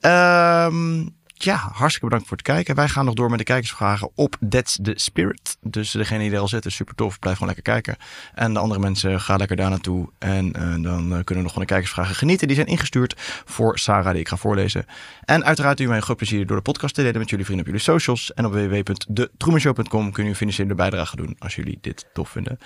Ehm 0.00 1.06
ja, 1.42 1.56
hartstikke 1.56 2.06
bedankt 2.06 2.28
voor 2.28 2.36
het 2.36 2.46
kijken. 2.46 2.74
Wij 2.74 2.88
gaan 2.88 3.04
nog 3.04 3.14
door 3.14 3.30
met 3.30 3.38
de 3.38 3.44
kijkersvragen 3.44 4.10
op 4.14 4.36
That's 4.48 4.78
the 4.82 4.92
Spirit. 4.94 5.56
Dus 5.60 5.90
degene 5.90 6.22
die 6.22 6.32
er 6.32 6.38
al 6.38 6.48
zit 6.48 6.66
is 6.66 6.74
super 6.74 6.94
tof. 6.94 7.18
Blijf 7.18 7.36
gewoon 7.36 7.54
lekker 7.54 7.72
kijken. 7.72 7.96
En 8.34 8.52
de 8.52 8.58
andere 8.58 8.80
mensen, 8.80 9.20
ga 9.20 9.36
lekker 9.36 9.56
daar 9.56 9.70
naartoe. 9.70 10.08
En 10.18 10.46
uh, 10.46 10.82
dan 10.82 11.08
kunnen 11.08 11.26
we 11.26 11.42
nog 11.42 11.52
van 11.52 11.60
de 11.60 11.68
kijkersvragen 11.68 12.14
genieten. 12.14 12.46
Die 12.46 12.56
zijn 12.56 12.68
ingestuurd 12.68 13.14
voor 13.44 13.78
Sarah, 13.78 14.12
die 14.12 14.20
ik 14.20 14.28
ga 14.28 14.36
voorlezen. 14.36 14.86
En 15.24 15.44
uiteraard 15.44 15.76
doe 15.76 15.82
je 15.82 15.88
mij 15.88 16.00
een 16.00 16.06
groot 16.06 16.16
plezier 16.16 16.46
door 16.46 16.56
de 16.56 16.62
podcast 16.62 16.94
te 16.94 17.02
delen 17.02 17.18
met 17.18 17.30
jullie 17.30 17.44
vrienden 17.44 17.66
op 17.66 17.72
jullie 17.72 17.86
socials. 17.86 18.34
En 18.34 18.46
op 18.46 18.52
www.detroemenshow.com 18.52 20.12
kun 20.12 20.24
je 20.24 20.34
financiële 20.34 20.74
bijdrage 20.74 21.16
doen 21.16 21.36
als 21.38 21.54
jullie 21.54 21.78
dit 21.80 22.06
tof 22.12 22.28
vinden. 22.28 22.58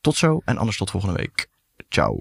Tot 0.00 0.16
zo 0.16 0.40
en 0.44 0.56
anders 0.56 0.76
tot 0.76 0.90
volgende 0.90 1.16
week. 1.16 1.46
Ciao. 1.88 2.20